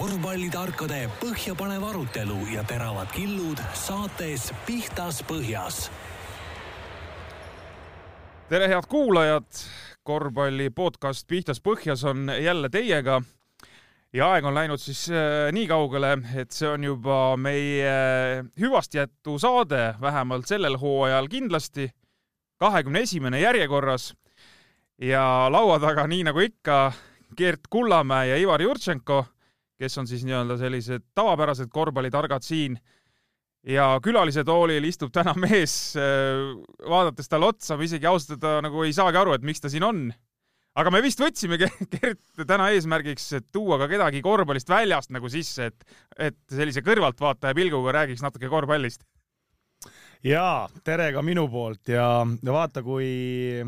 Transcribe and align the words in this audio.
korvpallitarkade 0.00 0.98
põhjapanev 1.20 1.82
arutelu 1.84 2.38
ja 2.54 2.62
teravad 2.64 3.10
killud 3.12 3.58
saates 3.76 4.46
Pihtas 4.64 5.18
Põhjas. 5.28 5.90
tere, 8.48 8.68
head 8.68 8.86
kuulajad, 8.88 9.44
korvpalli 10.02 10.70
podcast 10.72 11.26
Pihtas 11.28 11.60
Põhjas 11.60 12.04
on 12.08 12.32
jälle 12.32 12.70
teiega. 12.72 13.20
Ja 14.12 14.30
aeg 14.32 14.44
on 14.48 14.56
läinud 14.56 14.80
siis 14.80 15.02
äh, 15.12 15.50
nii 15.52 15.66
kaugele, 15.68 16.14
et 16.32 16.56
see 16.56 16.68
on 16.68 16.84
juba 16.84 17.36
meie 17.36 17.92
hüvastijätu 18.60 19.36
saade, 19.38 19.98
vähemalt 20.00 20.48
sellel 20.48 20.78
hooajal 20.80 21.28
kindlasti, 21.28 21.90
kahekümne 22.56 23.04
esimene 23.04 23.40
järjekorras. 23.40 24.14
Ja 24.96 25.50
laua 25.52 25.76
taga, 25.78 26.06
nii 26.06 26.24
nagu 26.30 26.40
ikka, 26.40 26.92
Gert 27.36 27.68
Kullamäe 27.68 28.32
ja 28.32 28.40
Ivar 28.40 28.64
Jurtšenko, 28.64 29.26
kes 29.80 29.98
on 30.00 30.08
siis 30.08 30.24
nii-öelda 30.28 30.58
sellised 30.60 31.10
tavapärased 31.16 31.70
korvpallitargad 31.72 32.44
siin. 32.44 32.78
ja 33.66 33.98
külalise 34.00 34.40
toolil 34.44 34.84
istub 34.88 35.10
täna 35.12 35.34
mees, 35.36 35.94
vaadates 36.88 37.28
talle 37.28 37.50
otsa, 37.52 37.76
ma 37.76 37.84
isegi 37.84 38.08
ausalt 38.08 38.38
öelda 38.38 38.64
nagu 38.68 38.84
ei 38.86 38.94
saagi 38.96 39.20
aru, 39.20 39.34
et 39.36 39.44
miks 39.44 39.60
ta 39.60 39.72
siin 39.72 39.84
on. 39.84 40.06
aga 40.80 40.92
me 40.94 41.02
vist 41.04 41.20
võtsime 41.20 41.58
Gert 41.60 42.44
täna 42.46 42.70
eesmärgiks, 42.72 43.32
tuua 43.52 43.78
ka 43.82 43.88
kedagi 43.90 44.22
korvpallist 44.24 44.68
väljast 44.70 45.12
nagu 45.16 45.28
sisse, 45.28 45.70
et, 45.72 45.96
et 46.30 46.38
sellise 46.52 46.84
kõrvaltvaataja 46.86 47.56
pilguga 47.56 47.96
räägiks 48.00 48.24
natuke 48.24 48.48
korvpallist. 48.48 49.04
jaa, 50.24 50.68
tere 50.84 51.12
ka 51.12 51.22
minu 51.24 51.48
poolt 51.52 51.92
ja, 51.92 52.08
ja 52.24 52.56
vaata, 52.56 52.84
kui 52.84 53.64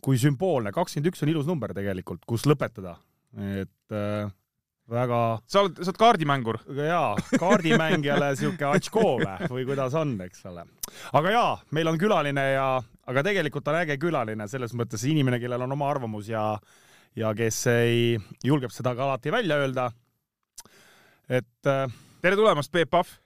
kui 0.00 0.18
sümboolne, 0.18 0.72
kakskümmend 0.72 1.12
üks 1.12 1.24
on 1.24 1.30
ilus 1.32 1.48
number 1.48 1.74
tegelikult, 1.76 2.22
kus 2.28 2.46
lõpetada, 2.48 2.96
et 3.36 3.94
äh, 3.94 4.30
väga. 4.90 5.20
sa 5.46 5.62
oled, 5.64 5.78
sa 5.78 5.90
oled 5.90 6.00
kaardimängur? 6.00 6.60
jaa, 6.76 7.14
kaardimängijale 7.38 8.32
sihuke 8.40 8.66
atškoove 8.70 9.50
või 9.52 9.64
kuidas 9.68 9.94
on, 9.98 10.16
eks 10.26 10.44
ole. 10.50 10.66
aga 11.12 11.34
jaa, 11.36 11.54
meil 11.76 11.92
on 11.92 11.98
külaline 12.00 12.46
ja, 12.52 12.68
aga 13.06 13.24
tegelikult 13.26 13.70
on 13.70 13.80
äge 13.82 13.98
külaline 14.02 14.48
selles 14.50 14.74
mõttes 14.76 15.06
inimene, 15.08 15.40
kellel 15.42 15.66
on 15.66 15.78
oma 15.78 15.90
arvamus 15.90 16.30
ja, 16.32 16.44
ja 17.16 17.32
kes 17.36 17.64
ei, 17.72 18.14
julgeb 18.44 18.74
seda 18.74 18.94
ka 18.98 19.08
alati 19.08 19.34
välja 19.34 19.60
öelda. 19.62 19.90
et 21.28 21.66
äh,. 21.66 21.86
tere 22.22 22.36
tulemast, 22.36 22.72
Peep 22.72 22.90
Pahv 22.90 23.18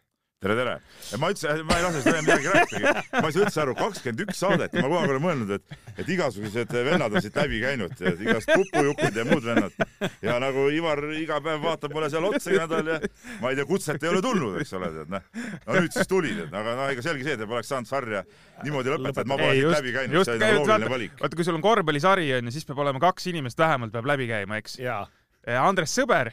tere, 0.42 0.54
tere. 0.58 0.74
ma 1.20 1.30
ütlesin, 1.32 1.62
ma 1.68 1.78
ei 1.78 1.84
lase 1.84 2.00
seda 2.04 2.22
midagi 2.24 2.50
rääkida. 2.52 2.92
ma 3.12 3.28
ei 3.28 3.34
saa 3.34 3.44
üldse 3.44 3.62
aru, 3.62 3.74
kakskümmend 3.78 4.22
üks 4.26 4.40
saadet 4.42 4.74
ja 4.74 4.82
ma 4.82 4.90
kogu 4.90 4.98
aeg 5.00 5.12
olen 5.14 5.24
mõelnud, 5.24 5.52
et, 5.56 5.76
et 5.94 6.10
igasugused 6.16 6.74
vennad 6.88 7.14
on 7.14 7.24
siit 7.24 7.38
läbi 7.38 7.60
käinud, 7.62 8.04
igast 8.26 8.52
pupujukud 8.52 9.18
ja 9.20 9.26
muud 9.28 9.48
vennad. 9.48 9.78
ja 10.24 10.36
nagu 10.42 10.66
Ivar 10.74 11.02
iga 11.16 11.40
päev 11.44 11.64
vaatab 11.64 11.96
mulle 11.96 12.10
seal 12.12 12.28
otsa 12.28 12.52
iga 12.52 12.68
nädal 12.68 12.92
ja 12.92 13.00
ma 13.40 13.52
ei 13.52 13.60
tea, 13.60 13.68
kutset 13.70 14.04
ei 14.04 14.12
ole 14.12 14.22
tulnud, 14.24 14.60
eks 14.62 14.76
ole, 14.78 14.92
tead 14.98 15.16
noh. 15.16 15.26
no 15.64 15.80
nüüd 15.80 15.96
siis 15.96 16.10
tulid, 16.10 16.44
et 16.46 16.60
aga 16.62 16.76
noh, 16.80 16.92
ega 16.92 17.06
selge 17.08 17.26
see, 17.26 17.38
et 17.38 17.48
poleks 17.48 17.72
saanud 17.72 17.90
sarja 17.90 18.24
niimoodi 18.62 18.94
lõpetada, 18.94 19.24
et 19.24 19.32
ma 19.32 19.40
pole 19.40 19.58
siit 19.58 19.74
läbi 19.78 19.96
käinud, 19.96 20.20
see 20.28 20.36
oli 20.36 20.44
nagu 20.44 20.62
loogiline 20.62 20.94
valik. 20.96 21.18
vaata, 21.24 21.40
kui 21.40 21.48
sul 21.48 21.60
on 21.60 21.64
korvpallisari 21.64 22.30
on 22.38 22.50
ju, 22.50 22.56
siis 22.58 22.68
peab 22.68 22.84
olema 22.84 23.02
kaks 23.02 23.32
inimest 23.32 23.60
vähemalt 23.60 23.94
peab 23.94 24.12
läbi 24.12 24.28
käima, 24.30 24.60
eks. 24.60 24.80
Eh, 25.44 25.56
Andres 25.60 25.92
Sõber 25.92 26.30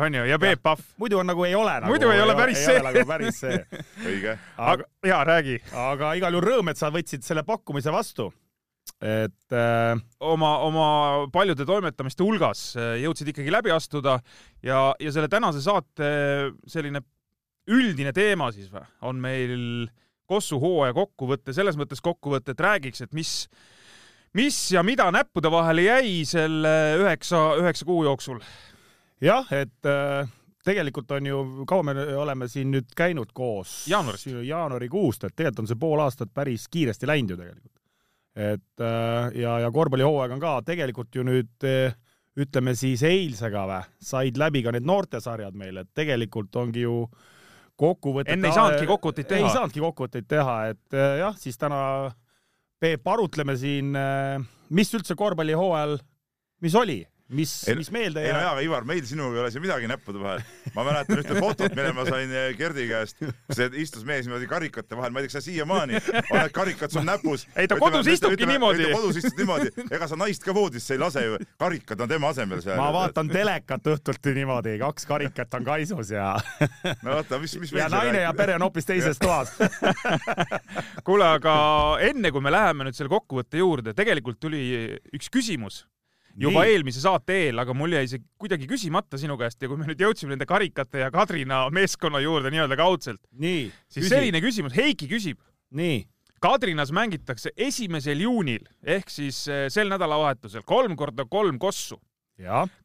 on 0.00 0.14
ju 0.16 0.24
ja 0.24 0.38
Peep 0.40 0.62
Pahv. 0.64 0.80
muidu 1.00 1.18
on 1.20 1.28
nagu 1.28 1.44
ei 1.44 1.54
ole 1.56 1.74
nagu. 1.82 1.92
muidu 1.92 2.08
ei 2.14 2.20
ole 2.24 2.36
päris 2.36 2.62
see. 2.62 2.78
ei 2.78 2.80
ole 2.80 2.92
nagu 2.94 3.08
päris 3.10 3.40
see. 3.42 3.58
õige. 4.08 4.36
aga 4.56 4.86
jaa, 5.04 5.18
räägi. 5.28 5.56
aga 5.76 6.12
igal 6.16 6.36
juhul 6.38 6.46
rõõm, 6.46 6.70
et 6.72 6.80
sa 6.80 6.88
võtsid 6.94 7.26
selle 7.26 7.44
pakkumise 7.44 7.92
vastu. 7.92 8.30
et 9.04 9.52
äh... 9.52 10.00
oma, 10.24 10.54
oma 10.64 10.88
paljude 11.32 11.68
toimetamiste 11.68 12.24
hulgas 12.24 12.70
äh, 12.80 12.94
jõudsid 13.02 13.34
ikkagi 13.34 13.52
läbi 13.52 13.74
astuda 13.74 14.16
ja, 14.64 14.80
ja 14.96 15.12
selle 15.12 15.28
tänase 15.28 15.60
saate 15.60 16.08
selline 16.64 17.04
üldine 17.68 18.14
teema 18.16 18.48
siis 18.56 18.72
või, 18.72 18.86
on 19.04 19.20
meil 19.20 19.90
Kossu 20.28 20.58
hooaja 20.60 20.92
kokkuvõte, 20.96 21.54
selles 21.56 21.76
mõttes 21.80 22.02
kokkuvõte, 22.04 22.52
et 22.52 22.60
räägiks, 22.60 23.00
et 23.00 23.14
mis 23.16 23.46
mis 24.36 24.58
ja 24.72 24.82
mida 24.82 25.10
näppude 25.14 25.50
vahele 25.50 25.86
jäi 25.86 26.24
selle 26.28 26.74
üheksa, 27.00 27.44
üheksa 27.62 27.86
kuu 27.88 28.02
jooksul? 28.04 28.42
jah, 29.24 29.46
et 29.52 29.88
äh, 29.88 30.28
tegelikult 30.64 31.10
on 31.16 31.26
ju, 31.26 31.40
kaua 31.68 31.86
me 31.90 31.94
oleme 32.16 32.48
siin 32.48 32.72
nüüd 32.74 32.92
käinud 32.96 33.32
koos? 33.34 33.84
jaanuarikuust, 33.88 35.24
et 35.24 35.36
tegelikult 35.36 35.64
on 35.64 35.70
see 35.70 35.80
pool 35.80 36.04
aastat 36.04 36.32
päris 36.34 36.68
kiiresti 36.68 37.08
läinud 37.08 37.34
ju 37.34 37.40
tegelikult. 37.40 37.74
et 38.34 38.84
äh, 38.84 39.40
ja, 39.40 39.58
ja 39.64 39.72
korvpallihooaeg 39.74 40.36
on 40.36 40.44
ka 40.44 40.58
tegelikult 40.66 41.14
ju 41.14 41.24
nüüd 41.26 41.66
äh, 41.66 41.96
ütleme 42.38 42.74
siis 42.78 43.02
eilsega 43.02 43.64
või, 43.66 43.80
said 43.98 44.38
läbi 44.38 44.62
ka 44.62 44.72
need 44.74 44.86
noortesarjad 44.86 45.56
meil, 45.58 45.82
et 45.82 45.90
tegelikult 45.96 46.54
ongi 46.60 46.84
ju 46.84 47.00
kokkuvõtted. 47.78 48.34
enne 48.36 48.50
ei 48.50 48.54
saanudki 48.54 48.86
kokkuvõtteid 48.90 49.30
teha. 49.30 49.42
ei 49.42 49.54
saanudki 49.54 49.82
kokkuvõtteid 49.82 50.28
teha, 50.30 50.56
et 50.74 50.98
äh, 50.98 51.18
jah, 51.24 51.36
siis 51.38 51.58
täna 51.58 51.80
Peep, 52.78 53.06
arutleme 53.10 53.56
siin, 53.58 53.94
äh, 53.98 54.38
mis 54.70 54.92
üldse 54.94 55.16
korvpallihooajal, 55.18 55.96
mis 56.62 56.74
oli, 56.78 57.00
mis, 57.28 57.66
mis 57.76 57.90
meelde 57.90 58.22
jäi? 58.22 58.30
ei 58.30 58.32
no 58.32 58.40
jaa, 58.40 58.60
Ivar, 58.64 58.84
meil 58.88 59.04
sinuga 59.06 59.36
ei 59.36 59.42
ole 59.42 59.50
siin 59.52 59.62
midagi 59.62 59.88
näppude 59.90 60.20
vahel. 60.22 60.40
ma 60.74 60.84
mäletan 60.86 61.20
ühte 61.20 61.36
fotot, 61.36 61.74
mille 61.76 61.92
ma 61.96 62.04
sain 62.08 62.30
äh, 62.32 62.46
Gerdi 62.56 62.86
käest, 62.88 63.20
kus 63.20 63.60
istus 63.82 64.06
mees 64.08 64.24
niimoodi 64.26 64.48
karikate 64.48 64.96
vahel, 64.96 65.12
ma 65.12 65.20
ei 65.20 65.26
tea, 65.26 65.34
kas 65.34 65.42
sa 65.42 65.44
siiamaani 65.44 66.00
oled 66.22 66.54
karikad 66.56 66.94
sul 66.94 67.04
näpus. 67.04 67.44
ei 67.54 67.68
ta 67.68 67.76
kodus 67.80 68.00
ütleme, 68.00 68.14
istubki 68.16 68.38
ütleme, 68.38 68.54
niimoodi. 68.54 68.86
kodus 68.94 69.20
istud 69.20 69.42
niimoodi, 69.42 69.72
ega 69.90 70.08
sa 70.08 70.16
naist 70.20 70.46
ka 70.46 70.54
voodisse 70.56 70.96
ei 70.96 71.02
lase 71.02 71.24
ju, 71.26 71.36
karikad 71.60 72.06
on 72.06 72.12
tema 72.14 72.32
asemel 72.32 72.64
seal. 72.64 72.80
ma 72.80 72.88
vaatan 72.96 73.28
telekat 73.32 73.92
õhtuti 73.92 74.34
niimoodi, 74.40 74.78
kaks 74.80 75.08
karikat 75.10 75.60
on 75.60 75.68
kaisus 75.68 76.14
ja 76.16 76.30
no 77.04 77.18
oota, 77.18 77.42
mis, 77.42 77.58
mis 77.60 77.76
ja 77.76 77.90
naine 77.92 78.24
ja 78.24 78.32
pere 78.36 78.56
on 78.56 78.64
hoopis 78.68 78.88
teises 78.88 79.20
toas 79.26 79.52
kuule, 81.04 81.28
aga 81.28 81.54
enne 82.08 82.32
kui 82.32 82.44
me 82.44 82.56
läheme 82.56 82.88
nüüd 82.88 82.96
selle 82.96 83.12
kokkuvõtte 83.12 83.60
juurde, 83.60 83.96
tegelikult 83.96 84.40
tuli 84.40 84.64
üks 85.12 85.28
küsimus 85.32 85.84
juba 86.38 86.62
Nii. 86.62 86.74
eelmise 86.74 87.02
saate 87.02 87.36
eel, 87.46 87.58
aga 87.62 87.74
mul 87.76 87.96
jäi 87.96 88.04
see 88.10 88.22
kuidagi 88.40 88.68
küsimata 88.70 89.18
sinu 89.20 89.36
käest 89.40 89.62
ja 89.62 89.70
kui 89.70 89.80
me 89.80 89.88
nüüd 89.88 90.02
jõudsime 90.02 90.34
nende 90.34 90.46
Karikate 90.48 91.02
ja 91.02 91.10
Kadrina 91.14 91.64
meeskonna 91.74 92.20
juurde 92.22 92.52
nii-öelda 92.54 92.78
kaudselt, 92.78 93.20
siis 93.90 94.04
küsi. 94.06 94.12
selline 94.12 94.42
küsimus, 94.44 94.76
Heiki 94.76 95.10
küsib. 95.10 95.42
nii. 95.74 96.06
Kadrinas 96.38 96.92
mängitakse 96.94 97.50
esimesel 97.58 98.20
juunil 98.22 98.62
ehk 98.86 99.10
siis 99.10 99.40
eh, 99.50 99.64
sel 99.74 99.90
nädalavahetusel 99.90 100.62
kolm 100.62 100.94
korda 100.96 101.26
kolm 101.26 101.58
kossu. 101.58 101.98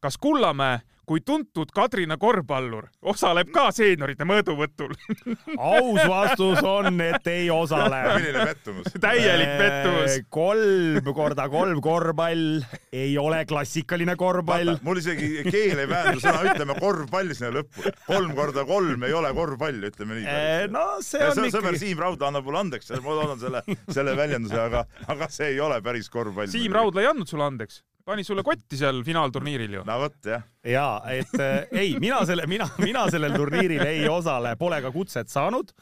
kas 0.02 0.18
Kullamäe 0.18 0.80
kui 1.06 1.20
tuntud 1.20 1.70
Kadrina 1.74 2.16
korvpallur 2.20 2.88
osaleb 3.12 3.50
ka 3.54 3.66
seeniorite 3.74 4.26
mõõduvõtul 4.28 4.94
aus 5.72 6.00
vastus 6.08 6.62
on, 6.64 7.00
et 7.04 7.28
ei 7.30 7.50
osale. 7.52 8.00
milline 8.16 8.46
pettumus? 8.48 8.88
täielik 9.00 9.54
pettumus. 9.60 10.18
kolm 10.34 11.12
korda 11.16 11.48
kolm 11.52 11.80
korvpall 11.84 12.64
ei 12.92 13.16
ole 13.20 13.44
klassikaline 13.48 14.16
korvpall. 14.20 14.76
mul 14.86 15.02
isegi 15.02 15.44
keel 15.48 15.84
ei 15.84 15.90
väändu 15.90 16.24
sõna, 16.24 16.44
ütleme 16.52 16.78
korvpall 16.80 17.32
sinna 17.36 17.52
lõppu. 17.58 17.94
kolm 18.06 18.34
korda 18.36 18.66
kolm 18.68 19.08
ei 19.08 19.16
ole 19.16 19.32
korvpall, 19.36 19.88
ütleme 19.90 20.20
nii. 20.20 20.68
no 20.74 20.86
see 21.04 21.22
on 21.24 21.38
ikkagi. 21.38 21.56
sõber 21.58 21.80
Siim 21.80 22.00
Raudla 22.00 22.32
annab 22.32 22.46
mulle 22.48 22.64
andeks, 22.64 22.92
ma 23.04 23.18
loodan 23.18 23.40
selle, 23.40 23.64
selle 23.92 24.16
väljenduse, 24.16 24.60
aga, 24.60 24.86
aga 25.10 25.28
see 25.32 25.54
ei 25.54 25.60
ole 25.60 25.80
päris 25.84 26.08
korvpall. 26.12 26.50
Siim 26.52 26.72
Raudla 26.74 27.04
ei 27.04 27.12
andnud 27.12 27.30
sulle 27.30 27.46
andeks 27.46 27.82
pani 28.04 28.24
sulle 28.24 28.42
kotti 28.44 28.76
seal 28.76 29.00
finaalturniiril 29.04 29.78
ju. 29.78 29.82
no 29.88 29.96
vot 30.02 30.28
jah. 30.28 30.42
ja 30.68 30.86
et 31.12 31.32
äh, 31.40 31.66
ei, 31.72 31.94
mina 32.00 32.20
selle, 32.28 32.46
mina, 32.50 32.66
mina 32.82 33.06
sellel 33.12 33.32
turniiril 33.36 33.84
ei 33.86 34.04
osale, 34.08 34.54
pole 34.60 34.80
ka 34.84 34.92
kutset 34.92 35.32
saanud 35.32 35.72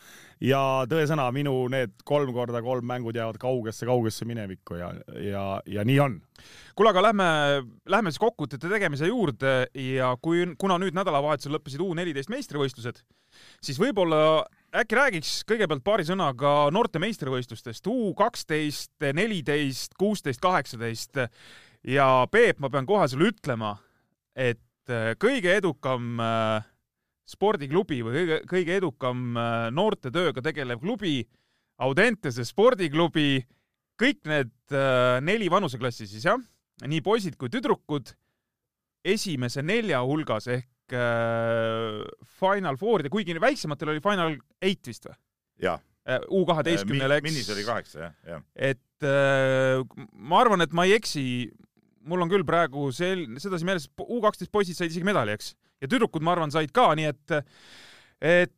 ja 0.43 0.61
tõesõna, 0.91 1.29
minu 1.35 1.55
need 1.73 1.95
kolm 2.07 2.33
korda 2.35 2.63
kolm 2.63 2.87
mängud 2.87 3.19
jäävad 3.19 3.41
kaugesse-kaugesse 3.43 4.27
minevikku 4.29 4.79
ja, 4.79 4.93
ja, 5.19 5.47
ja 5.67 5.87
nii 5.87 5.99
on. 6.03 6.21
kuule, 6.79 6.93
aga 6.93 7.05
lähme, 7.09 7.27
lähme 7.91 8.13
siis 8.15 8.23
kokkuvõtete 8.23 8.71
tegemise 8.71 9.11
juurde 9.11 9.55
ja 9.75 10.15
kui, 10.23 10.47
kuna 10.59 10.79
nüüd 10.83 10.95
nädalavahetusel 10.99 11.57
lõppesid 11.59 11.83
U 11.83 11.91
neliteist 11.99 12.31
meistrivõistlused, 12.31 13.03
siis 13.63 13.83
võib-olla 13.83 14.45
äkki 14.79 14.97
räägiks 14.97 15.35
kõigepealt 15.49 15.83
paari 15.85 16.07
sõnaga 16.07 16.71
noorte 16.75 17.03
meistrivõistlustest 17.03 17.91
U 17.91 18.15
kaksteist, 18.19 18.95
neliteist, 19.11 19.99
kuusteist, 19.99 20.43
kaheksateist 20.43 21.27
ja 21.89 22.27
Peep, 22.31 22.61
ma 22.63 22.71
pean 22.73 22.87
kohe 22.89 23.07
sulle 23.11 23.31
ütlema, 23.33 23.75
et 24.39 24.91
äh, 24.91 25.13
kõige 25.21 25.57
edukam 25.59 26.21
äh, 26.23 26.65
spordiklubi 27.29 28.03
või 28.07 28.17
kõige, 28.17 28.41
kõige 28.51 28.79
edukam 28.79 29.37
äh, 29.37 29.69
noortetööga 29.75 30.45
tegelev 30.45 30.83
klubi, 30.83 31.23
Audentese 31.83 32.45
spordiklubi, 32.47 33.41
kõik 33.99 34.21
need 34.29 34.75
neli 35.25 35.49
vanuseklassi 35.51 36.05
siis 36.07 36.27
jah, 36.29 36.39
nii 36.87 37.01
poisid 37.03 37.35
kui 37.41 37.51
tüdrukud, 37.51 38.13
esimese 39.03 39.65
nelja 39.67 40.03
hulgas 40.07 40.47
ehk 40.53 40.95
Final 42.39 42.79
Four'ide, 42.79 43.11
kuigi 43.11 43.35
väiksematel 43.41 43.95
oli 43.95 44.05
Final 44.05 44.37
Eight 44.63 44.93
vist 44.93 45.09
või? 45.09 45.17
jah 45.65 45.83
U 46.31 46.45
kaheteistkümnele, 46.47 47.19
eks. 47.19 47.27
minis 47.27 47.51
oli 47.55 47.65
kaheksa, 47.67 47.99
jah, 48.05 48.15
jah. 48.29 48.47
et 48.55 49.07
ma 50.13 50.41
arvan, 50.45 50.63
et 50.63 50.77
ma 50.77 50.87
ei 50.87 50.97
eksi, 51.01 51.25
mul 52.09 52.25
on 52.25 52.31
küll 52.33 52.47
praegu 52.47 52.89
sel-, 52.95 53.27
sedasi 53.43 53.69
meeles, 53.69 53.89
U 54.03 54.21
kaksteist 54.25 54.53
poisid 54.55 54.79
said 54.79 54.93
isegi 54.93 55.07
medali, 55.07 55.37
eks? 55.37 55.55
ja 55.83 55.91
tüdrukud, 55.91 56.23
ma 56.23 56.37
arvan, 56.37 56.53
said 56.55 56.71
ka, 56.75 56.93
nii 56.99 57.09
et, 57.11 57.37
et 58.23 58.55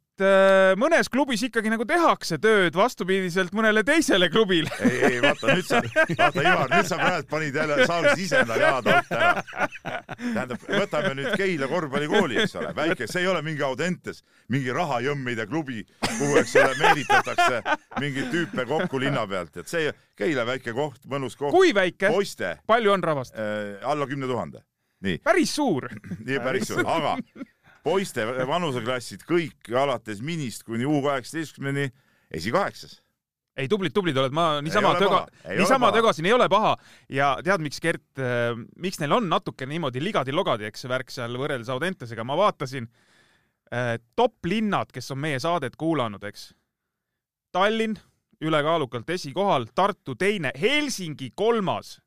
mõnes 0.79 1.09
klubis 1.11 1.43
ikkagi 1.43 1.71
nagu 1.73 1.85
tehakse 1.89 2.39
tööd 2.39 2.77
vastupidiselt 2.79 3.55
mõnele 3.57 3.83
teisele 3.87 4.29
klubile. 4.31 4.71
ei, 4.87 5.01
ei 5.09 5.21
vaata 5.23 5.49
nüüd 5.51 5.67
sa, 5.67 5.81
vaata 6.19 6.45
Ivar, 6.45 6.69
nüüd 6.71 6.89
sa 6.89 6.99
praegu 7.01 7.29
panid 7.31 7.57
jälle 7.59 7.87
saalis 7.87 8.23
ise 8.23 8.41
endale 8.45 8.63
jalad 8.63 8.91
alt 8.93 9.11
ära. 9.11 9.33
tähendab, 10.21 10.67
võtame 10.69 11.15
nüüd 11.19 11.35
Keila 11.41 11.69
korvpallikooli, 11.71 12.39
eks 12.45 12.55
ole, 12.61 12.75
väike, 12.77 13.09
see 13.11 13.25
ei 13.25 13.31
ole 13.33 13.43
mingi 13.47 13.65
Audentes, 13.67 14.23
mingi 14.53 14.75
rahajõmmide 14.75 15.49
klubi, 15.51 15.83
kuhu, 16.05 16.37
eks 16.43 16.55
ole, 16.63 16.77
meelitatakse 16.79 17.63
mingeid 18.01 18.31
tüüpe 18.35 18.69
kokku 18.71 19.03
linna 19.03 19.27
pealt, 19.31 19.57
et 19.63 19.71
see 19.71 19.91
Keila 20.19 20.47
väike 20.47 20.77
koht, 20.77 21.03
mõnus 21.11 21.35
koht, 21.39 21.55
kui 21.55 21.75
väike, 21.75 22.13
poiste 22.15 22.57
palju 22.71 22.95
on 22.95 23.03
rahvast? 23.03 23.35
äh, 23.35 23.83
alla 23.83 24.07
kümne 24.07 24.31
tuhande. 24.31 24.63
nii, 25.05 25.19
päris 25.25 25.57
suur. 25.59 25.91
nii 26.21 26.39
päris 26.45 26.71
suur, 26.71 26.87
aga 26.87 27.17
poiste 27.85 28.25
vanuseklassid 28.49 29.25
kõik 29.29 29.73
alates 29.77 30.23
minist 30.25 30.65
kuni 30.67 30.87
U 30.89 31.03
kaheksateistkümneni 31.05 31.91
esikaheksas. 32.35 33.01
ei, 33.57 33.69
tublid, 33.69 33.93
tublid 33.95 34.17
oled, 34.19 34.35
ma 34.35 34.61
niisama 34.65 34.95
töga 34.99 35.25
niisama 35.59 35.93
tögasin, 35.95 36.27
ei 36.27 36.35
ole 36.35 36.49
paha 36.51 36.75
ja 37.13 37.35
tead, 37.45 37.63
miks 37.63 37.81
Gert, 37.85 38.23
miks 38.81 38.99
neil 39.03 39.15
on 39.19 39.29
natuke 39.31 39.69
niimoodi 39.69 40.03
ligadi-logadi, 40.03 40.67
eks 40.71 40.89
värk 40.91 41.13
seal 41.15 41.37
võrreldes 41.39 41.71
Audentesega, 41.71 42.25
ma 42.27 42.39
vaatasin 42.41 42.89
äh, 42.89 43.95
top 44.17 44.49
linnad, 44.49 44.91
kes 44.93 45.13
on 45.15 45.23
meie 45.23 45.39
saadet 45.43 45.77
kuulanud, 45.79 46.25
eks. 46.27 46.51
Tallinn 47.55 47.95
ülekaalukalt 48.45 49.11
esikohal, 49.11 49.67
Tartu 49.75 50.15
teine, 50.19 50.53
Helsingi 50.61 51.31
kolmas, 51.35 52.01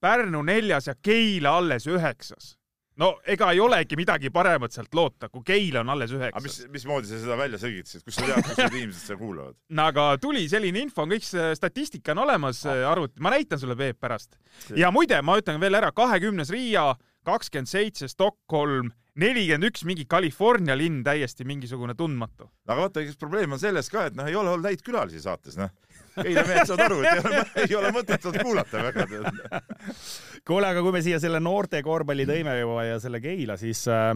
Pärnu 0.00 0.42
neljas 0.46 0.86
ja 0.86 0.94
Keila 1.02 1.56
alles 1.58 1.86
üheksas. 1.90 2.57
No 2.98 3.12
ega 3.26 3.52
ei 3.54 3.60
olegi 3.62 3.96
midagi 3.98 4.30
paremat 4.34 4.74
sealt 4.74 4.94
loota, 4.94 5.28
kui 5.32 5.42
Keila 5.46 5.80
on 5.84 5.92
alles 5.94 6.12
aga 6.18 6.40
mis 6.42 6.60
mismoodi 6.72 7.06
sa 7.10 7.20
seda 7.22 7.36
välja 7.38 7.58
selgitasid, 7.62 8.02
kust 8.04 8.18
sa 8.20 8.26
tead, 8.26 8.44
kus 8.48 8.58
need 8.64 8.78
inimesed 8.82 9.04
seda 9.06 9.18
kuulavad? 9.20 9.56
no 9.78 9.88
aga 9.92 10.06
tuli 10.22 10.46
selline 10.50 10.82
info, 10.82 11.06
kõik 11.06 11.26
see 11.26 11.50
statistika 11.58 12.12
on 12.16 12.24
olemas 12.26 12.64
Ah. 12.66 12.90
arvuti, 12.90 13.20
ma 13.22 13.30
näitan 13.30 13.58
sulle 13.60 13.76
Peep 13.78 14.00
pärast. 14.00 14.36
ja 14.76 14.90
muide, 14.90 15.20
ma 15.22 15.38
ütlen 15.38 15.60
veel 15.60 15.74
ära, 15.78 15.92
kahekümnes 15.94 16.50
Riia, 16.50 16.94
kakskümmend 17.24 17.68
seitse 17.70 18.08
Stockholm, 18.08 18.90
nelikümmend 19.18 19.66
üks 19.70 19.84
mingi 19.84 20.04
California 20.06 20.76
linn, 20.78 21.02
täiesti 21.04 21.44
mingisugune 21.44 21.94
tundmatu. 21.98 22.50
aga 22.66 22.80
vaata, 22.86 23.00
eks 23.02 23.16
probleem 23.18 23.52
on 23.52 23.58
selles 23.62 23.90
ka, 23.90 24.06
et 24.06 24.16
noh, 24.18 24.26
ei 24.26 24.34
ole 24.38 24.50
olnud 24.50 24.66
häid 24.70 24.82
külalisi 24.86 25.20
saates, 25.22 25.56
noh. 25.58 25.70
Keila 26.22 26.44
mehed 26.48 26.68
saavad 26.68 26.84
aru, 26.86 26.98
et 27.02 27.10
ei 27.12 27.22
ole, 27.22 27.42
ei 27.64 27.76
ole 27.78 27.92
mõtet 27.94 28.26
olnud 28.28 28.44
kuulata 28.46 28.82
väga. 28.88 29.06
kuule, 30.48 30.70
aga 30.70 30.82
kui 30.84 30.94
me 30.94 31.02
siia 31.04 31.20
selle 31.22 31.40
noorte 31.42 31.80
korvpalli 31.84 32.26
tõime 32.28 32.58
juba 32.60 32.86
ja 32.88 33.00
selle 33.02 33.20
Keila, 33.24 33.58
siis 33.60 33.84
äh, 33.92 34.12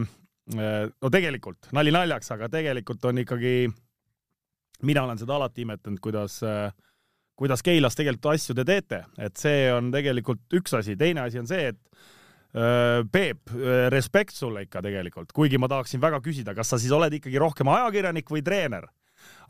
äh, 0.55 0.79
no 0.89 1.13
tegelikult 1.13 1.71
nali 1.75 1.93
naljaks, 1.95 2.33
aga 2.35 2.49
tegelikult 2.53 3.05
on 3.09 3.21
ikkagi, 3.23 3.53
mina 4.87 5.05
olen 5.07 5.21
seda 5.21 5.37
alati 5.39 5.65
imetlenud, 5.67 6.01
kuidas 6.03 6.39
äh, 6.47 6.73
kuidas 7.39 7.63
Keilas 7.65 7.97
tegelikult 7.97 8.33
asju 8.35 8.55
te 8.57 8.65
teete, 8.67 9.03
et 9.17 9.39
see 9.39 9.67
on 9.73 9.91
tegelikult 9.93 10.59
üks 10.59 10.75
asi, 10.77 10.97
teine 10.99 11.25
asi 11.25 11.41
on 11.41 11.49
see, 11.49 11.71
et 11.73 11.81
Peep, 12.53 13.49
respekt 13.89 14.35
sulle 14.37 14.61
ikka 14.67 14.83
tegelikult, 14.85 15.31
kuigi 15.33 15.57
ma 15.57 15.65
tahaksin 15.71 15.97
väga 15.97 16.19
küsida, 16.21 16.53
kas 16.53 16.69
sa 16.69 16.77
siis 16.77 16.91
oled 16.93 17.15
ikkagi 17.17 17.39
rohkem 17.41 17.71
ajakirjanik 17.73 18.29
või 18.29 18.43
treener? 18.45 18.85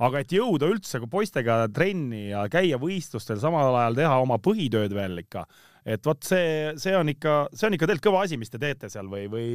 Aga 0.04 0.24
et 0.24 0.34
jõuda 0.36 0.70
üldse 0.72 1.02
kui 1.04 1.12
poistega 1.12 1.64
trenni 1.74 2.30
ja 2.31 2.46
käia 2.52 2.80
võistlustel, 2.81 3.40
samal 3.42 3.75
ajal 3.81 4.00
teha 4.02 4.18
oma 4.24 4.40
põhitööd 4.44 4.94
veel 4.96 5.22
ikka, 5.24 5.46
et 5.86 6.06
vot 6.06 6.24
see, 6.25 6.74
see 6.81 6.96
on 6.98 7.12
ikka, 7.14 7.38
see 7.54 7.70
on 7.70 7.78
ikka 7.78 7.90
tegelikult 7.90 8.10
kõva 8.10 8.25
asi, 8.28 8.40
mis 8.42 8.54
te 8.54 8.62
teete 8.62 8.90
seal 8.94 9.10
või, 9.12 9.28
või 9.31 9.50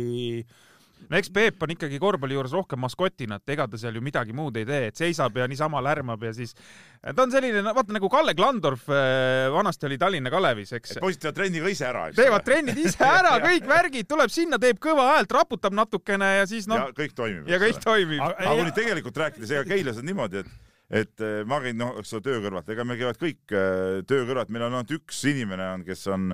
no 1.08 1.18
eks 1.18 1.30
Peep 1.34 1.62
on 1.64 1.72
ikkagi 1.74 2.00
korvpalli 2.02 2.36
juures 2.36 2.54
rohkem 2.56 2.80
maskotina, 2.82 3.38
et 3.40 3.54
ega 3.54 3.68
ta 3.70 3.80
seal 3.80 3.96
ju 3.98 4.02
midagi 4.04 4.36
muud 4.36 4.56
ei 4.60 4.66
tee, 4.68 4.90
et 4.90 5.00
seisab 5.00 5.36
ja 5.38 5.48
niisama 5.50 5.82
lärmab 5.84 6.22
ja 6.26 6.32
siis 6.36 6.54
ta 7.02 7.24
on 7.24 7.32
selline, 7.32 7.62
vaata 7.64 7.94
nagu 7.96 8.10
Kalle 8.12 8.34
Klandorf 8.38 8.88
äh, 8.92 9.48
vanasti 9.54 9.88
oli 9.88 9.98
Tallinna 10.00 10.32
Kalevis, 10.34 10.72
eks. 10.78 10.98
poisid 11.02 11.24
teevad 11.24 11.40
trenni 11.40 11.64
ka 11.64 11.74
ise 11.74 11.88
ära, 11.88 12.06
eks 12.10 12.20
teevad 12.20 12.46
trennid 12.46 12.80
ise 12.84 13.04
ära, 13.08 13.34
kõik 13.48 13.68
värgid, 13.68 14.08
tuleb 14.10 14.32
sinna, 14.34 14.60
teeb 14.62 14.80
kõva 14.82 15.12
häält, 15.14 15.34
raputab 15.38 15.76
natukene 15.76 16.34
ja 16.40 16.48
siis 16.50 16.68
ja 16.68 16.74
noh, 16.74 16.88
kõik 16.96 17.16
toimib. 17.18 17.48
ja 17.50 17.60
kõik 17.62 17.82
toimib. 17.84 18.24
aga 18.24 18.54
kui 18.54 18.66
nüüd 18.66 18.80
tegelikult 18.82 19.22
rääkides, 19.26 19.54
ega 19.54 19.68
Keilas 19.68 20.02
on 20.02 20.10
niimoodi, 20.10 20.44
et 20.44 20.56
et 20.88 21.20
eh, 21.20 21.42
ma 21.48 21.60
käin 21.60 21.76
noh, 21.78 21.98
eks 22.00 22.14
ole 22.16 22.24
töö 22.24 22.38
kõrvalt, 22.44 22.68
ega 22.72 22.84
meil 22.88 23.00
käivad 23.00 23.18
kõik 23.20 23.52
eh, 23.52 23.98
töö 24.08 24.24
kõrvalt, 24.28 24.52
meil 24.52 24.64
on 24.68 24.78
ainult 24.78 24.94
üks 24.96 25.20
inimene 25.28 25.66
on, 25.74 25.84
kes 25.84 26.06
on, 26.14 26.30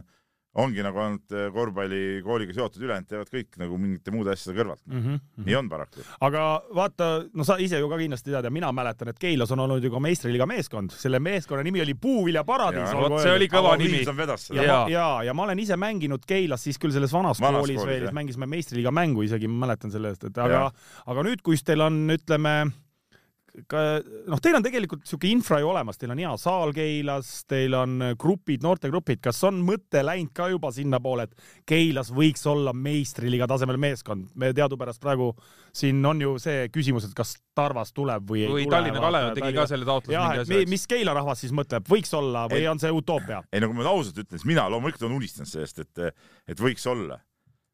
ongi 0.60 0.84
nagu 0.86 1.00
ainult 1.02 1.34
eh, 1.34 1.48
korvpallikooliga 1.54 2.54
seotud, 2.54 2.82
ülejäänud 2.84 3.10
teevad 3.10 3.30
kõik 3.32 3.58
nagu 3.58 3.78
mingite 3.80 4.14
muude 4.14 4.34
asjade 4.34 4.56
kõrvalt. 4.58 4.82
mm. 4.86 5.00
-hmm. 5.00 5.46
nii 5.48 5.56
on 5.58 5.70
paraku. 5.70 6.04
aga 6.20 6.44
vaata, 6.74 7.08
no 7.34 7.44
sa 7.44 7.56
ise 7.58 7.78
ju 7.78 7.88
ka 7.90 7.98
kindlasti 7.98 8.30
tead 8.30 8.44
ja 8.44 8.52
mina 8.54 8.72
mäletan, 8.72 9.10
et 9.10 9.18
Keilas 9.18 9.50
on 9.50 9.64
olnud 9.64 9.84
ju 9.84 9.90
ka 9.90 10.00
meistriliiga 10.00 10.46
meeskond, 10.46 10.94
selle 10.94 11.18
meeskonna 11.18 11.62
nimi 11.62 11.82
oli 11.82 11.94
Puuviljaparadiis 11.94 12.92
Jaa,. 12.92 13.00
vot 13.00 13.20
see 13.22 13.34
oli 13.34 13.48
kõva 13.50 13.76
nimi. 13.78 14.04
Ja 14.54 14.62
ja, 14.62 14.78
ja, 14.88 15.08
ja 15.24 15.34
ma 15.34 15.48
olen 15.48 15.58
ise 15.58 15.76
mänginud 15.76 16.22
Keilas 16.26 16.62
siis 16.62 16.78
küll 16.78 16.94
selles 16.94 17.12
vanas, 17.12 17.40
Vanas 17.40 17.64
koolis 17.64 17.80
koolis, 17.80 17.90
veel, 17.90 18.12
mängisime 18.14 18.46
meistriliiga 18.46 18.90
mängu 18.90 19.22
isegi, 19.22 19.48
ma 19.48 19.66
mäletan 19.66 19.90
selle 19.90 20.14
eest, 20.14 20.24
et 20.30 20.38
aga 20.38 20.70
aga 21.06 21.26
nüüd, 21.26 21.42
kus 21.42 21.64
teil 21.64 21.82
on, 21.82 22.04
ütleme 22.14 22.54
ka 23.70 23.80
noh, 24.26 24.40
teil 24.42 24.56
on 24.58 24.64
tegelikult 24.64 25.04
siuke 25.06 25.28
infra 25.30 25.60
ju 25.62 25.68
olemas, 25.70 25.98
teil 25.98 26.12
on 26.14 26.22
hea 26.24 26.32
saal 26.40 26.72
Keilas, 26.74 27.30
teil 27.50 27.76
on 27.78 28.02
grupid, 28.18 28.64
noortegrupid, 28.64 29.20
kas 29.22 29.38
on 29.46 29.60
mõte 29.66 30.02
läinud 30.02 30.32
ka 30.34 30.48
juba 30.50 30.72
sinnapoole, 30.74 31.28
et 31.28 31.68
Keilas 31.68 32.10
võiks 32.14 32.42
olla 32.50 32.74
meistriliiga 32.74 33.48
tasemel 33.50 33.78
meeskond? 33.80 34.32
me 34.34 34.50
teadupärast 34.56 35.02
praegu 35.02 35.30
siin 35.74 36.02
on 36.06 36.22
ju 36.22 36.34
see 36.42 36.68
küsimus, 36.74 37.06
et 37.08 37.14
kas 37.16 37.36
Tarvas 37.54 37.92
tuleb 37.94 38.24
või 38.26 38.40
ei 38.42 38.50
või 38.50 38.64
tule. 38.64 38.74
Tallinna 38.74 39.02
Kalev 39.04 39.28
tegi 39.38 39.54
ka 39.54 39.66
selle 39.70 39.86
taotluse 39.86 40.16
jah, 40.16 40.32
mingi 40.32 40.42
et 40.42 40.48
asja 40.48 40.70
mis 40.74 40.86
Keila 40.90 41.14
rahvas 41.14 41.44
siis 41.44 41.54
mõtleb, 41.54 41.86
võiks 41.90 42.10
olla 42.18 42.48
või 42.50 42.64
Ei. 42.64 42.70
on 42.70 42.82
see 42.82 42.90
utoopia? 42.94 43.44
ei 43.52 43.62
no 43.62 43.70
kui 43.70 43.78
ma 43.78 43.86
ausalt 43.90 44.18
ütlen, 44.18 44.40
siis 44.40 44.48
mina 44.50 44.66
loomulikult 44.72 45.06
olen 45.06 45.20
unistanud 45.20 45.50
sellest, 45.50 45.84
et, 45.84 46.24
et 46.50 46.64
võiks 46.66 46.86
olla. 46.90 47.20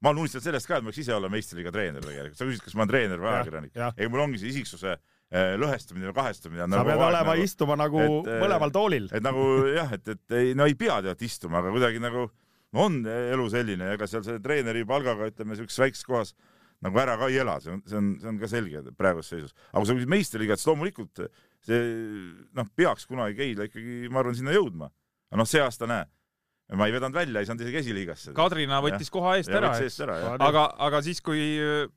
ma 0.04 0.12
olen 0.12 0.26
unistanud 0.26 0.44
sellest 0.44 0.68
ka, 0.68 0.76
et 0.76 0.84
ma 0.84 0.92
võiks 0.92 1.00
ise 1.00 1.16
olla 1.16 1.32
meistriliiga 1.32 1.72
treener 1.72 2.04
tegelikult. 2.04 2.36
sa 2.36 2.48
küsid, 2.48 2.64
kas 2.66 2.76
ma 2.76 2.84
olen 2.84 2.92
treener 2.92 3.24
või 3.24 3.32
ajakirjanik 3.32 3.80
ei, 3.96 4.12
mul 4.12 4.26
ongi 4.26 4.42
see 4.42 4.52
isiksuse 4.52 4.98
eh, 5.30 5.56
lõhestumine 5.60 6.10
või 6.10 6.18
kahestumine. 6.20 6.68
sa 6.70 6.84
pead 6.86 7.02
olema 7.06 7.34
nagu, 7.34 7.48
istuma 7.48 7.78
nagu 7.78 8.04
et, 8.04 8.30
äh, 8.30 8.44
mõlemal 8.44 8.74
toolil. 8.74 9.10
et 9.12 9.24
nagu 9.24 9.48
jah, 9.74 9.96
et, 9.96 10.14
et 10.14 10.38
ei, 10.38 10.54
no 10.58 10.68
ei 10.68 10.76
pea 10.78 11.00
tead 11.06 11.26
istuma, 11.26 11.62
aga 11.62 11.74
kuidagi 11.74 12.02
nagu 12.02 12.28
on 12.80 13.00
elu 13.06 13.50
selline, 13.50 13.94
ega 13.96 14.06
seal 14.06 14.22
selle 14.26 14.42
treeneri 14.42 14.84
palgaga, 14.86 15.30
ütleme 15.32 15.58
siukses 15.58 15.80
väikses 15.82 16.06
kohas 16.06 16.34
nagu 16.80 16.96
ära 17.02 17.16
ka 17.20 17.28
ei 17.28 17.40
ela, 17.42 17.58
see 17.60 17.72
on, 17.74 17.82
see 17.84 17.98
on, 17.98 18.12
see 18.22 18.30
on 18.30 18.38
ka 18.40 18.48
selge 18.48 18.82
praeguses 18.96 19.34
seisus. 19.34 19.56
aga 19.70 19.82
kui 19.82 19.90
sa 19.90 19.96
küsid 19.98 20.12
meistriliigat, 20.14 20.60
siis 20.60 20.70
loomulikult 20.70 21.24
see 21.66 21.80
noh, 22.56 22.70
peaks 22.76 23.06
kunagi 23.10 23.36
Keila 23.36 23.66
ikkagi, 23.68 24.08
ma 24.12 24.22
arvan, 24.22 24.36
sinna 24.38 24.54
jõudma. 24.56 24.88
aga 25.30 25.42
noh, 25.42 25.48
see 25.48 25.60
aasta 25.62 25.88
näe, 25.90 26.06
ma 26.76 26.86
ei 26.86 26.94
vedanud 26.94 27.16
välja, 27.16 27.40
ei 27.40 27.48
saanud 27.48 27.64
isegi 27.64 27.80
esiliigasse. 27.80 28.32
Kadrina 28.36 28.78
võttis 28.84 29.10
koha 29.10 29.36
eest 29.40 29.50
ära, 29.50 29.72
eks. 29.82 29.96
ära, 30.04 30.18
jah. 30.22 30.36
aga, 30.46 30.66
aga 30.86 31.00
siis, 31.02 31.18
kui 31.24 31.40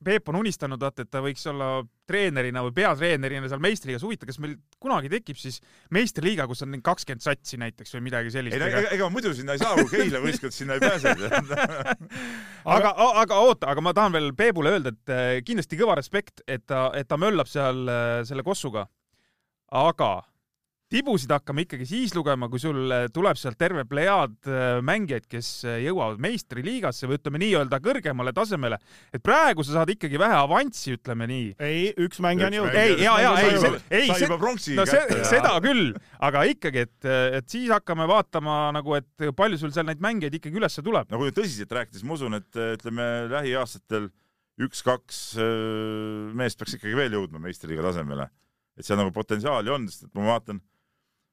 Peep 0.04 0.30
on 0.32 0.40
unistanud, 0.40 0.80
vaata, 0.82 1.04
et 1.04 1.12
ta 1.12 1.22
võiks 1.22 1.46
olla 1.50 1.76
treenerina 2.08 2.64
või 2.66 2.74
peatreenerina 2.76 3.48
seal 3.48 3.62
meistriliigas, 3.64 4.04
huvitav, 4.04 4.28
kas 4.28 4.40
meil 4.42 4.56
kunagi 4.82 5.10
tekib 5.12 5.38
siis 5.40 5.60
meistriliiga, 5.94 6.48
kus 6.50 6.64
on 6.66 6.74
kakskümmend 6.84 7.24
satsi 7.24 7.60
näiteks 7.60 7.94
või 7.96 8.04
midagi 8.10 8.34
sellist 8.34 8.58
ei, 8.58 8.66
ega, 8.66 8.82
ega 8.98 9.08
muidu 9.14 9.32
sinna 9.36 9.56
ei 9.56 9.62
saa, 9.62 9.78
kui 9.78 9.88
Keila 9.92 10.20
võistkond 10.24 10.56
sinna 10.56 10.76
ei 10.76 10.84
pääse. 10.84 11.14
aga, 12.76 12.92
aga 13.22 13.40
oota, 13.46 13.70
aga 13.72 13.84
ma 13.84 13.94
tahan 13.96 14.16
veel 14.16 14.30
Peebule 14.36 14.74
öelda, 14.74 14.92
et 14.92 15.14
äh, 15.14 15.38
kindlasti 15.46 15.80
kõva 15.80 15.96
respekt, 16.00 16.44
et 16.48 16.66
ta, 16.66 16.88
et 16.98 17.08
ta 17.08 17.20
möllab 17.20 17.48
seal 17.50 17.86
äh, 17.86 18.20
selle 18.28 18.44
kossuga. 18.46 18.88
aga 19.70 20.12
tibusid 20.94 21.32
hakkame 21.34 21.64
ikkagi 21.64 21.86
siis 21.88 22.14
lugema, 22.14 22.48
kui 22.50 22.60
sul 22.62 22.92
äh, 22.92 23.06
tuleb 23.14 23.38
sealt 23.38 23.58
terve 23.60 23.84
plejaad 23.88 24.34
äh, 24.46 24.62
mängijaid, 24.84 25.26
kes 25.30 25.48
äh, 25.66 25.80
jõuavad 25.84 26.20
meistriliigasse 26.22 27.08
või 27.10 27.18
ütleme 27.18 27.40
nii-öelda 27.42 27.80
kõrgemale 27.82 28.34
tasemele. 28.36 28.78
et 29.14 29.22
praegu 29.24 29.64
sa 29.66 29.80
saad 29.80 29.94
ikkagi 29.94 30.20
vähe 30.20 30.36
avanssi, 30.38 30.94
ütleme 30.98 31.28
nii. 31.30 31.46
ei, 31.58 31.86
üks 32.06 32.20
mängija 32.24 32.50
on 32.50 32.58
jõudnud. 32.58 32.78
Ei, 32.78 32.96
jaa, 33.02 33.16
jaa, 33.24 33.34
ei, 33.40 33.48
ei, 34.04 34.12
no 34.78 34.86
see, 34.88 35.20
seda 35.34 35.54
küll, 35.64 35.94
aga 36.28 36.44
ikkagi, 36.50 36.84
et, 36.86 37.08
et 37.40 37.48
siis 37.50 37.70
hakkame 37.74 38.06
vaatama 38.10 38.58
nagu, 38.76 38.98
et 38.98 39.28
palju 39.36 39.58
sul 39.60 39.74
seal 39.74 39.88
neid 39.88 40.02
mängijaid 40.04 40.38
ikkagi 40.38 40.60
ülesse 40.60 40.84
tuleb. 40.84 41.10
no 41.10 41.20
kui 41.20 41.30
nüüd 41.30 41.38
tõsiselt 41.38 41.74
rääkida, 41.74 41.98
siis 41.98 42.06
ma 42.06 42.18
usun, 42.18 42.38
et 42.38 42.60
ütleme 42.76 43.08
lähiaastatel 43.32 44.12
üks-kaks 44.62 45.24
meest 46.38 46.60
peaks 46.60 46.76
ikkagi 46.76 46.94
veel 46.94 47.16
jõudma 47.18 47.42
meistriliiga 47.42 47.82
tasemele. 47.88 48.28
et 48.78 48.86
seal 48.86 48.98
nagu 48.98 49.10
potentsiaali 49.14 49.70
on, 49.70 49.88
sest 49.90 50.06
et 50.08 50.14
ma 50.18 50.28
vaatan 50.28 50.62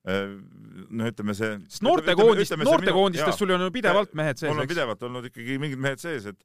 noh, 0.01 1.10
ütleme 1.12 1.36
see. 1.38 1.58
sest 1.70 1.86
noortekoondist, 1.86 2.55
noortekoondistes 2.58 3.38
sul 3.38 3.53
on 3.53 3.67
ju 3.67 3.74
pidevalt 3.75 4.15
mehed 4.17 4.39
sees, 4.39 4.50
mul 4.50 4.63
on 4.63 4.72
pidevalt 4.72 5.03
olnud 5.05 5.27
ikkagi 5.29 5.60
mingid 5.62 5.81
mehed 5.81 6.01
sees, 6.01 6.25
et 6.31 6.41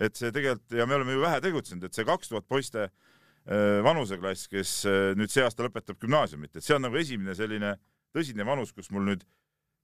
et 0.00 0.16
see 0.16 0.32
tegelikult 0.32 0.76
ja 0.78 0.86
me 0.88 0.96
oleme 0.96 1.12
ju 1.16 1.20
vähe 1.20 1.40
tegutsenud, 1.44 1.84
et 1.84 1.96
see 1.96 2.06
kaks 2.08 2.30
tuhat 2.32 2.46
poiste 2.48 2.86
äh, 2.86 3.80
vanuseklass, 3.84 4.46
kes 4.52 4.74
äh, 4.88 5.10
nüüd 5.16 5.32
see 5.32 5.44
aasta 5.44 5.64
lõpetab 5.66 6.00
gümnaasiumit, 6.00 6.54
et 6.56 6.64
see 6.64 6.76
on 6.76 6.84
nagu 6.86 6.96
esimene 7.00 7.36
selline 7.36 7.74
tõsine 8.16 8.46
vanus, 8.48 8.72
kus 8.76 8.88
mul 8.92 9.04
nüüd 9.10 9.26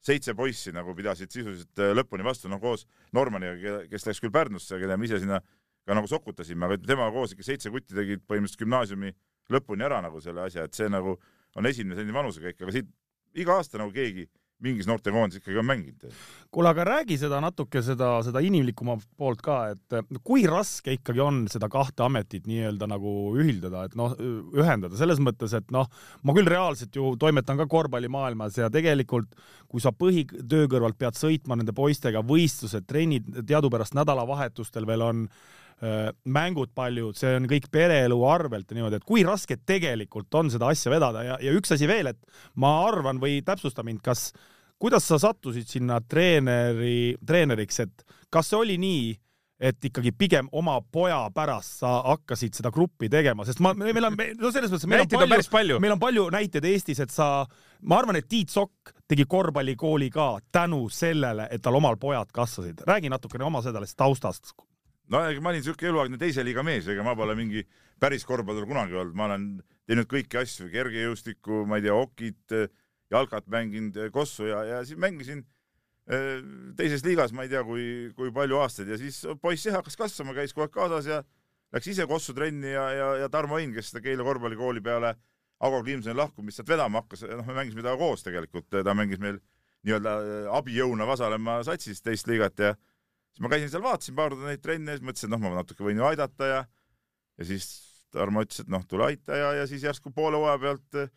seitse 0.07 0.35
poissi 0.39 0.73
nagu 0.73 0.95
pidasid 0.97 1.33
sisuliselt 1.33 1.83
lõpuni 1.97 2.25
vastu, 2.25 2.51
noh 2.53 2.61
koos 2.63 2.85
Normaniga, 3.17 3.81
kes 3.91 4.07
läks 4.07 4.21
küll 4.23 4.33
Pärnusse, 4.35 4.79
keda 4.81 4.97
me 4.97 5.09
ise 5.09 5.21
sinna 5.23 5.41
ka 5.87 5.97
nagu 5.97 6.09
sokutasime, 6.11 6.67
aga 6.67 6.79
temaga 6.83 7.15
koos 7.15 7.33
ikka 7.35 7.47
seitse 7.47 7.73
kutti 7.73 7.97
tegid 7.97 8.23
põhimõtteliselt 8.27 8.63
gümnaasiumi 8.65 9.13
lõpuni 9.55 9.87
ära 9.87 10.01
nagu 10.05 10.21
selle 10.23 10.47
asja, 10.47 10.67
et 10.67 10.77
see 10.79 10.89
nagu 10.91 11.17
on 11.57 11.69
esimene 11.69 11.99
selline 11.99 12.15
vanusekäik, 12.17 12.59
aga 12.63 12.75
siit 12.75 12.89
iga 13.37 13.61
aasta 13.61 13.81
nagu 13.81 13.95
keegi 13.95 14.27
mingis 14.65 14.87
noortekoondises 14.89 15.43
ikkagi 15.43 15.59
on 15.61 15.67
mänginud. 15.69 16.13
kuule, 16.51 16.71
aga 16.71 16.85
räägi 16.89 17.19
seda 17.21 17.41
natuke 17.45 17.83
seda, 17.85 18.09
seda 18.25 18.41
inimlikuma 18.41 18.95
poolt 19.21 19.43
ka, 19.45 19.57
et 19.75 19.97
no 20.09 20.23
kui 20.25 20.47
raske 20.49 20.95
ikkagi 20.97 21.21
on 21.21 21.43
seda 21.53 21.69
kahte 21.73 22.07
ametit 22.07 22.47
nii-öelda 22.49 22.89
nagu 22.89 23.13
ühildada, 23.37 23.85
et 23.85 23.97
noh, 23.99 24.15
ühendada 24.57 24.97
selles 24.97 25.21
mõttes, 25.21 25.53
et 25.59 25.69
noh, 25.75 25.91
ma 26.25 26.37
küll 26.37 26.49
reaalselt 26.49 26.97
ju 26.97 27.13
toimetan 27.21 27.61
ka 27.61 27.69
korvpallimaailmas 27.69 28.57
ja 28.63 28.71
tegelikult 28.73 29.37
kui 29.69 29.85
sa 29.85 29.93
põhitöö 29.93 30.71
kõrvalt 30.73 30.97
pead 30.97 31.21
sõitma 31.21 31.59
nende 31.61 31.77
poistega 31.77 32.25
võistlused, 32.25 32.89
trennid, 32.89 33.29
teadupärast 33.45 33.99
nädalavahetustel 33.99 34.89
veel 34.89 35.05
on 35.05 35.27
öö, 35.27 35.57
mängud 36.25 36.71
paljud, 36.75 37.17
see 37.19 37.35
on 37.37 37.47
kõik 37.51 37.67
pereelu 37.73 38.17
arvelt 38.25 38.71
ja 38.71 38.79
niimoodi, 38.79 38.97
et 38.97 39.05
kui 39.05 39.25
raske 39.29 39.59
tegelikult 39.61 40.33
on 40.39 40.49
seda 40.53 40.71
asja 40.73 40.93
vedada 40.93 41.25
ja, 41.27 41.37
ja 41.43 41.53
üks 41.53 41.75
asi 41.77 41.89
veel, 41.89 42.15
et 42.15 42.41
ma 42.57 42.79
arvan 42.87 43.21
või 43.21 43.43
täpsusta 43.45 43.85
mind, 43.85 44.01
kas, 44.05 44.31
kuidas 44.81 45.05
sa 45.05 45.19
sattusid 45.21 45.69
sinna 45.69 46.01
treeneri, 46.01 47.17
treeneriks, 47.21 47.83
et 47.85 48.07
kas 48.33 48.49
see 48.49 48.61
oli 48.63 48.79
nii, 48.81 49.15
et 49.57 49.85
ikkagi 49.89 50.13
pigem 50.13 50.49
oma 50.53 50.77
poja 50.93 51.23
pärast 51.35 51.81
sa 51.81 51.95
hakkasid 52.05 52.57
seda 52.59 52.71
gruppi 52.73 53.09
tegema, 53.13 53.45
sest 53.49 53.63
ma, 53.65 53.73
meil 53.77 54.05
on, 54.05 54.17
no 54.37 54.53
selles 54.53 54.73
mõttes, 54.73 54.85
meil 54.89 55.01
on 55.01 55.07
näiteid 55.07 55.25
on 55.25 55.33
päris 55.33 55.49
palju. 55.53 55.79
meil 55.81 55.95
on 55.95 56.03
palju 56.03 56.27
näiteid 56.35 56.69
Eestis, 56.69 57.01
et 57.01 57.13
sa, 57.13 57.47
ma 57.89 58.01
arvan, 58.03 58.21
et 58.21 58.29
Tiit 58.29 58.53
Sokk 58.53 58.93
tegi 59.09 59.25
korvpallikooli 59.29 60.11
ka 60.13 60.35
tänu 60.53 60.87
sellele, 60.93 61.49
et 61.51 61.65
tal 61.65 61.79
omal 61.81 61.97
pojad 62.01 62.33
kasvasid. 62.33 62.85
räägi 62.87 63.13
natukene 63.13 63.49
oma 63.49 63.63
sellest 63.65 63.97
taustast. 63.97 64.53
No 65.13 65.23
ma 65.43 65.53
olin 65.53 65.65
siuke 65.65 65.89
eluaegne 65.91 66.19
teise 66.21 66.45
liiga 66.47 66.65
mees, 66.67 66.89
ega 66.91 67.05
ma 67.07 67.15
pole 67.19 67.37
mingi 67.39 67.63
päris 68.01 68.27
korvpallur 68.29 68.67
kunagi 68.69 68.97
olnud, 68.97 69.17
ma 69.17 69.29
olen 69.31 69.47
teinud 69.89 70.09
kõiki 70.11 70.41
asju, 70.41 70.69
kergejõustikku, 70.73 71.65
ma 71.69 71.79
ei 71.79 71.87
tea, 71.87 71.95
okit, 71.95 72.57
jalkat 73.13 73.47
mänginud, 73.53 73.99
kossu 74.15 74.49
ja, 74.51 74.63
ja 74.67 74.81
siis 74.85 74.99
mängisin 75.01 75.45
eh, 76.11 76.43
teises 76.79 77.05
liigas, 77.07 77.33
ma 77.33 77.47
ei 77.47 77.53
tea, 77.53 77.63
kui, 77.67 77.87
kui 78.19 78.33
palju 78.35 78.59
aastaid. 78.63 78.91
Ja 78.93 78.99
siis 79.01 79.23
poiss 79.43 79.69
jah 79.69 79.79
hakkas 79.79 79.99
kasvama, 79.99 80.35
käis 80.37 80.55
kogu 80.55 80.67
aeg 80.67 80.75
kaasas 80.75 81.11
ja 81.11 81.23
läks 81.75 81.93
ise 81.93 82.07
kossu 82.11 82.35
trenni 82.37 82.75
ja, 82.75 82.89
ja, 82.95 83.09
ja 83.23 83.31
Tarmo 83.33 83.61
Hein, 83.61 83.75
kes 83.75 83.93
seda 83.93 84.03
Keila 84.05 84.27
korvpallikooli 84.27 84.83
peale 84.85 85.15
Ago 85.67 85.81
Kliimsoni 85.83 86.19
lahkumist 86.19 86.61
sealt 86.61 86.69
vedama 86.69 87.01
hakkas, 87.01 87.25
noh, 87.31 87.47
me 87.47 87.55
mängisime 87.57 87.81
temaga 87.81 88.01
koos 88.03 88.27
tegelikult, 88.27 88.69
ta 88.69 88.95
mängis 88.95 89.23
meil 89.23 89.39
nii-öelda 89.87 90.13
abijõuna 90.59 91.07
Vasalemma 91.09 91.61
satsis 91.65 92.03
teist 92.05 92.29
liigat 92.29 92.61
ja 92.61 92.75
siis 93.37 93.45
ma 93.45 93.53
käisin 93.53 93.69
seal, 93.69 93.85
vaatasin 93.85 94.17
paar 94.17 94.33
korda 94.33 94.49
neid 94.49 94.63
trenne 94.65 94.95
ja 94.95 94.97
siis 94.97 95.05
mõtlesin, 95.05 95.29
et 95.29 95.35
noh, 95.37 95.43
ma 95.45 95.59
natuke 95.59 95.85
võin 95.85 96.01
ju 96.01 96.09
aidata 96.09 96.49
ja 96.49 96.65
ja 97.37 97.45
siis 97.45 97.69
Tarmo 98.17 98.41
ütles, 98.41 98.63
et 98.63 98.69
noh, 98.73 98.85
tule 98.89 99.11
aita 99.11 99.37
ja, 99.37 99.53
ja 99.59 99.65
siis 99.69 99.83
järsku 99.85 100.13
poole 100.15 100.39
hooaja 100.41 100.61
pealt 100.63 100.99
eh, 101.03 101.11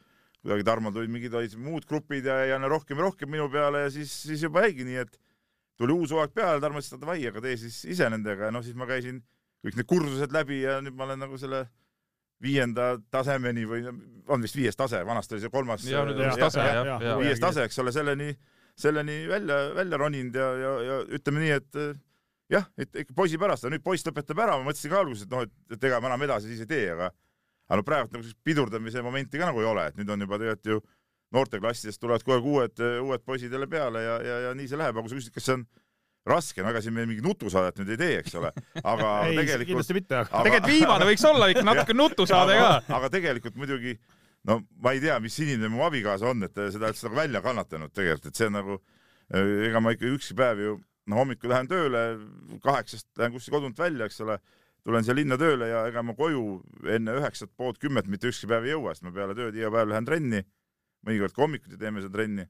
kuidagi 0.43 0.65
Tarmol 0.67 0.91
tulid 0.95 1.11
mingid 1.13 1.35
olid 1.37 1.55
muud 1.61 1.85
grupid 1.87 2.27
ja, 2.27 2.41
ja 2.49 2.57
rohkem 2.65 2.99
ja 2.99 3.05
rohkem 3.05 3.31
minu 3.31 3.47
peale 3.53 3.85
ja 3.85 3.91
siis, 3.93 4.11
siis 4.25 4.43
juba 4.43 4.65
jäigi 4.65 4.87
nii, 4.87 5.05
et 5.05 5.19
tuli 5.79 5.95
uus 5.95 6.11
hooaeg 6.11 6.33
peale, 6.35 6.59
Tarmo 6.63 6.81
ütles, 6.81 6.91
et 6.91 7.03
davai, 7.03 7.21
aga 7.29 7.43
tee 7.45 7.55
siis 7.61 7.83
ise 7.95 8.09
nendega 8.11 8.49
ja 8.49 8.55
noh, 8.55 8.65
siis 8.65 8.75
ma 8.75 8.89
käisin 8.89 9.21
kõik 9.63 9.79
need 9.79 9.87
kursused 9.87 10.35
läbi 10.35 10.63
ja 10.65 10.79
nüüd 10.83 10.97
ma 10.97 11.07
olen 11.07 11.23
nagu 11.23 11.39
selle 11.39 11.67
viienda 12.43 12.93
tasemeni 13.11 13.65
või 13.67 13.85
on 14.31 14.43
vist 14.43 14.55
viies 14.55 14.77
tase, 14.79 15.01
vanasti 15.07 15.35
oli 15.35 15.43
see 15.43 15.53
kolmas. 15.53 15.87
ja 15.87 16.03
nüüd 16.07 16.19
on 16.19 16.29
jah, 16.29 16.35
vist 16.35 16.45
tase 16.47 16.63
jah, 16.63 16.75
jah 16.75 16.85
jah, 16.87 17.01
ja, 17.03 17.09
ja. 17.13 17.17
viies 17.23 17.41
tase, 17.43 17.65
eks 17.67 17.79
ole, 17.83 17.95
selleni, 17.95 18.29
selleni 18.79 19.21
välja, 19.27 19.57
välja 19.75 19.99
roninud 19.99 20.35
ja, 20.39 20.51
ja, 20.63 20.75
ja 20.87 21.01
ütleme 21.19 21.43
nii, 21.43 21.57
et 21.59 21.79
eh, 21.79 21.97
jah, 22.49 22.67
et 22.81 23.01
ikka 23.03 23.15
poisi 23.17 23.39
pärast, 23.41 23.65
aga 23.65 23.75
nüüd 23.75 23.85
poiss 23.85 24.05
lõpetab 24.07 24.43
ära, 24.45 24.57
ma 24.57 24.67
mõtlesin 24.69 24.93
ka 24.93 25.01
alguses, 25.03 25.25
et 25.27 25.33
noh, 25.33 25.43
et, 25.45 25.83
ega 25.83 25.99
ma 26.01 26.09
enam 26.11 26.23
edasi 26.29 26.49
siis 26.51 26.63
ei 26.65 26.69
tee, 26.69 26.85
aga 26.95 27.11
aga 27.69 27.77
no 27.77 27.85
praegu 27.85 28.09
nagu 28.09 28.23
sellist 28.25 28.39
pidurdamise 28.45 29.03
momenti 29.05 29.37
ka 29.37 29.51
nagu 29.51 29.61
ei 29.61 29.67
ole, 29.69 29.83
et 29.91 29.99
nüüd 29.99 30.09
on 30.09 30.25
juba 30.25 30.39
tegelikult 30.41 30.71
ju 30.71 30.79
noorteklassidest 31.37 32.01
tulevad 32.01 32.25
kogu 32.25 32.39
aeg 32.39 32.47
uued, 32.49 32.81
uued 33.05 33.25
poisid 33.25 33.53
jälle 33.53 33.67
peale 33.69 34.01
ja, 34.01 34.15
ja, 34.25 34.39
ja 34.47 34.53
nii 34.57 34.69
see 34.71 34.79
läheb, 34.79 34.97
aga 34.97 35.05
kui 35.05 35.13
sa 35.13 35.19
küsid, 35.19 35.35
kas 35.35 35.45
see 35.45 35.57
on 35.59 35.65
raske, 36.29 36.63
no 36.65 36.71
ega 36.73 36.81
siin 36.81 36.95
me 36.95 37.05
mingit 37.05 37.25
nutusaadet 37.25 37.77
nüüd 37.81 37.93
ei 37.93 37.99
tee, 38.01 38.15
eks 38.23 38.33
ole, 38.41 38.49
aga 38.81 39.11
ei, 39.29 39.37
tegelikult 39.37 39.69
kindlasti 39.69 39.97
mitte. 39.99 40.23
aga- 40.23 40.41
tegelikult 40.47 40.73
viimane 40.73 41.09
võiks 41.11 41.27
olla 41.29 41.51
ikka 41.53 41.65
natuke 41.69 41.95
nutusaade 41.97 42.57
ka. 42.57 42.71
aga, 42.97 43.11
tegelikult 43.13 43.61
muidugi 43.61 43.95
no 44.49 44.59
ma 44.81 44.95
ei 44.95 45.03
tea, 45.03 45.19
mis 45.21 45.37
inimene 45.45 45.69
mu 45.73 45.85
abikaasa 45.85 46.29
on, 46.33 46.45
et 46.49 46.57
seda 46.73 46.89
üldse 46.89 47.05
nagu 47.07 47.21
välja 47.21 47.41
kannatanud 47.45 47.93
tegelikult, 47.93 48.29
et 48.31 48.41
see 48.41 48.49
on 48.49 48.57
nagu, 48.57 48.79
ega 49.69 49.81
ma 49.85 49.93
ikka 49.93 50.09
ükski 50.09 50.37
päev 50.37 50.65
ju, 50.65 50.75
no 51.09 51.19
hommikul 51.21 51.51
lähen 51.53 51.69
tööle, 51.69 52.05
kaheksast 52.63 53.09
lähen 53.19 53.35
kuskil 53.35 53.57
kodunt 53.57 53.79
välja, 53.79 54.07
eks 54.09 54.21
ole, 54.25 54.37
tulen 54.85 55.05
siia 55.05 55.17
linna 55.17 55.37
tööle 55.41 55.67
ja 55.71 55.83
ega 55.89 56.03
ma 56.05 56.15
koju 56.17 56.61
enne 56.95 57.17
üheksat 57.19 57.51
poolt 57.57 57.81
kümmet 57.81 58.07
mitte 58.11 58.31
ükski 58.31 58.49
päev 58.49 58.67
ei 58.67 58.75
jõua, 58.75 58.95
sest 58.95 59.07
ma 59.07 59.13
peale 59.15 59.35
tööd 59.37 59.57
iga 59.57 59.71
päev 59.73 59.91
lähen 59.91 60.07
trenni, 60.07 60.45
mõnikord 61.07 61.35
ka 61.35 61.45
hommikuti 61.45 61.79
teeme 61.81 62.03
seda 62.03 62.15
trenni. 62.15 62.47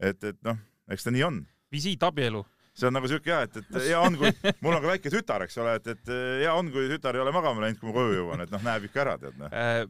et, 0.00 0.22
et 0.24 0.38
noh, 0.44 0.58
eks 0.92 1.06
ta 1.06 1.14
nii 1.14 1.24
on 1.24 1.44
visiit 1.72 2.02
abielu. 2.06 2.44
see 2.76 2.88
on 2.90 2.92
nagu 2.98 3.08
siuke 3.08 3.32
hea, 3.32 3.44
et, 3.46 3.54
et 3.62 3.76
hea 3.88 4.00
on, 4.00 4.18
kui 4.20 4.32
mul 4.64 4.76
on 4.76 4.82
ka 4.84 4.90
väike 4.92 5.12
tütar, 5.12 5.46
eks 5.46 5.56
ole, 5.62 5.78
et, 5.80 5.86
et 5.94 6.10
hea 6.42 6.52
on, 6.52 6.68
kui 6.72 6.90
tütar 6.90 7.16
ei 7.16 7.22
ole 7.24 7.32
magama 7.32 7.64
läinud, 7.64 7.80
kui 7.80 7.88
ma 7.88 7.94
koju 7.96 8.18
jõuan, 8.18 8.42
et 8.44 8.52
noh, 8.52 8.66
näeb 8.66 8.88
ikka 8.88 9.02
ära, 9.06 9.14
tead 9.22 9.38
noh. 9.40 9.54
Äh, 9.56 9.86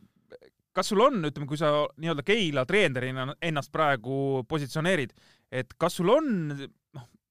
kas 0.77 0.93
sul 0.93 1.03
on, 1.03 1.19
ütleme, 1.27 1.49
kui 1.51 1.59
sa 1.59 1.73
nii-öelda 1.99 2.23
Keila 2.27 2.67
treenerina 2.69 3.33
ennast 3.43 3.73
praegu 3.75 4.45
positsioneerid, 4.49 5.17
et 5.51 5.75
kas 5.81 5.99
sul 5.99 6.13
on 6.15 6.31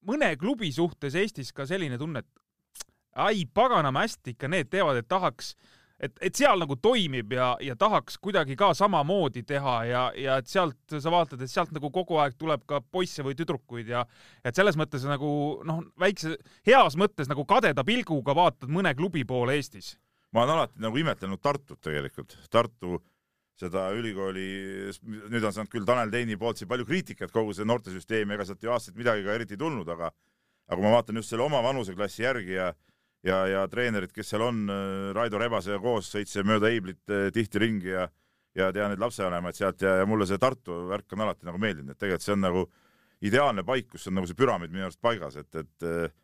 mõne 0.06 0.32
klubi 0.40 0.70
suhtes 0.72 1.16
Eestis 1.18 1.52
ka 1.52 1.66
selline 1.68 1.98
tunne, 1.98 2.22
et 2.22 2.44
ai, 3.16 3.46
paganama 3.54 4.04
hästi 4.04 4.34
ikka 4.34 4.50
need 4.52 4.70
teevad, 4.72 5.00
et 5.00 5.08
tahaks, 5.08 5.54
et, 5.98 6.12
et 6.20 6.36
seal 6.36 6.60
nagu 6.60 6.76
toimib 6.82 7.32
ja, 7.32 7.54
ja 7.64 7.76
tahaks 7.78 8.18
kuidagi 8.22 8.56
ka 8.58 8.72
samamoodi 8.76 9.42
teha 9.48 9.76
ja, 9.88 10.02
ja 10.16 10.38
et 10.42 10.50
sealt 10.52 10.96
sa 11.00 11.12
vaatad, 11.12 11.42
et 11.42 11.52
sealt 11.52 11.72
nagu 11.74 11.90
kogu 11.94 12.20
aeg 12.22 12.36
tuleb 12.38 12.66
ka 12.68 12.82
poisse 12.84 13.24
või 13.26 13.36
tüdrukuid 13.38 13.92
ja 13.94 14.04
et 14.44 14.56
selles 14.56 14.76
mõttes 14.78 15.06
nagu 15.08 15.30
noh, 15.66 15.82
väikse, 16.00 16.36
heas 16.68 16.98
mõttes 17.00 17.30
nagu 17.32 17.46
kadeda 17.48 17.84
pilguga 17.86 18.36
vaatad 18.36 18.72
mõne 18.72 18.94
klubi 18.98 19.24
poole 19.24 19.56
Eestis. 19.56 19.96
ma 20.32 20.44
olen 20.44 20.58
alati 20.58 20.82
nagu 20.84 21.00
imetlenud 21.00 21.40
Tartut 21.40 21.80
tegelikult, 21.80 22.36
Tartu 22.50 23.00
seda 23.60 23.86
ülikooli, 23.96 24.46
nüüd 25.32 25.44
on 25.44 25.54
saanud 25.54 25.72
küll 25.72 25.86
Tanel 25.88 26.12
Teini 26.12 26.36
poolt 26.40 26.60
siin 26.60 26.68
palju 26.68 26.84
kriitikat 26.88 27.32
kogu 27.32 27.54
see 27.56 27.64
noortesüsteem, 27.68 28.34
ega 28.34 28.44
sealt 28.44 28.64
ju 28.64 28.72
aastaid 28.74 28.98
midagi 28.98 29.24
ka 29.24 29.36
eriti 29.36 29.56
ei 29.56 29.62
tulnud, 29.62 29.88
aga 29.88 30.10
aga 30.66 30.76
kui 30.76 30.84
ma 30.84 30.96
vaatan 30.96 31.20
just 31.20 31.32
selle 31.32 31.46
oma 31.46 31.62
vanuseklassi 31.64 32.24
järgi 32.26 32.58
ja 32.58 32.72
ja, 33.26 33.40
ja 33.50 33.64
treenerid, 33.70 34.12
kes 34.14 34.28
seal 34.30 34.44
on, 34.46 34.66
Raido 35.16 35.40
Rebasega 35.40 35.80
koos 35.82 36.10
sõitsime 36.12 36.52
mööda 36.52 36.70
Eiblit 36.70 37.02
eh, 37.10 37.28
tihti 37.34 37.62
ringi 37.62 37.92
ja 37.94 38.06
ja 38.56 38.70
tean 38.72 38.88
neid 38.88 39.02
lapsevanemaid 39.02 39.56
sealt 39.56 39.82
ja, 39.84 39.98
ja 40.00 40.04
mulle 40.08 40.24
see 40.28 40.40
Tartu 40.40 40.86
värk 40.88 41.12
on 41.12 41.26
alati 41.26 41.44
nagu 41.44 41.58
meeldinud, 41.60 41.92
et 41.92 42.00
tegelikult 42.00 42.24
see 42.24 42.32
on 42.32 42.40
nagu 42.40 42.62
ideaalne 43.26 43.64
paik, 43.68 43.90
kus 43.92 44.06
on 44.08 44.16
nagu 44.16 44.28
see 44.30 44.38
püramiid 44.38 44.72
minu 44.72 44.86
arust 44.86 45.00
paigas, 45.04 45.36
et, 45.36 45.50
et 45.60 45.88
eh, 45.88 46.14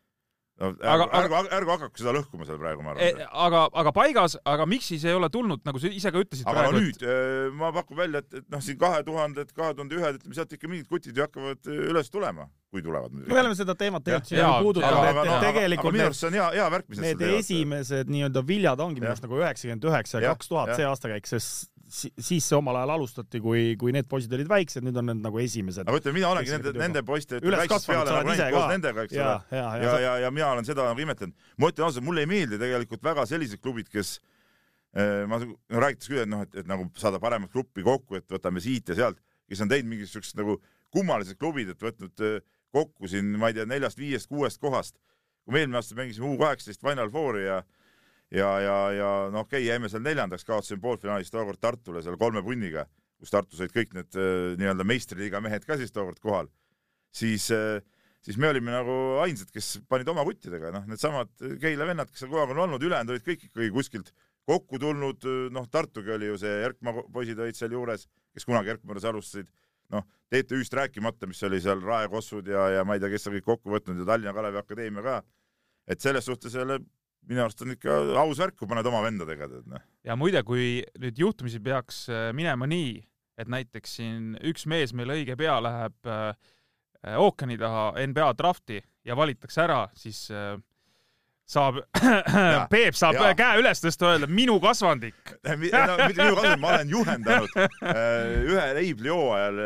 no 0.61 0.69
ärgu, 0.69 0.83
Aga- 0.85 1.07
ärgu, 1.19 1.35
ärgu, 1.39 1.49
ärgu 1.57 1.71
hakaku 1.73 2.01
seda 2.01 2.13
lõhkuma 2.17 2.45
seal 2.47 2.59
praegu, 2.61 2.83
ma 2.85 2.93
E, 2.97 3.09
arvan. 3.11 3.27
aga, 3.45 3.61
aga 3.81 3.93
paigas, 3.95 4.35
aga 4.45 4.67
miks 4.69 4.87
siis 4.91 5.05
ei 5.09 5.15
ole 5.17 5.29
tulnud, 5.33 5.63
nagu 5.65 5.81
sa 5.81 5.89
ise 5.89 6.11
ka 6.13 6.21
ütlesid 6.21 6.45
aga 6.45 6.65
no 6.67 6.73
praegu, 6.73 6.83
nüüd 6.83 7.05
äh, 7.07 7.47
ma 7.57 7.71
pakun 7.75 7.97
välja, 7.97 8.21
et, 8.23 8.37
et 8.41 8.45
noh, 8.53 8.61
siin 8.61 8.77
kahe 8.81 9.01
tuhanded, 9.07 9.49
kahe 9.57 9.73
tuhande 9.73 9.97
ühed, 9.97 10.19
ütleme 10.21 10.37
sealt 10.37 10.53
ikka 10.57 10.69
mingid 10.69 10.87
kutid 10.91 11.17
ju 11.17 11.25
hakkavad 11.25 11.71
äh, 11.73 11.81
üles 11.89 12.13
tulema, 12.13 12.47
kui 12.73 12.85
tulevad 12.85 13.11
me 13.17 13.33
oleme 13.39 13.57
seda 13.57 13.75
teemat 13.77 14.05
tegelikult 14.05 14.29
siin 14.29 14.39
Jaa, 14.43 14.53
juba 14.53 14.67
puudutanud, 14.69 15.01
et, 15.01 15.09
aga, 15.09 15.25
et 15.25 15.31
no, 15.31 15.35
aga, 15.39 15.47
tegelikult 15.49 15.91
minu 15.91 16.03
need 16.03 16.11
arust 16.11 16.23
see 16.23 16.29
on 16.31 16.37
hea, 16.39 16.47
hea 16.59 16.69
värk, 16.77 16.87
mis 16.89 17.01
nad 17.01 17.07
need 17.07 17.17
seda 17.17 17.25
teevad. 17.25 17.43
esimesed 17.43 18.13
nii-öelda 18.13 18.45
viljad 18.53 18.85
ongi 18.87 19.01
minu 19.01 19.11
arust 19.11 19.25
nagu 19.27 19.41
üheksakümmend 19.41 19.89
üheksa 19.89 20.21
ja 20.23 20.35
kaks 20.37 20.53
tuhat 20.53 20.75
see 20.77 20.87
aastakäik, 20.87 21.29
sest 21.33 21.72
siis 21.93 22.45
see 22.47 22.57
omal 22.57 22.77
ajal 22.79 22.93
alustati, 22.95 23.39
kui, 23.43 23.63
kui 23.79 23.93
need 23.95 24.07
poisid 24.09 24.33
olid 24.35 24.49
väiksed, 24.49 24.83
nüüd 24.85 24.97
on 24.99 25.09
need 25.11 25.21
nagu 25.23 25.41
esimesed. 25.41 25.85
aga 25.85 25.99
ütleme, 25.99 26.17
mina 26.19 26.31
olengi 26.33 26.53
nende 26.55 26.73
nende 26.79 27.03
poiste 27.05 27.39
väiksest 27.43 27.89
peale 27.89 28.15
nagu 28.17 28.31
näinud 28.31 28.55
koos 28.55 28.71
nendega, 28.71 29.05
eks 29.07 29.17
ja 29.17 29.25
ole., 29.27 29.57
ja, 29.57 29.57
ja, 29.63 29.83
ja, 29.83 29.97
ja, 30.05 30.13
ja 30.25 30.31
mina 30.33 30.51
olen 30.55 30.67
seda 30.67 30.87
nagu 30.89 31.03
imetlenud. 31.03 31.35
ma 31.61 31.69
ütlen 31.69 31.87
ausalt, 31.87 32.05
mulle 32.07 32.25
ei 32.25 32.29
meeldi 32.29 32.59
tegelikult 32.61 33.03
väga 33.05 33.27
sellised 33.29 33.61
klubid, 33.61 33.91
kes 33.93 34.15
eh, 34.97 35.23
ma 35.29 35.39
no, 35.43 35.53
räägitakse 35.69 36.13
küll, 36.13 36.23
et 36.25 36.33
noh, 36.33 36.41
et, 36.47 36.57
et 36.63 36.69
nagu 36.69 36.89
saada 36.99 37.21
paremat 37.23 37.53
gruppi 37.53 37.85
kokku, 37.85 38.17
et 38.17 38.27
võtame 38.37 38.63
siit 38.63 38.89
ja 38.89 38.97
sealt, 39.03 39.21
kes 39.49 39.61
on 39.63 39.71
teinud 39.71 39.93
mingisugused 39.93 40.39
nagu 40.41 40.57
kummalised 40.93 41.37
klubid, 41.37 41.75
et 41.75 41.87
võtnud 41.89 42.25
eh, 42.25 42.41
kokku 42.73 43.11
siin, 43.11 43.35
ma 43.37 43.51
ei 43.51 43.59
tea, 43.59 43.69
neljast-viiest-kuuest 43.69 44.61
kohast. 44.63 44.97
kui 45.43 45.53
me 45.53 45.59
eelmine 45.59 45.77
aasta 45.77 45.95
mängisime 45.97 46.29
U 46.31 46.37
kaheksateist 46.39 46.81
Final 46.81 47.09
Fouri 47.11 47.45
ja 47.45 47.61
ja, 48.33 48.49
ja, 48.63 48.77
ja 48.97 49.09
no 49.31 49.45
okei 49.45 49.61
okay,, 49.61 49.69
jäime 49.69 49.89
seal 49.91 50.03
neljandaks, 50.05 50.45
kaotasime 50.47 50.81
poolfinaalis 50.83 51.31
tookord 51.33 51.61
Tartule 51.61 52.03
seal 52.05 52.17
kolme 52.21 52.43
punniga, 52.45 52.85
kus 53.21 53.33
Tartus 53.33 53.61
olid 53.61 53.73
kõik 53.75 53.95
need 53.97 54.19
eh, 54.19 54.53
nii-öelda 54.59 54.87
meistriliiga 54.87 55.41
mehed 55.43 55.67
ka 55.67 55.77
siis 55.79 55.93
tookord 55.93 56.21
kohal, 56.23 56.49
siis 57.13 57.49
eh, 57.53 57.79
siis 58.23 58.39
me 58.39 58.49
olime 58.49 58.73
nagu 58.73 58.93
ainsad, 59.23 59.51
kes 59.53 59.75
panid 59.91 60.09
oma 60.11 60.23
kuttidega, 60.27 60.71
noh, 60.73 60.85
needsamad 60.89 61.33
Keila 61.61 61.87
vennad, 61.89 62.11
kes 62.11 62.23
seal 62.23 62.31
kogu 62.31 62.43
aeg 62.43 62.55
on 62.55 62.63
olnud, 62.67 62.85
ülejäänud 62.87 63.15
olid 63.15 63.27
kõik 63.27 63.49
ikkagi 63.49 63.73
kuskilt 63.75 64.13
kokku 64.47 64.79
tulnud, 64.79 65.27
noh, 65.55 65.67
Tartugi 65.71 66.15
oli 66.15 66.31
ju 66.31 66.39
see 66.39 66.63
Erkmaa 66.67 67.05
poisid 67.13 67.39
olid 67.39 67.59
seal 67.59 67.75
juures, 67.75 68.07
kes 68.35 68.47
kunagi 68.47 68.73
Erkmaades 68.73 69.05
alustasid, 69.07 69.51
noh, 69.93 70.07
TTÜ-st 70.33 70.75
rääkimata, 70.79 71.29
mis 71.29 71.43
oli 71.45 71.61
seal 71.63 71.83
Raekossud 71.83 72.47
ja, 72.49 72.65
ja 72.79 72.83
ma 72.87 72.97
ei 72.97 73.03
tea, 73.03 73.11
kes 73.13 73.27
seal 73.27 73.37
kõik 73.37 73.47
kokku 73.51 73.75
võtnud 73.75 74.01
ja 74.01 74.07
Tallinna 74.09 74.33
Kalevi 74.35 74.59
Akadeemia 74.63 75.05
ka. 75.05 75.21
et 75.87 75.99
selles 76.01 76.25
suhtes 76.25 76.53
jälle 76.55 76.79
minu 77.29 77.43
arust 77.43 77.63
on 77.63 77.73
ikka 77.75 77.99
aus 78.21 78.41
värk, 78.41 78.57
kui 78.59 78.69
paned 78.69 78.87
oma 78.89 79.03
vendadega, 79.05 79.47
tead 79.51 79.69
noh. 79.71 79.83
ja 80.05 80.17
muide, 80.19 80.43
kui 80.47 80.81
nüüd 80.99 81.21
juhtumisi 81.23 81.61
peaks 81.63 82.05
äh, 82.11 82.27
minema 82.35 82.67
nii, 82.69 82.97
et 83.39 83.49
näiteks 83.51 83.95
siin 83.99 84.33
üks 84.45 84.67
mees 84.69 84.93
meil 84.97 85.13
õige 85.15 85.37
pea 85.39 85.55
läheb 85.63 86.09
äh, 86.09 86.27
äh, 87.05 87.17
ookeani 87.21 87.57
taha 87.61 87.89
NBA 88.03 88.29
drafti 88.39 88.81
ja 89.07 89.17
valitakse 89.17 89.63
ära, 89.63 89.81
siis 89.97 90.25
äh, 90.33 90.53
saab, 91.49 91.79
Peep 92.73 92.95
saab 92.97 93.17
jaa. 93.17 93.33
käe 93.37 93.59
üles 93.61 93.81
tõsta, 93.83 94.13
öelda 94.13 94.29
minu 94.31 94.59
kasvandik. 94.63 95.17
no 95.47 95.57
mitte 95.57 96.19
minu 96.19 96.37
kasu, 96.39 96.53
ma 96.61 96.75
olen 96.75 96.93
juhendanud 96.93 97.57
äh, 97.57 98.37
ühel 98.51 98.83
Eibli 98.83 99.11
hooajal, 99.11 99.65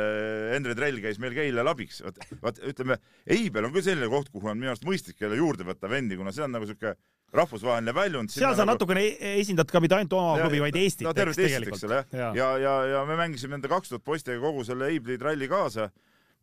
Endre 0.58 0.78
Trell 0.78 1.04
käis 1.04 1.22
meil 1.22 1.36
Keila 1.38 1.66
abiks, 1.74 2.02
vaat, 2.06 2.24
vaat 2.44 2.64
ütleme, 2.72 3.02
Eibel 3.38 3.68
on 3.68 3.76
küll 3.76 3.86
selline 3.90 4.10
koht, 4.14 4.32
kuhu 4.34 4.54
on 4.54 4.62
minu 4.62 4.74
arust 4.74 4.88
mõistlik 4.88 5.22
jälle 5.22 5.40
juurde 5.42 5.68
võtta 5.68 5.92
vendi, 5.92 6.20
kuna 6.20 6.34
see 6.36 6.46
on 6.48 6.56
nagu 6.56 6.70
siuke 6.70 6.96
rahvusvaheline 7.34 7.94
väljund. 7.94 8.32
seal 8.32 8.56
sa 8.56 8.66
natukene 8.66 9.04
e- 9.04 9.34
esindad 9.42 9.72
ka 9.72 9.82
mitte 9.84 9.98
ainult 9.98 10.14
oma 10.14 10.38
klubi, 10.40 10.62
vaid 10.64 10.76
Eestit 10.80 11.08
no 11.08 11.14
tervet 11.14 11.40
Eestit, 11.44 11.68
eks 11.68 11.84
ole, 11.88 12.04
ja, 12.16 12.32
ja, 12.36 12.52
ja, 12.58 12.76
ja 12.94 13.06
me 13.06 13.18
mängisime 13.20 13.58
nende 13.58 13.72
kaks 13.72 13.92
tuhat 13.92 14.06
poistega 14.08 14.40
kogu 14.42 14.64
selle 14.68 14.88
Eibli 14.94 15.18
tralli 15.20 15.50
kaasa 15.52 15.90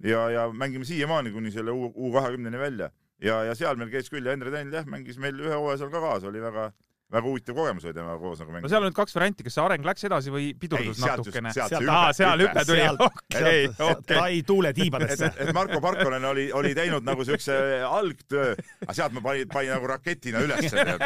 ja, 0.04 0.28
ja 0.30 0.48
mängime 0.52 0.84
siiamaani 0.84 1.32
kuni 1.32 1.50
selle 1.54 1.72
U, 1.72 2.12
kahekümneni 2.12 2.58
välja. 2.58 2.90
Ja, 3.22 3.44
ja 3.44 3.54
seal 3.54 3.78
meil 3.80 3.92
käis 3.92 4.10
küll 4.12 4.26
ja 4.26 4.34
Endre 4.34 4.50
Tännil 4.52 4.74
jah, 4.74 4.86
mängis 4.90 5.18
meil 5.22 5.38
ühe 5.40 5.54
hooaja 5.54 5.80
seal 5.80 5.92
ka 5.92 6.02
kaasa, 6.02 6.28
oli 6.28 6.42
väga, 6.42 6.66
väga 7.14 7.24
huvitav 7.28 7.54
kogemus 7.58 7.84
oli 7.86 7.94
temaga 7.96 8.18
koos 8.18 8.40
nagu 8.42 8.50
no 8.50 8.56
mängida. 8.58 8.70
seal 8.74 8.82
on 8.82 8.88
nüüd 8.90 8.96
kaks 8.98 9.14
varianti, 9.18 9.44
kas 9.46 9.54
see 9.58 9.64
areng 9.64 9.86
läks 9.86 10.04
edasi 10.08 10.32
või 10.34 10.46
Ei, 10.50 10.54
pidurdus 10.64 10.98
sealt 10.98 11.22
just- 11.22 11.30
natukene? 11.30 11.52
sealt 11.54 11.74
see 11.74 11.88
aa, 11.94 12.12
seal 12.18 12.42
hüpe. 12.44 12.64
tuli, 12.66 12.82
Sealt- 12.88 13.04
okei, 13.06 13.68
okei. 13.70 14.16
ta 14.18 14.26
ei 14.34 14.42
tuule 14.42 14.72
et, 14.74 14.78
tiibadesse. 14.80 15.30
et 15.38 15.52
Marko 15.56 15.80
Parkonen 15.84 16.24
oli, 16.30 16.48
oli 16.52 16.74
teinud 16.74 17.06
nagu 17.06 17.24
siukse 17.24 17.56
algtöö, 17.88 18.54
aga 18.84 18.96
sealt 18.98 19.14
ma 19.16 19.22
panin, 19.28 19.48
panin 19.52 19.72
nagu 19.76 19.86
raketina 19.94 20.42
ülesse, 20.44 20.74
tead. 20.86 21.00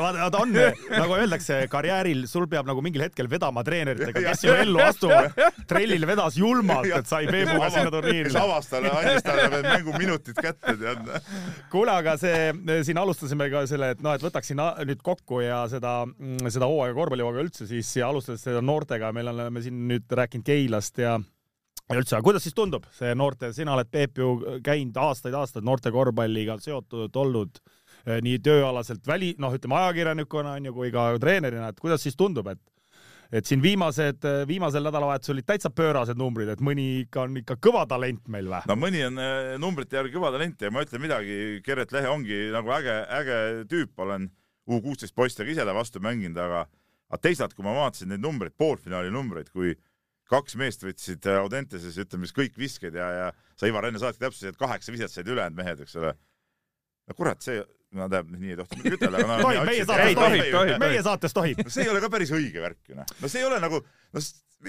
vaata, 0.00 0.18
vaata 0.24 0.38
on, 0.42 0.52
nagu 0.92 1.16
öeldakse, 1.18 1.60
karjääril 1.72 2.24
sul 2.30 2.46
peab 2.50 2.66
nagu 2.68 2.82
mingil 2.84 3.04
hetkel 3.06 3.28
vedama 3.30 3.62
treeneritega, 3.66 4.22
kes 4.30 4.44
ju 4.46 4.54
ellu 4.54 4.80
astuvad. 4.84 5.32
trellil 5.70 6.06
vedas 6.08 6.36
julmalt, 6.40 6.88
et 6.98 7.06
sai 7.10 7.26
Peebuga 7.28 7.68
sinna 7.70 7.90
kes 7.90 7.94
turniirile. 7.98 8.40
avas 8.40 8.70
talle, 8.70 8.90
andis 9.02 9.26
talle 9.26 9.48
veel 9.52 9.66
mänguminutid 9.68 10.38
kätte, 10.40 10.74
tead. 10.80 11.10
kuule, 11.72 11.92
aga 12.00 12.16
see, 12.20 12.52
siin 12.86 12.98
alustasime 13.02 13.50
ka 13.52 13.64
selle, 13.70 13.92
et 13.96 14.02
noh, 14.04 14.14
et 14.16 14.24
võtaks 14.24 14.52
siin 14.52 14.60
nüüd 14.86 15.02
kokku 15.04 15.40
ja 15.42 15.62
seda, 15.70 16.02
seda 16.50 16.68
hooaega 16.70 16.96
korvpallihooaega 16.98 17.46
üldse 17.46 17.66
siis 17.70 17.90
ja 17.98 18.10
alustades 18.12 18.44
seda 18.46 18.62
noortega, 18.64 19.10
meil 19.16 19.32
oleme 19.32 19.62
siin 19.64 19.82
nüüd 19.90 20.06
rääkinud 20.20 20.46
Keilast 20.46 21.02
ja 21.02 21.18
ja 21.88 21.96
üldse, 21.96 22.16
aga 22.18 22.26
kuidas 22.26 22.44
siis 22.44 22.56
tundub 22.56 22.86
see 22.96 23.14
noorte, 23.16 23.52
sina 23.56 23.74
oled 23.74 23.88
Peep 23.90 24.20
ju 24.20 24.32
käinud 24.64 24.96
aastaid-aastaid 25.00 25.66
noorte 25.66 25.92
korvpalliga 25.94 26.58
seotud 26.60 27.16
olnud 27.16 27.60
eh, 27.62 28.18
nii 28.24 28.40
tööalaselt 28.44 29.06
väli, 29.08 29.34
noh, 29.40 29.54
ütleme 29.56 29.78
ajakirjanikuna 29.80 30.58
onju 30.58 30.74
kui 30.76 30.92
ka 30.94 31.10
treenerina, 31.22 31.70
et 31.72 31.80
kuidas 31.80 32.04
siis 32.04 32.18
tundub, 32.18 32.50
et 32.52 32.62
et 33.28 33.44
siin 33.44 33.60
viimased, 33.60 34.24
viimasel 34.48 34.86
nädalavahetusel 34.86 35.34
olid 35.34 35.46
täitsa 35.48 35.68
pöörased 35.68 36.16
numbrid, 36.16 36.48
et 36.48 36.62
mõni 36.64 37.02
ikka 37.02 37.26
on 37.26 37.36
ikka 37.36 37.58
kõva 37.60 37.82
talent 37.88 38.22
meil 38.32 38.48
või? 38.48 38.62
no 38.70 38.76
mõni 38.80 39.02
on 39.04 39.20
äh, 39.20 39.50
numbrite 39.60 39.98
järgi 39.98 40.16
kõva 40.16 40.32
talent 40.32 40.64
ja 40.64 40.72
ma 40.72 40.84
ütlen 40.86 41.04
midagi, 41.04 41.36
Gerrit 41.64 41.92
Lehe 41.92 42.08
ongi 42.08 42.46
nagu 42.54 42.72
äge, 42.78 42.96
äge 43.18 43.38
tüüp, 43.68 43.92
olen 44.00 44.30
U 44.68 44.82
kuusteist 44.84 45.14
poistega 45.16 45.50
ise 45.50 45.64
vastu 45.72 46.00
mänginud, 46.04 46.36
aga 46.44 46.66
aga 47.08 47.20
teisalt, 47.24 47.54
kui 47.56 47.64
ma 47.64 47.72
vaatasin 47.76 48.12
neid 48.12 48.20
numbreid, 48.20 48.54
poolfinaali 48.60 49.12
numbreid, 49.12 49.48
kui 49.52 49.72
kaks 50.28 50.58
meest 50.60 50.84
võtsid 50.84 51.24
äh, 51.28 51.40
Audenteses, 51.40 51.96
ütleme 52.00 52.28
siis 52.28 52.36
kõik 52.36 52.58
visked 52.60 52.96
ja, 52.96 53.08
ja 53.14 53.28
sa 53.56 53.68
Ivar 53.70 53.88
enne 53.88 54.00
saatki 54.00 54.20
täpsustasid, 54.20 54.54
et 54.54 54.60
kaheksa 54.60 54.92
viset 54.92 55.12
said 55.12 55.28
ülejäänud 55.28 55.56
mehed, 55.56 55.80
eks 55.84 55.96
ole. 56.00 56.12
no 57.08 57.16
kurat, 57.16 57.40
see, 57.44 57.62
no 57.96 58.04
tähendab, 58.12 58.34
nii 58.36 58.52
ei 58.52 58.58
tohti 58.58 58.76
muidugi 58.76 58.98
ütelda, 58.98 59.22
aga 59.24 59.38
no, 59.38 59.46
tohib, 59.46 59.64
meie 59.70 59.80
Ei, 59.80 59.86
saates 59.88 60.18
tohib, 60.20 60.82
meie 60.84 61.02
saates 61.06 61.36
tohib. 61.38 61.62
see 61.72 61.86
ei 61.86 61.92
ole 61.94 62.04
ka 62.04 62.12
päris 62.12 62.34
õige 62.36 62.60
värk 62.60 62.92
ju 62.92 62.98
noh, 62.98 63.08
no 63.22 63.32
see 63.32 63.40
ei 63.40 63.48
ole 63.48 63.62
nagu, 63.64 63.80
no 64.12 64.22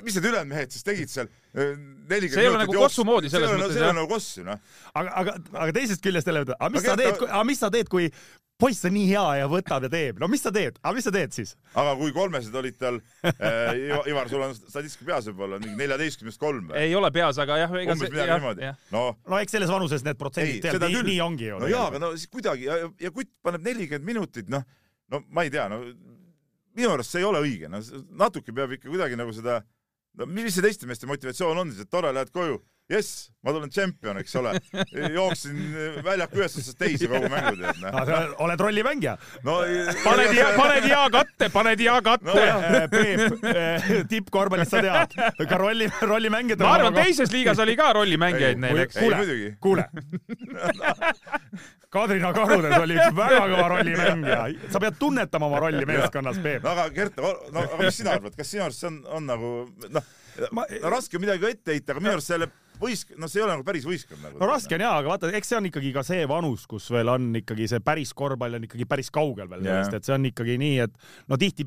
mis 0.04 0.15
need 0.15 0.25
ülejäänud 0.30 0.52
mehed 0.54 0.73
siis 0.73 0.86
tegid 0.86 1.10
seal 1.12 1.30
äh, 1.30 1.71
nelikümmend 2.10 2.36
See 2.36 2.43
ei 2.45 2.52
ole 2.52 2.60
nagu 2.62 2.75
Kossu 2.78 3.06
moodi 3.08 3.32
selles 3.32 3.56
mõttes, 3.56 3.73
see 3.78 3.82
ei 3.82 3.89
ole 3.89 3.97
nagu 4.02 4.12
Koss 4.12 4.38
ju 4.38 4.45
noh. 4.45 4.60
aga, 4.93 5.15
aga, 5.23 5.39
aga 5.54 5.73
teisest 5.80 6.04
küljest 6.06 6.30
jälle, 6.30 6.45
aga 6.52 6.69
mis 6.73 6.86
Aga 6.86 6.93
sa 6.93 6.99
teed, 7.02 7.25
aga 7.30 7.47
mis 7.47 7.63
sa 7.63 7.71
teed, 7.73 7.89
kui 7.89 8.12
poiss 8.60 8.84
on 8.86 8.93
nii 8.93 9.08
hea 9.08 9.23
ja 9.39 9.47
võtab 9.49 9.88
ja 9.88 9.89
teeb, 9.91 10.19
no 10.21 10.28
mis 10.32 10.43
sa 10.43 10.52
teed, 10.54 10.78
aga 10.84 10.93
mis 10.97 11.08
sa 11.08 11.13
teed 11.15 11.34
siis? 11.36 11.56
aga 11.73 11.95
kui 12.02 12.13
kolmesed 12.15 12.60
olid 12.62 12.78
tal 12.82 12.99
äh,, 13.23 13.80
Ivar, 14.12 14.30
sul 14.32 14.43
on 14.45 14.54
statistika 14.60 15.08
peas 15.10 15.30
võib-olla 15.32 15.62
mingi 15.63 15.80
neljateistkümnest 15.80 16.41
kolm 16.41 16.69
või? 16.69 16.84
ei 16.84 16.93
ole 16.99 17.10
peas, 17.15 17.39
aga 17.41 17.58
jah, 17.63 17.73
umbes 17.80 18.06
midagi 18.06 18.36
niimoodi. 18.36 18.73
no, 18.93 19.06
no 19.25 19.41
eks 19.41 19.58
selles 19.58 19.73
vanuses 19.73 20.06
need 20.06 20.19
protsendid 20.19 20.62
tead, 20.67 20.86
nii, 20.86 21.06
nii. 21.13 21.19
ongi 21.25 21.49
ju. 21.49 21.63
no 21.63 21.71
jaa, 21.71 21.88
aga 21.89 22.04
no 22.04 22.13
siis 22.17 22.30
kuidagi 22.30 22.69
ja, 22.69 22.84
ja 22.99 23.13
kutt 23.15 23.32
paneb 23.45 23.65
nelikümmend 23.65 24.12
minutit, 24.12 24.52
noh, 24.52 24.67
no 25.10 25.23
ma 25.34 25.47
ei 25.47 25.56
tea, 25.56 25.69
no 25.71 25.82
minu 26.80 26.94
arust 26.96 27.13
see 27.13 27.22
ei 27.24 27.28
ole 27.28 27.44
õige, 27.44 27.70
no 27.72 27.82
natuke 28.24 28.56
peab 28.56 28.74
ikka 28.78 28.89
kuidagi 28.89 29.20
nagu 29.20 29.36
seda, 29.36 29.60
no 30.18 30.28
mis 30.32 30.56
see 30.56 30.65
teiste 30.65 30.88
meeste 30.89 31.10
motivatsioon 31.10 31.63
on 31.63 31.74
siis, 31.74 31.86
et 31.86 31.92
tore, 31.92 32.13
lähed 32.15 32.32
koju, 32.36 32.62
jess, 32.89 33.30
ma 33.45 33.54
tulen 33.54 33.69
tšempion, 33.69 34.17
eks 34.23 34.36
ole, 34.39 34.54
jooksin 35.13 35.58
väljaku 36.06 36.41
ühest 36.41 36.60
otsast 36.62 36.80
teise 36.80 37.08
kogu 37.12 37.30
mängu 37.30 37.54
tead, 37.60 37.82
no, 37.84 38.04
sa 38.10 38.21
oled 38.45 38.63
rollimängija. 38.65 39.13
no 39.45 39.58
paned 40.04 40.34
hea, 40.34 40.47
paned 40.58 40.88
hea 40.89 41.02
katte, 41.13 41.49
paned 41.54 41.84
hea 41.86 41.97
katte 42.06 42.28
No 42.30 42.34
no,. 42.36 42.82
Peep, 42.91 44.08
tippkorvpallist 44.12 44.73
sa 44.73 44.82
tead, 44.84 45.13
ka 45.49 45.60
rolli, 45.62 45.89
rollimängijad. 46.02 46.63
ma 46.65 46.75
arvan, 46.80 46.97
teises 46.97 47.34
liigas 47.34 47.62
oli 47.62 47.78
ka 47.80 47.91
rollimängijaid 47.99 48.58
Ei, 48.58 48.63
neil, 48.65 48.82
eks 48.88 48.97
kuule 48.97 49.21
muidugi., 49.21 49.52
kuule. 49.62 49.86
Kadrina 51.93 52.30
Karudes 52.34 52.75
oli 52.78 52.97
üks 52.97 53.13
väga 53.17 53.43
kõva 53.54 53.67
rollimängija, 53.75 54.41
sa 54.73 54.82
pead 54.82 54.97
tunnetama 55.02 55.49
oma 55.49 55.62
rolli 55.67 55.86
meeskonnas, 55.89 56.41
Peep 56.41 56.65
no. 56.65 56.73
aga 56.73 56.89
Gert, 56.95 57.21
no 57.21 57.62
aga 57.63 57.84
mis 57.84 58.02
sina 58.02 58.17
arvad, 58.17 58.34
kas 58.38 58.49
sinu 58.49 58.65
arust 58.65 58.82
see 58.82 58.89
on, 58.89 59.04
on 59.19 59.30
nagu 59.30 59.54
noh 59.93 60.15
Ma-, 60.56 60.67
no 60.80 60.91
raske 60.93 61.19
midagi 61.19 61.49
ette 61.49 61.73
heita, 61.75 61.93
aga 61.93 62.04
minu 62.04 62.13
arust 62.15 62.32
selle 62.32 62.49
võisk-, 62.82 63.13
no 63.20 63.30
see 63.30 63.42
ei 63.42 63.46
ole 63.46 63.56
nagu 63.58 63.68
päris 63.68 63.88
võistkond 63.88 64.24
nagu. 64.24 64.39
no 64.42 64.50
raske 64.50 64.78
on 64.78 64.86
jaa, 64.86 64.96
aga 65.02 65.13
vaata, 65.13 65.32
eks 65.39 65.52
see 65.52 65.60
on 65.60 65.70
ikkagi 65.70 65.94
ka 65.96 66.04
see 66.08 66.26
vanus, 66.30 66.65
kus 66.70 66.89
veel 66.94 67.12
on 67.13 67.30
ikkagi 67.42 67.70
see 67.72 67.84
päris 67.86 68.13
korvpall 68.18 68.60
on 68.60 68.68
ikkagi 68.68 68.88
päris 68.89 69.12
kaugel 69.15 69.50
veel 69.52 69.65
sellest, 69.65 70.00
et 70.00 70.10
see 70.10 70.15
on 70.15 70.28
ikkagi 70.32 70.58
nii, 70.62 70.76
et 70.88 71.32
no 71.32 71.39
tihti, 71.39 71.65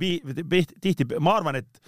tihti, 0.82 1.08
ma 1.20 1.38
arvan, 1.40 1.60
et 1.62 1.82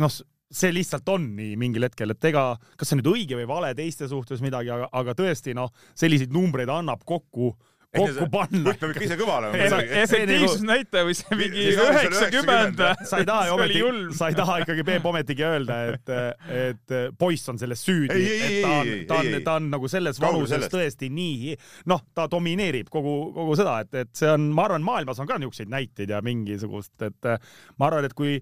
noh, 0.00 0.12
see 0.54 0.72
lihtsalt 0.74 1.08
on 1.10 1.26
nii 1.36 1.54
mingil 1.60 1.86
hetkel, 1.88 2.14
et 2.14 2.30
ega, 2.30 2.44
kas 2.78 2.90
see 2.90 3.00
nüüd 3.00 3.10
õige 3.10 3.38
või 3.40 3.48
vale 3.50 3.72
teiste 3.78 4.08
suhtes 4.10 4.42
midagi, 4.44 4.70
aga, 4.74 4.90
aga 4.94 5.14
tõesti 5.18 5.54
noh, 5.56 5.72
selliseid 5.98 6.34
numbreid 6.34 6.70
annab 6.70 7.02
kokku, 7.08 7.54
kokku 7.94 8.28
panna 8.32 8.64
kutt 8.68 8.82
peab 8.82 8.94
ikka 8.94 9.04
ise 9.06 9.18
kõva 9.20 9.38
olema. 9.40 9.80
efektiivsusnäitaja 10.04 11.08
või 11.08 11.16
see 11.18 11.38
mingi 11.38 11.66
üheksakümmend 11.74 12.82
90.. 12.82 13.08
sa 13.10 13.20
ei 13.22 13.28
taha 13.28 13.46
ju 13.48 13.56
ometi 13.58 13.82
sa 14.18 14.30
ei 14.30 14.38
taha 14.38 14.58
ikkagi 14.64 14.86
Peep 14.88 15.08
ometigi 15.08 15.46
öelda, 15.46 15.78
et, 15.94 16.14
et 16.54 16.96
poiss 17.18 17.48
on 17.52 17.60
selles 17.60 17.84
süüdi, 17.86 18.20
et 18.34 18.58
ta 18.64 18.74
on 18.80 18.92
ta 19.08 19.20
on 19.20 19.40
ta 19.48 19.56
on 19.60 19.70
nagu 19.76 19.90
selles 19.90 20.20
vanuses 20.22 20.68
tõesti 20.72 21.10
nii, 21.14 21.54
noh, 21.90 22.04
ta 22.16 22.26
domineerib 22.30 22.90
kogu, 22.92 23.16
kogu 23.36 23.56
seda, 23.58 23.78
et, 23.84 23.94
et 24.04 24.12
see 24.16 24.30
on, 24.30 24.50
ma 24.54 24.68
arvan, 24.68 24.84
maailmas 24.86 25.20
on 25.22 25.30
ka 25.30 25.38
niisuguseid 25.40 25.72
näiteid 25.72 26.14
ja 26.14 26.22
mingisugust, 26.24 26.94
et 27.06 27.30
äh, 27.30 27.52
ma 27.78 27.90
arvan, 27.90 28.08
et 28.08 28.16
kui 28.16 28.38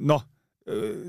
noh, 0.00 0.24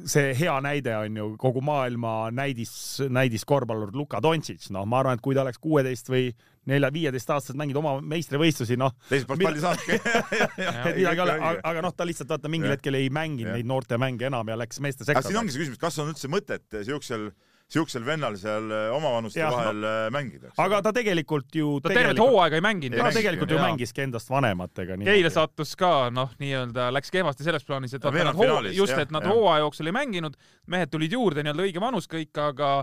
see 0.10 0.32
hea 0.38 0.54
näide 0.66 0.96
on 0.98 1.18
ju 1.18 1.28
kogu 1.42 1.62
maailma 1.62 2.32
näidis, 2.34 3.04
näidiskorvpallur 3.14 3.94
Luka 3.94 4.22
Dontšitš, 4.24 4.72
noh, 4.74 4.88
ma 4.90 5.04
arvan, 5.04 5.20
et 5.20 5.24
kui 5.24 5.38
ta 5.38 5.44
oleks 5.46 5.62
kuueteist 5.62 6.10
või 6.10 6.32
nelja, 6.70 6.90
viieteist 6.96 7.30
aastaselt 7.36 7.58
mänginud 7.60 7.82
oma 7.82 7.96
meistrivõistlusi, 8.14 8.78
noh, 8.80 8.94
teiselt 9.10 9.28
poolt 9.32 9.44
palli 9.44 9.64
saanudki. 9.64 9.98
et 10.90 10.98
midagi 10.98 11.18
ei 11.20 11.24
ole, 11.26 11.40
aga 11.64 11.82
noh, 11.84 11.96
ta 11.96 12.08
lihtsalt 12.08 12.30
vaata 12.32 12.52
mingil 12.52 12.72
Jah. 12.72 12.78
hetkel 12.78 13.00
ei 13.00 13.10
mänginud 13.14 13.56
neid 13.58 13.68
noortemänge 13.70 14.30
enam 14.30 14.48
ja 14.54 14.60
läks 14.60 14.80
meeste 14.84 15.04
aga 15.08 15.20
siin 15.22 15.34
sekka. 15.34 15.42
ongi 15.44 15.56
see 15.56 15.64
küsimus, 15.66 15.82
kas 15.82 16.00
on 16.04 16.14
üldse 16.14 16.32
mõtet 16.32 16.80
siuksel, 16.88 17.28
siuksel 17.74 18.04
vennal 18.08 18.36
seal 18.40 18.68
äh, 18.72 18.90
omavanuste 18.96 19.42
Jah, 19.42 19.52
vahel 19.56 19.80
no. 19.84 19.94
mängida? 20.16 20.52
aga 20.64 20.82
ta 20.86 20.92
tegelikult 20.96 21.56
ju 21.58 21.78
ta 21.84 21.92
tervet 21.96 22.20
hooaega 22.22 22.60
ei 22.60 22.66
mänginud. 22.66 23.00
ta 23.02 23.12
tegelikult 23.16 23.52
ju 23.56 23.60
jaa. 23.60 23.68
mängiski 23.72 24.06
endast 24.06 24.30
vanematega. 24.32 24.98
Keila 25.04 25.32
sattus 25.34 25.76
ka 25.80 25.94
noh, 26.14 26.32
nii-öelda 26.40 26.92
läks 26.96 27.12
kehvasti 27.12 27.48
selles 27.48 27.66
plaanis, 27.68 27.96
et 27.98 28.04
No 28.04 28.12
vaata 28.14 28.32
nad 28.32 28.40
hoo- 28.40 28.76
just, 28.78 28.96
et 29.00 29.12
nad 29.12 29.26
hooaja 29.28 29.66
jooksul 29.66 29.90
ei 29.92 29.96
mänginud, 30.00 30.38
mehed 30.68 30.92
tulid 30.94 31.12
juurde 31.18 31.44
nii-öelda 31.44 31.68
õige 31.68 31.84
vanus 31.84 32.08
kõik, 32.12 32.32
aga 32.40 32.76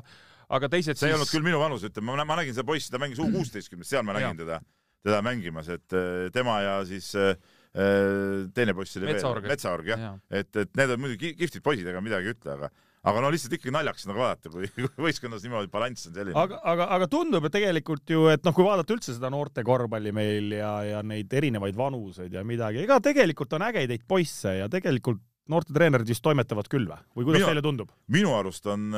aga 0.57 0.71
teised 0.73 0.99
see 0.99 1.11
ei 1.11 1.17
olnud 1.17 1.29
siis 1.29 1.39
küll 1.39 1.47
minu 1.47 1.63
vanus, 1.63 1.87
ütleme, 1.87 2.19
ma, 2.19 2.37
nägin 2.41 2.57
seda 2.57 2.67
poissi, 2.69 2.91
ta 2.93 3.01
mängis 3.03 3.23
U 3.23 3.31
kuusteistkümnes, 3.31 3.89
seal 3.91 4.05
ma 4.07 4.17
nägin 4.17 4.39
teda, 4.43 4.61
teda 5.07 5.23
mängimas, 5.27 5.71
et 5.73 5.97
äh, 5.97 6.29
tema 6.35 6.61
ja 6.65 6.77
siis 6.89 7.13
äh, 7.19 7.33
äh, 7.73 8.47
teine 8.57 8.77
poiss 8.77 8.99
oli 9.01 9.13
Metsaorg. 9.13 9.49
Metsaorg 9.51 9.91
jah 9.95 10.07
Jaa. 10.09 10.15
et, 10.43 10.51
et 10.65 10.79
need 10.81 10.95
on 10.97 11.03
muidugi 11.07 11.35
kihvtid 11.39 11.65
poisid, 11.67 11.89
ega 11.91 12.03
midagi 12.05 12.31
ei 12.33 12.39
ütle, 12.39 12.59
aga 12.59 12.73
aga 13.01 13.23
no 13.25 13.31
lihtsalt 13.33 13.55
ikkagi 13.57 13.73
naljakas 13.73 14.05
nagu 14.11 14.21
vaadata, 14.21 14.51
kui 14.53 14.89
võistkonnas 15.07 15.45
niimoodi 15.47 15.71
balanss 15.73 16.11
on 16.11 16.17
selline. 16.17 16.37
aga, 16.37 16.61
aga, 16.73 16.91
aga 16.99 17.09
tundub, 17.13 17.47
et 17.49 17.55
tegelikult 17.55 18.13
ju, 18.13 18.27
et 18.33 18.45
noh, 18.45 18.55
kui 18.57 18.67
vaadata 18.67 18.97
üldse 18.97 19.15
seda 19.17 19.31
noorte 19.33 19.65
korvpalli 19.67 20.13
meil 20.17 20.53
ja, 20.59 20.75
ja 20.85 21.01
neid 21.07 21.33
erinevaid 21.41 21.79
vanuseid 21.79 22.35
ja 22.37 22.45
midagi, 22.47 22.83
ega 22.85 23.01
tegelikult 23.05 23.57
on 23.57 23.65
ägedaid 23.71 24.05
poisse 24.09 24.59
ja 24.59 24.69
tegelikult 24.73 25.23
noortetreenerid 25.51 26.13
vist 26.13 26.23
toimetavad 26.23 26.69
küll 26.71 26.87
või, 26.91 27.01
või 27.17 27.31
kuidas 27.31 27.41
Mina- 27.41 27.53
teile 27.55 27.65
tundub? 27.65 27.95
minu 28.13 28.37
arust 28.37 28.69
on, 28.71 28.91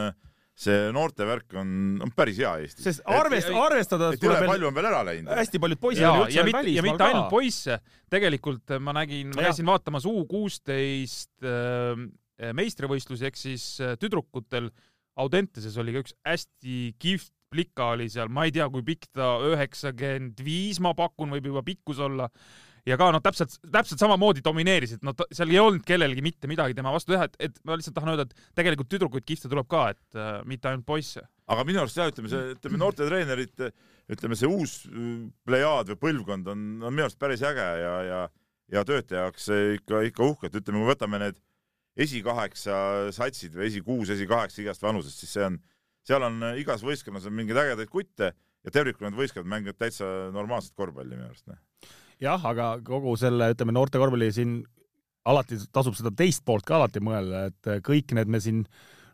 see 0.53 0.91
noortevärk 0.93 1.55
on, 1.57 1.69
on 2.05 2.11
päris 2.17 2.39
hea 2.43 2.51
Eestis. 2.61 2.85
sest 2.85 3.05
arvest-, 3.09 3.49
arvestades 3.57 4.19
et 4.19 4.25
jõle 4.25 4.37
tuleb 4.37 4.43
veel 4.45 4.53
palju 4.53 4.69
on 4.69 4.77
veel 4.77 4.89
ära 4.91 5.01
läinud. 5.09 5.33
hästi 5.39 5.61
paljud 5.63 5.81
poisid 5.81 6.05
ja 6.05 6.13
on, 6.13 6.21
ja 6.21 6.27
üldse 6.27 6.45
mitte, 6.45 6.59
ja 6.59 6.63
välismaal 6.63 6.89
mitte 6.91 7.07
ainult 7.09 7.25
ka. 7.25 7.31
poisse, 7.33 7.79
tegelikult 8.13 8.75
ma 8.85 8.97
nägin, 9.01 9.33
ma 9.33 9.47
käisin 9.49 9.69
vaatamas 9.71 10.09
U 10.09 10.27
kuusteist 10.29 11.33
meistrivõistlusi 12.57 13.29
ehk 13.29 13.39
siis 13.39 13.67
äh, 13.83 13.95
tüdrukutel 14.01 14.71
Audenteses 15.23 15.77
oli 15.81 15.93
ka 15.95 16.03
üks 16.03 16.15
hästi 16.25 16.77
kihvt 17.03 17.33
plika 17.53 17.91
oli 17.93 18.09
seal, 18.09 18.31
ma 18.33 18.47
ei 18.49 18.55
tea, 18.55 18.65
kui 18.73 18.85
pikk 18.87 19.11
ta, 19.13 19.35
üheksakümmend 19.45 20.41
viis 20.41 20.81
ma 20.81 20.95
pakun, 20.97 21.35
võib 21.35 21.51
juba 21.51 21.61
pikkus 21.67 22.01
olla 22.01 22.31
ja 22.89 22.99
ka 22.99 23.11
noh, 23.15 23.23
täpselt, 23.23 23.55
täpselt 23.73 24.03
samamoodi 24.03 24.43
domineerisid, 24.45 25.03
no 25.07 25.15
ta, 25.17 25.27
seal 25.35 25.53
ei 25.53 25.61
olnud 25.63 25.85
kellelgi 25.87 26.25
mitte 26.25 26.51
midagi 26.51 26.75
tema 26.79 26.93
vastu 26.95 27.15
teha, 27.15 27.29
et, 27.29 27.39
et 27.49 27.61
ma 27.69 27.77
lihtsalt 27.79 27.97
tahan 27.99 28.13
öelda, 28.15 28.27
et 28.27 28.59
tegelikult 28.59 28.91
tüdrukuid 28.91 29.27
kihvte 29.29 29.51
tuleb 29.53 29.69
ka, 29.71 29.85
et 29.95 30.19
äh, 30.19 30.35
mitte 30.49 30.71
ainult 30.71 30.87
poisse. 30.89 31.23
aga 31.53 31.67
minu 31.69 31.83
arust 31.83 32.01
jah, 32.01 32.11
ütleme 32.11 32.33
see, 32.33 32.43
ütleme 32.57 32.83
noortetreenerite, 32.83 33.71
ütleme 34.13 34.39
see 34.39 34.51
uus 34.51 34.77
äh, 34.91 35.09
plejaad 35.47 35.95
või 35.95 36.03
põlvkond 36.09 36.53
on, 36.55 36.69
on 36.83 36.91
minu 36.91 37.07
arust 37.07 37.21
päris 37.23 37.45
äge 37.47 37.69
ja, 37.85 37.97
ja, 38.09 38.21
ja 38.75 38.85
töötaja 38.89 39.27
jaoks 39.29 39.51
ikka, 39.79 40.05
ikka 40.11 40.31
uhke, 40.33 40.51
et 40.51 40.61
ütleme, 40.63 40.83
kui 40.83 40.91
võtame 40.91 41.23
need 41.23 41.43
esikaheksa 42.03 42.77
satsid 43.15 43.55
või 43.55 43.69
esikuus, 43.69 44.11
esikaheksa 44.15 44.63
igast 44.65 44.83
vanusest, 44.83 45.23
siis 45.23 45.37
see 45.37 45.45
on, 45.47 45.59
seal 46.09 46.25
on 46.27 46.41
igas 46.59 46.83
võistkonnas 46.83 47.29
on 47.29 47.37
mingeid 47.37 47.61
ägedaid 47.63 47.91
kutte 47.93 48.33
ja 48.33 48.73
tervikuna 48.75 49.11
need 49.11 49.21
võistkonnad 49.21 49.55
mängivad 49.55 49.79
täitsa 49.79 50.09
normaalset 50.35 50.75
korvpalli 50.75 51.15
minu 51.15 51.29
arust. 51.29 51.47
noh. 51.53 51.61
jah, 52.23 52.49
aga 52.53 52.75
kogu 52.87 53.15
selle, 53.21 53.51
ütleme, 53.55 53.75
noorte 53.75 54.01
korvpalli 54.01 54.31
siin 54.35 54.61
alati 55.29 55.59
tasub 55.75 55.95
seda 55.99 56.11
teist 56.17 56.45
poolt 56.47 56.67
ka 56.67 56.81
alati 56.81 57.03
mõelda, 57.05 57.47
et 57.51 57.71
kõik 57.87 58.15
need 58.19 58.31
me 58.31 58.41
siin 58.43 58.65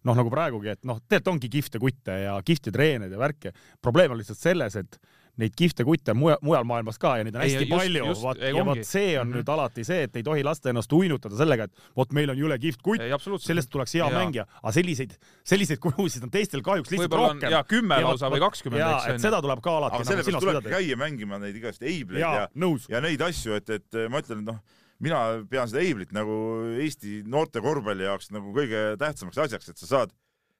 noh, 0.06 0.14
nagu 0.16 0.30
praegugi, 0.32 0.72
et 0.72 0.84
noh, 0.88 1.00
tegelikult 1.04 1.34
ongi 1.34 1.50
kihvte 1.52 1.80
kutte 1.82 2.14
ja 2.22 2.36
kihvte 2.46 2.72
treenereid 2.74 3.12
ja 3.12 3.20
värke. 3.20 3.52
probleem 3.84 4.14
on 4.14 4.20
lihtsalt 4.20 4.40
selles, 4.40 4.76
et 4.78 5.00
neid 5.38 5.54
kihvte 5.54 5.84
kutte 5.86 6.10
on 6.14 6.18
mujal, 6.18 6.38
mujal 6.42 6.64
maailmas 6.66 6.98
ka 6.98 7.16
ja 7.20 7.24
neid 7.26 7.36
on 7.36 7.42
Ei, 7.44 7.52
hästi 7.54 7.68
just- 7.68 7.78
palju. 7.78 8.04
vaat 8.22 8.40
ei, 8.42 8.54
ja 8.56 8.64
vot 8.66 8.80
see 8.84 9.12
on 9.20 9.28
Mhm. 9.28 9.36
nüüd 9.38 9.48
alati 9.54 9.84
see, 9.86 10.02
et 10.08 10.16
ei 10.16 10.22
tohi 10.26 10.42
lasta 10.44 10.70
ennast 10.72 10.92
uinutada 10.92 11.36
sellega, 11.38 11.64
et 11.64 11.72
vot 11.96 12.12
meil 12.12 12.30
on 12.30 12.36
jõle 12.36 12.58
kihvt 12.58 12.82
kutt, 12.82 13.00
ei, 13.00 13.12
sellest 13.38 13.70
tuleks 13.70 13.94
hea 13.94 14.02
Jaa. 14.08 14.10
mängija, 14.18 14.46
aga 14.62 14.72
selliseid, 14.72 15.14
selliseid 15.44 15.78
kujusid 15.78 16.22
on 16.26 16.30
teistel 16.30 16.60
kahjuks 16.62 16.90
lihtsalt 16.90 17.06
võib-olla 17.10 17.30
on 17.30 17.36
rohkem. 17.38 17.50
ja 17.50 17.62
kümme 17.64 18.00
Ja 18.00 18.06
lausa 18.08 18.30
või 18.30 18.40
kakskümmend, 18.40 18.78
jaa, 18.82 18.96
eks 19.06 19.14
et 19.14 19.20
seda 19.20 19.40
tuleb 19.40 19.60
ka 19.62 19.70
alati 19.78 19.94
aga 19.94 20.04
nagu 20.04 20.10
sellepärast 20.10 20.44
tulebki 20.44 20.74
käia 20.74 20.96
mängima 20.96 21.38
neid 21.40 21.56
igast 21.56 21.82
eibleid 21.82 22.20
jaa 22.20 22.34
ja, 22.34 22.48
nõus. 22.56 22.88
ja 22.88 23.00
neid 23.00 23.20
asju, 23.22 23.54
et, 23.54 23.70
et 23.70 23.92
ma 24.10 24.18
ütlen, 24.20 24.38
et 24.42 24.44
noh, 24.50 24.58
mina 25.00 25.44
pean 25.48 25.68
seda 25.70 25.80
eiblit 25.86 26.10
nagu 26.12 26.34
Eesti 26.82 27.22
noorte 27.24 27.60
korvpalli 27.62 28.02
jaoks 28.02 28.32
nagu 28.34 28.50
kõige 28.52 28.96
tähtsamaks 28.98 29.38
asjaks, 29.38 29.68
et 29.70 29.78
sa 29.78 29.86
saad, 29.86 30.10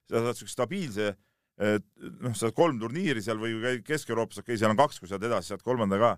sa 0.09 0.21
saad 0.23 0.35
siukse 0.39 0.53
stabiilse, 0.55 1.15
noh, 1.59 2.33
sa 2.33 2.45
saad 2.45 2.55
kolm 2.55 2.79
turniiri 2.79 3.23
seal 3.23 3.39
või 3.41 3.57
käid 3.63 3.81
Kesk-Euroopas, 3.87 4.39
okei 4.39 4.53
okay,, 4.53 4.61
seal 4.61 4.71
on 4.71 4.79
kaks, 4.79 5.01
kui 5.01 5.11
saad 5.11 5.25
edasi, 5.27 5.51
saad 5.51 5.65
kolmanda 5.65 5.99
ka. 5.99 6.13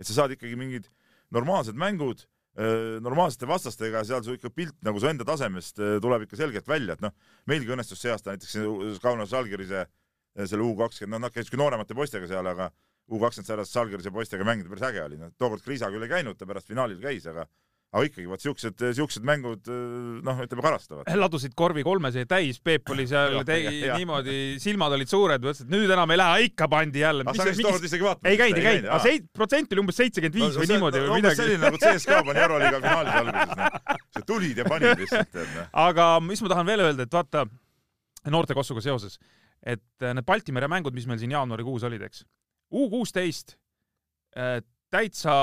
et 0.00 0.08
sa 0.08 0.22
saad 0.22 0.32
ikkagi 0.36 0.56
mingid 0.56 0.88
normaalsed 1.34 1.76
mängud, 1.76 2.24
normaalsete 3.04 3.46
vastastega, 3.48 4.00
seal 4.04 4.22
su 4.24 4.32
ikka 4.36 4.50
pilt 4.50 4.76
nagu 4.84 5.00
su 5.00 5.08
enda 5.10 5.26
tasemest 5.28 5.78
eh, 5.78 5.98
tuleb 6.00 6.24
ikka 6.24 6.38
selgelt 6.40 6.68
välja, 6.68 6.96
et 6.96 7.02
noh, 7.04 7.12
meilgi 7.50 7.74
õnnestus 7.74 8.00
see 8.00 8.12
aasta 8.12 8.32
näiteks 8.32 9.00
Kaunas 9.02 9.28
Žalgirise 9.28 9.82
eh, 9.84 10.46
selle 10.46 10.64
U 10.64 10.72
kakskümmend, 10.78 11.20
noh, 11.20 11.26
nad 11.26 11.34
käisid 11.34 11.52
küll 11.52 11.60
nooremate 11.60 11.96
poistega 11.96 12.28
seal, 12.30 12.48
aga 12.48 12.70
U 13.12 13.20
kakskümmend 13.20 13.50
sarnases 13.50 13.76
Žalgirise 13.76 14.12
poistega 14.14 14.46
mängida 14.48 14.72
päris 14.72 14.86
äge 14.88 15.04
oli, 15.04 15.20
noh, 15.20 15.34
tookord 15.36 15.64
Kriisa 15.66 15.90
küll 15.92 16.06
ei 16.06 16.14
käinud, 16.14 16.38
ta 16.40 16.48
pärast 16.48 16.72
finaalil 16.72 17.02
käis, 17.02 17.28
aga 17.28 17.44
aga 17.96 18.08
ikkagi 18.10 18.28
vot 18.28 18.42
siuksed, 18.42 18.82
siuksed 18.98 19.24
mängud 19.26 19.70
noh, 20.26 20.40
ütleme 20.44 20.64
karastavad. 20.64 21.08
ladusid 21.16 21.54
korvi 21.56 21.84
kolmeseid 21.86 22.28
täis, 22.30 22.60
Peep 22.62 22.90
oli 22.92 23.06
seal 23.08 23.38
tegi 23.48 23.88
niimoodi, 23.88 24.36
silmad 24.62 24.94
olid 24.96 25.10
suured, 25.10 25.42
ütles, 25.42 25.62
et 25.64 25.72
nüüd 25.72 25.90
enam 25.92 26.12
ei 26.12 26.20
lähe, 26.20 26.46
ikka 26.50 26.68
pandi 26.72 27.02
jälle. 27.02 27.26
aga 27.26 27.36
sa 27.38 27.48
käisid 27.48 27.66
tookord 27.66 27.88
isegi 27.88 28.06
vaatamas? 28.06 28.30
ei 28.30 28.40
käinud, 28.40 28.60
ei 28.60 28.66
käinud, 28.68 28.88
aga 28.90 29.00
seit-, 29.08 29.28
protsent 29.36 29.74
oli 29.74 29.84
umbes 29.84 30.00
seitsekümmend 30.02 30.40
viis 30.40 30.60
või 30.60 30.70
niimoodi 30.72 31.04
või 31.04 31.20
midagi. 31.20 31.40
selline 31.40 31.62
nagu 31.64 31.80
CSKA 31.82 32.22
pani 32.28 32.44
Euroliiga 32.44 32.82
finaalis 32.84 33.20
alguses, 33.22 33.60
noh. 33.62 34.00
sa 34.18 34.24
tulid 34.32 34.62
ja 34.62 34.68
panid 34.68 35.04
lihtsalt, 35.04 35.40
noh. 35.42 35.68
aga 35.86 36.08
mis 36.24 36.44
ma 36.44 36.52
tahan 36.52 36.72
veel 36.72 36.86
öelda, 36.86 37.08
et 37.08 37.20
vaata 37.20 37.46
noortekossuga 38.36 38.84
seoses, 38.84 39.20
et 39.62 39.86
äh, 40.02 40.12
need 40.16 40.26
Balti 40.28 40.54
mere 40.54 40.68
mängud, 40.70 40.94
mis 40.96 41.06
meil 41.08 41.22
siin 41.22 41.34
jaanuarikuus 41.34 41.86
olid, 41.88 42.04
eks, 42.08 42.26
U 42.74 42.88
kuusteist 42.90 43.54
täitsa 44.92 45.34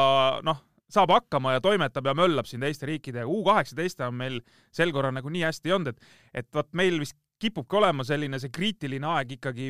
noh, 0.46 0.60
saab 0.94 1.14
hakkama 1.16 1.56
ja 1.58 1.64
toimetab 1.64 2.08
ja 2.10 2.16
möllab 2.18 2.50
siin 2.50 2.64
teiste 2.64 2.88
riikidega, 2.90 3.28
U 3.28 3.44
kaheksateist 3.46 4.02
on 4.06 4.18
meil 4.20 4.40
sel 4.72 4.94
korral 4.96 5.16
nagu 5.16 5.30
nii 5.30 5.46
hästi 5.48 5.70
ei 5.72 5.78
olnud, 5.78 5.94
et 5.94 6.44
et 6.44 6.50
vot 6.56 6.70
meil 6.74 7.00
vist 7.02 7.18
kipubki 7.42 7.80
olema 7.80 8.06
selline 8.08 8.40
see 8.40 8.54
kriitiline 8.54 9.08
aeg 9.18 9.38
ikkagi, 9.38 9.70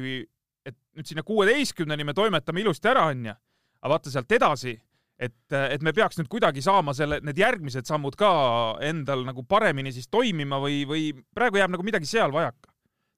et 0.65 0.77
nüüd 0.97 1.09
sinna 1.09 1.23
kuueteistkümneni 1.25 2.05
me 2.05 2.13
toimetame 2.13 2.62
ilusti 2.62 2.91
ära, 2.91 3.07
onju, 3.12 3.33
aga 3.81 3.93
vaata 3.95 4.13
sealt 4.13 4.31
edasi 4.31 4.75
et, 5.19 5.55
et 5.55 5.83
me 5.86 5.93
peaks 5.95 6.19
nüüd 6.19 6.29
kuidagi 6.31 6.63
saama 6.63 6.93
selle, 6.97 7.19
need 7.25 7.39
järgmised 7.39 7.88
sammud 7.89 8.17
ka 8.19 8.31
endal 8.83 9.25
nagu 9.27 9.45
paremini 9.47 9.93
siis 9.95 10.09
toimima 10.12 10.59
või, 10.63 10.83
või 10.89 11.09
praegu 11.36 11.62
jääb 11.62 11.73
nagu 11.75 11.86
midagi 11.86 12.09
seal 12.09 12.33
vajaka. 12.33 12.71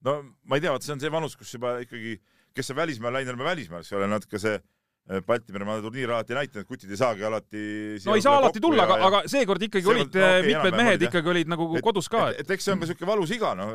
no 0.06 0.18
ma 0.44 0.58
ei 0.58 0.64
tea, 0.64 0.72
vot 0.74 0.84
see 0.84 0.94
on 0.94 1.02
see 1.02 1.12
vanus, 1.12 1.36
kus 1.38 1.54
juba 1.56 1.78
ikkagi, 1.84 2.18
kes 2.56 2.72
on 2.72 2.80
välismaal 2.80 3.16
läinud, 3.16 3.34
oleme 3.34 3.48
välismaal, 3.48 3.84
eks 3.84 3.94
ole, 3.96 4.08
natuke 4.10 4.40
see 4.42 4.58
Balti 5.06 5.54
meremaade 5.54 5.84
turniir 5.84 6.10
alati 6.10 6.32
ei 6.34 6.38
näita, 6.40 6.62
et 6.64 6.66
kutid 6.66 6.90
ei 6.90 6.96
saagi 6.98 7.22
alati 7.22 7.60
no 8.08 8.14
ei 8.18 8.22
saa 8.24 8.40
alati 8.40 8.58
tulla, 8.62 8.82
aga, 8.88 8.96
aga 9.06 9.20
seekord 9.30 9.62
ikkagi 9.62 9.84
Seekord- 9.86 10.00
olid 10.02 10.16
okei, 10.16 10.40
okay, 10.40 10.46
mitmed 10.48 10.74
mehed 10.80 10.96
olid, 10.96 11.04
ikkagi 11.06 11.30
olid 11.30 11.52
nagu 11.52 11.68
Et- 11.78 11.84
kodus 11.86 12.08
ka 12.10 12.24
et,. 12.32 12.50
eks 12.50 12.66
see 12.66 12.74
on 12.74 12.80
ka 12.82 12.88
siuke 12.90 13.06
valus 13.06 13.30
iga, 13.36 13.52
no 13.54 13.68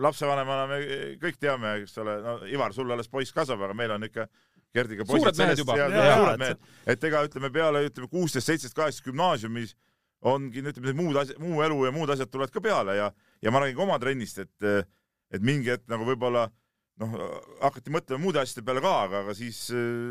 lapsevanemana 0.00 0.64
me 0.70 0.78
kõik 1.20 1.36
teame, 1.36 1.74
eks 1.82 1.98
ole, 2.00 2.14
no 2.24 2.38
Ivar, 2.48 2.72
sul 2.72 2.88
alles 2.90 3.10
poiss 3.12 3.36
kasvab, 3.36 3.66
aga 3.68 3.76
meil 3.76 3.92
on 3.98 4.08
ikka 4.08 4.24
Gerdiga 4.72 5.04
poisid 5.04 5.36
mehed 5.42 5.60
juba. 5.60 5.76
ja, 5.76 5.90
ja, 5.92 6.04
jaa, 6.08 6.16
suured 6.22 6.40
mehed, 6.40 6.64
et 6.94 7.04
ega 7.04 7.20
ütleme 7.28 7.52
peale 7.52 7.84
ütleme 7.90 8.08
kuusteist, 8.08 8.48
seitseteist, 8.48 8.78
kaheksateist 8.78 9.10
gümnaasiumis 9.10 9.76
ongi 10.32 10.64
ütleme 10.64 10.96
muud 10.96 11.20
asjad, 11.20 11.36
muu 11.42 11.60
elu 11.66 11.84
ja 11.84 11.92
muud 11.92 12.16
asjad 12.16 12.32
tulevad 12.32 12.54
ka 12.54 12.64
peale 12.64 12.96
ja 12.96 13.12
ja 13.42 13.52
ma 13.52 13.60
räägin 13.60 13.76
ka 13.76 13.84
oma 13.84 14.00
trennist, 14.00 14.38
et 14.38 14.88
et 15.32 15.40
mingi 15.44 15.68
hetk 15.68 15.84
nagu 15.92 16.08
võib-olla 16.08 16.48
noh, 17.00 17.16
hakati 17.62 17.92
mõtlema 17.94 18.20
muude 18.22 18.42
asjade 18.42 18.64
peale 18.66 18.82
ka, 18.84 18.92
aga, 19.06 19.24
aga 19.24 19.34
siis 19.38 19.64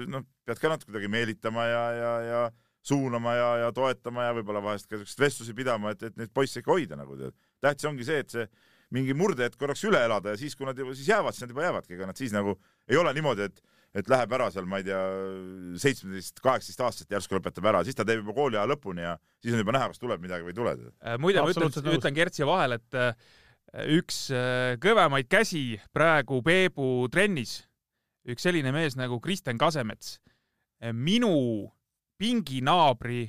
noh, 0.10 0.26
pead 0.48 0.62
ka 0.62 0.72
natuke 0.72 0.92
kuidagi 0.92 1.12
meelitama 1.12 1.68
ja, 1.70 1.86
ja, 1.98 2.14
ja 2.26 2.44
suunama 2.82 3.36
ja, 3.38 3.50
ja 3.66 3.72
toetama 3.76 4.26
ja 4.26 4.36
võib-olla 4.38 4.64
vahest 4.66 4.90
ka 4.90 4.98
siukseid 4.98 5.26
vestlusi 5.26 5.56
pidama, 5.58 5.94
et, 5.94 6.08
et 6.10 6.18
neid 6.18 6.32
poisse 6.34 6.62
ikka 6.62 6.74
hoida 6.74 6.98
nagu 6.98 7.18
tead. 7.20 7.36
tähtis 7.62 7.86
ongi 7.90 8.08
see, 8.08 8.24
et 8.24 8.34
see 8.34 8.48
mingi 8.92 9.14
murdehetk 9.16 9.60
korraks 9.60 9.84
üle 9.88 10.02
elada 10.04 10.34
ja 10.34 10.40
siis, 10.40 10.56
kui 10.58 10.68
nad 10.68 10.78
juba 10.78 10.96
siis 10.98 11.12
jäävad, 11.12 11.36
siis 11.36 11.46
nad 11.46 11.54
juba 11.54 11.68
jäävadki, 11.68 11.94
ega 11.96 12.10
nad 12.10 12.18
siis 12.20 12.34
nagu 12.36 12.58
ei 12.90 13.00
ole 13.00 13.14
niimoodi, 13.16 13.48
et 13.52 13.62
et 13.92 14.08
läheb 14.08 14.32
ära 14.38 14.48
seal, 14.54 14.68
ma 14.72 14.80
ei 14.80 14.86
tea, 14.88 15.00
seitsmeteist, 15.84 16.40
kaheksateist 16.40 16.84
aastaselt 16.86 17.12
järsku 17.12 17.36
lõpetab 17.36 17.66
ära, 17.74 17.82
siis 17.84 17.98
ta 17.98 18.06
teeb 18.08 18.22
juba 18.22 18.36
kooliaja 18.38 18.70
lõpuni 18.72 19.04
ja 19.04 19.18
siis 19.44 19.56
on 19.56 19.64
juba 19.66 19.76
näha, 19.76 19.90
kas 19.92 20.00
tuleb 20.00 20.24
midagi 20.24 20.48
või 20.48 20.54
ei 20.54 20.58
tule. 20.62 20.76
Äh, 21.04 21.18
muide, 21.20 21.44
ma 21.44 21.52
ütlen 21.52 21.92
ütlen 21.98 22.16
Kertsi 22.16 22.48
vahele, 22.48 22.80
et 22.80 22.96
äh, 22.96 23.34
üks 23.88 24.26
äh, 24.36 24.78
kõvemaid 24.82 25.30
käsi 25.32 25.80
praegu 25.96 26.42
Peebu 26.46 27.08
trennis, 27.12 27.62
üks 28.28 28.44
selline 28.44 28.74
mees 28.76 28.98
nagu 29.00 29.20
Kristjan 29.24 29.60
Kasemets, 29.62 30.20
minu 30.94 31.70
pinginaabri 32.22 33.28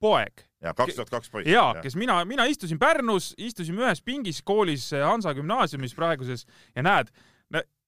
poeg. 0.00 0.44
Ja 0.62 0.74
kaks 0.74 0.96
tuhat 0.96 1.10
kaks 1.10 1.30
poissi. 1.30 1.52
ja 1.52 1.70
kes 1.82 1.94
mina, 1.96 2.18
mina 2.26 2.48
istusin 2.50 2.80
Pärnus, 2.82 3.30
istusime 3.38 3.84
ühes 3.84 4.02
pingis 4.02 4.40
koolis 4.42 4.88
äh, 4.92 5.04
Hansa 5.06 5.34
gümnaasiumis 5.34 5.94
praeguses. 5.94 6.46
Ja 6.74 6.82
näed, 6.82 7.12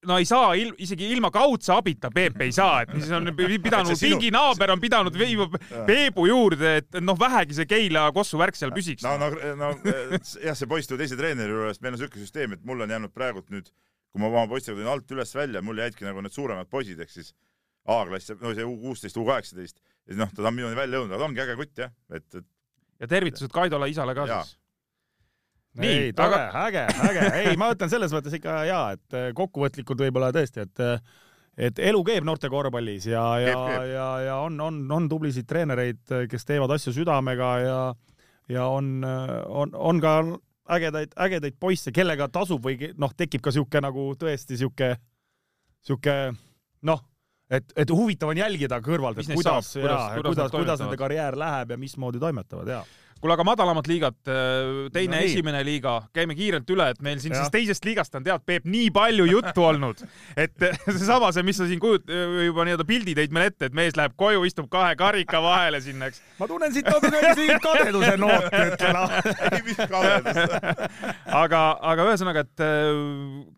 no 0.08 0.16
ei 0.20 0.26
saa 0.28 0.54
il, 0.56 0.70
isegi 0.80 1.10
ilma 1.12 1.30
kaudse 1.34 1.72
abita 1.74 2.10
Peep 2.14 2.40
ei 2.44 2.54
saa, 2.56 2.84
et 2.84 2.94
siis 2.96 3.10
on 3.16 3.28
pidanud, 3.36 3.92
pinginaaber 4.06 4.72
on 4.74 4.80
pidanud 4.82 5.18
viima 5.18 5.46
Peebu 5.88 6.26
juurde, 6.30 6.72
et 6.80 7.00
noh, 7.04 7.18
vähegi 7.20 7.58
see 7.58 7.68
Keila 7.70 8.06
Kossu 8.16 8.40
värk 8.40 8.58
seal 8.58 8.72
püsiks. 8.76 9.04
no, 9.04 9.16
no, 9.20 9.30
no 9.58 9.72
jah, 9.82 10.56
see 10.56 10.70
poiss 10.70 10.88
tuli 10.90 11.04
teise 11.04 11.18
treeneri 11.20 11.52
juurest, 11.52 11.82
meil 11.84 11.96
on 11.96 12.02
siuke 12.04 12.22
süsteem, 12.22 12.56
et 12.56 12.64
mul 12.66 12.86
on 12.86 12.96
jäänud 12.96 13.12
praegult 13.14 13.52
nüüd, 13.52 13.68
kui 14.10 14.22
ma 14.22 14.30
oma 14.30 14.46
poistega 14.50 14.78
tulin 14.78 14.92
alt 14.92 15.16
üles 15.16 15.36
välja, 15.36 15.62
mul 15.64 15.84
jäidki 15.84 16.08
nagu 16.08 16.24
need 16.24 16.36
suuremad 16.36 16.70
poisid 16.72 17.00
ehk 17.04 17.12
siis 17.12 17.34
A-klass, 17.90 18.32
no 18.40 18.54
see 18.56 18.64
U 18.64 18.76
kuusteist, 18.80 19.16
U 19.20 19.26
kaheksateist 19.28 19.78
ja 20.08 20.22
noh, 20.24 20.32
ta 20.32 20.48
on 20.48 20.56
minuni 20.56 20.78
välja 20.78 21.00
jõudnud, 21.00 21.14
aga 21.14 21.22
ta 21.22 21.28
ongi 21.28 21.44
äge 21.44 21.60
kutt 21.60 21.84
jah, 21.84 21.92
et, 22.12 22.26
et 22.40 22.48
ja 23.00 23.08
tervitused 23.10 23.52
Kaidola 23.52 23.88
isale 23.90 24.14
ka 24.16 24.26
Jaa. 24.28 24.42
siis. 24.44 24.59
Ei, 25.78 26.12
tore 26.12 26.34
aga-, 26.34 26.66
äge, 26.66 26.84
äge, 27.06 27.26
ei, 27.44 27.56
ma 27.60 27.68
ütlen 27.70 27.90
selles 27.92 28.10
mõttes 28.14 28.34
ikka 28.34 28.56
jaa, 28.66 28.86
et 28.96 29.14
eh, 29.14 29.28
kokkuvõtlikult 29.38 30.00
võib-olla 30.02 30.32
tõesti, 30.34 30.64
et 30.66 30.82
eh, 30.82 31.02
et 31.70 31.78
elu 31.90 32.00
käib 32.06 32.24
noorte 32.24 32.48
korvpallis 32.50 33.06
ja, 33.10 33.22
ja 33.42 33.54
ja, 33.86 34.06
ja 34.24 34.36
on, 34.42 34.58
on, 34.64 34.80
on 34.96 35.08
tublisid 35.10 35.46
treenereid, 35.50 36.00
kes 36.30 36.46
teevad 36.48 36.72
asju 36.74 36.94
südamega 36.96 37.50
ja 37.62 37.80
ja 38.50 38.64
on, 38.66 39.04
on, 39.04 39.74
on 39.78 40.00
ka 40.02 40.14
ägedaid, 40.74 41.12
ägedaid 41.20 41.58
poisse, 41.60 41.92
kellega 41.94 42.26
tasub 42.32 42.64
või 42.64 42.90
noh, 42.98 43.12
tekib 43.16 43.42
ka 43.44 43.52
sihuke 43.54 43.82
nagu 43.82 44.08
tõesti 44.18 44.58
sihuke, 44.58 44.94
sihuke 45.86 46.14
noh, 46.86 47.02
et, 47.50 47.70
et 47.78 47.92
huvitav 47.94 48.32
on 48.32 48.40
jälgida 48.40 48.80
kõrvalt, 48.84 49.20
et 49.22 49.30
kuidas, 49.34 49.70
kuidas- 49.74 49.74
kuidas, 49.76 50.24
kuidas 50.24 50.54
kuidas, 50.54 50.82
nende 50.82 50.98
karjäär 51.00 51.38
läheb 51.38 51.74
ja 51.74 51.78
mismoodi 51.78 52.22
toimetavad 52.22 52.70
ja 52.74 52.82
kuule, 53.20 53.36
aga 53.36 53.44
madalamat 53.46 53.88
liigat, 53.90 54.18
teine 54.94 55.20
No 55.20 55.26
esimene 55.26 55.60
liiga, 55.66 55.96
käime 56.16 56.36
kiirelt 56.38 56.68
üle, 56.72 56.86
et 56.94 57.00
meil 57.04 57.18
siin 57.20 57.34
Jah. 57.34 57.44
siis 57.44 57.52
teisest 57.52 57.84
liigast 57.84 58.14
on 58.16 58.24
tead, 58.24 58.42
Peep, 58.46 58.66
nii 58.70 58.88
palju 58.94 59.26
juttu 59.28 59.64
olnud, 59.66 60.00
et 60.38 60.54
seesama 60.86 61.30
see, 61.34 61.44
mis 61.46 61.58
sa 61.60 61.68
siin 61.68 61.82
kujut-, 61.82 62.08
juba 62.46 62.64
nii-öelda 62.66 62.86
pildi 62.88 63.14
tõid 63.18 63.34
meile 63.34 63.50
ette, 63.52 63.68
et 63.68 63.76
mees 63.76 63.98
läheb 63.98 64.14
koju, 64.20 64.44
istub 64.48 64.70
kahe 64.72 64.94
karika 65.00 65.42
vahele 65.44 65.82
sinna, 65.84 66.08
eks. 66.10 66.22
ma 66.40 66.48
tunnen 66.50 66.72
siit 66.74 66.88
natuke 66.88 67.12
mingit 67.16 67.64
kadeduse 67.64 68.14
nooti, 68.20 68.62
ütlen 68.70 69.00
ah.. 69.00 69.16
ei 69.50 69.64
mis 69.66 69.80
kadedust. 69.80 70.56
aga, 71.42 71.64
aga 71.92 72.08
ühesõnaga, 72.08 72.46
et 72.46 72.64
äh, 72.64 73.02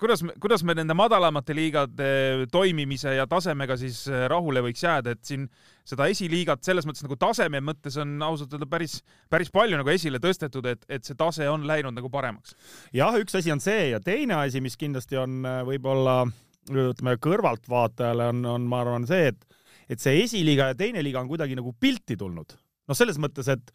kuidas, 0.00 0.24
kuidas 0.42 0.66
me 0.66 0.76
nende 0.78 0.96
madalamate 0.98 1.56
liigade 1.56 2.12
toimimise 2.52 3.14
ja 3.16 3.28
tasemega 3.30 3.78
siis 3.80 4.04
äh, 4.10 4.26
rahule 4.32 4.64
võiks 4.66 4.82
jääda, 4.84 5.14
et 5.14 5.24
siin 5.26 5.46
seda 5.88 6.06
esiliigat 6.10 6.62
selles 6.64 6.86
mõttes 6.86 7.04
nagu 7.04 7.16
taseme 7.20 7.60
mõttes 7.64 7.96
on 8.00 8.14
ausalt 8.22 8.54
öelda 8.54 8.68
päris, 8.70 9.00
päris 9.32 9.50
palju 9.54 9.80
nagu 9.80 9.90
esile 9.92 10.20
tõstetud, 10.22 10.66
et, 10.70 10.84
et 10.88 11.04
see 11.06 11.18
tase 11.18 11.48
on 11.50 11.66
läinud 11.68 11.96
nagu 11.96 12.10
paremaks. 12.12 12.54
jah, 12.94 13.16
üks 13.18 13.38
asi 13.38 13.52
on 13.54 13.62
see 13.62 13.90
ja 13.90 14.00
teine 14.02 14.38
asi, 14.38 14.62
mis 14.64 14.78
kindlasti 14.78 15.18
on 15.20 15.42
äh, 15.48 15.60
võib-olla 15.68 16.22
ütleme 16.70 17.16
kõrvaltvaatajale 17.22 18.28
on, 18.30 18.44
on, 18.46 18.68
ma 18.70 18.82
arvan, 18.84 19.06
see, 19.08 19.32
et, 19.32 19.62
et 19.90 20.02
see 20.02 20.22
esiliiga 20.22 20.70
ja 20.70 20.78
teine 20.78 21.02
liiga 21.02 21.22
on 21.22 21.30
kuidagi 21.30 21.58
nagu 21.58 21.74
pilti 21.74 22.16
tulnud. 22.18 22.54
noh, 22.88 22.98
selles 22.98 23.18
mõttes, 23.22 23.50
et 23.50 23.74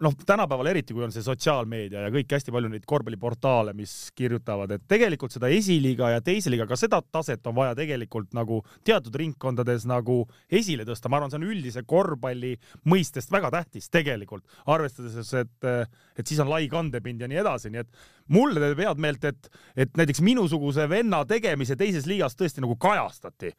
noh, 0.00 0.14
tänapäeval 0.26 0.70
eriti, 0.70 0.94
kui 0.96 1.04
on 1.04 1.12
see 1.12 1.24
sotsiaalmeedia 1.24 2.04
ja 2.06 2.12
kõik 2.12 2.32
hästi 2.32 2.52
palju 2.54 2.70
neid 2.72 2.86
korvpalliportaale, 2.88 3.74
mis 3.76 3.92
kirjutavad, 4.16 4.72
et 4.74 4.84
tegelikult 4.88 5.34
seda 5.34 5.50
esiliiga 5.52 6.12
ja 6.14 6.22
teise 6.24 6.52
liiga, 6.52 6.66
ka 6.68 6.78
seda 6.80 7.02
taset 7.12 7.46
on 7.50 7.56
vaja 7.58 7.76
tegelikult 7.78 8.32
nagu 8.36 8.62
teatud 8.86 9.16
ringkondades 9.20 9.84
nagu 9.90 10.22
esile 10.48 10.86
tõsta, 10.88 11.10
ma 11.12 11.20
arvan, 11.20 11.32
see 11.32 11.40
on 11.42 11.48
üldise 11.50 11.84
korvpalli 11.88 12.54
mõistest 12.88 13.32
väga 13.32 13.52
tähtis 13.56 13.90
tegelikult, 13.92 14.46
arvestades, 14.70 15.34
et, 15.42 15.68
et 16.16 16.26
siis 16.26 16.40
on 16.40 16.48
lai 16.52 16.64
kandepind 16.72 17.20
ja 17.20 17.28
nii 17.30 17.42
edasi, 17.44 17.72
nii 17.72 17.84
et 17.84 18.00
mulle 18.32 18.62
teeb 18.62 18.80
head 18.86 19.02
meelt, 19.02 19.28
et, 19.28 19.52
et 19.76 20.00
näiteks 20.00 20.24
minusuguse 20.24 20.88
venna 20.88 21.24
tegemise 21.28 21.76
teises 21.76 22.08
liigas 22.08 22.38
tõesti 22.38 22.64
nagu 22.64 22.78
kajastati 22.80 23.52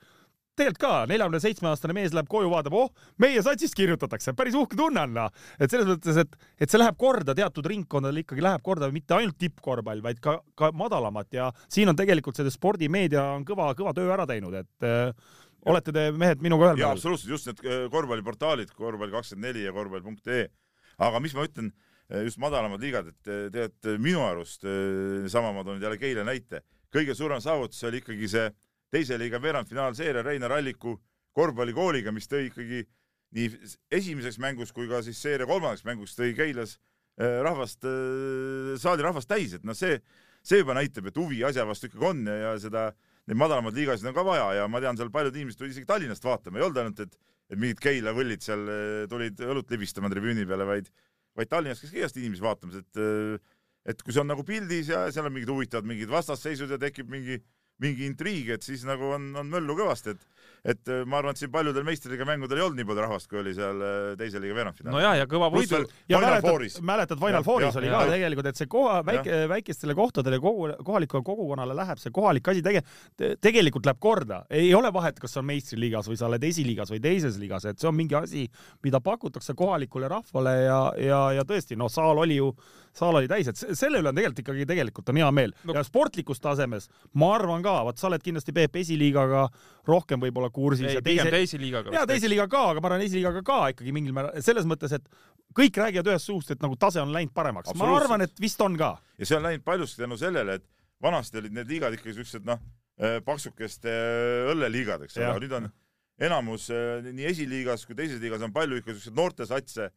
tegelikult 0.58 0.82
ka, 0.82 0.94
neljakümne 1.10 1.40
seitsme 1.42 1.70
aastane 1.72 1.96
mees 1.96 2.14
läheb 2.16 2.30
koju, 2.32 2.50
vaatab, 2.52 2.76
oh, 2.78 2.90
meie 3.22 3.42
satsist 3.44 3.76
kirjutatakse, 3.78 4.34
päris 4.38 4.56
uhke 4.58 4.78
tunne 4.80 5.04
on, 5.06 5.14
noh. 5.16 5.44
et 5.60 5.72
selles 5.72 5.88
mõttes, 5.90 6.18
et, 6.24 6.34
et 6.62 6.72
see 6.72 6.82
läheb 6.82 6.98
korda 7.00 7.36
teatud 7.38 7.68
ringkondadel 7.72 8.22
ikkagi 8.24 8.44
läheb 8.44 8.64
korda 8.66 8.90
mitte 8.94 9.16
ainult 9.18 9.38
tippkorvpall, 9.42 10.04
vaid 10.04 10.20
ka, 10.24 10.38
ka 10.60 10.72
madalamat 10.78 11.38
ja 11.38 11.52
siin 11.72 11.92
on 11.92 12.00
tegelikult 12.00 12.40
see 12.40 12.52
spordimeedia 12.54 13.24
on 13.38 13.46
kõva, 13.48 13.72
kõva 13.78 13.96
töö 13.98 14.12
ära 14.14 14.28
teinud, 14.30 14.58
et 14.60 14.88
äh, 14.88 15.38
olete 15.72 15.94
te 15.96 16.10
mehed 16.12 16.44
minuga 16.44 16.70
ühel 16.70 16.82
meelel? 16.82 16.98
absoluutselt, 16.98 17.32
just 17.32 17.48
need 17.50 17.64
äh, 17.64 17.86
korvpalliportaalid, 17.94 18.74
korvpall 18.76 19.16
kakskümmend 19.16 19.48
neli 19.50 19.64
ja 19.68 19.76
korvpall.ee. 19.76 20.44
aga 21.08 21.24
mis 21.24 21.38
ma 21.38 21.48
ütlen, 21.48 21.72
just 22.26 22.42
madalamad 22.44 22.84
liigad, 22.84 23.08
et 23.08 23.32
äh, 23.32 23.48
tead, 23.54 23.94
minu 24.04 24.26
arust, 24.28 24.68
sama 25.32 25.56
ma 25.56 25.64
toon 25.64 25.80
jälle 25.80 26.02
Keila 26.02 26.28
näite, 26.28 26.66
kõige 26.92 27.16
suurem 27.16 27.40
saavutus 27.40 27.88
oli 27.88 28.04
ikkagi 28.04 28.28
see 28.36 28.52
teise 28.92 29.18
liiga 29.20 29.40
veerandfinaalseeria 29.42 30.24
Reinar 30.26 30.58
Alliku 30.58 30.98
korvpallikooliga, 31.36 32.12
mis 32.12 32.28
tõi 32.28 32.50
ikkagi 32.50 32.84
nii 33.38 33.52
esimeses 33.96 34.40
mängus 34.44 34.74
kui 34.76 34.90
ka 34.90 35.00
siis 35.06 35.22
seeria 35.24 35.48
kolmandaks 35.48 35.86
mängus 35.88 36.18
tõi 36.18 36.34
Keilas 36.36 36.76
äh, 36.76 37.40
rahvast, 37.46 37.88
saali 38.82 39.06
rahvast 39.06 39.32
täis, 39.32 39.56
et 39.56 39.64
noh, 39.68 39.78
see, 39.78 40.02
see 40.44 40.60
juba 40.60 40.76
näitab, 40.76 41.08
et 41.08 41.20
huvi 41.20 41.40
asja 41.48 41.66
vastu 41.68 41.88
ikkagi 41.88 42.10
on 42.10 42.26
ja, 42.28 42.38
ja 42.44 42.56
seda, 42.60 42.90
neid 43.30 43.40
madalamaid 43.40 43.78
liigasid 43.78 44.10
on 44.12 44.18
ka 44.18 44.26
vaja 44.28 44.50
ja 44.60 44.68
ma 44.72 44.82
tean, 44.84 45.00
seal 45.00 45.14
paljud 45.14 45.38
inimesed 45.38 45.62
tulid 45.62 45.76
isegi 45.76 45.88
Tallinnast 45.88 46.28
vaatama, 46.28 46.60
ei 46.60 46.68
olnud 46.68 46.82
ainult, 46.84 47.00
et, 47.06 47.16
et 47.54 47.62
mingid 47.62 47.80
Keila 47.84 48.16
võllid 48.18 48.44
seal 48.44 48.68
eh, 48.68 49.08
tulid 49.12 49.40
õlut 49.46 49.72
libistama 49.72 50.12
tribüüni 50.12 50.44
peale, 50.50 50.68
vaid, 50.68 50.92
vaid 51.40 51.52
Tallinnast 51.52 51.86
käis 51.86 51.94
ka 51.94 52.02
igast 52.02 52.20
inimesi 52.20 52.44
vaatamas, 52.44 52.84
et 52.84 53.04
et 53.90 54.04
kui 54.06 54.14
see 54.14 54.22
on 54.22 54.30
nagu 54.30 54.44
pildis 54.46 54.92
ja 54.92 55.08
seal 55.14 55.26
on 55.26 55.34
mingid 55.34 55.50
huvitavad 55.50 55.88
mingid 55.90 56.12
vastasseisud 56.12 56.70
ja 56.70 56.78
tekib 56.82 57.10
mingi 57.10 57.40
mingi 57.82 58.06
intriig, 58.10 58.54
et 58.58 58.66
siis 58.66 58.86
nagu 58.88 59.14
on, 59.16 59.32
on 59.42 59.50
möllu 59.52 59.78
kõvasti, 59.80 60.16
et 60.16 60.28
et 60.62 60.90
eh, 60.94 61.02
ma 61.10 61.18
arvan, 61.18 61.34
et 61.34 61.42
siin 61.42 61.50
paljudel 61.54 61.86
meistriliiga 61.86 62.26
mängudel 62.30 62.60
ei 62.60 62.64
olnud 62.68 62.78
nii 62.78 62.86
palju 62.86 63.02
rahvast, 63.02 63.28
kui 63.30 63.40
oli 63.42 63.54
seal 63.58 63.80
eh, 63.82 63.94
teise 64.20 64.38
liiga 64.42 64.58
veerandfinaalis 64.60 64.94
no 64.94 65.02
ja, 65.02 65.14
ja 65.18 65.28
kõva 65.30 65.48
võidu 65.54 65.80
ja 66.12 66.20
mäletad 66.22 66.76
mäletad 66.86 67.22
Final 67.22 67.46
Fouris 67.46 67.78
oli 67.80 67.90
ka 67.90 68.04
jah. 68.06 68.12
tegelikult, 68.14 68.50
et 68.52 68.62
see 68.62 68.70
koha, 68.70 69.00
väike, 69.08 69.40
väikestele 69.50 69.96
kohtadele 69.98 70.38
kogu, 70.44 70.68
kohalikule 70.86 71.26
kogukonnale 71.26 71.78
läheb 71.78 72.02
see 72.02 72.14
kohalik 72.14 72.52
asi 72.54 72.62
tege-, 72.66 72.84
tegelikult 73.42 73.90
läheb 73.90 74.02
korda. 74.02 74.44
ei 74.54 74.70
ole 74.78 74.92
vahet, 74.94 75.18
kas 75.22 75.34
sa 75.34 75.42
on 75.42 75.50
meistriliigas 75.50 76.12
või 76.12 76.20
sa 76.22 76.30
oled 76.30 76.46
esiliigas 76.52 76.94
või 76.94 77.02
teises 77.02 77.42
liigas, 77.42 77.66
et 77.66 77.82
see 77.82 77.90
on 77.90 77.98
mingi 77.98 78.20
asi, 78.20 78.46
mida 78.86 79.02
pakutakse 79.02 79.58
kohalikule 79.58 80.12
rahvale 80.14 80.56
ja, 80.68 80.80
ja, 81.02 81.24
ja 81.40 81.48
tõesti, 81.48 81.80
noh, 81.80 81.90
saal 81.90 82.22
oli 82.22 82.38
ju, 82.38 82.52
saal 82.94 83.18
oli 83.18 83.32
täis, 83.32 83.50
et 83.50 83.58
se- 83.58 83.74
selle 83.74 84.04
üle 84.04 84.14
on 84.14 84.22
tegelikult 84.22 84.46
ikkagi, 84.46 84.70
tegelikult 84.70 85.10
on 85.10 85.24
hea 85.24 85.34
meel 85.34 85.58
no.. 85.66 85.74
ja 85.74 85.82
sportlikus 85.88 86.44
tasemes 86.44 86.92
ma 87.18 87.34
arvan 87.40 87.66
ka, 87.66 87.71
vot 87.88 88.02
sa 88.02 88.10
oled 88.10 88.24
kindlasti 88.24 88.54
Peep 88.56 88.76
esiliigaga 88.82 89.46
rohkem 89.88 90.22
võib-olla 90.24 90.52
kursis 90.54 90.90
ei 90.90 91.00
ja, 91.00 91.04
pigem 91.06 91.30
teise, 91.30 91.38
teise 91.38 91.62
liigaga. 91.62 91.94
ja 91.96 92.06
teise 92.10 92.32
liiga 92.32 92.48
ka, 92.52 92.64
aga 92.74 92.84
ma 92.84 92.92
arvan 92.92 93.06
esiliigaga 93.08 93.44
ka 93.48 93.62
ikkagi 93.76 93.96
mingil 93.96 94.16
määral 94.18 94.46
selles 94.46 94.68
mõttes, 94.70 94.94
et 94.98 95.08
kõik 95.58 95.82
räägivad 95.84 96.12
ühest 96.14 96.30
suust, 96.30 96.54
et 96.54 96.62
nagu 96.64 96.78
tase 96.80 97.02
on 97.04 97.14
läinud 97.16 97.34
paremaks. 97.36 97.74
ma 97.80 97.90
arvan, 97.98 98.28
et 98.28 98.44
vist 98.44 98.62
on 98.62 98.78
ka. 98.80 98.96
ja 99.18 99.30
see 99.30 99.40
on 99.40 99.48
läinud 99.50 99.66
paljuski 99.68 100.04
tänu 100.04 100.20
sellele, 100.20 100.60
et 100.62 100.68
vanasti 101.02 101.42
olid 101.42 101.58
need 101.58 101.72
liigad 101.72 101.98
ikkagi 101.98 102.20
siuksed 102.20 102.46
noh, 102.48 102.62
paksukeste 103.26 103.94
õlleliigad, 104.52 105.08
eks 105.08 105.18
ole, 105.18 105.30
aga 105.32 105.42
nüüd 105.42 105.56
on 105.58 105.72
enamus 106.22 106.70
eh, 106.74 107.12
nii 107.12 107.28
esiliigas 107.32 107.86
kui 107.88 107.98
teises 107.98 108.22
liigas 108.22 108.44
on 108.46 108.54
palju 108.54 108.80
ikka 108.82 108.96
siukseid 108.96 109.18
noortesatse, 109.18 109.90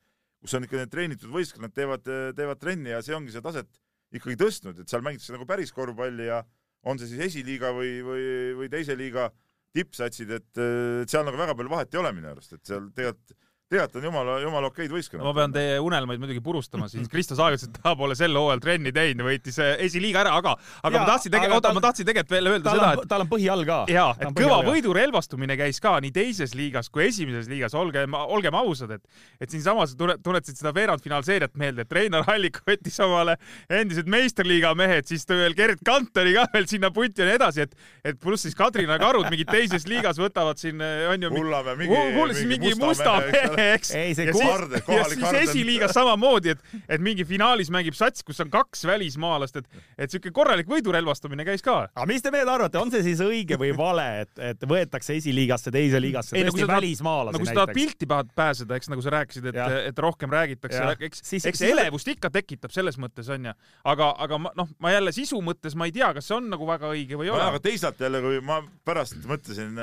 kus 0.45 0.57
on 0.57 0.67
ikka 0.67 0.81
need 0.81 0.93
treenitud 0.93 1.33
võistkonnad, 1.33 1.75
teevad, 1.77 2.09
teevad 2.37 2.61
trenni 2.61 2.93
ja 2.93 3.01
see 3.05 3.17
ongi 3.17 3.33
seda 3.35 3.51
taset 3.51 3.71
ikkagi 4.15 4.39
tõstnud, 4.41 4.81
et 4.81 4.91
seal 4.91 5.05
mängitakse 5.05 5.35
nagu 5.35 5.47
päris 5.49 5.73
korvpalli 5.75 6.29
ja 6.29 6.43
on 6.85 7.01
see 7.01 7.11
siis 7.11 7.25
esiliiga 7.29 7.73
või, 7.77 7.97
või, 8.05 8.27
või 8.59 8.70
teise 8.73 8.97
liiga 8.99 9.31
tippsatsid, 9.75 10.31
et, 10.31 10.51
et 10.61 11.11
seal 11.11 11.25
nagu 11.27 11.38
väga 11.40 11.57
palju 11.59 11.73
vahet 11.73 11.94
ei 11.94 12.01
ole 12.01 12.12
minu 12.14 12.31
arust, 12.31 12.55
et 12.55 12.62
seal 12.68 12.90
tegelikult, 12.94 13.35
tegelikult 13.75 14.01
on 14.01 14.07
jumala, 14.09 14.37
jumala 14.43 14.71
okeid 14.71 14.93
võistkonnad. 14.95 15.25
no 15.25 15.33
ma 15.33 15.37
pean 15.41 15.55
teie 15.55 15.79
unelmaid 15.83 16.23
muidugi 16.23 16.41
purustama, 16.45 16.89
siis 16.93 17.09
Kristo 17.13 17.37
Saag 17.39 17.57
ütles, 17.57 17.69
et 17.69 17.79
ta 17.83 17.95
pole 17.99 18.17
sel 18.19 18.35
hooajal 18.39 18.63
trenni 18.63 18.93
teinud, 18.95 19.27
võitis 19.27 19.59
eh, 19.63 19.75
esiliiga 19.87 20.23
ära, 20.25 20.35
aga, 20.39 20.55
aga 20.83 20.95
Jaa, 20.95 21.03
ma 21.05 21.11
tahtsin 21.13 21.35
tegelikult, 21.35 21.59
oota, 21.61 21.75
ma 21.77 21.83
tahtsin 21.85 22.09
tegelikult 22.09 22.35
veel 22.37 22.51
öelda 22.53 22.75
seda, 22.77 22.91
et, 22.97 23.09
tal 23.11 23.25
on 23.27 23.31
põhi 23.31 23.49
all 23.53 23.67
ka. 23.69 23.79
jaa, 23.93 24.09
et 24.21 24.39
kõva. 24.39 24.61
võidurelvastumine 24.69 25.57
käis 25.61 25.81
ka 25.85 25.97
nii 26.05 26.13
teises 26.15 26.55
liigas 26.59 26.91
kui 26.95 27.07
esimeses 27.09 27.49
liigas, 27.51 27.75
olgem, 27.79 28.15
olgem 28.15 28.55
ausad, 28.59 28.95
et 28.99 29.45
et 29.45 29.51
siinsamas 29.51 29.95
tuletasid 29.99 30.59
seda 30.61 30.73
veerandfinaalseeriat 30.77 31.55
meelde, 31.61 31.85
et 31.85 31.93
Reinar 31.99 32.25
Allik 32.31 32.61
võttis 32.67 32.97
omale 33.05 33.37
endised 33.69 34.09
meistriliiga 34.11 34.75
mehed, 34.79 35.07
siis 35.11 35.27
tõi 35.29 35.41
veel 35.43 35.57
Gerd 35.59 35.83
Kantoni 35.87 36.35
ka 36.37 36.47
veel 36.55 36.69
sinna 36.71 36.91
punti 36.95 37.23
ja 37.23 37.29
nii 37.29 37.39
edasi, 37.39 37.67
et 37.69 37.75
et 38.05 38.19
pluss 38.21 38.47
siis 38.47 38.55
Kadrina 38.59 38.99
karud 39.01 39.27
mingid 39.31 39.51
teises 39.51 39.87
liigas 39.91 40.19
võtavad 40.21 40.61
siin, 40.61 40.81
on 41.11 41.23
ju, 41.27 41.31
Kullamäe 41.35 41.77
mingi- 41.81 42.01
mingi 42.15 42.47
mingi 42.55 42.75
musta 42.79 42.95
musta 42.95 43.15
mehe, 43.27 43.49
eks 43.74 43.92
ja 43.94 44.05
siis, 44.14 44.20
ja 44.22 44.83
kohalik 44.87 45.20
siis 45.20 45.50
esiliigas 45.50 45.94
samamoodi, 45.96 46.55
et, 46.55 46.62
et 46.88 47.05
mingi 47.05 47.24
finaalis 47.29 47.70
mängib 47.74 47.96
sats, 47.98 48.24
kus 48.27 48.40
on 48.44 48.50
kaks 48.53 48.85
välismaalast, 48.88 49.61
et, 49.62 49.83
et 49.98 50.14
siuke 50.14 50.33
korralik 50.35 50.68
võidurelvastumine 50.70 51.46
käis 51.46 51.64
ka. 51.64 51.77
aga 51.94 52.07
mis 52.11 52.22
te 52.24 52.33
mehed 52.35 52.50
arvate, 52.50 52.79
on 52.81 52.92
see 52.94 53.05
siis 53.07 53.22
õige 53.24 53.59
või 53.61 53.72
vale, 53.77 54.07
et, 54.24 54.33
et 54.53 54.68
võetakse 54.68 55.16
esiliigasse, 55.18 55.72
teise 55.74 56.00
liigasse 56.03 56.37
tõesti 56.37 56.61
tahad- 56.64 56.77
välismaalasi 56.77 57.38
nagu 57.38 57.48
sa 57.50 57.57
tahad 57.61 57.72
näiteks? 57.74 57.98
pilti 57.98 58.35
pääseda, 58.35 58.81
eks 58.81 58.92
nagu 58.92 59.05
sa 59.05 59.16
rääkisid, 59.18 59.50
et 59.53 59.62
et 59.94 59.98
rohkem 59.98 60.31
räägitakse 60.31 60.83
eks, 61.00 61.22
Siis- 61.24 61.46
eks 61.46 61.62
elevust 61.62 62.09
ikka 62.09 62.31
tekitab 62.31 62.72
selles 62.74 62.98
mõttes 63.00 63.29
onju, 63.33 63.55
aga, 63.85 64.11
aga 64.27 64.38
ma 64.38 64.53
noh, 64.59 64.68
ma 64.83 64.92
jälle 64.94 65.12
sisu 65.14 65.40
mõttes 65.44 65.77
ma 65.79 65.88
ei 65.88 65.94
tea, 65.94 66.12
kas 66.16 66.29
see 66.29 66.37
on 66.37 66.50
nagu 66.53 66.66
väga 66.68 66.90
õige 66.94 67.18
või 67.18 67.31
ei 67.31 67.35
ole 67.35 67.46
aga. 67.48 67.62
teisalt 67.64 68.00
jälle, 68.00 68.20
kui 68.24 68.40
ma 68.44 68.61
pärast 68.85 69.18
mõtlesin, 69.29 69.79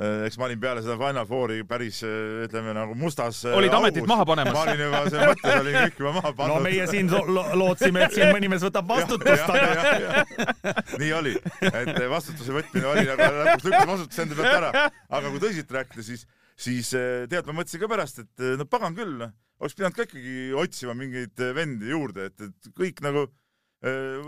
eks 0.00 0.38
ma 0.40 0.46
olin 0.46 0.60
peale 0.60 0.80
seda 0.80 0.94
Final 0.96 1.26
Fouri 1.28 1.58
päris 1.68 1.98
äh, 2.06 2.44
ütleme 2.46 2.72
nagu 2.76 2.94
mustas 2.96 3.42
äh, 3.44 3.56
olid 3.58 3.74
ametit 3.76 4.00
augus. 4.00 4.08
maha 4.08 4.24
ma 4.24 4.28
panemas. 4.30 4.60
olin 4.62 4.82
juba, 4.86 5.00
see 5.12 5.26
mõttes 5.28 5.56
olin 5.60 5.74
kõik 5.76 5.98
juba 6.00 6.12
maha 6.16 6.30
pannud. 6.38 6.54
no 6.54 6.60
meie 6.64 6.86
siin 6.88 7.10
lo- 7.12 7.24
lo- 7.28 7.46
lootsime, 7.60 8.06
et 8.06 8.14
siin 8.16 8.32
mõni 8.32 8.48
mees 8.48 8.64
võtab 8.64 8.88
vastutust, 8.88 9.50
aga 9.52 10.24
nii 11.02 11.10
oli, 11.18 11.34
et 11.68 12.00
vastutuse 12.12 12.54
võtmine 12.56 12.88
oli 12.94 13.04
nagu 13.10 13.26
lõpuks 13.40 13.66
lükkas 13.68 13.90
vastutuse 13.92 14.24
enda 14.24 14.38
pealt 14.38 14.56
ära, 14.60 14.86
aga 15.18 15.34
kui 15.34 15.42
tõsiselt 15.44 15.74
rääkida, 15.76 16.04
siis, 16.06 16.24
siis 16.56 16.92
tead, 16.94 17.44
ma 17.50 17.58
mõtlesin 17.60 17.82
ka 17.82 17.90
pärast, 17.92 18.22
et 18.24 18.46
no 18.56 18.64
pagan 18.70 18.96
küll, 18.96 19.18
noh, 19.20 19.34
oleks 19.60 19.76
pidanud 19.76 19.98
ka 19.98 20.06
ikkagi 20.08 20.38
otsima 20.56 20.96
mingeid 20.96 21.44
vendi 21.58 21.92
juurde, 21.92 22.30
et, 22.30 22.48
et 22.48 22.72
kõik 22.76 23.04
nagu 23.04 23.26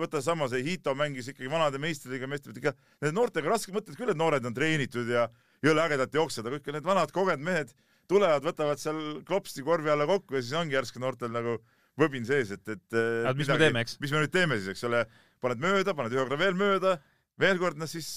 võta 0.00 0.20
sama, 0.24 0.46
see 0.48 0.62
Hito 0.64 0.92
mängis 0.96 1.26
ikkagi 1.32 1.48
vanade 1.52 1.80
meistriga 1.80 2.28
meestelt 2.28 2.56
ikka, 2.61 2.72
need 3.04 3.16
noortega 3.16 3.52
raske 3.52 3.72
mõtelda 3.72 3.98
küll, 3.98 4.12
et 4.12 4.20
noored 4.20 4.44
on 4.48 4.54
treenitud 4.56 5.08
ja 5.12 5.26
jõle 5.62 5.85
ägedalt 5.87 6.14
jooksevad, 6.18 6.51
aga 6.51 6.59
kõik 6.61 6.77
need 6.79 6.87
vanad 6.88 7.12
kogenud 7.14 7.44
mehed 7.46 7.72
tulevad, 8.11 8.42
võtavad 8.44 8.81
seal 8.83 8.98
klopsti 9.29 9.62
korvi 9.66 9.90
alla 9.92 10.07
kokku 10.11 10.35
ja 10.37 10.42
siis 10.42 10.57
ongi 10.59 10.75
järsku 10.77 11.01
noortel 11.03 11.31
nagu 11.33 11.57
võbin 12.01 12.25
sees, 12.27 12.51
et, 12.57 12.62
et 12.72 12.96
eh, 12.98 13.29
Et 13.31 13.37
mis 13.38 13.48
me 13.48 13.59
teeme, 13.61 13.83
eks? 13.85 13.98
mis 14.03 14.12
me 14.14 14.22
nüüd 14.25 14.33
teeme 14.35 14.57
siis, 14.59 14.72
eks 14.75 14.85
ole, 14.88 15.05
paned 15.44 15.61
mööda, 15.62 15.94
paned 15.94 16.14
ühe 16.16 16.25
korra 16.25 16.38
veel 16.40 16.57
mööda, 16.59 16.96
veel 17.40 17.61
kord, 17.61 17.79
noh 17.81 17.88
siis 17.90 18.09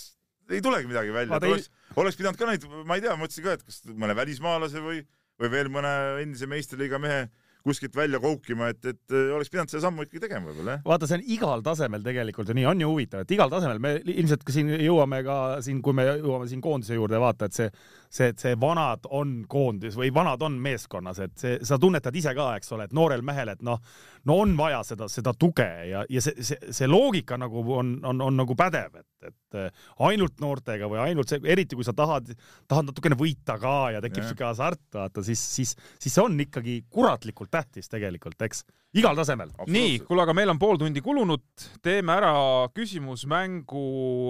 ei 0.49 0.61
tulegi 0.63 0.87
midagi 0.89 1.11
välja, 1.13 1.37
ei- 1.41 1.53
oleks, 1.55 1.69
oleks 2.01 2.17
pidanud 2.19 2.39
ka 2.39 2.47
neid, 2.49 2.65
ma 2.87 2.97
ei 2.97 3.03
tea, 3.05 3.15
mõtlesin 3.19 3.45
ka, 3.45 3.55
et 3.59 3.65
kas 3.67 3.81
mõne 3.93 4.15
välismaalase 4.17 4.81
või, 4.83 5.01
või 5.41 5.51
veel 5.53 5.69
mõne 5.73 5.91
endise 6.23 6.47
meistriliiga 6.49 6.99
mehe 7.01 7.25
kuskilt 7.65 7.95
välja 7.97 8.19
koukima, 8.21 8.69
et, 8.73 8.81
et 8.85 9.13
äh, 9.15 9.31
oleks 9.35 9.49
pidanud 9.53 9.71
selle 9.71 9.83
sammu 9.85 10.05
ikkagi 10.05 10.21
tegema 10.27 10.51
võib-olla 10.51 10.77
jah. 10.77 10.85
vaata, 10.85 11.09
see 11.09 11.17
on 11.17 11.25
igal 11.35 11.65
tasemel 11.65 12.05
tegelikult 12.05 12.51
ju 12.51 12.57
nii, 12.57 12.67
on 12.69 12.83
ju 12.83 12.91
huvitav, 12.91 13.25
et 13.25 13.35
igal 13.35 13.51
tasemel 13.51 13.81
me 13.81 13.95
ilmselt 14.03 14.45
ka 14.45 14.53
siin 14.55 14.69
jõuame 14.75 15.21
ka 15.25 15.37
siin, 15.65 15.81
kui 15.85 15.97
me 15.97 16.05
jõuame 16.11 16.49
siin 16.51 16.61
koondise 16.63 16.97
juurde, 16.97 17.19
vaata, 17.21 17.49
et 17.49 17.57
see, 17.57 17.71
see, 18.15 18.31
et 18.31 18.41
see 18.41 18.55
vanad 18.59 19.07
on 19.15 19.37
koondis 19.51 19.97
või 19.99 20.11
vanad 20.15 20.43
on 20.45 20.57
meeskonnas, 20.61 21.19
et 21.25 21.33
see, 21.39 21.57
sa 21.67 21.77
tunnetad 21.81 22.15
ise 22.15 22.33
ka, 22.37 22.51
eks 22.59 22.71
ole, 22.75 22.87
et 22.87 22.95
noorel 22.95 23.23
mehel, 23.25 23.51
et 23.51 23.63
noh, 23.65 23.81
no 24.29 24.37
on 24.43 24.55
vaja 24.57 24.81
seda, 24.87 25.09
seda 25.11 25.33
tuge 25.37 25.67
ja, 25.89 26.03
ja 26.09 26.23
see, 26.23 26.45
see, 26.45 26.71
see 26.75 26.89
loogika 26.89 27.37
nagu 27.41 27.63
on, 27.75 27.97
on, 28.07 28.23
on 28.25 28.39
nagu 28.39 28.57
pädev, 28.57 29.01
et, 29.01 29.29
et 29.31 29.59
äh, 29.59 29.83
ainult 30.07 30.39
noortega 30.43 30.89
või 30.91 31.01
ainult 31.03 31.31
see, 31.31 31.41
eriti 31.51 31.77
kui 31.77 31.87
sa 31.87 31.95
tahad, 31.97 32.31
tahad 32.69 32.89
natukene 32.89 33.17
võita 33.19 33.57
ka 33.61 33.75
ja 33.95 34.03
tekib 34.03 34.27
siuke 34.29 34.47
hasart, 34.47 34.85
vaata, 34.95 35.25
siis, 35.25 35.41
siis, 35.57 35.75
siis 35.99 36.15
see 36.15 36.23
on 36.23 36.39
ikkagi 36.45 36.81
kuratlikult 36.89 37.51
tähtis 37.53 37.91
tegelikult, 37.91 38.39
eks, 38.47 38.63
igal 38.95 39.17
tasemel. 39.19 39.51
nii, 39.67 39.99
kuule, 40.07 40.23
aga 40.23 40.35
meil 40.37 40.53
on 40.53 40.61
pool 40.61 40.79
tundi 40.81 41.03
kulunud, 41.03 41.45
teeme 41.83 42.15
ära 42.15 42.33
küsimusmängu 42.75 43.85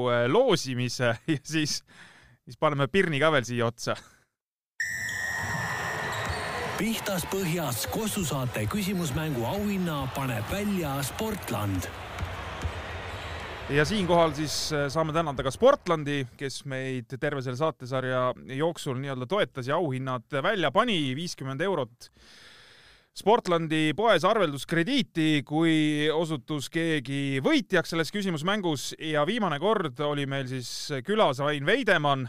äh, 0.09 0.25
loosimise 0.31 1.15
ja 1.35 1.39
siis, 1.45 1.81
siis 2.45 2.59
paneme 2.61 2.87
pirni 2.91 3.19
ka 3.21 3.31
veel 3.33 3.47
siia 3.47 3.67
otsa. 3.67 3.95
pihtas 6.75 7.23
põhjas 7.31 7.85
Kossu 7.87 8.25
saate 8.27 8.65
küsimusmängu 8.67 9.45
auhinna 9.47 10.05
paneb 10.15 10.49
välja 10.51 10.97
Sportland 11.07 11.87
ja 13.69 13.85
siinkohal 13.87 14.35
siis 14.37 14.55
äh, 14.75 14.87
saame 14.93 15.13
tänada 15.15 15.43
ka 15.43 15.51
Sportlandi, 15.51 16.25
kes 16.37 16.65
meid 16.69 17.15
terve 17.19 17.41
selle 17.41 17.57
saatesarja 17.57 18.27
jooksul 18.59 18.99
nii-öelda 19.01 19.25
toetas 19.29 19.71
ja 19.71 19.79
auhinnad 19.79 20.41
välja 20.43 20.71
pani, 20.75 20.99
viiskümmend 21.17 21.63
eurot 21.65 22.11
Sportlandi 23.15 23.93
poes 23.95 24.25
arvelduskrediiti, 24.27 25.39
kui 25.47 26.09
osutus 26.11 26.67
keegi 26.69 27.39
võitjaks 27.45 27.93
selles 27.93 28.11
küsimusmängus. 28.11 28.89
Ja 28.99 29.23
viimane 29.27 29.55
kord 29.63 30.01
oli 30.03 30.25
meil 30.27 30.49
siis 30.51 30.67
külas 31.07 31.39
Rain 31.39 31.63
Veidemann, 31.65 32.27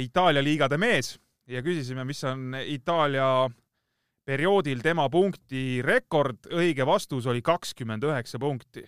Itaalia 0.00 0.40
liigade 0.44 0.78
mees. 0.80 1.18
Ja 1.52 1.60
küsisime, 1.60 2.06
mis 2.08 2.22
on 2.24 2.54
Itaalia 2.64 3.50
perioodil 4.24 4.80
tema 4.80 5.08
punkti 5.12 5.82
rekord. 5.84 6.46
õige 6.48 6.86
vastus 6.88 7.26
oli 7.28 7.42
kakskümmend 7.44 8.04
üheksa 8.08 8.38
punkti. 8.40 8.86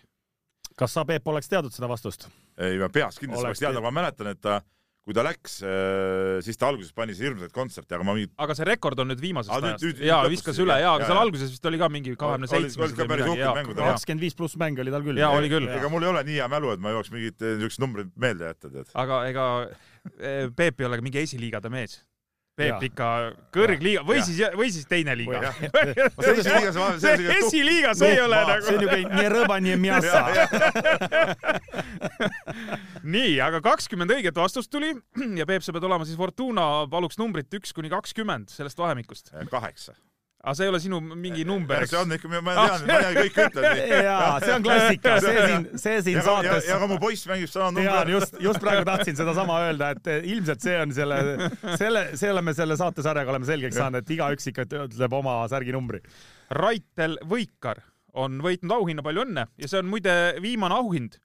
Kas 0.79 0.95
sa, 0.97 1.05
Peep, 1.05 1.29
oleks 1.29 1.49
teadnud 1.53 1.75
seda 1.75 1.89
vastust? 1.91 2.25
ei, 2.59 2.79
ma 2.79 2.89
peast 2.89 3.19
kindlasti 3.21 3.45
Oleks 3.45 3.51
oleks 3.51 3.61
teada, 3.61 3.79
te- 3.79 3.83
ma 3.85 3.91
mäletan, 3.91 4.27
et 4.33 4.41
ta, 4.41 4.63
kui 5.05 5.13
ta 5.17 5.21
läks, 5.27 5.59
siis 6.47 6.57
ta 6.57 6.71
alguses 6.71 6.95
pani 6.97 7.13
hirmsaid 7.17 7.53
kontserte, 7.53 7.93
aga 7.93 8.07
ma 8.09 8.15
mingit 8.17 8.33
aga 8.41 8.55
see 8.57 8.65
rekord 8.65 9.03
on 9.03 9.11
nüüd 9.13 9.21
viimasest 9.21 9.53
nüüd- 9.53 9.67
ajast 9.75 9.85
nüüd-. 9.85 10.01
jaa, 10.09 10.23
nüüd 10.25 10.33
viskas 10.33 10.57
lõpus- 10.57 10.65
üle 10.65 10.79
jaa, 10.81 10.95
aga 10.95 11.05
jaa, 11.05 11.09
seal 11.11 11.19
jaa. 11.19 11.25
alguses 11.27 11.51
vist 11.53 11.69
oli 11.69 11.81
ka 11.83 11.89
mingi 11.93 12.15
kahekümne 12.17 12.49
seitsmes 12.49 12.95
kakskümmend 12.97 14.25
viis 14.25 14.39
pluss 14.39 14.57
mänge 14.61 14.81
oli 14.81 14.95
tal 14.95 15.05
küll. 15.05 15.21
Jaa, 15.21 15.31
oli 15.37 15.53
küll. 15.53 15.69
ega 15.69 15.91
mul 15.93 16.07
ei 16.07 16.13
ole 16.15 16.25
nii 16.31 16.41
hea 16.41 16.49
mälu, 16.49 16.73
et 16.73 16.81
ma 16.81 16.95
jõuaks 16.95 17.13
mingit 17.13 17.45
eh, 17.45 17.57
niisugust 17.59 17.83
numbrit 17.85 18.11
meelde 18.17 18.49
jätta, 18.49 18.71
tead. 18.73 18.91
aga 19.05 19.21
ega 19.29 19.47
eh, 20.19 20.49
Peep 20.57 20.81
ei 20.81 20.89
ole 20.89 21.01
ka 21.01 21.05
mingi 21.05 21.21
esiliigade 21.25 21.73
mees. 21.73 22.01
Peep 22.55 22.85
ikka 22.87 23.07
kõrgliiga 23.51 24.05
või 24.07 24.21
Jah. 24.21 24.27
siis, 24.29 24.37
või 24.55 24.69
siis 24.71 24.87
teine 24.87 25.17
liiga. 25.19 25.51
esiliigas 25.51 26.77
ma- 26.79 26.93
see 26.93 26.95
on 26.95 27.01
see 27.03 27.17
siuke 27.19 27.39
esiliiga, 27.41 27.95
see 27.99 28.13
ei 28.15 28.21
ole 28.23 28.39
see 28.39 28.55
on 28.55 28.63
nagu. 28.63 28.85
niuke 28.85 28.99
nii 29.19 29.33
rõba, 29.33 29.57
nii 29.65 29.79
mjassa. 29.83 30.21
nii, 33.17 33.35
aga 33.43 33.59
kakskümmend 33.65 34.15
õiget 34.15 34.39
vastust 34.39 34.71
tuli 34.71 34.93
ja 35.41 35.47
Peep, 35.51 35.67
sa 35.67 35.75
pead 35.75 35.87
olema 35.91 36.07
siis 36.07 36.19
Fortuna, 36.21 36.69
paluks 36.91 37.19
numbrit 37.19 37.51
üks 37.59 37.75
kuni 37.75 37.91
kakskümmend 37.93 38.55
sellest 38.55 38.79
vahemikust. 38.79 39.35
kaheksa. 39.51 39.97
Aga 40.45 40.55
see 40.59 40.67
ei 40.67 40.71
ole 40.71 40.81
sinu 40.83 40.99
mingi 41.01 41.45
number, 41.49 41.87
see 41.89 41.97
on 41.97 42.13
ikka, 42.13 42.29
ma 42.35 42.55
tean, 42.57 42.83
ma 42.85 42.99
tean, 43.01 43.17
kõik 43.17 43.39
ütlevad 43.47 43.79
nii. 43.79 44.01
jaa, 44.09 44.27
see 44.45 44.53
on 44.55 44.67
klassika, 44.67 45.15
see 45.25 45.47
siin, 45.47 45.65
see 45.81 46.03
siin 46.09 46.19
ja 46.19 46.25
saates 46.27 46.69
ja 46.69 46.77
ka 46.83 46.89
mu 46.91 46.99
poiss 47.01 47.29
mängib 47.31 47.53
sama 47.53 47.73
tean 47.79 47.89
numbri. 47.89 48.17
just, 48.19 48.37
just 48.45 48.61
praegu 48.65 48.85
tahtsin 48.89 49.17
sedasama 49.21 49.57
öelda, 49.65 49.91
et 49.97 50.13
eh, 50.13 50.29
ilmselt 50.35 50.67
see 50.67 50.77
on 50.83 50.93
selle, 50.97 51.19
selle, 51.81 52.05
see 52.21 52.35
oleme 52.35 52.55
selle 52.57 52.77
saatesarjaga 52.81 53.33
oleme 53.33 53.49
selgeks 53.49 53.81
saanud, 53.81 54.05
et 54.05 54.15
igaüks 54.19 54.53
ikka 54.53 54.69
ütleb 54.85 55.19
oma 55.21 55.41
särginumbri. 55.51 56.05
Raitel 56.61 57.17
Võikar 57.31 57.81
on 58.21 58.39
võitnud 58.45 58.77
auhinna, 58.77 59.05
palju 59.07 59.25
õnne 59.25 59.49
ja 59.59 59.71
see 59.71 59.81
on 59.81 59.89
muide 59.91 60.15
viimane 60.45 60.77
auhind, 60.77 61.17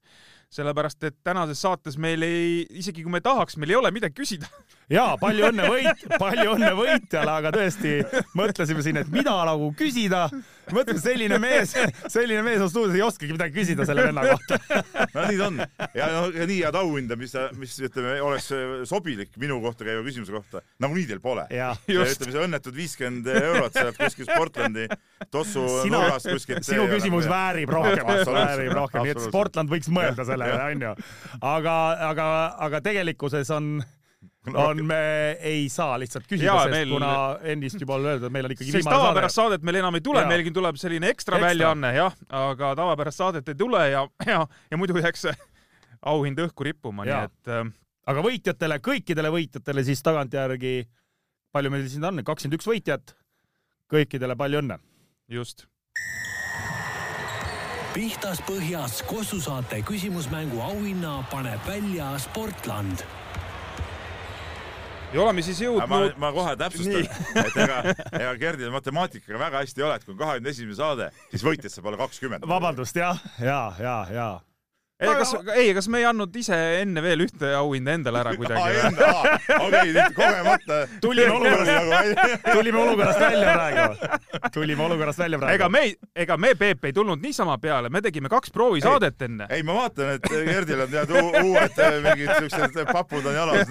sellepärast 0.50 1.04
et 1.06 1.16
tänases 1.24 1.60
saates 1.62 1.96
meil 2.00 2.24
ei, 2.26 2.64
isegi 2.82 3.04
kui 3.04 3.12
me 3.12 3.20
tahaks, 3.22 3.56
meil 3.60 3.70
ei 3.70 3.78
ole 3.78 3.92
midagi 3.94 4.16
küsida. 4.18 4.48
ja 4.90 5.12
palju 5.20 5.46
õnne 5.50 5.68
võit, 5.70 6.06
palju 6.22 6.56
õnne 6.56 6.72
võitjale, 6.78 7.36
aga 7.36 7.52
tõesti 7.54 8.00
mõtlesime 8.38 8.82
siin, 8.82 8.98
et 9.02 9.12
mida 9.14 9.36
nagu 9.46 9.70
küsida. 9.78 10.26
mõtlesime, 10.78 11.02
selline 11.04 11.38
mees, 11.42 11.74
selline 12.14 12.44
mees 12.46 12.64
on 12.64 12.72
stuudios, 12.72 12.96
ei 12.98 13.04
oskagi 13.04 13.36
midagi 13.36 13.56
küsida 13.56 13.86
selle 13.88 14.06
venna 14.08 14.24
kohta. 14.30 14.58
no 15.14 15.26
nii 15.26 15.40
ta 15.40 15.48
on. 15.48 15.60
ja 15.96 16.10
no 16.14 16.24
ja 16.34 16.48
nii 16.50 16.58
head 16.62 16.80
auhinda, 16.80 17.18
mis, 17.20 17.36
mis 17.60 17.76
ütleme, 17.88 18.16
oleks 18.24 18.50
sobilik 18.90 19.32
minu 19.40 19.60
kohta 19.64 19.86
käiva 19.88 20.04
küsimuse 20.06 20.34
kohta, 20.34 20.64
nagunii 20.82 21.06
teil 21.10 21.22
pole. 21.24 21.46
ja 21.54 21.72
ütleme, 21.88 22.32
see 22.32 22.44
õnnetud 22.46 22.76
viiskümmend 22.76 23.30
eurot 23.34 23.76
sealt 23.76 24.00
kuskil 24.00 24.28
Sportlandi 24.30 24.88
tossu 25.32 25.64
nurgast 25.90 26.30
kuskilt. 26.30 26.66
sinu 26.66 26.86
küsimus 26.90 27.28
väärib 27.30 27.72
rohkem, 27.72 28.06
väärib 28.06 28.74
rohkem, 28.76 29.04
nii 29.06 29.14
et. 29.14 29.24
Sportland 29.30 29.70
võiks 29.70 29.90
mõelda 29.92 30.26
sellele, 30.26 30.60
onju. 30.74 30.92
aga, 31.40 31.76
aga, 32.10 32.28
aga 32.66 32.80
tegelikkuses 32.84 33.50
on, 33.54 33.80
on, 34.48 34.84
me 34.86 34.98
ei 35.44 35.68
saa 35.68 35.98
lihtsalt 36.00 36.24
küsida, 36.28 36.54
sest 36.62 36.72
meil- 36.72 36.92
kuna 36.94 37.12
ennist 37.52 37.80
juba 37.80 37.94
on 37.98 38.06
öeldud, 38.08 38.32
meil 38.32 38.48
on 38.48 38.54
ikkagi 38.54 38.70
sest 38.72 38.78
viimane 38.80 38.96
saade 38.96 39.08
tavapärast. 39.08 39.36
saadet 39.36 39.62
meil 39.62 39.80
enam 39.82 39.94
ei 39.98 40.00
tule, 40.00 40.24
meilgi 40.26 40.52
tuleb 40.56 40.78
selline 40.80 41.10
ekstra 41.12 41.36
Ekstra. 41.36 41.48
väljaanne 41.48 41.92
jah, 41.94 42.16
aga 42.28 42.74
tavapärast 42.80 43.20
saadet 43.20 43.48
ei 43.52 43.54
tule 43.54 43.82
ja, 43.90 44.06
ja, 44.26 44.46
ja 44.70 44.80
muidu 44.80 44.96
jääks 44.96 45.28
auhind 46.12 46.40
õhku 46.40 46.64
rippuma, 46.64 47.04
nii 47.04 47.18
et 47.26 47.52
äh, 47.52 47.68
aga 48.08 48.24
võitjatele, 48.24 48.80
kõikidele 48.80 49.32
võitjatele 49.36 49.84
siis 49.84 50.02
tagantjärgi, 50.02 50.88
palju 51.52 51.70
meil 51.70 51.88
siin 51.88 52.04
on, 52.08 52.24
kakskümmend 52.24 52.56
üks 52.60 52.70
võitjat. 52.70 53.16
kõikidele 53.90 54.36
palju 54.38 54.62
õnne. 54.62 54.78
just. 55.28 55.66
pihtas 57.92 58.40
põhjas 58.46 59.02
Kossu 59.04 59.40
saate 59.40 59.82
küsimusmängu 59.82 60.60
auhinna 60.62 61.24
paneb 61.30 61.60
välja 61.66 62.14
Sportland 62.18 63.04
ja 65.12 65.22
oleme 65.22 65.42
siis 65.42 65.60
ma, 65.60 65.66
jõudnud, 65.66 66.18
ma 66.22 66.30
kohe 66.34 66.52
täpsustan, 66.60 67.08
et 67.44 67.58
ega, 67.64 67.80
ega 68.20 68.34
Gerdil 68.40 68.70
matemaatikaga 68.74 69.40
väga 69.40 69.64
hästi 69.64 69.82
ei 69.82 69.88
ole, 69.88 69.96
et 69.98 70.06
kui 70.06 70.14
on 70.14 70.20
kahekümne 70.20 70.54
esimene 70.54 70.78
saade, 70.78 71.10
siis 71.32 71.46
võitjat 71.46 71.74
saab 71.74 71.90
olla 71.90 72.00
kakskümmend. 72.04 72.46
vabandust, 72.50 72.96
jah, 73.00 73.18
ja, 73.42 73.60
ja, 73.82 73.96
ja. 74.14 74.28
Ei 75.00 75.14
kas, 75.16 75.30
ei, 75.56 75.70
kas 75.74 75.88
me 75.88 75.98
ei 76.02 76.04
andnud 76.08 76.34
ise 76.36 76.56
enne 76.82 77.02
veel 77.04 77.22
ühte 77.24 77.50
auhinda 77.56 77.94
endale 77.96 78.20
ära 78.20 78.34
kuidagi 78.36 78.60
või? 78.60 78.80
okei, 79.66 79.94
kogemata. 80.16 80.78
Tulime 81.00 81.32
olukorrast- 81.34 81.70
olukorrast. 81.80 82.44
tulime 82.52 82.78
olukorrast 82.82 83.20
välja 83.20 83.54
praegu. 83.54 84.50
tulime 84.54 84.84
olukorrast 84.84 85.18
välja 85.22 85.38
praegu. 85.38 85.54
ega 85.56 85.68
me 85.68 85.80
ei, 85.86 85.94
ega 86.24 86.36
me, 86.36 86.54
Peep, 86.60 86.84
ei 86.84 86.92
tulnud 86.92 87.22
niisama 87.24 87.56
peale, 87.62 87.88
me 87.88 88.00
tegime 88.04 88.28
kaks 88.28 88.50
proovisaadet 88.52 89.22
enne. 89.28 89.46
ei, 89.50 89.62
ma 89.62 89.74
vaatan, 89.78 90.10
et 90.18 90.28
Gerdil 90.30 90.80
on 90.84 90.90
tead 90.92 91.10
uued 91.16 91.80
äh, 91.80 91.96
mingid 92.04 92.34
siuksed 92.38 92.80
papud 92.92 93.26
on 93.30 93.34
jalas. 93.34 93.68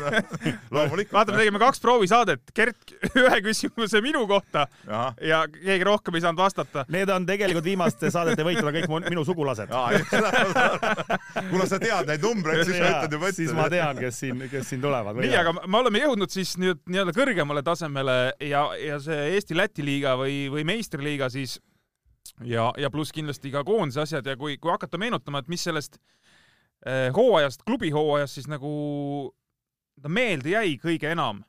loomulikult. 0.71 1.13
vaata, 1.13 1.31
me 1.35 1.37
tegime 1.43 1.59
kaks 1.61 1.79
proovisaadet, 1.83 2.41
Gert 2.55 2.95
ühe 3.19 3.41
küsimuse 3.45 4.01
minu 4.01 4.25
kohta 4.27 4.65
ahah, 4.87 5.13
ja 5.21 5.43
keegi 5.53 5.83
rohkem 5.87 6.15
ei 6.17 6.21
saanud 6.25 6.41
vastata. 6.41 6.85
Need 6.89 7.09
on 7.13 7.25
tegelikult 7.29 7.65
viimaste 7.65 8.09
saadete 8.13 8.43
võitjad 8.47 8.69
on 8.71 8.75
kõik 8.79 8.89
mu- 8.91 9.03
minu 9.09 9.25
sugulased. 9.27 9.69
kuna 11.51 11.65
sa 11.69 11.79
tead 11.81 12.09
neid 12.09 12.23
numbreid, 12.25 12.63
siis 12.67 12.77
sa 12.77 12.91
ütled 12.91 13.15
juba 13.17 13.29
ette. 13.29 13.37
siis 13.41 13.55
ma 13.55 13.67
tean, 13.71 13.97
kes 13.99 14.21
siin, 14.23 14.43
kes 14.51 14.69
siin 14.73 14.83
tulevad. 14.83 15.19
nii, 15.21 15.35
aga 15.39 15.55
me 15.61 15.81
oleme 15.81 16.03
jõudnud 16.03 16.33
siis 16.33 16.55
nüüd 16.61 16.81
nii-öelda 16.89 17.15
kõrgemale 17.17 17.63
tasemele 17.65 18.19
ja, 18.45 18.65
ja 18.79 18.99
see 19.03 19.33
Eesti-Läti 19.35 19.85
liiga 19.85 20.15
või, 20.19 20.47
või 20.53 20.65
meistriliiga 20.67 21.29
siis 21.33 21.57
ja, 22.45 22.69
ja 22.77 22.89
pluss 22.93 23.13
kindlasti 23.15 23.51
ka 23.53 23.63
koondise 23.67 24.03
asjad 24.03 24.27
ja 24.27 24.37
kui, 24.39 24.57
kui 24.61 24.71
hakata 24.73 24.99
meenutama, 25.01 25.41
et 25.43 25.51
mis 25.51 25.63
sellest 25.65 25.99
eh, 26.85 27.09
hooajast, 27.15 27.63
klubihooajast 27.67 28.39
siis 28.39 28.49
nagu 28.51 28.71
ta 29.99 30.11
meelde 30.11 30.53
jäi 30.53 30.77
kõige 30.81 31.11
enam, 31.11 31.43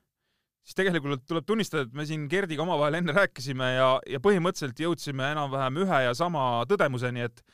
siis 0.65 0.77
tegelikult 0.79 1.25
tuleb 1.29 1.47
tunnistada, 1.47 1.87
et 1.87 1.97
me 1.97 2.07
siin 2.09 2.27
Gerdiga 2.31 2.65
omavahel 2.65 3.01
enne 3.01 3.15
rääkisime 3.17 3.73
ja, 3.77 3.91
ja 4.07 4.21
põhimõtteliselt 4.23 4.83
jõudsime 4.83 5.31
enam-vähem 5.35 5.83
ühe 5.85 6.03
ja 6.09 6.15
sama 6.19 6.65
tõdemuseni, 6.71 7.27
et 7.31 7.45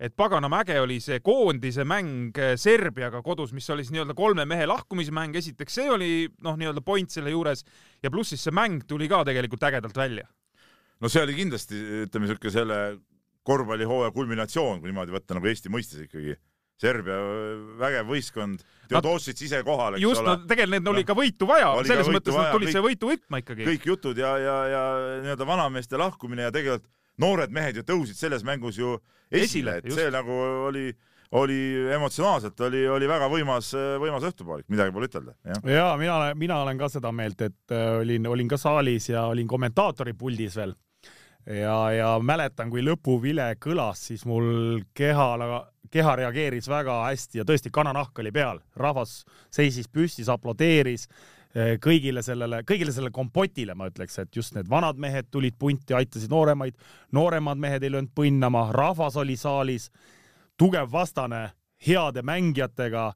et 0.00 0.14
paganama 0.16 0.62
äge 0.64 0.80
oli 0.82 0.96
see 1.02 1.20
koondise 1.24 1.84
mäng 1.86 2.34
eh, 2.38 2.54
Serbiaga 2.58 3.20
kodus, 3.22 3.52
mis 3.54 3.68
oli 3.70 3.84
siis 3.84 3.92
nii-öelda 3.94 4.16
kolme 4.18 4.44
mehe 4.50 4.66
lahkumismäng, 4.66 5.36
esiteks 5.38 5.76
see 5.80 5.90
oli 5.90 6.08
noh, 6.42 6.56
nii-öelda 6.58 6.82
point 6.84 7.10
selle 7.14 7.30
juures 7.30 7.62
ja 8.02 8.10
pluss 8.10 8.34
siis 8.34 8.42
see 8.48 8.54
mäng 8.54 8.82
tuli 8.90 9.06
ka 9.08 9.22
tegelikult 9.28 9.62
ägedalt 9.70 9.96
välja. 9.96 10.26
no 11.00 11.08
see 11.08 11.22
oli 11.22 11.36
kindlasti, 11.38 11.78
ütleme 12.08 12.26
siuke 12.30 12.50
selle 12.50 12.80
korvpallihooaja 13.44 14.10
kulminatsioon, 14.16 14.80
kui 14.80 14.88
niimoodi 14.90 15.12
võtta 15.14 15.36
nagu 15.36 15.46
Eesti 15.50 15.68
mõistes 15.72 16.06
ikkagi. 16.06 16.34
Serbia 16.80 17.14
vägev 17.78 18.08
võistkond, 18.10 18.64
Teodosic 18.90 19.38
ise 19.46 19.60
kohal, 19.64 19.94
eks 19.94 20.02
just, 20.02 20.24
ole. 20.24 20.32
tegelikult 20.50 20.72
neil 20.82 20.90
oli 20.90 21.04
Noh, 21.04 21.06
ka 21.06 21.14
võitu 21.16 21.46
vaja, 21.46 21.68
selles 21.86 22.08
mõttes 22.10 22.34
nad 22.34 22.40
vaja, 22.48 22.54
tulid 22.56 22.66
kõik- 22.66 22.74
see 22.74 22.82
võitu 22.82 23.10
võtma 23.12 23.40
ikkagi. 23.44 23.66
kõik 23.68 23.86
jutud 23.92 24.18
ja, 24.18 24.32
ja, 24.42 24.56
ja 24.72 24.82
nii-öelda 25.22 25.46
vanameeste 25.46 26.00
lahkumine 26.02 26.48
ja 26.48 26.50
tegelikult 26.52 26.88
noored 27.22 27.52
mehed 27.54 27.80
ju 27.80 27.84
tõusid 27.86 28.18
selles 28.18 28.44
mängus 28.46 28.78
ju 28.78 28.96
esile, 29.30 29.78
et 29.78 29.88
just. 29.88 29.98
see 29.98 30.12
nagu 30.14 30.38
oli, 30.68 30.86
oli 31.40 31.58
emotsionaalselt 31.94 32.60
oli, 32.66 32.84
oli 32.90 33.10
väga 33.10 33.28
võimas, 33.32 33.72
võimas 34.02 34.26
õhtupoolik, 34.30 34.68
midagi 34.72 34.94
pole 34.94 35.10
ütelda, 35.10 35.36
ja 35.66 35.92
mina 35.98 36.16
olen, 36.20 36.38
mina 36.38 36.62
olen 36.62 36.80
ka 36.80 36.90
seda 36.92 37.12
meelt, 37.12 37.44
et 37.46 37.74
äh, 37.74 38.00
olin, 38.00 38.26
olin 38.30 38.50
ka 38.50 38.60
saalis 38.60 39.10
ja 39.12 39.26
olin 39.30 39.50
kommentaatori 39.50 40.16
puldis 40.18 40.58
veel. 40.60 40.74
Ja, 41.44 41.76
ja 41.92 42.10
mäletan, 42.24 42.70
kui 42.72 42.80
lõpuvile 42.80 43.50
kõlas, 43.60 44.06
siis 44.08 44.22
mul 44.24 44.78
keha, 44.96 45.26
keha 45.92 46.14
reageeris 46.22 46.70
väga 46.72 47.02
hästi 47.10 47.42
ja 47.42 47.44
tõesti 47.44 47.68
kananahk 47.68 48.16
oli 48.22 48.32
peal, 48.32 48.62
rahvas 48.80 49.26
seisis 49.52 49.90
püstis, 49.92 50.30
aplodeeris 50.32 51.04
kõigile 51.54 52.22
sellele, 52.26 52.62
kõigile 52.66 52.92
sellele 52.92 53.14
kompotile, 53.14 53.76
ma 53.78 53.86
ütleks, 53.90 54.18
et 54.18 54.36
just 54.36 54.56
need 54.56 54.66
vanad 54.70 54.98
mehed 54.98 55.30
tulid 55.30 55.54
punti, 55.58 55.94
aitasid 55.94 56.32
nooremaid, 56.32 56.74
nooremad 57.14 57.60
mehed 57.62 57.86
ei 57.86 57.92
löönud 57.94 58.10
põnnama, 58.16 58.66
rahvas 58.74 59.16
oli 59.22 59.36
saalis, 59.38 59.90
tugev 60.58 60.90
vastane, 60.90 61.46
heade 61.86 62.24
mängijatega 62.26 63.12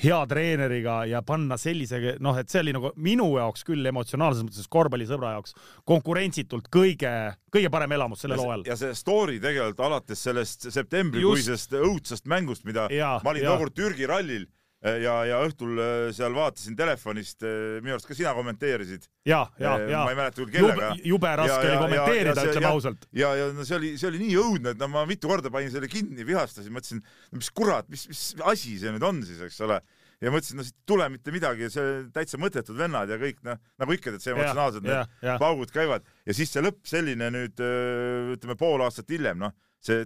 hea 0.00 0.18
treeneriga 0.28 1.02
ja 1.08 1.20
panna 1.26 1.56
sellise, 1.60 2.16
noh, 2.22 2.36
et 2.38 2.50
see 2.52 2.62
oli 2.62 2.74
nagu 2.74 2.92
minu 3.02 3.28
jaoks 3.36 3.66
küll 3.66 3.86
emotsionaalses 3.88 4.44
mõttes 4.46 4.70
korvpallisõbra 4.72 5.34
jaoks 5.36 5.56
konkurentsitult 5.88 6.70
kõige, 6.72 7.12
kõige 7.52 7.70
parem 7.72 7.96
elamus 7.98 8.24
sellel 8.24 8.40
hooajal. 8.40 8.64
ja 8.70 8.78
see 8.78 8.94
story 8.96 9.38
tegelikult 9.42 9.84
alates 9.88 10.24
sellest 10.28 10.70
septembrikuisest 10.72 11.76
õudsest 11.82 12.28
mängust, 12.30 12.64
mida 12.68 12.88
Jaa, 12.92 13.20
ma 13.24 13.34
olin 13.34 13.48
tookord 13.50 13.76
Türgi 13.76 14.08
rallil 14.08 14.46
eh, 14.46 14.50
ja, 14.82 15.14
ja 15.28 15.38
õhtul 15.46 15.78
eh, 15.78 16.10
seal 16.14 16.34
vaatasin 16.36 16.76
telefonist, 16.78 17.44
minu 17.82 17.94
arust 17.94 18.08
ka 18.08 18.16
sina 18.18 18.34
kommenteerisid. 18.36 19.06
ja, 19.28 19.44
ja, 19.62 19.76
ja 19.86 20.02
ma 20.02 20.12
ei 20.12 20.18
mäleta 20.18 20.40
küll 20.42 20.52
kellega., 20.54 20.92
jube 21.06 21.32
raske 21.38 21.70
oli 21.70 21.80
kommenteerida 21.84 22.46
ütleme 22.50 22.70
ausalt. 22.72 23.08
ja, 23.16 23.32
ja 23.38 23.48
no 23.54 23.66
see 23.68 23.78
oli, 23.78 23.94
see 24.00 24.10
oli 24.10 24.22
nii 24.24 24.38
õudne, 24.42 24.74
et 24.74 24.82
no 24.82 24.90
ma 24.92 25.04
mitu 25.08 25.30
korda 25.30 25.52
panin 25.54 25.70
selle 25.74 25.90
kinni, 25.90 26.26
vihastasin, 26.26 26.74
mõtlesin, 26.74 27.02
mis 27.36 27.50
kurat, 27.54 27.90
mis, 27.92 28.08
mis 28.10 28.22
asi 28.52 28.78
see 28.82 28.94
nüüd 28.94 29.06
on 29.06 29.22
siis, 29.26 29.42
eks 29.46 29.60
ole. 29.68 29.78
ja 30.22 30.32
mõtlesin, 30.34 30.58
no 30.58 30.66
siit 30.66 30.78
ei 30.78 30.88
tule 30.94 31.06
mitte 31.12 31.34
midagi, 31.34 31.70
see 31.72 31.92
täitsa 32.14 32.40
mõttetud 32.42 32.78
vennad 32.78 33.10
ja 33.10 33.20
kõik 33.22 33.38
noh, 33.46 33.60
nagu 33.82 33.98
ikka, 33.98 34.16
et 34.16 34.24
see 34.24 34.34
emotsionaalsed 34.34 34.88
ja, 34.88 35.04
need 35.04 35.30
ja. 35.30 35.36
paugud 35.42 35.70
käivad 35.74 36.10
ja 36.26 36.34
siis 36.36 36.50
see 36.50 36.64
lõpp 36.64 36.82
selline 36.90 37.30
nüüd 37.34 37.62
ütleme 38.34 38.58
pool 38.58 38.82
aastat 38.82 39.14
hiljem, 39.14 39.38
noh, 39.46 39.54
see 39.82 40.02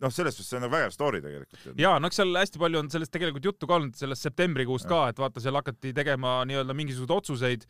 noh, 0.00 0.12
selles 0.14 0.36
suhtes 0.36 0.50
see 0.50 0.58
on 0.58 0.64
nagu 0.66 0.74
vägev 0.74 0.94
story 0.94 1.20
tegelikult. 1.24 1.70
ja 1.80 1.94
no 2.00 2.10
eks 2.10 2.20
seal 2.20 2.34
hästi 2.40 2.62
palju 2.62 2.82
on 2.82 2.90
sellest 2.92 3.12
tegelikult 3.14 3.48
juttu 3.50 3.68
ka 3.68 3.78
olnud 3.78 3.96
sellest 3.98 4.28
septembrikuust 4.28 4.88
ka, 4.90 5.06
et 5.12 5.20
vaata, 5.20 5.42
seal 5.44 5.58
hakati 5.58 5.94
tegema 5.96 6.40
nii-öelda 6.48 6.76
mingisuguseid 6.76 7.16
otsuseid, 7.16 7.66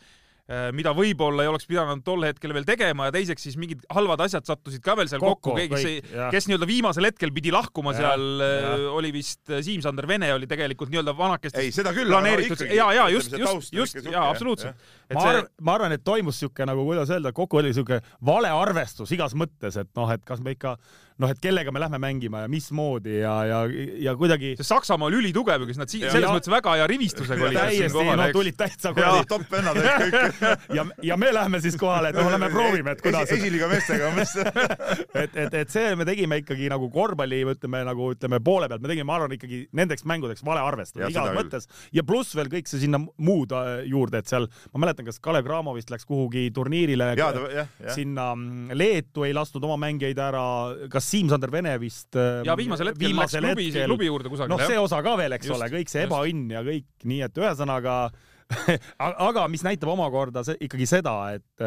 mida 0.75 0.91
võib-olla 0.97 1.45
ei 1.45 1.51
oleks 1.51 1.67
pidanud 1.71 2.03
tol 2.05 2.25
hetkel 2.27 2.51
veel 2.57 2.65
tegema 2.67 3.07
ja 3.07 3.13
teiseks 3.15 3.45
siis 3.47 3.57
mingid 3.61 3.85
halvad 3.95 4.21
asjad 4.25 4.49
sattusid 4.49 4.83
ka 4.83 4.97
veel 4.99 5.07
seal 5.11 5.21
kokku, 5.23 5.53
Kokku, 5.55 5.57
keegi 5.57 6.01
kes 6.35 6.49
nii-öelda 6.51 6.67
viimasel 6.67 7.07
hetkel 7.07 7.31
pidi 7.37 7.53
lahkuma 7.55 7.93
Jah, 7.95 8.01
seal, 8.17 8.25
jah. 8.43 8.87
oli 8.99 9.13
vist 9.15 9.47
äh, 9.53 9.61
Siim-Sander 9.63 10.09
Vene 10.11 10.33
oli 10.35 10.49
tegelikult 10.51 10.91
nii-öelda 10.91 11.15
vanakestest 11.17 11.63
ei, 11.63 11.71
seda 11.75 11.93
küll, 11.95 12.11
planeeritud, 12.11 12.65
ja, 12.75 12.89
ja 12.99 13.07
just, 13.15 13.33
just, 13.39 13.73
just, 13.73 14.01
ja 14.11 14.25
absoluutselt. 14.29 14.75
et 15.09 15.15
ma 15.15 15.23
arvan, 15.31 15.47
ma 15.63 15.77
arvan, 15.79 15.95
et 15.97 16.03
toimus 16.05 16.43
siuke 16.43 16.67
nagu, 16.67 16.83
kuidas 16.89 17.11
öelda, 17.15 17.31
kokkuvõttes 17.37 17.79
siuke 17.79 18.01
valearvestus 18.27 19.15
igas 19.15 19.37
mõttes, 19.39 19.79
et 19.81 19.91
noh, 19.97 20.11
et 20.13 20.25
kas 20.27 20.43
me 20.43 20.55
ikka 20.57 20.75
noh, 21.21 21.29
et 21.29 21.41
kellega 21.43 21.73
me 21.75 21.81
lähme 21.83 21.99
mängima 22.01 22.45
ja 22.47 22.49
mismoodi 22.49 23.19
ja, 23.21 23.35
ja, 23.45 23.59
ja 24.01 24.15
kuidagi 24.17 24.55
see 24.57 24.65
Saksamaa 24.65 25.11
oli 25.11 25.19
ülitugev, 25.21 25.67
kes 25.69 25.77
nad 25.81 25.91
si- 25.93 26.01
Ja- 26.01 26.13
selles 26.15 26.31
ja- 26.31 26.37
mõttes 26.37 26.49
väga 26.53 26.77
hea 26.81 26.87
rivistusega 26.89 27.45
olid. 27.45 27.59
täiesti, 27.59 28.05
no 28.17 28.29
tulid 28.33 28.57
täitsa 28.57 28.89
ja 28.89 28.95
kohe 28.97 29.27
top 29.29 29.45
vennad 29.53 29.77
olid 29.77 30.01
kõik 30.01 30.40
ja, 30.77 30.85
ja 31.03 31.17
me 31.21 31.33
lähme 31.35 31.61
siis 31.63 31.77
kohale, 31.81 32.11
et 32.11 32.19
noh, 32.19 32.31
lähme 32.33 32.51
proovime, 32.53 32.95
et 32.97 33.03
kuidas 33.05 33.29
Esi,. 33.29 33.41
esiliiga 33.41 33.69
meestega 33.71 34.11
et, 35.23 35.37
et, 35.37 35.55
et 35.63 35.73
see 35.73 35.95
me 35.99 36.07
tegime 36.09 36.41
ikkagi 36.43 36.71
nagu 36.73 36.91
korvpalli, 36.93 37.43
ütleme 37.55 37.83
nagu 37.87 38.11
ütleme 38.15 38.41
poole 38.45 38.69
pealt, 38.71 38.85
me 38.85 38.93
tegime, 38.93 39.09
ma 39.11 39.19
arvan, 39.19 39.35
ikkagi 39.37 39.63
nendeks 39.77 40.07
mängudeks 40.09 40.45
valearvestuse 40.47 41.05
Jah, 41.05 41.13
igas 41.13 41.37
mõttes. 41.37 41.69
Ja 41.97 42.05
pluss 42.07 42.35
veel 42.39 42.51
kõik 42.53 42.71
see 42.71 42.83
sinna 42.85 43.01
muud 43.01 43.55
äh, 43.57 43.71
juurde, 43.91 44.23
et 44.23 44.31
seal 44.31 44.49
ma 44.75 44.85
mäletan, 44.85 45.09
kas 45.09 45.21
Kalev 45.23 45.47
Cramo 45.47 45.75
vist 45.77 45.93
läks 45.93 46.07
kuhugi 46.09 46.49
turniirile 46.55 47.13
ja, 47.19 47.31
jah, 47.31 47.61
jah. 47.61 47.95
sinna 47.97 48.31
mm, 48.35 48.77
Leetu 48.79 49.27
ei 49.29 49.35
lasknud 49.37 49.65
oma 49.69 49.79
mängijaid 49.85 50.21
ära, 50.21 50.45
kas 50.93 51.09
Siim-Sander 51.13 51.53
Vene 51.53 51.77
vist 51.83 52.19
äh, 52.19 52.43
ja 52.47 52.57
viimasel 52.59 52.93
hetkel 52.93 53.17
läks 53.17 53.37
klubi, 53.39 53.71
klubi 53.77 54.11
juurde 54.11 54.33
kusagile 54.33 54.57
noh, 54.57 54.67
see 54.67 54.81
osa 54.81 55.03
ka 55.05 55.17
veel, 55.21 55.37
eks 55.37 55.51
Just, 55.51 55.59
ole, 55.59 55.71
kõik 55.73 55.93
see 55.93 56.07
ebaõnn 56.09 56.51
ja 56.55 56.65
kõik, 56.67 56.89
nii 57.11 57.25
et 57.27 57.41
ühesõnaga 57.41 57.97
aga 59.29 59.49
mis 59.49 59.65
näitab 59.67 59.93
omakorda 59.95 60.45
see, 60.47 60.59
ikkagi 60.67 60.89
seda, 60.91 61.17
et 61.37 61.67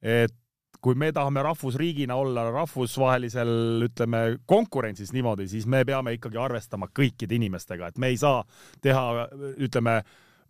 et 0.00 0.36
kui 0.80 0.96
me 0.96 1.10
tahame 1.12 1.42
rahvusriigina 1.44 2.16
olla 2.16 2.46
rahvusvahelisel, 2.50 3.50
ütleme, 3.84 4.22
konkurentsis 4.48 5.12
niimoodi, 5.12 5.44
siis 5.48 5.66
me 5.68 5.82
peame 5.84 6.14
ikkagi 6.16 6.40
arvestama 6.40 6.88
kõikide 6.96 7.36
inimestega, 7.36 7.90
et 7.90 8.00
me 8.00 8.08
ei 8.12 8.16
saa 8.20 8.40
teha, 8.80 9.28
ütleme, 9.60 10.00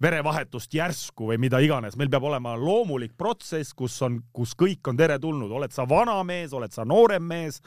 verevahetust 0.00 0.74
järsku 0.74 1.28
või 1.32 1.40
mida 1.42 1.60
iganes, 1.60 1.96
meil 1.98 2.10
peab 2.12 2.24
olema 2.30 2.54
loomulik 2.56 3.12
protsess, 3.18 3.74
kus 3.76 3.98
on, 4.06 4.20
kus 4.32 4.54
kõik 4.58 4.88
on 4.88 4.96
teretulnud, 4.96 5.50
oled 5.52 5.74
sa 5.74 5.84
vana 5.88 6.16
mees, 6.24 6.54
oled 6.56 6.72
sa 6.72 6.86
noorem 6.88 7.26
mees, 7.26 7.60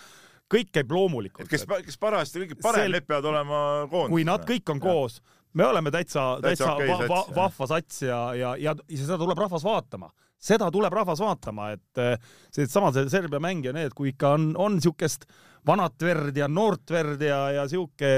kõik 0.49 0.71
käib 0.73 0.91
loomulikult. 0.95 1.49
Kes, 1.51 1.67
kes 1.67 1.99
parajasti 2.01 2.43
kõige 2.43 2.57
parem, 2.63 2.89
need 2.95 3.05
peavad 3.09 3.29
olema 3.33 3.59
koondises. 3.91 4.15
kui 4.15 4.25
nad 4.27 4.47
kõik 4.49 4.73
on 4.73 4.81
koos, 4.81 5.19
me 5.53 5.65
oleme 5.67 5.91
täitsa, 5.93 6.37
Täitsa 6.41 6.65
täitsa 6.65 6.75
okei 6.75 6.89
va, 6.89 6.97
sats, 6.97 7.09
va, 7.09 7.17
jah. 7.21 7.35
vahva 7.37 7.67
sats 7.69 8.01
ja, 8.05 8.19
ja, 8.37 8.53
ja, 8.59 8.75
ja 8.89 9.01
seda 9.01 9.17
tuleb 9.21 9.41
rahvas 9.43 9.65
vaatama, 9.65 10.09
seda 10.41 10.69
tuleb 10.73 10.93
rahvas 10.93 11.21
vaatama, 11.23 11.71
et 11.77 12.01
eh, 12.03 12.31
see 12.53 12.69
sama 12.69 12.93
see 12.95 13.09
Serbia 13.11 13.41
mäng 13.43 13.65
ja 13.65 13.75
need, 13.75 13.93
kui 13.97 14.13
ikka 14.13 14.33
on, 14.37 14.51
on 14.59 14.79
siukest 14.83 15.27
vanat 15.67 16.01
verd 16.03 16.37
ja 16.37 16.49
noort 16.51 16.91
verd 16.91 17.21
ja, 17.23 17.45
ja 17.59 17.67
sihuke, 17.71 18.13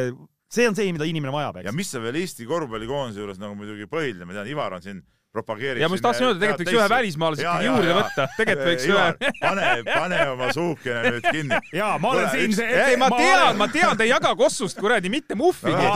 see 0.51 0.69
on 0.69 0.77
see, 0.77 0.93
mida 0.95 1.07
inimene 1.09 1.33
vajab, 1.35 1.61
ja 1.61 1.69
eks. 1.69 1.77
mis 1.77 1.93
on 1.99 2.07
veel 2.07 2.21
Eesti 2.23 2.47
korvpallikoondise 2.49 3.21
juures 3.21 3.41
nagu 3.41 3.57
muidugi 3.59 3.89
põhiline, 3.91 4.27
ma 4.27 4.37
tean, 4.37 4.49
Ivar 4.51 4.79
on 4.79 4.85
siin 4.85 5.03
propageerib. 5.35 5.81
ja 5.83 5.89
ma 5.89 5.97
just 5.97 6.05
tahtsin 6.05 6.29
öelda, 6.29 6.39
tegelikult 6.41 6.69
võiks 6.69 6.79
ühe 6.79 6.89
välismaalase 6.95 7.45
ikkagi 7.45 7.67
juurde 7.69 7.95
võtta, 7.99 8.27
tegelikult 8.39 8.69
võiks 8.71 8.87
ühe. 8.89 9.31
pane, 9.41 9.67
pane 9.89 10.19
oma 10.31 10.49
suukene 10.55 11.13
nüüd 11.15 11.27
kinni. 11.29 11.59
ja 11.75 11.89
ma 12.01 12.13
olen 12.15 12.29
siin 12.33 12.55
see. 12.57 12.79
ei, 12.85 12.99
ma 13.01 13.09
tean, 13.13 13.59
ma 13.59 13.67
tean, 13.73 13.95
te 13.99 14.07
ei 14.07 14.11
jaga 14.13 14.33
kossust 14.39 14.79
kuradi 14.79 15.11
mitte 15.13 15.37
muhvigi. 15.39 15.91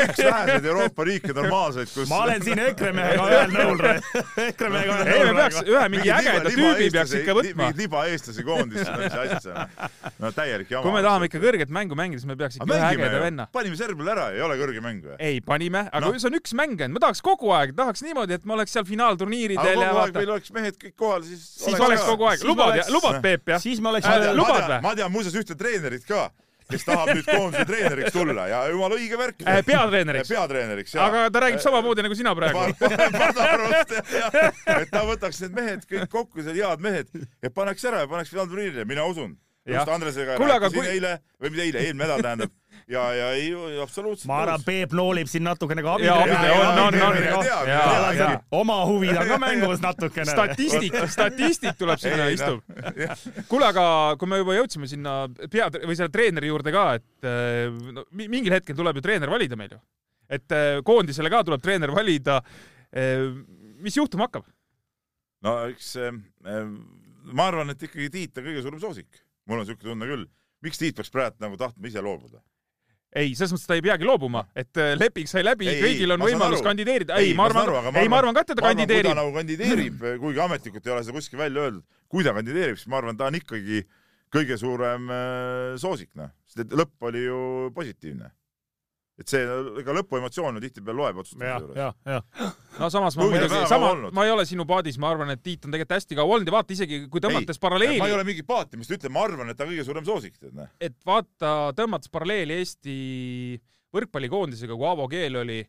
üks 0.00 0.22
väheseid 0.22 0.68
Euroopa 0.70 1.08
riike 1.08 1.34
normaalseid, 1.36 1.90
kus. 1.94 2.08
ma 2.12 2.22
olen 2.26 2.44
siin 2.46 2.62
EKRE 2.68 2.92
mehega 2.96 3.26
ühel 3.34 3.54
nõul, 3.58 3.84
EKRE 4.48 4.72
mehega 4.76 4.98
ühel 5.00 5.12
ei, 5.14 5.18
nõul 5.18 5.32
me 5.32 5.42
peaks 5.42 5.60
ühe 5.64 5.84
mingi 5.96 6.14
ägeda 6.18 6.54
tüübi 6.54 6.90
peaks 6.94 7.16
ikka 7.20 7.36
võtma. 7.40 7.56
mingid 7.62 7.82
libaeestlasi 7.84 8.46
koondisse, 8.46 8.96
mis 9.00 9.18
asja. 9.24 9.66
no 10.22 10.32
täielik 10.36 10.70
jama. 10.70 10.86
kui 10.86 10.94
me 10.94 11.04
tahame 11.04 11.30
ikka 11.30 11.42
kõrget 11.42 11.74
mängu 11.74 11.98
mängida, 11.98 12.22
siis 12.22 12.30
me 12.30 12.38
peaks 12.40 12.60
ikka 12.60 12.70
ühe 12.70 12.90
ägeda 12.92 13.22
venna. 13.22 13.48
panime 13.54 13.78
Serbiale 13.78 14.14
ära, 14.14 14.28
ei 14.34 14.44
ole 14.44 14.58
kõrge 14.60 14.84
mäng 14.84 15.04
või? 15.04 15.18
ei, 15.18 15.40
panime, 15.44 15.86
aga 15.90 16.12
see 16.16 16.30
on 16.30 16.38
üks 16.38 16.54
mäng 16.56 16.78
ainult, 16.78 16.98
ma 16.98 17.04
tahaks 17.06 17.24
kogu 17.24 17.52
aeg, 17.56 17.74
tahaks 17.76 18.04
niimoodi, 18.06 18.38
et 18.38 18.48
ma 18.48 18.58
oleks 18.58 18.74
seal 18.76 18.83
finaalturniiridel 18.88 19.74
aga 19.78 19.84
ja 19.88 19.94
vaata 19.96 20.18
meil, 20.20 20.30
oleks 20.36 20.50
mehed 20.54 20.78
kõik 20.80 20.94
kohal, 20.96 21.22
siis. 21.26 21.42
siis 21.64 21.80
oleks 21.80 22.02
kogu 22.06 22.24
aeg, 22.30 22.42
lubad, 22.48 22.72
oleks- 22.74 22.90
lubad 22.94 23.20
Peep 23.24 23.48
jah? 23.54 23.60
siis 23.62 23.80
me 23.80 23.88
oleks 23.92 24.06
Äh, 24.06 24.30
äh, 24.30 24.34
lubad 24.36 24.54
ma 24.54 24.60
või? 24.60 24.66
tean, 24.68 24.82
ma 24.88 24.94
tean 25.02 25.12
muuseas 25.12 25.34
ühte 25.40 25.56
treenerit 25.58 26.04
ka, 26.08 26.30
kes 26.70 26.84
tahab 26.88 27.10
nüüd 27.12 27.26
koondise 27.28 27.64
treeneriks 27.68 28.12
tulla 28.14 28.46
ja 28.48 28.62
jumala 28.72 28.96
õige 28.96 29.18
värk. 29.20 29.42
Äh, 29.44 29.60
peatreeneriks, 29.66 30.28
peatreeneriks, 30.32 30.94
jaa. 30.96 31.06
aga 31.10 31.26
ta 31.30 31.42
räägib 31.44 31.60
samamoodi 31.60 32.02
nagu 32.06 32.14
sina 32.16 32.32
praegu. 32.34 32.62
et 34.80 34.90
ta 34.90 35.02
võtaks 35.08 35.40
need 35.44 35.54
mehed 35.58 35.84
kõik 35.90 36.08
kokku, 36.12 36.42
need 36.44 36.56
head 36.60 36.80
mehed 36.84 37.10
ja 37.44 37.50
paneks 37.54 37.84
ära 37.90 38.04
ja 38.04 38.10
paneks 38.10 38.32
finaalturniirile, 38.32 38.84
mina 38.88 39.04
usun. 39.10 39.36
Jah. 39.64 39.80
just 39.80 39.88
Andresega 39.94 40.34
rääkisin 40.36 40.74
kui- 40.76 40.88
eile 40.92 41.10
või 41.40 41.48
mitte 41.54 41.62
eile, 41.64 41.78
eelmine 41.86 42.04
nädal 42.04 42.20
tähendab 42.26 42.50
ja, 42.88 43.02
ja 43.16 43.28
ei, 43.32 43.48
absoluutselt. 43.82 44.26
ma 44.28 44.42
arvan, 44.42 44.62
Peep 44.66 44.92
noolib 44.96 45.28
siin 45.30 45.44
natukene 45.46 45.82
ka 45.84 45.94
on 45.96 46.04
oma 48.60 48.76
huvid 48.88 49.16
on 49.16 49.28
ka 49.28 49.38
mängus 49.42 49.82
natukene. 49.84 50.28
statistik, 50.30 50.96
statistik 51.16 51.78
tuleb 51.80 52.00
sinna, 52.02 52.28
istub 52.34 52.60
kuule, 53.50 53.70
aga 53.70 53.86
kui 54.20 54.28
me 54.30 54.40
juba 54.42 54.56
jõudsime 54.58 54.88
sinna 54.90 55.16
pea 55.50 55.70
või 55.76 55.96
selle 55.96 56.12
treeneri 56.14 56.50
juurde 56.52 56.74
ka, 56.74 56.84
et 57.00 57.28
äh, 57.28 57.68
no, 57.96 58.04
mi- 58.12 58.28
mingil 58.32 58.56
hetkel 58.58 58.76
tuleb 58.78 59.00
ju 59.00 59.06
treener 59.06 59.32
valida 59.32 59.58
meil 59.60 59.76
ju. 59.76 59.80
et 60.38 60.56
äh, 60.56 60.78
koondisele 60.84 61.32
ka 61.32 61.44
tuleb 61.44 61.62
treener 61.64 61.92
valida. 61.94 62.40
mis 63.82 63.96
juhtuma 63.96 64.28
hakkab? 64.28 64.44
no 65.44 65.58
eks 65.68 65.94
ma 67.34 67.46
arvan, 67.50 67.72
et 67.72 67.82
ikkagi 67.88 68.10
Tiit 68.12 68.38
on 68.38 68.44
kõige 68.48 68.62
suurem 68.64 68.80
soosik. 68.82 69.22
mul 69.48 69.60
on 69.60 69.64
niisugune 69.64 69.90
tunne 69.92 70.08
küll. 70.08 70.26
miks 70.64 70.78
Tiit 70.80 70.96
peaks 70.96 71.10
praegu 71.12 71.40
nagu 71.44 71.56
tahtma 71.60 71.88
ise 71.90 72.02
loobuda? 72.04 72.40
ei, 73.14 73.34
selles 73.38 73.54
mõttes 73.54 73.68
ta 73.70 73.76
ei 73.78 73.84
peagi 73.84 74.06
loobuma, 74.08 74.44
et 74.58 74.80
äh, 74.80 74.94
leping 74.98 75.28
sai 75.30 75.44
läbi, 75.46 75.68
kõigil 75.80 76.14
on 76.16 76.24
võimalus 76.24 76.60
aru. 76.60 76.68
kandideerida. 76.68 77.18
Ei, 77.22 77.30
ei, 77.30 77.36
ma 77.38 77.48
arvan 77.48 77.90
ei, 77.94 78.08
ma 78.10 78.18
arvan- 78.20 78.34
ka, 78.34 78.42
et 78.42 78.50
ta 78.50 78.56
arvan, 78.56 78.64
kui 78.64 78.70
kandideerib 78.74 79.10
ta. 79.10 79.18
nagu 79.20 79.34
kandideerib, 79.36 80.06
kuigi 80.22 80.42
ametlikult 80.44 80.88
ei 80.88 80.94
ole 80.96 81.04
seda 81.06 81.18
kuskil 81.18 81.38
välja 81.40 81.66
öeldud, 81.68 81.84
kui 82.10 82.26
ta 82.26 82.34
kandideerib, 82.36 82.80
siis 82.80 82.90
ma 82.90 82.98
arvan, 83.00 83.18
ta 83.20 83.28
on 83.30 83.38
ikkagi 83.38 83.84
kõige 84.34 84.58
suurem 84.58 85.10
äh, 85.14 85.76
soosik, 85.80 86.10
noh. 86.18 86.32
sest 86.50 86.64
et 86.66 86.74
lõpp 86.74 87.06
oli 87.10 87.22
ju 87.26 87.40
positiivne. 87.76 88.32
Et 89.20 89.30
see, 89.30 89.42
ega 89.80 89.94
lõpuemotsioon 89.94 90.56
ju 90.58 90.62
tihtipeale 90.64 90.98
loeb 90.98 91.20
otsustamise 91.22 91.50
ja, 91.50 91.58
juures. 91.62 91.76
ja, 91.78 92.16
ja 92.16 92.48
no 92.80 92.88
samas 92.90 93.14
ma 93.18 93.28
muidugi 93.28 93.60
sama 93.70 93.92
ma 94.10 94.24
ei 94.26 94.32
ole 94.34 94.46
sinu 94.48 94.66
paadis, 94.66 94.98
ma 94.98 95.12
arvan, 95.14 95.30
et 95.34 95.42
Tiit 95.44 95.68
on 95.68 95.74
tegelikult 95.74 95.94
hästi 96.00 96.18
kaua 96.18 96.38
olnud 96.38 96.50
ja 96.50 96.56
vaata 96.56 96.74
isegi 96.74 97.04
kui 97.12 97.22
tõmmates 97.22 97.54
ma 97.54 97.60
ei 97.60 97.64
paralleeli, 97.66 98.00
ole 98.16 98.26
mingit 98.26 98.48
paatimist 98.48 98.96
ütlema, 98.96 99.20
ma 99.20 99.28
arvan, 99.28 99.52
et 99.52 99.60
ta 99.60 99.66
on 99.66 99.70
kõige 99.70 99.86
suurem 99.86 100.08
soosik, 100.08 100.34
tead 100.40 100.58
näe. 100.58 100.66
et 100.82 100.98
vaata, 101.06 101.54
tõmmates 101.78 102.10
paralleeli 102.10 102.58
Eesti 102.58 102.98
võrkpallikoondisega, 103.94 104.74
kui 104.74 104.90
Aavo 104.90 105.06
Keel 105.12 105.38
oli, 105.44 105.60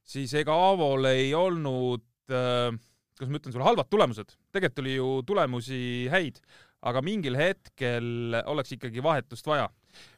siis 0.00 0.32
ega 0.40 0.56
Aavol 0.70 1.10
ei 1.12 1.28
olnud 1.36 2.04
äh,, 2.32 2.72
kuidas 3.18 3.30
ma 3.30 3.40
ütlen 3.40 3.54
sulle, 3.54 3.68
halvad 3.68 3.90
tulemused. 3.92 4.32
tegelikult 4.54 4.84
oli 4.84 4.96
ju 4.96 5.10
tulemusi 5.28 5.80
häid, 6.12 6.40
aga 6.88 7.04
mingil 7.04 7.36
hetkel 7.36 8.40
oleks 8.48 8.76
ikkagi 8.76 9.04
vahetust 9.04 9.46
vaja. 9.48 9.68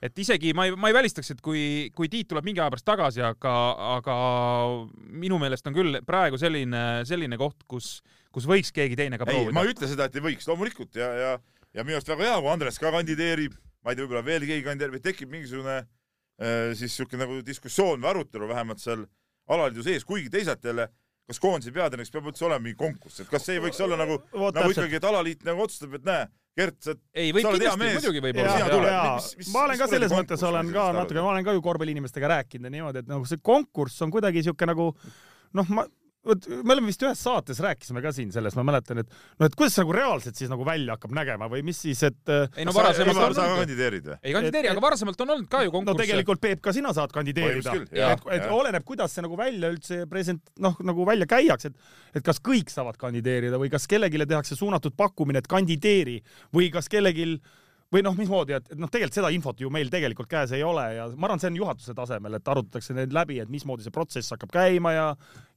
Et 0.03 0.19
isegi 0.23 0.53
ma 0.57 0.67
ei, 0.69 0.75
ma 0.79 0.91
ei 0.91 0.97
välistaks, 0.97 1.33
et 1.35 1.43
kui, 1.45 1.63
kui 1.97 2.11
Tiit 2.13 2.29
tuleb 2.31 2.47
mingi 2.47 2.63
aja 2.63 2.73
pärast 2.73 2.87
tagasi, 2.89 3.23
aga, 3.27 3.55
aga 3.97 4.17
minu 5.13 5.41
meelest 5.43 5.67
on 5.69 5.77
küll 5.77 6.01
praegu 6.07 6.41
selline, 6.41 6.85
selline 7.09 7.39
koht, 7.41 7.65
kus, 7.71 7.99
kus 8.35 8.49
võiks 8.49 8.73
keegi 8.75 8.99
teine 8.99 9.21
ka 9.21 9.29
ei, 9.29 9.47
ma 9.49 9.63
proovida. 9.63 9.65
ei 9.65 9.75
ütle 9.75 9.91
seda, 9.93 10.09
et 10.09 10.19
ei 10.19 10.27
võiks, 10.29 10.49
loomulikult 10.51 10.99
ja, 11.01 11.11
ja, 11.21 11.35
ja 11.77 11.87
minu 11.87 11.99
arust 11.99 12.13
väga 12.13 12.31
hea, 12.31 12.41
kui 12.41 12.53
Andres 12.55 12.81
ka 12.83 12.95
kandideerib, 12.95 13.57
ma 13.83 13.93
ei 13.93 13.99
tea, 13.99 14.07
võib-olla 14.07 14.27
veel 14.27 14.49
keegi 14.49 14.67
kandideerib, 14.67 15.01
et 15.01 15.09
tekib 15.11 15.33
mingisugune 15.33 15.79
äh, 15.81 16.75
siis 16.79 16.97
siuke 16.97 17.21
nagu 17.21 17.41
diskussioon 17.47 18.01
või 18.03 18.13
arutelu 18.15 18.51
vähemalt 18.51 18.83
seal 18.83 19.07
alaliidu 19.47 19.85
sees, 19.87 20.05
kuigi 20.07 20.33
teisalt 20.33 20.65
jälle 20.65 20.89
kas 21.27 21.41
koondise 21.43 21.73
peatreeneriks 21.75 22.13
peab 22.15 22.29
üldse 22.31 22.45
olema 22.47 22.63
mingi 22.63 22.79
konkurss, 22.79 23.21
et 23.25 23.31
kas 23.31 23.47
see 23.47 23.57
ei 23.59 23.63
võiks 23.65 23.81
olla 23.83 23.99
nagu, 23.99 24.21
nagu 24.33 24.51
täpselt. 24.55 24.77
ikkagi, 24.77 25.01
et 25.01 25.09
alaliit 25.11 25.47
nagu 25.49 25.65
otsustab, 25.67 25.97
et 25.99 26.05
näe, 26.07 26.27
Gert, 26.57 26.79
sa 26.81 26.95
ei, 27.13 27.33
võib 27.37 27.45
sa 27.45 27.51
oled 27.51 27.65
hea 27.67 27.73
mees. 27.77 27.97
sina 28.55 28.69
mis- 29.37 29.51
ma 29.53 29.65
olen 29.67 29.81
ka 29.83 29.89
selles 29.91 30.15
mõttes 30.15 30.45
olen 30.49 30.71
ma 30.71 30.73
ka 30.79 30.87
natuke, 30.97 31.21
ma 31.21 31.33
olen 31.35 31.45
ka 31.45 31.53
ju 31.53 31.65
korvpalliinimestega 31.67 32.31
rääkinud 32.33 32.71
ja 32.71 32.75
niimoodi, 32.79 33.03
et 33.05 33.11
nagu 33.11 33.29
see 33.29 33.43
konkurss 33.45 34.01
on 34.07 34.15
kuidagi 34.15 34.45
siuke 34.47 34.71
nagu 34.71 34.87
noh, 35.53 35.69
ma 35.69 35.85
vot 36.27 36.49
me 36.51 36.75
oleme 36.75 36.91
vist 36.91 37.03
ühes 37.07 37.23
saates 37.23 37.61
rääkisime 37.63 38.03
ka 38.05 38.13
siin 38.15 38.33
sellest, 38.35 38.59
ma 38.59 38.65
mäletan, 38.67 39.01
et 39.03 39.11
noh, 39.11 39.49
et 39.49 39.57
kuidas 39.59 39.77
see 39.77 39.85
nagu 39.85 39.95
reaalselt 39.97 40.39
siis 40.39 40.51
nagu 40.53 40.67
välja 40.67 40.97
hakkab 40.97 41.15
nägema 41.17 41.49
või 41.53 41.63
mis 41.67 41.81
siis, 41.87 42.03
et 42.07 42.33
äh, 42.33 42.49
ei 42.59 42.67
no 42.69 42.75
varasemalt 42.77 43.19
sa, 43.19 43.27
on 43.29 43.37
sa 43.39 43.49
kandideerid 43.61 44.09
või? 44.11 44.19
ei 44.23 44.37
kandideeri, 44.37 44.71
Et- 44.71 44.75
aga 44.75 44.85
varasemalt 44.85 45.23
on 45.25 45.35
olnud 45.37 45.51
ka 45.53 45.63
ju 45.65 45.71
no 45.71 45.77
konkursse. 45.79 46.03
tegelikult 46.05 46.43
Peep, 46.43 46.63
ka 46.65 46.75
sina 46.77 46.93
saad 46.97 47.15
kandideerida. 47.15 47.77
Et, 47.77 47.93
et 47.97 48.43
jah. 48.43 48.55
oleneb, 48.55 48.85
kuidas 48.87 49.15
see 49.17 49.25
nagu 49.25 49.39
välja 49.39 49.71
üldse 49.73 50.03
present, 50.11 50.43
noh, 50.63 50.77
nagu 50.87 51.07
välja 51.09 51.29
käiakse, 51.31 51.73
et 51.73 52.21
et 52.21 52.25
kas 52.25 52.41
kõik 52.41 52.71
saavad 52.73 52.97
kandideerida 53.01 53.59
või 53.61 53.71
kas 53.73 53.87
kellelegi 53.91 54.25
tehakse 54.27 54.57
suunatud 54.57 54.95
pakkumine, 54.97 55.43
et 55.43 55.51
kandideeri 55.51 56.21
või 56.55 56.71
kas 56.73 56.89
kellelgi 56.89 57.37
või 57.95 58.03
noh, 58.03 58.17
mismoodi, 58.19 58.57
et 58.57 58.71
et 58.73 58.79
noh, 58.81 58.91
tegelikult 58.91 59.19
seda 59.21 59.31
infot 59.35 59.61
ju 59.63 59.71
meil 59.73 59.91
tegelikult 59.93 60.29
käes 60.31 60.53
ei 60.57 60.65
ole 60.67 60.85
ja 60.97 61.07
ma 61.15 61.29
arvan, 61.29 61.43
see 61.43 61.51
on 61.53 61.59
juhatuse 61.61 61.95
tasemel, 61.97 62.39
et 62.39 62.51
arutatakse 62.51 62.97
need 62.97 63.15
läbi, 63.15 63.39
et 63.43 63.53
mismoodi 63.53 63.87
see 63.87 63.95
protsess 63.95 64.35
hakkab 64.35 64.53
käima 64.55 64.93
ja 64.97 65.07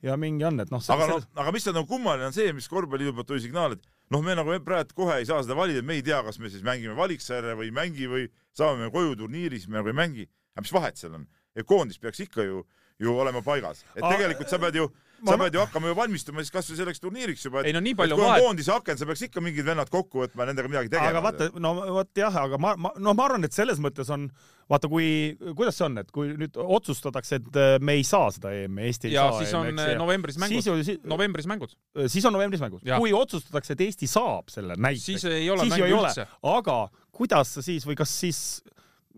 ja 0.05 0.17
mingi 0.19 0.45
on, 0.47 0.61
et 0.63 0.73
noh, 0.73 0.83
aga 0.93 1.07
noh, 1.09 1.25
aga 1.41 1.53
mis 1.55 1.65
on 1.71 1.79
nagu 1.79 1.89
kummaline, 1.89 2.29
on 2.29 2.35
see, 2.35 2.53
mis 2.55 2.69
korvpalliliidu 2.71 3.15
poolt 3.17 3.31
tuli 3.31 3.43
signaal, 3.47 3.75
et 3.77 3.89
noh, 4.13 4.23
me 4.25 4.37
nagu 4.37 4.59
praegu 4.65 4.95
kohe 5.01 5.19
ei 5.21 5.27
saa 5.29 5.41
seda 5.45 5.57
valida, 5.57 5.81
me 5.85 5.97
ei 5.97 6.05
tea, 6.05 6.21
kas 6.25 6.39
me 6.39 6.51
siis 6.53 6.65
mängime 6.65 6.95
valiksarja 6.99 7.57
või 7.57 7.71
ei 7.71 7.75
mängi 7.75 8.09
või 8.11 8.29
saame 8.57 8.85
me 8.85 8.93
koju 8.93 9.17
turniiri, 9.23 9.61
siis 9.61 9.71
me 9.71 9.81
nagu 9.81 9.91
ei 9.91 9.97
mängi. 9.97 10.29
aga 10.53 10.65
mis 10.65 10.75
vahet 10.75 11.01
seal 11.01 11.17
on? 11.17 11.27
koondis 11.67 11.99
peaks 11.99 12.21
ikka 12.23 12.45
ju, 12.45 12.61
ju 13.01 13.13
olema 13.19 13.41
paigas, 13.43 13.81
et 13.95 14.03
tegelikult 14.05 14.51
sa 14.51 14.59
pead 14.61 14.77
ju, 14.79 14.85
sa 15.25 15.37
pead 15.39 15.57
ju 15.57 15.61
hakkama 15.63 15.91
ju 15.91 15.97
valmistuma 15.97 16.43
siis 16.43 16.53
kasvõi 16.53 16.77
selleks 16.79 17.01
turniiriks 17.03 17.45
juba, 17.47 17.63
ei 17.63 17.73
et 17.73 17.77
no 17.77 17.81
nii 17.83 17.95
et 17.95 17.99
palju 17.99 18.17
kui 18.17 18.25
on 18.25 18.31
vahet, 18.31 18.45
koondise 18.45 18.73
aken, 18.75 18.99
sa 18.99 19.07
peaks 19.09 19.25
ikka 19.27 19.43
mingid 19.43 19.67
vennad 19.67 19.91
kokku 19.93 20.23
võtma 20.23 20.45
ja 20.45 20.51
nendega 20.51 20.71
midagi 20.71 20.93
tegema. 20.93 21.11
aga 21.11 21.23
vaata, 21.25 21.49
no 21.61 21.73
vot 21.97 22.21
jah, 22.21 22.39
aga 22.43 22.61
ma, 22.61 22.73
ma, 22.79 22.93
no 22.97 23.15
ma 23.17 23.27
arvan, 23.27 23.47
et 23.47 23.55
selles 23.55 23.81
mõttes 23.83 24.11
on, 24.15 24.29
vaata, 24.71 24.89
kui, 24.91 25.09
kuidas 25.57 25.79
see 25.79 25.87
on, 25.89 25.99
et 26.03 26.11
kui 26.15 26.33
nüüd 26.39 26.57
otsustatakse, 26.79 27.41
et 27.41 27.59
äh, 27.59 27.75
me 27.83 27.99
ei 27.99 28.07
saa 28.07 28.31
seda 28.35 28.53
EM-i, 28.55 28.87
Eesti 28.89 29.11
ei 29.11 29.17
ja 29.17 29.27
saa 29.29 29.43
siis 29.43 29.55
on 29.59 29.69
EM-i, 29.71 29.85
eh, 29.93 29.99
novembris 29.99 30.39
mängud, 30.41 30.65
siis, 30.83 31.03
novembris 31.09 31.49
mängud, 31.49 31.77
siis 32.07 32.29
on 32.29 32.37
novembris 32.37 32.63
mängud. 32.63 32.83
Kui 32.89 33.13
otsustatakse, 33.15 33.77
et 33.77 33.85
Eesti 33.89 34.09
saab 34.09 34.51
selle 34.53 34.79
näiteks, 34.79 35.11
siis 35.11 35.29
ei 35.29 35.49
ole 35.51 35.67
siis 35.67 35.79
ju 35.79 35.89
ei 35.89 35.95
ole. 35.97 36.13
aga 36.55 36.81
kuidas 37.19 37.55
sa 37.57 37.65
siis 37.65 37.87
või 37.87 37.97
kas 37.99 38.13
siis 38.21 38.43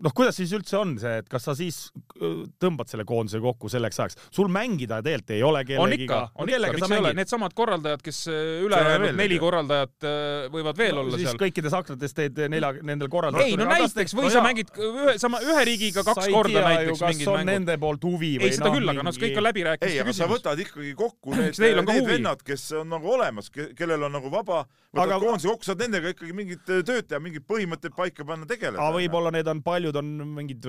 noh, 0.02 0.14
kuidas 0.16 0.36
siis 0.38 0.52
üldse 0.56 0.78
on 0.80 0.94
see, 1.00 1.18
et 1.20 1.28
kas 1.30 1.44
sa 1.46 1.54
siis 1.56 1.78
öö, 2.16 2.46
tõmbad 2.62 2.90
selle 2.90 3.04
koondise 3.08 3.40
kokku 3.42 3.68
selleks 3.72 4.00
ajaks, 4.00 4.18
sul 4.32 4.48
mängida 4.52 5.02
tegelikult 5.04 5.34
ei 5.36 5.42
ole 5.44 5.62
on 5.62 5.68
kellegiga 5.68 6.04
ikka, 6.06 6.20
on 6.42 6.52
ikka, 6.52 6.72
miks 6.76 6.94
ei 6.94 7.02
ole, 7.02 7.12
needsamad 7.18 7.56
korraldajad, 7.56 8.04
kes 8.04 8.22
Seda 8.22 8.64
ülejäänud 8.66 9.16
neli 9.18 9.36
ei 9.36 9.42
korraldajat 9.42 10.06
eh, 10.08 10.48
võivad 10.52 10.80
veel 10.80 11.00
olla 11.02 11.18
siis 11.18 11.28
seal. 11.30 11.40
kõikides 11.42 11.76
aknades 11.76 12.16
teed 12.16 12.40
nelja, 12.52 12.72
nendel 12.82 13.10
korraldajatel 13.12 13.52
ei 13.52 13.58
no 13.60 13.68
näiteks 13.68 14.16
või 14.16 14.32
sa 14.32 14.44
mängid 14.44 14.72
ühe, 14.80 15.16
sama 15.22 15.42
ühe 15.44 15.64
riigiga 15.68 16.04
kaks 16.06 16.30
korda 16.32 16.64
näiteks 16.66 17.04
mingid 17.06 17.24
kas 17.26 17.32
on 17.32 17.38
mängud. 17.40 17.50
nende 17.52 17.78
poolt 17.82 18.06
huvi 18.08 18.32
või 18.40 18.50
ei, 18.50 18.56
seda 18.56 18.72
küll, 18.74 18.92
aga 18.94 19.06
noh, 19.06 19.18
kõik 19.22 19.36
on 19.36 19.42
ei, 19.42 19.48
läbirääkimiste 19.48 20.04
aga 20.04 20.12
sa 20.12 20.24
küsimus. 20.24 20.34
võtad 20.38 20.64
ikkagi 20.66 20.94
kokku 20.98 21.36
need, 21.38 21.82
on 21.82 21.90
need 21.90 22.08
vennad, 22.08 22.46
kes 22.46 22.68
on 22.80 22.92
nagu 22.92 23.12
olemas, 23.16 23.50
kellel 23.52 24.08
on 24.08 24.16
nagu 24.18 24.32
vaba, 24.32 24.62
võtad 24.92 25.22
koondise 25.22 25.50
kokku, 25.52 25.68
saad 25.68 25.84
nendega 25.84 26.12
ikkagi 26.14 26.36
mingit 26.36 26.64
tööd 26.68 27.08
teha, 27.08 27.20
mingeid 27.22 27.46
põhimõtteid 27.48 27.96
paika 27.96 28.26
panna, 28.28 28.48
tegeleda. 28.48 28.80
aga 28.82 28.96
võib-olla 28.98 29.32
need 29.34 29.50
on, 29.50 29.62
paljud 29.82 29.98
on 29.98 30.10
mingid, 30.36 30.66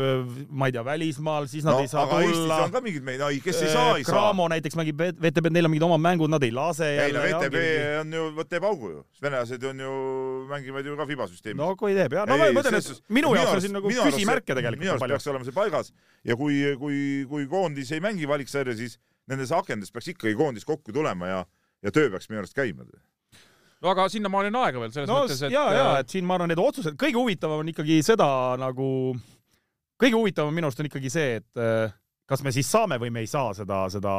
ma 0.49 0.67
ei 0.69 0.73
tea, 0.73 0.83
välismaal, 0.85 1.47
siis 1.51 1.65
nad 1.67 1.77
no, 1.77 1.83
ei 1.83 1.89
saa 1.91 2.05
aga 2.07 2.19
Eestis 2.23 2.39
tulla 2.39 2.57
on. 2.65 2.73
ka 2.73 2.81
mingid 2.83 3.05
meid, 3.05 3.21
ei 3.27 3.39
kes 3.43 3.61
ei 3.61 3.71
saa, 3.73 3.93
ei 3.99 4.05
saa. 4.07 4.15
Cramo 4.15 4.47
näiteks 4.51 4.77
mängib 4.79 5.03
VTB, 5.21 5.51
neil 5.53 5.69
on 5.69 5.73
mingid 5.73 5.85
oma 5.87 5.99
mängud, 6.01 6.31
nad 6.33 6.43
ei 6.45 6.53
lase 6.55 6.89
ei 7.05 7.13
no. 7.13 7.23
VTB 7.27 7.63
on 8.01 8.17
ju, 8.17 8.25
vot 8.37 8.49
teeb 8.49 8.67
augu 8.67 8.91
ju, 8.91 9.05
venelased 9.23 9.67
on 9.69 9.85
ju, 9.85 9.93
mängivad 10.49 10.89
ju 10.89 10.97
ka 10.99 11.07
FIBA 11.09 11.29
süsteemis 11.31 11.61
no 11.61 11.71
kui 11.79 11.95
teeb 11.97 12.17
jah, 12.17 12.27
no 12.29 12.39
ma 12.41 12.49
mõtlen, 12.55 12.79
et 12.79 13.13
minu 13.13 13.33
jaoks 13.37 13.57
on 13.57 13.65
siin 13.67 13.77
nagu 13.77 13.93
küsimärke 13.93 14.57
minu 14.57 14.61
tegelikult 14.61 14.89
on 14.89 14.93
arust 14.97 15.15
peaks 15.15 15.31
olema 15.33 15.49
see 15.49 15.57
paigas 15.57 15.93
ja 16.25 16.37
kui, 16.39 16.59
kui, 16.81 16.99
kui 17.29 17.49
koondis 17.51 17.93
ei 17.93 18.03
mängi 18.03 18.29
valiksarja, 18.29 18.75
siis 18.79 18.97
nendes 19.29 19.53
akendes 19.55 19.93
peaks 19.93 20.13
ikkagi 20.15 20.37
koondis 20.39 20.67
kokku 20.67 20.95
tulema 20.95 21.29
ja, 21.29 21.41
ja 21.85 21.93
töö 21.93 22.09
peaks 22.13 22.31
minu 22.31 22.43
arust 22.43 22.57
käima. 22.57 22.87
No 23.83 23.91
aga 23.91 24.07
sinnamaani 24.11 24.51
on 24.53 24.59
aega 24.63 24.83
veel 24.83 24.93
selles 24.95 25.11
no 25.11 25.19
mõttes, 25.23 25.41
et 25.43 25.53
ja, 25.53 25.63
ja, 25.75 25.87
et 26.03 26.13
siin 26.13 26.27
ma 26.27 26.37
arvan, 26.37 26.51
need 26.53 26.61
otsused, 26.61 26.95
kõige 26.99 27.19
huvitavam 27.19 27.63
on 27.63 27.71
ikkagi 27.73 27.99
seda 28.05 28.27
nagu, 28.61 28.87
kõige 30.01 30.15
huvitavam 30.17 30.55
minu 30.55 30.69
arust 30.69 30.81
on 30.83 30.89
ikkagi 30.89 31.11
see, 31.11 31.37
et 31.41 31.61
äh, 31.61 31.93
kas 32.29 32.43
me 32.45 32.53
siis 32.55 32.69
saame 32.71 32.99
või 33.01 33.11
me 33.13 33.23
ei 33.23 33.29
saa 33.29 33.51
seda, 33.57 33.83
seda, 33.93 34.17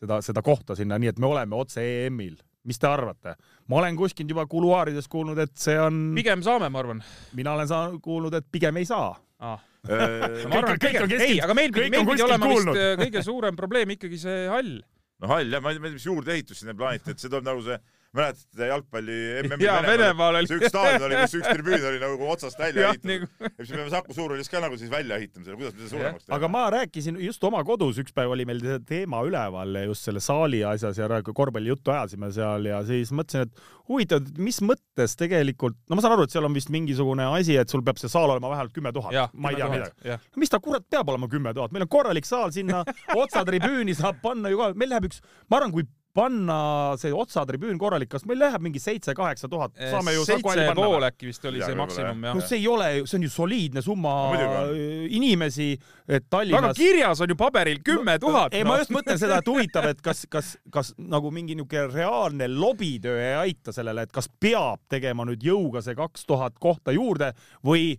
seda, 0.00 0.20
seda 0.24 0.44
kohta 0.44 0.76
sinna, 0.78 1.00
nii 1.00 1.14
et 1.14 1.22
me 1.22 1.30
oleme 1.30 1.56
otse 1.58 1.84
EM-il. 1.84 2.36
mis 2.64 2.80
te 2.80 2.88
arvate? 2.88 3.34
ma 3.68 3.76
olen 3.80 3.96
kuskilt 3.96 4.30
juba 4.30 4.46
kuluaarides 4.48 5.08
kuulnud, 5.08 5.38
et 5.38 5.52
see 5.56 5.76
on, 5.80 6.10
pigem 6.16 6.44
saame, 6.44 6.68
ma 6.72 6.80
arvan 6.84 7.02
mina 7.36 7.56
olen 7.56 7.68
saanud, 7.68 8.00
kuulnud, 8.04 8.34
et 8.34 8.46
pigem 8.52 8.76
ei 8.80 8.88
saa. 8.88 9.14
ah.. 9.40 9.60
no 9.88 10.48
ma 10.52 10.60
arvan, 10.60 10.76
et 10.76 10.84
kõik 10.84 11.00
on 11.00 11.08
pigem, 11.08 11.10
kuskilt- 11.10 11.28
ei, 11.28 11.40
aga 11.44 11.56
meil 11.56 11.72
pidi, 11.72 11.90
meil 11.92 12.08
pidi 12.12 12.26
olema 12.28 12.48
vist 12.48 12.60
kuulnud. 12.60 12.80
eh, 12.80 12.96
kõige 13.00 13.24
suurem 13.24 13.56
probleem 13.56 13.96
ikkagi 13.96 14.20
see 14.20 14.46
hall. 14.52 14.78
hall 15.24 15.56
jah, 15.56 15.64
ma 15.64 15.72
ei 15.72 15.80
tea, 15.80 15.92
mis 15.96 16.08
juurdeehitus 16.08 16.64
sinna 16.64 16.76
plaaniti, 16.76 17.12
et 17.12 17.20
see 17.20 17.32
tuleb 17.32 17.48
nagu 17.48 17.64
see, 17.64 17.80
mäletate 18.14 18.68
jalgpalli 18.70 19.18
MM-i 19.42 19.66
jaa, 19.66 19.80
Venemaal 19.84 20.38
oli? 20.40 20.50
See 20.50 20.60
üks 20.60 20.72
staadion 20.72 21.06
oli, 21.08 21.20
kus 21.24 21.36
üks 21.40 21.48
tribüün 21.50 21.86
oli 21.90 22.00
nagu 22.02 22.28
otsast 22.34 22.60
välja 22.60 22.90
ehitatud. 22.90 23.10
nagu 23.10 23.50
ja 23.50 23.64
siis 23.64 23.72
me 23.72 23.80
peame 23.80 23.94
Saku 23.94 24.16
Suurhallis 24.16 24.52
ka 24.52 24.62
nagu 24.64 24.78
siis 24.80 24.92
välja 24.92 25.18
ehitama 25.20 25.48
selle, 25.48 25.58
kuidas 25.60 25.74
me 25.74 25.82
seda 25.82 25.92
suuremaks 25.92 26.26
teeme. 26.26 26.36
aga 26.38 26.50
ma 26.54 26.64
rääkisin 26.76 27.20
just 27.24 27.44
oma 27.50 27.64
kodus, 27.66 27.98
üks 28.02 28.14
päev 28.16 28.34
oli 28.36 28.46
meil 28.48 28.62
see 28.64 28.80
teema 28.88 29.22
üleval 29.26 29.80
just 29.88 30.06
selle 30.08 30.22
saali 30.24 30.62
asjas 30.68 31.00
ja 31.00 31.08
korvpallijuttu 31.30 31.94
ajasime 31.94 32.30
seal 32.34 32.70
ja 32.70 32.82
siis 32.86 33.12
mõtlesin, 33.14 33.48
et 33.48 33.64
huvitav, 33.88 34.22
et 34.22 34.38
mis 34.40 34.60
mõttes 34.64 35.16
tegelikult, 35.20 35.76
no 35.90 35.98
ma 35.98 36.04
saan 36.04 36.16
aru, 36.16 36.26
et 36.26 36.34
seal 36.34 36.46
on 36.46 36.54
vist 36.56 36.70
mingisugune 36.72 37.26
asi, 37.38 37.58
et 37.60 37.72
sul 37.72 37.84
peab 37.84 38.00
see 38.00 38.12
saal 38.12 38.30
olema 38.30 38.52
vähemalt 38.52 38.74
kümme 38.76 38.92
tuhat. 38.96 39.34
Ma 39.34 39.52
ei 39.52 39.60
tea 39.60 39.68
midagi. 39.72 40.20
mis 40.40 40.52
ta 40.52 40.60
kurat 40.62 40.86
peab 40.90 41.10
olema 41.12 41.28
kümme 41.30 41.54
tuhat, 41.56 41.74
meil 41.74 41.84
on 41.86 41.92
korralik 41.92 42.28
saal 42.28 42.54
sinna 42.54 42.84
otsatribüüni 43.14 43.96
saab 43.98 44.22
panna 44.24 44.52
ju 44.52 44.60
ka, 44.60 44.72
meil 44.78 44.94
läheb 44.94 45.10
üks, 45.10 45.20
ma 45.50 45.60
arvan, 45.60 45.74
kui 45.74 45.88
panna 46.14 46.94
see 47.00 47.10
otsatribüün 47.14 47.78
korralik, 47.80 48.08
kas 48.12 48.22
meil 48.28 48.38
läheb 48.38 48.62
mingi 48.62 48.78
seitse-kaheksa 48.82 49.48
tuhat, 49.50 49.72
saame 49.90 50.12
ju 50.14 50.22
seitse 50.28 50.66
pool 50.78 51.02
äkki 51.08 51.26
vist 51.30 51.44
oli 51.50 51.58
Jaa, 51.58 51.66
see 51.72 51.78
maksimum 51.78 52.20
no 52.22 52.32
jah. 52.36 52.46
see 52.48 52.60
ei 52.60 52.68
ole 52.70 52.88
ju, 53.00 53.06
see 53.10 53.18
on 53.18 53.26
ju 53.26 53.32
soliidne 53.34 53.82
summa 53.82 54.14
No 54.34 54.46
on. 54.62 54.76
inimesi, 55.10 55.72
et 56.06 56.22
aga 56.22 56.30
Tallinnas 56.36 56.78
kirjas 56.78 57.20
on 57.24 57.34
ju 57.34 57.36
paberil 57.40 57.82
kümme 57.84 58.14
tuhat. 58.22 58.54
ei, 58.54 58.62
ma 58.64 58.78
just 58.78 58.94
mõtlen 58.94 59.18
seda, 59.18 59.40
et 59.42 59.50
huvitav, 59.50 59.90
et 59.90 60.00
kas, 60.04 60.24
kas, 60.30 60.54
kas 60.70 60.94
nagu 60.98 61.30
mingi 61.34 61.54
niisugune 61.58 61.88
reaalne 61.94 62.48
lobitöö 62.48 63.18
ei 63.20 63.34
aita 63.48 63.72
sellele, 63.74 64.06
et 64.06 64.12
kas 64.14 64.28
peab 64.40 64.80
tegema 64.88 65.26
nüüd 65.26 65.42
jõuga 65.42 65.82
see 65.82 65.94
kaks 65.98 66.26
tuhat 66.30 66.58
kohta 66.62 66.94
juurde 66.94 67.32
või 67.66 67.96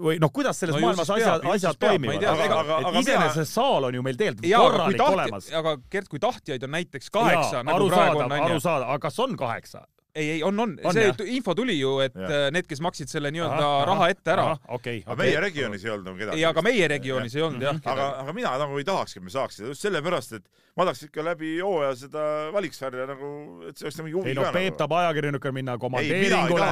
või 0.00 0.18
noh, 0.22 0.30
kuidas 0.32 0.60
selles 0.62 0.76
No 0.76 0.82
maailmas 0.86 1.10
asjad, 1.12 1.44
asjad 1.52 1.78
toimivad 1.80 2.24
aga, 2.24 2.60
aga, 2.60 2.76
aga 2.88 3.00
iseenesest 3.02 3.40
see 3.42 3.48
saal 3.50 3.88
on 3.88 3.98
ju 3.98 4.04
meil 4.04 4.18
tegelikult 4.20 4.48
jaa, 4.48 4.62
korralik 4.64 5.00
tahtjaid 5.00 5.18
olemas,. 5.18 5.48
aga 5.60 5.74
Gert, 5.92 6.08
kui 6.12 6.22
tahtjaid 6.22 6.64
on 6.64 6.72
näiteks 6.76 7.12
kaheksa, 7.12 7.64
nagu 7.66 7.88
praegu 7.92 8.24
on, 8.24 8.36
onju. 8.38 8.60
saada, 8.64 8.88
aga 8.88 9.02
kas 9.08 9.20
on 9.22 9.36
kaheksa? 9.36 9.84
ei, 10.14 10.30
ei 10.30 10.42
on, 10.42 10.60
on, 10.60 10.74
On, 10.84 10.92
see 10.92 11.06
jah? 11.08 11.20
info 11.34 11.54
tuli 11.54 11.78
ju, 11.78 11.98
et 12.04 12.14
Jah. 12.16 12.30
äh, 12.30 12.48
need, 12.52 12.66
kes 12.68 12.82
maksid 12.84 13.08
selle 13.12 13.30
nii-öelda 13.32 13.68
raha 13.88 14.08
ette 14.12 14.34
ära. 14.34 14.48
okei, 14.68 15.02
aga 15.06 15.14
okei 15.16 15.30
meie. 15.30 15.44
regioonis 15.46 15.86
ei 15.86 15.92
olnud 15.94 16.10
nagu 16.10 16.20
kedagi. 16.20 16.40
ei, 16.40 16.44
aga 16.48 16.64
meie 16.66 16.88
regioonis 16.96 17.36
ei 17.38 17.46
olnud 17.46 17.64
jah. 17.68 17.78
aga, 17.94 18.08
aga 18.24 18.34
mina 18.36 18.56
nagu 18.60 18.80
ei 18.80 18.88
tahakski, 18.88 19.22
et 19.22 19.28
me 19.28 19.32
saaksime 19.32 19.62
seda 19.62 19.72
just 19.72 19.86
sellepärast, 19.88 20.36
et 20.36 20.44
ma 20.76 20.86
tahaks 20.88 21.02
ikka 21.04 21.24
läbi 21.24 21.54
hooaja 21.60 21.94
seda 22.00 22.22
valiksarja 22.52 23.06
nagu, 23.08 23.30
et 23.68 23.76
see 23.76 23.86
oleks 23.88 23.98
nagu 24.00 24.12
huvi 24.18 24.32
ei 24.32 24.36
no 24.36 24.44
ka 24.46 24.52
Peep 24.56 24.70
nagu. 24.70 24.78
tahab 24.82 24.94
ajakirjanikuna 25.00 25.56
minna 25.58 25.78
komandeeringule 25.80 26.68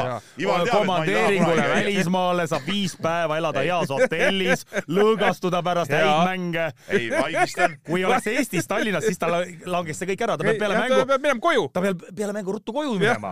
komandeeringule 0.71 1.67
välismaale, 1.75 2.47
saab 2.49 2.69
viis 2.69 2.97
päeva 3.01 3.37
elada 3.41 3.65
heas 3.67 3.93
hotellis, 3.93 4.65
lõõgastuda 4.89 5.61
pärast 5.65 5.93
häid 5.93 6.13
mänge. 6.29 6.67
ei 6.97 7.11
vaigistan. 7.13 7.77
kui 7.85 8.05
oleks 8.05 8.29
Eestis 8.33 8.69
Tallinnas, 8.71 9.05
siis 9.05 9.21
tal 9.21 9.37
langes 9.69 10.01
see 10.01 10.09
kõik 10.13 10.25
ära, 10.29 10.37
ta 10.41 10.49
peab 10.49 10.61
peale 10.61 10.81
mängu, 10.81 11.03
peab 11.13 11.27
minema 11.27 11.45
koju. 11.45 11.69
ta 11.73 11.85
peab 11.85 12.05
peale 12.17 12.37
mängu 12.37 12.57
ruttu 12.57 12.73
koju 12.77 12.97
minema, 13.01 13.30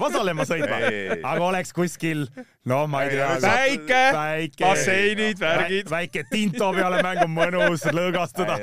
vasalema 0.00 0.46
sõitma 0.48 0.78
ei, 0.86 0.98
ei., 0.98 1.18
aga 1.22 1.44
oleks 1.48 1.72
kuskil, 1.76 2.24
no 2.68 2.80
ma 2.90 3.04
ei 3.06 3.14
tea 3.16 3.28
väike, 3.42 4.00
väike, 4.16 4.64
basseinid, 4.64 5.40
värgid. 5.42 5.90
väike 5.92 6.24
tinto 6.30 6.70
peale 6.76 7.02
mängu, 7.06 7.28
mõnus 7.32 7.84
lõõgastuda. 7.94 8.58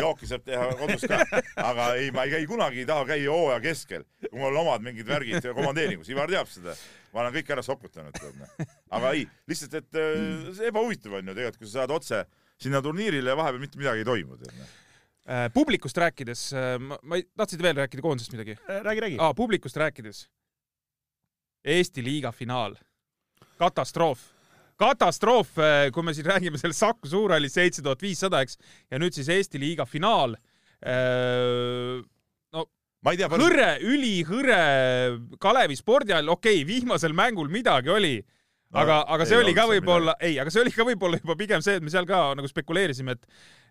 jooki 0.00 0.30
saab 0.30 0.46
teha 0.46 0.70
kodus 0.80 1.06
ka, 1.10 1.20
aga 1.64 1.90
ei, 2.00 2.12
ma 2.14 2.26
ei 2.26 2.36
käi 2.36 2.48
kunagi, 2.50 2.84
ei 2.84 2.88
taha 2.88 3.08
käia 3.12 3.32
hooaja 3.32 3.60
keskel, 3.64 4.06
kui 4.28 4.40
mul 4.40 4.52
on 4.52 4.62
omad 4.64 4.86
mingid 4.86 5.08
värgid 5.10 5.50
komandeeringus, 5.56 6.10
Ivar 6.12 6.32
teab 6.32 6.50
seda. 6.52 6.76
ma 7.14 7.24
olen 7.24 7.36
kõik 7.38 7.52
ära 7.54 7.62
sokutanud, 7.64 8.18
noh. 8.40 8.66
aga 8.96 9.12
ei, 9.16 9.28
lihtsalt, 9.48 9.78
et 9.78 10.00
äh, 10.00 10.50
see 10.56 10.72
ebahuvitav 10.72 11.16
on 11.16 11.30
ju 11.30 11.36
tegelikult, 11.36 11.62
kui 11.62 11.70
sa 11.70 11.82
saad 11.82 11.94
otse 11.96 12.26
sinna 12.60 12.82
turniirile 12.84 13.32
ja 13.32 13.38
vahepeal 13.38 13.62
mitte 13.62 13.80
midagi 13.80 14.04
ei 14.04 14.08
toimu, 14.08 14.36
noh. 14.40 14.74
Publikust 15.54 15.98
rääkides, 15.98 16.48
ma, 16.78 16.98
ma 17.02 17.18
ei, 17.18 17.24
tahtsid 17.36 17.62
veel 17.62 17.76
rääkida 17.80 18.02
koondisest 18.04 18.32
midagi? 18.36 18.54
räägi, 18.68 19.00
räägi. 19.00 19.16
aa, 19.18 19.34
publikust 19.34 19.76
rääkides. 19.76 20.26
Eesti 21.66 22.04
liiga 22.04 22.32
finaal. 22.32 22.76
katastroof. 23.58 24.20
katastroof, 24.76 25.48
kui 25.92 26.02
me 26.02 26.14
siin 26.14 26.26
räägime 26.26 26.58
sellest 26.58 26.78
Saku 26.78 27.08
Suurhallis 27.08 27.54
seitse 27.54 27.82
tuhat 27.82 28.02
viissada, 28.02 28.40
eks, 28.44 28.58
ja 28.90 29.00
nüüd 29.02 29.16
siis 29.16 29.28
Eesti 29.28 29.60
liiga 29.60 29.86
finaal. 29.86 30.36
ma 33.02 33.12
ei 33.12 33.18
tea, 33.18 33.28
palju 33.30 33.46
hõre, 33.48 33.68
ülihõre 33.82 34.60
Kalevi 35.42 35.76
spordihall, 35.78 36.28
okei 36.28 36.60
okay,, 36.60 36.66
viimasel 36.68 37.14
mängul 37.16 37.48
midagi 37.50 37.90
oli, 37.90 38.16
aga 38.74 39.00
No, 39.00 39.14
aga 39.14 39.26
see 39.26 39.38
ei 39.38 39.44
oli 39.44 39.54
ka 39.56 39.66
võib-olla, 39.70 40.16
ei, 40.20 40.38
aga 40.42 40.52
see 40.52 40.64
oli 40.64 40.72
ka 40.74 40.86
võib-olla 40.86 41.20
juba 41.22 41.36
pigem 41.38 41.62
see, 41.64 41.78
et 41.78 41.84
me 41.86 41.92
seal 41.92 42.06
ka 42.08 42.34
nagu 42.36 42.50
spekuleerisime, 42.50 43.16
et 43.16 43.26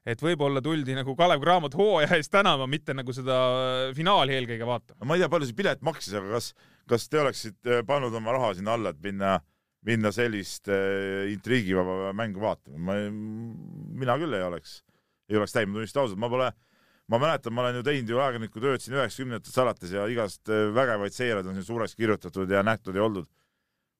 et 0.06 0.22
võib-olla 0.22 0.62
tuldi 0.64 0.96
nagu 0.96 1.16
Kalev 1.18 1.42
Cramot 1.42 1.76
hooaja 1.78 2.20
eest 2.20 2.32
tänama, 2.34 2.68
mitte 2.70 2.94
nagu 2.94 3.14
seda 3.16 3.36
finaali 3.98 4.36
eelkõige 4.38 4.68
vaatama. 4.70 5.08
ma 5.08 5.18
ei 5.18 5.24
tea, 5.24 5.32
palju 5.34 5.50
see 5.50 5.58
pilet 5.58 5.82
maksis, 5.86 6.14
aga 6.20 6.36
kas, 6.36 6.52
kas 6.90 7.08
te 7.10 7.22
oleksite 7.24 7.82
pannud 7.90 8.14
oma 8.22 8.36
raha 8.38 8.54
sinna 8.58 8.76
alla, 8.78 8.94
et 8.94 9.02
minna, 9.04 9.40
minna 9.86 10.12
sellist 10.14 10.70
äh, 10.70 11.26
intriigivaba 11.34 12.14
mängu 12.18 12.44
vaatama? 12.44 12.78
ma, 12.78 13.00
mina 14.06 14.20
küll 14.22 14.38
ei 14.38 14.46
oleks, 14.46 14.84
ei 15.32 15.42
oleks 15.42 15.58
täinud, 15.58 15.74
ma 15.74 15.82
tunnistan 15.82 16.06
ausalt, 16.06 16.22
ma 16.22 16.30
pole, 16.36 16.52
ma 17.10 17.22
mäletan, 17.26 17.58
ma 17.58 17.66
olen 17.66 17.82
ju 17.82 17.88
teinud 17.90 18.14
ju 18.14 18.22
ajakirjaniku 18.22 18.62
tööd 18.68 18.86
siin 18.86 19.00
üheksakümnendatest 19.00 19.64
alates 19.66 19.98
ja 19.98 20.06
igast 20.12 20.54
äh, 20.54 20.68
vägevaid 20.76 21.18
seireid 21.18 21.50
on 21.50 21.58
siin 21.58 21.72
suureks 21.72 21.98
kirjutatud 21.98 22.54
ja 22.54 22.62
nähtud 22.66 22.94
ja 22.94 23.10
oldud. 23.10 23.26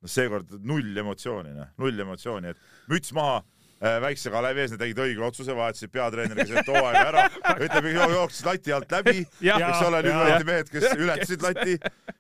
no 0.06 0.10
seekord 0.12 0.60
null 0.62 0.98
emotsiooni, 1.02 1.56
noh, 1.56 1.74
null 1.82 2.06
emotsiooni, 2.06 2.54
et 2.54 2.92
müts 2.92 3.10
maha 3.16 3.40
äh, 3.40 3.55
väikse 3.82 4.32
Kalevi 4.32 4.64
ees, 4.64 4.72
nad 4.72 4.80
tegid 4.82 5.00
õige 5.04 5.24
otsuse, 5.28 5.56
vahetasid 5.56 5.92
peatreeneriga 5.94 6.48
sealt 6.48 6.70
hooaega 6.72 7.06
ära, 7.12 7.26
ütleme, 7.60 7.92
jooksis 8.16 8.46
lati 8.48 8.74
alt 8.74 8.92
läbi, 8.96 9.26
eks 9.44 9.82
ole, 9.88 10.02
nüüd 10.06 10.16
olid 10.22 10.48
mehed, 10.48 10.72
kes 10.72 10.88
ületasid 10.96 11.44
lati, 11.46 11.76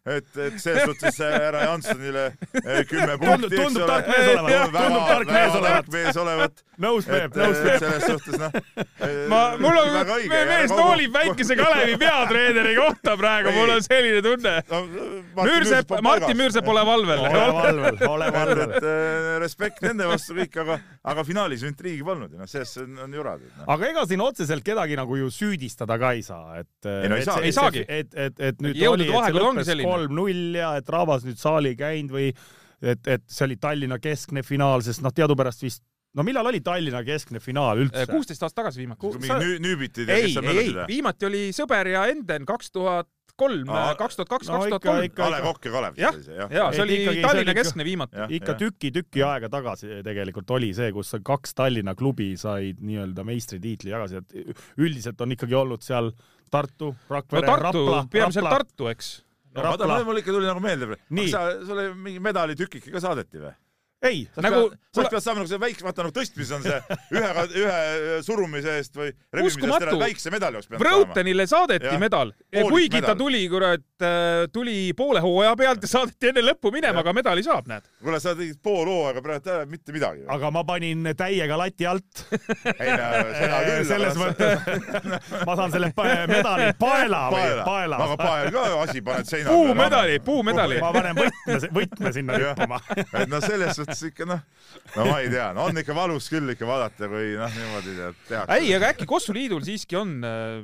et, 0.05 0.27
et 0.35 0.57
selles 0.61 0.83
suhtes 0.85 1.19
äh, 1.23 1.37
härra 1.45 1.63
Jansonile 1.69 2.25
äh, 2.27 2.81
kümme 2.89 3.15
Tundub- 3.15 3.25
punkti, 3.25 3.55
eks 3.55 3.63
tundub 3.63 3.83
ole. 3.83 3.91
tark 3.93 4.07
mees 4.11 4.29
olevat. 4.35 4.75
Tundub 4.75 5.07
tark 5.09 5.31
mees 5.31 5.55
olevat. 5.61 5.89
mees 5.95 6.19
olevat. 6.25 6.63
nõus, 6.85 7.07
Peep, 7.07 7.37
nõus, 7.39 7.61
Peep. 7.63 7.79
selles 7.85 8.05
suhtes 8.11 8.39
noh. 8.41 8.59
ma, 9.31 9.41
mul 9.63 9.79
on, 9.79 10.11
mees 10.51 10.73
noolib 10.75 11.15
väikese 11.15 11.55
Kalevi 11.59 11.95
peatreeneri 12.01 12.75
kohta 12.77 13.15
praegu, 13.19 13.53
mul 13.55 13.73
on 13.77 13.85
selline 13.85 14.21
tunne. 14.25 14.55
Müürsepp, 15.39 15.95
Martin 16.03 16.37
Müürsepp, 16.37 16.67
ole 16.67 16.83
valvel. 16.85 17.23
ole 17.29 17.47
valvel, 17.55 17.99
ole 18.09 18.29
valvel. 18.35 18.75
äh, 18.81 19.31
respekt 19.41 19.81
nende 19.85 20.07
vastu 20.09 20.35
kõik, 20.35 20.59
aga, 20.65 20.79
aga 21.15 21.23
finaalis 21.27 21.54
ju 21.63 21.69
intriigi 21.71 22.03
polnud 22.05 22.33
ja 22.33 22.41
noh, 22.41 22.49
selles 22.49 22.75
on, 22.83 22.99
on 23.05 23.15
jura. 23.15 23.37
No. 23.39 23.67
aga 23.75 23.89
ega 23.91 24.05
siin 24.09 24.23
otseselt 24.25 24.65
kedagi 24.65 24.97
nagu 24.99 25.17
ju 25.19 25.31
süüdistada 25.33 25.97
ka 26.01 26.11
ei 26.17 26.25
saa, 26.25 26.59
et. 26.61 26.89
Ei 26.89 27.09
no 27.11 27.19
ei 27.19 27.25
saa. 27.27 27.39
Ei 27.45 27.55
saagi. 27.55 27.85
et, 27.87 28.11
et, 28.13 28.39
et 28.51 28.61
nüüd 28.63 28.79
Jõudude 28.79 28.93
oli, 28.93 29.07
et 29.07 29.11
see 29.11 29.19
vahekord 29.19 29.47
ongi 29.49 29.59
lõppes 29.61 29.71
selline. 29.71 29.89
kolm-null 29.91 30.61
ja 30.61 30.75
et 30.81 30.93
rahvas 30.97 31.27
nüüd 31.27 31.41
saali 31.41 31.73
ei 31.73 31.79
käinud 31.79 32.15
või 32.15 32.29
et, 32.81 33.07
et 33.07 33.25
see 33.27 33.47
oli 33.47 33.59
Tallinna 33.61 33.99
keskne 34.03 34.43
finaal, 34.45 34.83
sest 34.85 35.03
noh, 35.05 35.13
teadupärast 35.15 35.63
vist, 35.65 35.83
no 36.15 36.25
millal 36.27 36.49
oli 36.51 36.61
Tallinna 36.65 37.01
keskne 37.07 37.41
finaal 37.43 37.83
üldse? 37.85 38.05
kuusteist 38.09 38.43
aastat 38.45 38.63
tagasi 38.63 38.83
viimati. 38.83 39.11
mingi 39.23 39.59
nüübitid 39.63 40.09
ja 40.09 40.19
ei, 40.19 40.27
kes 40.27 40.37
seal 40.37 40.45
ei, 40.45 40.49
ei 40.49 40.55
möllasid, 40.55 40.79
või? 40.79 40.87
viimati 40.93 41.29
oli 41.29 41.43
Sõber 41.55 41.91
ja 41.91 42.05
Enden 42.11 42.47
kaks 42.47 42.71
tuhat 42.75 43.09
kolm, 43.37 43.69
Aa, 43.69 43.95
kaks 43.99 44.15
tuhat 44.19 44.29
kaks, 44.29 44.47
no 44.47 44.59
kaks 44.59 44.69
tuhat 44.73 44.83
kolm. 44.85 45.03
ikka- 45.09 45.23
Kalev 45.23 45.43
Kokk 45.43 45.65
ja 45.65 45.71
Kalev 45.71 45.97
Jah. 45.99 46.13
see 46.23 46.35
ja 46.35 46.71
see 46.71 46.81
oli 46.83 46.97
ikkagi- 46.99 47.13
see 47.19 47.21
Tallinna 47.25 47.41
oli 47.41 47.51
ikka- 47.51 47.63
keskne 47.63 47.83
viimati. 47.85 48.15
Ikka 48.39 48.53
tüki-tüki 48.61 49.23
aega 49.27 49.49
tagasi 49.49 50.01
tegelikult 50.03 50.51
oli 50.51 50.73
see, 50.73 50.91
kus 50.91 51.11
kaks 51.23 51.53
Tallinna 51.53 51.95
klubi 51.95 52.37
said 52.37 52.79
nii-öelda 52.79 53.25
meistritiitli 53.27 53.91
jagasid, 53.91 54.23
et 54.23 54.57
üldiselt 54.77 55.19
on 55.21 55.31
ikkagi 55.35 55.53
olnud 55.55 55.81
seal 55.83 56.11
Tartu, 56.51 56.93
no 56.93 56.95
Rakvere, 57.09 57.45
Tartu, 57.47 57.85
Rapla, 57.85 58.07
peamiselt 58.11 58.45
Tartu, 58.49 58.87
eks. 58.87 59.23
no 59.55 59.61
vaata, 59.63 59.83
Rapla. 59.83 60.03
mul 60.05 60.17
ikka 60.21 60.31
tuli 60.31 60.45
nagu 60.45 60.59
meelde. 60.61 60.95
Nii. 61.09 61.29
sa, 61.29 61.45
sulle 61.65 61.93
mingi 61.95 62.19
medalitükike 62.19 62.91
ka 62.91 62.99
saadeti 62.99 63.41
või? 63.41 63.53
ei, 64.05 64.25
Nagu- 64.45 64.69
sa 64.95 65.03
pead 65.11 65.23
saama 65.23 65.41
nagu 65.41 65.49
see 65.49 65.59
väikse, 65.59 65.83
vaata 65.85 66.05
nagu 66.05 66.13
tõstmises 66.15 66.53
on 66.55 66.63
see 66.63 66.97
ühe, 67.17 67.45
ühe 67.61 68.19
surumise 68.25 68.77
eest 68.79 68.95
või 68.95 69.09
rebimise 69.33 69.67
eest 69.67 69.99
väikse 70.05 70.31
medali 70.33 70.59
oleks 70.59 70.69
pidanud 70.69 70.85
saama. 70.85 70.85
Vrõutenile 70.85 71.47
saadeti 71.51 71.89
Jah. 71.89 71.99
medal, 71.99 72.31
kuigi 72.69 73.01
ta 73.01 73.01
medal. 73.01 73.17
tuli, 73.19 73.41
kurat, 73.51 73.83
tuli 74.55 74.77
poole 74.97 75.23
hooaja 75.25 75.55
pealt 75.59 75.83
ja 75.83 75.89
saadeti 75.91 76.29
enne 76.31 76.43
lõppu 76.45 76.71
minema, 76.75 77.01
aga 77.03 77.13
medali 77.17 77.43
saab, 77.45 77.67
näed. 77.67 77.87
kuule, 78.03 78.19
sa 78.23 78.35
tegid 78.37 78.61
pool 78.63 78.87
hooaega 78.87 79.23
praegu 79.25 79.51
ära 79.55 79.65
mitte 79.69 79.95
midagi. 79.95 80.23
aga 80.31 80.51
ma 80.55 80.63
panin 80.67 81.11
täiega 81.17 81.57
lati 81.59 81.89
alt. 81.91 82.23
ei 82.79 82.91
no 82.95 83.09
seda 83.35 83.59
küll. 83.67 83.85
selles 83.91 84.19
mõttes 84.21 84.95
ma 85.49 85.57
saan 85.59 85.75
selle 85.75 85.91
medali 86.31 86.71
paela 86.79 87.25
või 87.33 87.51
paela, 87.67 87.99
aga 88.07 88.17
pael 88.21 88.51
ka 88.55 88.65
asi 88.85 89.01
paned 89.05 89.29
seina 89.29 89.51
puumedali, 89.51 90.19
puumedali. 90.25 90.79
ma 90.83 90.93
panen 90.95 91.19
võtme, 91.19 91.59
võtme 91.81 92.13
sinna 92.15 92.39
Jah. 92.39 92.55
rippuma. 92.55 92.79
et 93.11 93.29
no 93.31 93.41
selles 93.43 93.75
suhtes 93.75 93.94
ikka 94.09 94.25
noh, 94.29 94.41
no 94.95 95.05
ma 95.07 95.19
ei 95.23 95.29
tea, 95.31 95.47
no 95.55 95.67
on 95.69 95.77
ikka 95.81 95.95
valus 95.97 96.27
küll 96.31 96.51
ikka 96.53 96.67
vaadata, 96.69 97.09
kui 97.11 97.35
noh, 97.39 97.53
niimoodi 97.59 97.93
tead 97.99 98.17
tehakse. 98.29 98.57
ei, 98.59 98.73
aga 98.77 98.89
äkki 98.93 99.07
Kossu 99.09 99.35
liidul 99.37 99.63
siiski 99.67 99.97
on 99.99 100.15
äh, 100.25 100.57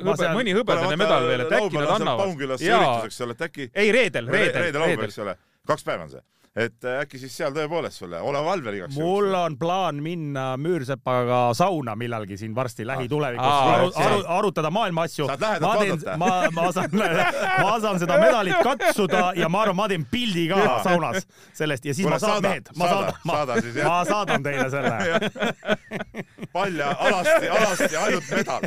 hõbe, 0.00 0.16
seal- 0.20 0.34
mõni 0.36 0.56
hõbedane 0.56 0.98
medal 1.00 1.28
veel, 1.30 1.46
et 1.46 1.54
äkki 1.60 1.78
nad 1.80 1.94
annavad. 1.96 2.24
Paunkülas 2.26 2.64
Jaa. 2.64 2.80
üritus, 2.82 3.08
eks 3.12 3.20
ole, 3.26 3.38
et 3.38 3.46
äkki 3.48 3.70
ei, 3.72 3.92
reedel, 3.96 4.28
reedel, 4.28 4.62
reede, 4.66 4.78
laupäev, 4.78 4.98
reedel 4.98 5.12
eks. 5.14 5.18
ole, 5.24 5.36
kaks 5.72 5.86
päeva 5.88 6.06
on 6.08 6.12
see, 6.16 6.24
et 6.56 6.84
äh, 6.84 6.98
äkki 7.04 7.18
siis 7.22 7.34
seal 7.38 7.52
tõepoolest 7.54 8.00
sulle, 8.00 8.18
ole 8.26 8.40
valvel 8.42 8.74
igaks 8.80 8.96
mul 8.98 9.30
on 9.38 9.54
plaan 9.58 10.00
minna 10.02 10.56
Müürsepaga 10.58 11.52
sauna 11.54 11.94
millalgi 11.96 12.34
siin 12.40 12.54
varsti 12.56 12.86
lähitulevikus 12.88 13.46
Aa, 13.46 13.74
aru, 13.76 13.92
aru, 13.94 14.16
arutada 14.38 14.70
maailma 14.74 15.04
asju. 15.06 15.28
Saad 15.30 15.44
lähedalt 15.44 15.78
vaadata. 15.78 16.16
ma, 16.18 16.30
ma 16.50 16.72
saan, 16.74 16.90
ma 17.62 17.76
saan 17.84 18.02
seda 18.02 18.18
medalit 18.18 18.58
katsuda 18.66 19.22
ja 19.38 19.48
ma 19.48 19.62
arvan, 19.62 19.78
ma 19.78 19.86
teen 19.92 20.06
pildi 20.10 20.48
ka 20.50 20.80
saunas 20.82 21.28
sellest 21.54 21.86
ja 21.86 21.94
siis 21.94 22.08
Kuule, 22.08 22.18
ma 22.18 22.18
saan, 22.18 22.42
saada, 22.42 22.48
mehed, 22.48 22.72
ma 22.74 22.90
saada, 22.90 23.14
saadan, 23.14 23.22
ma, 23.24 23.32
saada 23.38 23.86
ma 23.86 24.04
saadan 24.10 24.42
teile 24.42 24.66
selle. 24.74 25.70
palja, 26.56 26.90
alasti, 26.98 27.48
alasti 27.48 27.96
ainult 27.96 28.30
medal. 28.34 28.66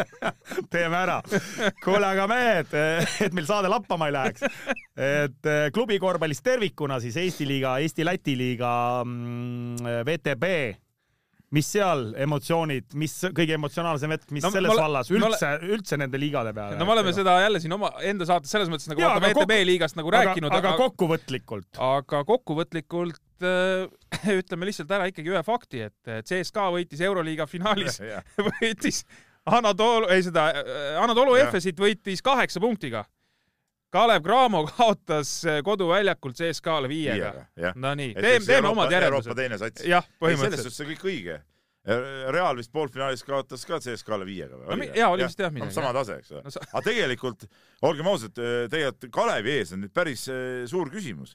teeme 0.72 0.96
ära. 1.04 1.20
kuule, 1.84 2.06
aga 2.08 2.26
mehed, 2.30 2.72
et 3.20 3.36
meil 3.36 3.48
saade 3.52 3.68
lappama 3.68 4.08
ei 4.08 4.16
läheks, 4.16 4.48
et 4.96 5.46
eh, 5.48 5.66
klubikorvpallis 5.72 6.42
tervikuna 6.44 6.98
siis 7.00 7.16
Eesti 7.16 7.46
liiga, 7.48 7.78
Eesti-Läti 7.80 8.34
liiga, 8.36 8.72
VTB, 10.06 10.48
mis 11.52 11.68
seal 11.74 12.06
emotsioonid, 12.24 12.94
mis 12.96 13.14
kõige 13.36 13.56
emotsionaalsem 13.58 14.14
hetk, 14.14 14.30
mis 14.32 14.44
No 14.44 14.50
selles 14.54 14.72
ole- 14.72 14.82
vallas 14.86 15.10
üldse, 15.12 15.50
üldse 15.68 15.98
nende 16.00 16.16
liigade 16.20 16.54
peale? 16.56 16.78
no 16.80 16.86
me 16.88 16.94
oleme 16.94 17.12
seda 17.12 17.34
jälle 17.42 17.60
siin 17.60 17.74
oma 17.76 17.90
enda 18.08 18.24
saates 18.28 18.52
selles 18.54 18.70
mõttes 18.72 18.88
nagu 18.88 19.00
Jaa, 19.04 19.18
vaata 19.18 19.26
VTB 19.28 19.42
kokku- 19.58 19.66
liigast 19.68 19.98
nagu 20.00 20.08
aga, 20.12 20.22
rääkinud, 20.30 20.54
aga 20.56 20.72
kokkuvõtlikult. 20.80 21.68
aga 21.76 22.22
kokkuvõtlikult 22.30 23.44
äh, 23.44 24.32
ütleme 24.40 24.68
lihtsalt 24.70 24.90
ära 24.96 25.10
ikkagi 25.12 25.34
ühe 25.34 25.42
fakti, 25.44 25.84
et 25.90 26.14
CSKA 26.24 26.70
võitis 26.72 27.04
Euroliiga 27.04 27.46
finaalis 27.46 28.00
võitis 28.60 29.04
Anatolu, 29.44 30.06
ei 30.14 30.22
seda, 30.22 30.46
Anatolu 31.02 31.34
Jah. 31.36 31.48
Efesit 31.50 31.80
võitis 31.82 32.20
kaheksa 32.22 32.60
punktiga. 32.62 33.00
Kalev 33.92 34.22
Cramo 34.24 34.64
kaotas 34.70 35.30
äh, 35.44 35.58
koduväljakult 35.66 36.36
CSKA-le 36.38 36.88
viiega. 36.88 37.32
Nonii, 37.76 38.14
teeme, 38.16 38.44
teeme 38.46 38.68
omad 38.70 38.88
Euroopa 38.88 38.94
järeldused. 38.96 39.36
teine 39.36 39.58
sats. 39.60 39.84
jah, 39.84 40.06
ei, 40.06 40.08
selles 40.08 40.22
põhimõtteliselt. 40.24 40.70
suhtes 40.72 40.84
on 40.86 40.92
kõik 40.94 41.08
õige. 41.12 41.40
Real 42.32 42.54
vist 42.56 42.70
poolfinaalis 42.72 43.24
kaotas 43.26 43.64
ka 43.66 43.80
CSKA-le 43.82 44.22
viiega 44.28 44.54
või 44.54 44.86
jaa, 44.94 45.08
oli 45.10 45.24
vist 45.26 45.40
jah 45.42 45.50
midagi, 45.50 45.74
sama 45.74 45.90
tase, 45.96 46.20
eks 46.22 46.30
ole 46.36 46.42
No 46.46 46.52
sa- 46.54 46.62
aga 46.68 46.82
tegelikult 46.86 47.42
olgem 47.82 48.06
ausad, 48.06 48.36
tegelikult 48.70 49.10
Kalevi 49.16 49.56
ees 49.58 49.72
on 49.74 49.82
nüüd 49.82 49.90
päris 49.92 50.22
eh, 50.30 50.62
suur 50.70 50.92
küsimus, 50.94 51.34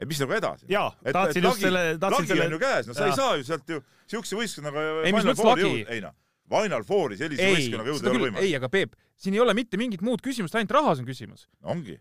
et 0.00 0.08
mis 0.08 0.22
nagu 0.24 0.32
edasi 0.32 0.64
jaa, 0.72 0.88
tahtsin 1.12 1.44
just 1.44 1.60
selle, 1.60 1.82
tahtsin 2.00 2.16
lagi 2.24 2.32
selle 2.32 2.46
on 2.48 2.56
ju 2.56 2.62
käes, 2.64 2.88
no 2.88 2.96
sa 2.96 3.10
ei 3.10 3.18
saa 3.20 3.36
ju 3.36 3.44
sealt 3.50 3.68
ju 3.68 3.82
siukse 4.14 4.38
võistkonnaga 4.40 4.86
Ei, 5.04 5.12
mis 5.12 5.28
mõttes 5.28 5.44
lagi? 5.50 5.74
ei 5.92 6.00
noh, 6.08 6.16
Final 6.52 6.84
Fouri 6.88 7.18
sellise 7.20 7.48
võistkonnaga 7.54 7.94
jõuda 7.94 8.08
ei 8.08 8.12
ole 8.12 8.24
võimalik 8.26 8.46
ei, 8.46 8.56
aga 8.58 8.68
Peep, 8.72 8.96
siin 9.16 9.36
ei 9.36 9.42
ole 9.44 9.54
mitte 9.56 9.80
mingit 9.80 10.04
muud 10.04 10.22
küsimust, 10.24 10.56
ainult 10.58 10.74
rahas 10.76 11.00
on 11.02 11.08
küsimus. 11.08 11.48
ongi. 11.62 11.98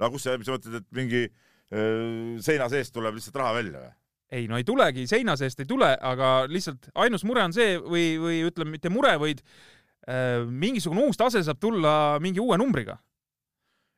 No 0.00 0.08
kus 0.12 0.24
sa, 0.24 0.36
mis 0.40 0.48
sa 0.48 0.56
mõtled, 0.56 0.80
et 0.80 0.86
mingi 0.96 1.24
öö, 1.26 2.38
seina 2.44 2.68
seest 2.72 2.94
tuleb 2.94 3.18
lihtsalt 3.18 3.36
raha 3.40 3.56
välja 3.58 3.82
või? 3.82 3.90
ei 4.30 4.46
no 4.46 4.58
ei 4.60 4.64
tulegi, 4.66 5.06
seina 5.10 5.34
seest 5.38 5.60
ei 5.62 5.68
tule, 5.68 5.90
aga 6.06 6.46
lihtsalt 6.50 6.90
ainus 7.02 7.24
mure 7.26 7.42
on 7.48 7.54
see 7.54 7.74
või, 7.82 8.14
või 8.22 8.40
ütleme, 8.46 8.76
mitte 8.76 8.92
mure, 8.92 9.16
vaid 9.18 9.42
äh, 9.42 10.46
mingisugune 10.46 11.08
uus 11.08 11.18
tase 11.18 11.42
saab 11.46 11.58
tulla 11.62 11.92
mingi 12.22 12.42
uue 12.42 12.58
numbriga. 12.60 13.00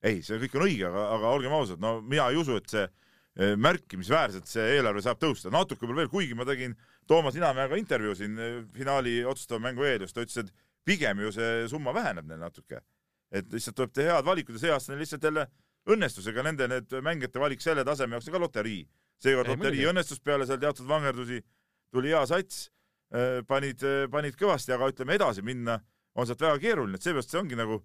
ei, 0.03 0.23
see 0.25 0.41
kõik 0.43 0.57
on 0.59 0.67
õige, 0.67 0.89
aga, 0.89 1.05
aga 1.19 1.35
olgem 1.37 1.53
ausad, 1.55 1.83
no 1.83 1.99
mina 2.01 2.31
ei 2.33 2.41
usu, 2.41 2.57
et 2.59 2.73
see 2.73 2.87
märkimisväärselt 3.37 4.49
see 4.51 4.75
eelarve 4.77 5.01
saab 5.05 5.21
tõusta, 5.23 5.49
natuke 5.53 5.89
veel 5.89 6.11
kuigi 6.13 6.35
ma 6.37 6.45
tegin 6.45 6.75
Toomas 7.09 7.37
Inamäega 7.39 7.79
intervjuu 7.81 8.15
siin 8.19 8.39
eh, 8.39 8.59
finaali 8.75 9.23
otsustava 9.25 9.63
mängu 9.65 9.87
eel 9.89 10.05
just, 10.05 10.15
ta 10.15 10.25
ütles, 10.25 10.45
et 10.45 10.53
pigem 10.85 11.23
ju 11.25 11.33
see 11.33 11.63
summa 11.71 11.95
väheneb 11.97 12.29
neil 12.29 12.43
natuke. 12.43 12.83
et 13.33 13.49
lihtsalt 13.49 13.77
tuleb 13.77 13.93
teha 13.97 14.19
head 14.19 14.27
valikud 14.29 14.59
ja 14.59 14.61
see 14.61 14.73
aasta 14.75 14.93
neil 14.93 15.01
lihtsalt 15.01 15.25
jälle 15.25 15.47
õnnestusega 15.89 16.43
nende 16.45 16.69
need 16.69 16.93
mängijate 17.01 17.41
valik 17.41 17.65
selle 17.65 17.85
taseme 17.85 18.19
jaoks 18.19 18.29
on 18.29 18.37
ka 18.37 18.43
loterii. 18.45 18.83
seekord 19.23 19.49
loterii 19.49 19.89
õnnestus 19.89 20.21
peale 20.21 20.47
seal 20.47 20.61
teatud 20.61 20.87
vangerdusi, 20.87 21.41
tuli 21.91 22.13
hea 22.13 22.21
sats, 22.27 22.69
panid, 23.49 23.83
panid 24.11 24.37
kõvasti, 24.37 24.73
aga 24.75 24.89
ütleme 24.93 25.15
edasi 25.15 25.43
minna 25.43 25.79
on 26.15 26.27
sealt 26.27 26.43
väga 26.45 26.59
keeruline, 26.61 26.99
et 26.99 27.07
seepärast 27.07 27.33
see 27.33 27.41
ongi 27.41 27.59
nagu 27.59 27.79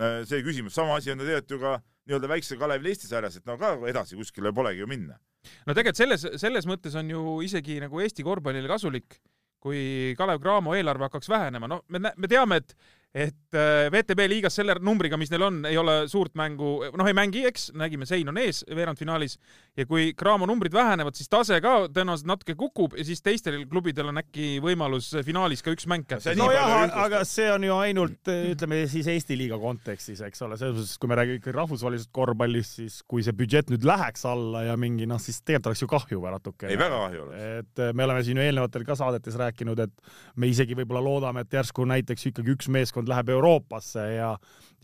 äh, 0.00 0.22
see 0.28 0.42
küsimus, 0.44 0.74
sama 0.76 0.96
asi 0.98 1.12
on 1.12 1.20
ju 1.20 1.28
tegelikult 1.28 1.54
ju 1.54 1.60
ka 1.62 1.74
nii-öelda 2.08 2.30
väikse 2.30 2.58
Kalevil 2.60 2.90
Eesti 2.92 3.08
sarjas, 3.10 3.38
et 3.38 3.46
no 3.48 3.56
ka 3.60 3.74
edasi 3.90 4.18
kuskile 4.18 4.52
polegi 4.56 4.82
ju 4.82 4.88
minna. 4.90 5.18
no 5.66 5.76
tegelikult 5.76 6.00
selles, 6.00 6.26
selles 6.40 6.68
mõttes 6.68 6.96
on 7.00 7.10
ju 7.10 7.38
isegi 7.44 7.78
nagu 7.82 8.00
Eesti 8.04 8.26
korvpallile 8.26 8.68
kasulik, 8.70 9.18
kui 9.64 10.12
Kalev 10.18 10.42
Cramo 10.44 10.74
eelarve 10.76 11.08
hakkaks 11.08 11.30
vähenema, 11.32 11.70
no 11.70 11.82
me, 11.88 12.12
me 12.16 12.30
teame, 12.30 12.60
et 12.60 12.76
et 13.14 13.54
äh, 13.54 13.86
VTB 13.94 14.26
liigas 14.26 14.56
selle 14.58 14.74
numbriga, 14.82 15.14
mis 15.20 15.30
neil 15.30 15.44
on, 15.46 15.60
ei 15.68 15.76
ole 15.78 16.00
suurt 16.10 16.34
mängu, 16.38 16.80
noh, 16.98 17.06
ei 17.06 17.14
mängi, 17.14 17.44
eks, 17.46 17.68
nägime, 17.78 18.08
Sein 18.10 18.28
on 18.30 18.38
ees 18.42 18.64
veerandfinaalis 18.66 19.36
ja 19.78 19.86
kui 19.86 20.08
Cramo 20.18 20.48
numbrid 20.50 20.74
vähenevad, 20.74 21.14
siis 21.14 21.30
tase 21.30 21.60
ka 21.62 21.86
tõenäoliselt 21.94 22.26
natuke 22.26 22.56
kukub 22.58 22.96
ja 22.98 23.06
siis 23.06 23.22
teistel 23.22 23.60
klubidel 23.70 24.10
on 24.10 24.18
äkki 24.18 24.58
võimalus 24.64 25.12
finaalis 25.26 25.62
ka 25.62 25.70
üks 25.74 25.86
mäng 25.90 26.08
kätte 26.10 26.34
nojah 26.38 26.90
aga 27.04 27.22
see 27.28 27.46
on 27.52 27.66
ju 27.68 27.76
ainult 27.78 28.32
ütleme 28.32 28.80
siis 28.90 29.06
Eesti 29.10 29.38
liiga 29.38 29.60
kontekstis, 29.62 30.24
eks 30.26 30.42
ole, 30.46 30.58
selles 30.58 30.74
mõttes, 30.80 30.96
kui 30.98 31.10
me 31.10 31.18
räägime 31.20 31.38
ikkagi 31.38 31.56
rahvusvahelisest 31.56 32.10
korvpallist, 32.14 32.80
siis 32.80 32.98
kui 33.06 33.22
see 33.22 33.36
budžett 33.36 33.70
nüüd 33.70 33.86
läheks 33.86 34.26
alla 34.26 34.64
ja 34.66 34.76
mingi 34.80 35.06
noh, 35.06 35.22
siis 35.22 35.38
tegelikult 35.42 35.70
oleks 35.70 35.84
ju 35.84 35.90
kahju 35.94 36.20
või 36.26 36.34
natuke. 36.34 36.68
ei, 36.68 36.80
väga 36.80 37.00
kahju 37.06 37.24
oleks. 37.28 37.46
et 37.62 37.84
me 37.94 38.08
oleme 38.08 38.26
siin 38.26 38.42
ju 38.42 38.46
eelnevatel 38.48 38.86
ka 38.90 38.98
saadetes 38.98 39.38
rääkinud, 39.38 39.86
et 39.86 40.14
me 40.34 40.50
isegi 40.50 40.76
võib-olla 40.82 41.04
loodame, 41.04 41.46
et 41.46 41.58
järsku 41.60 41.86
näiteks 41.94 42.30
ikkagi 42.32 42.54
üks 42.58 42.70
meeskond 42.74 43.03
läheb 43.08 43.34
Euroopasse 43.36 44.06
ja 44.14 44.34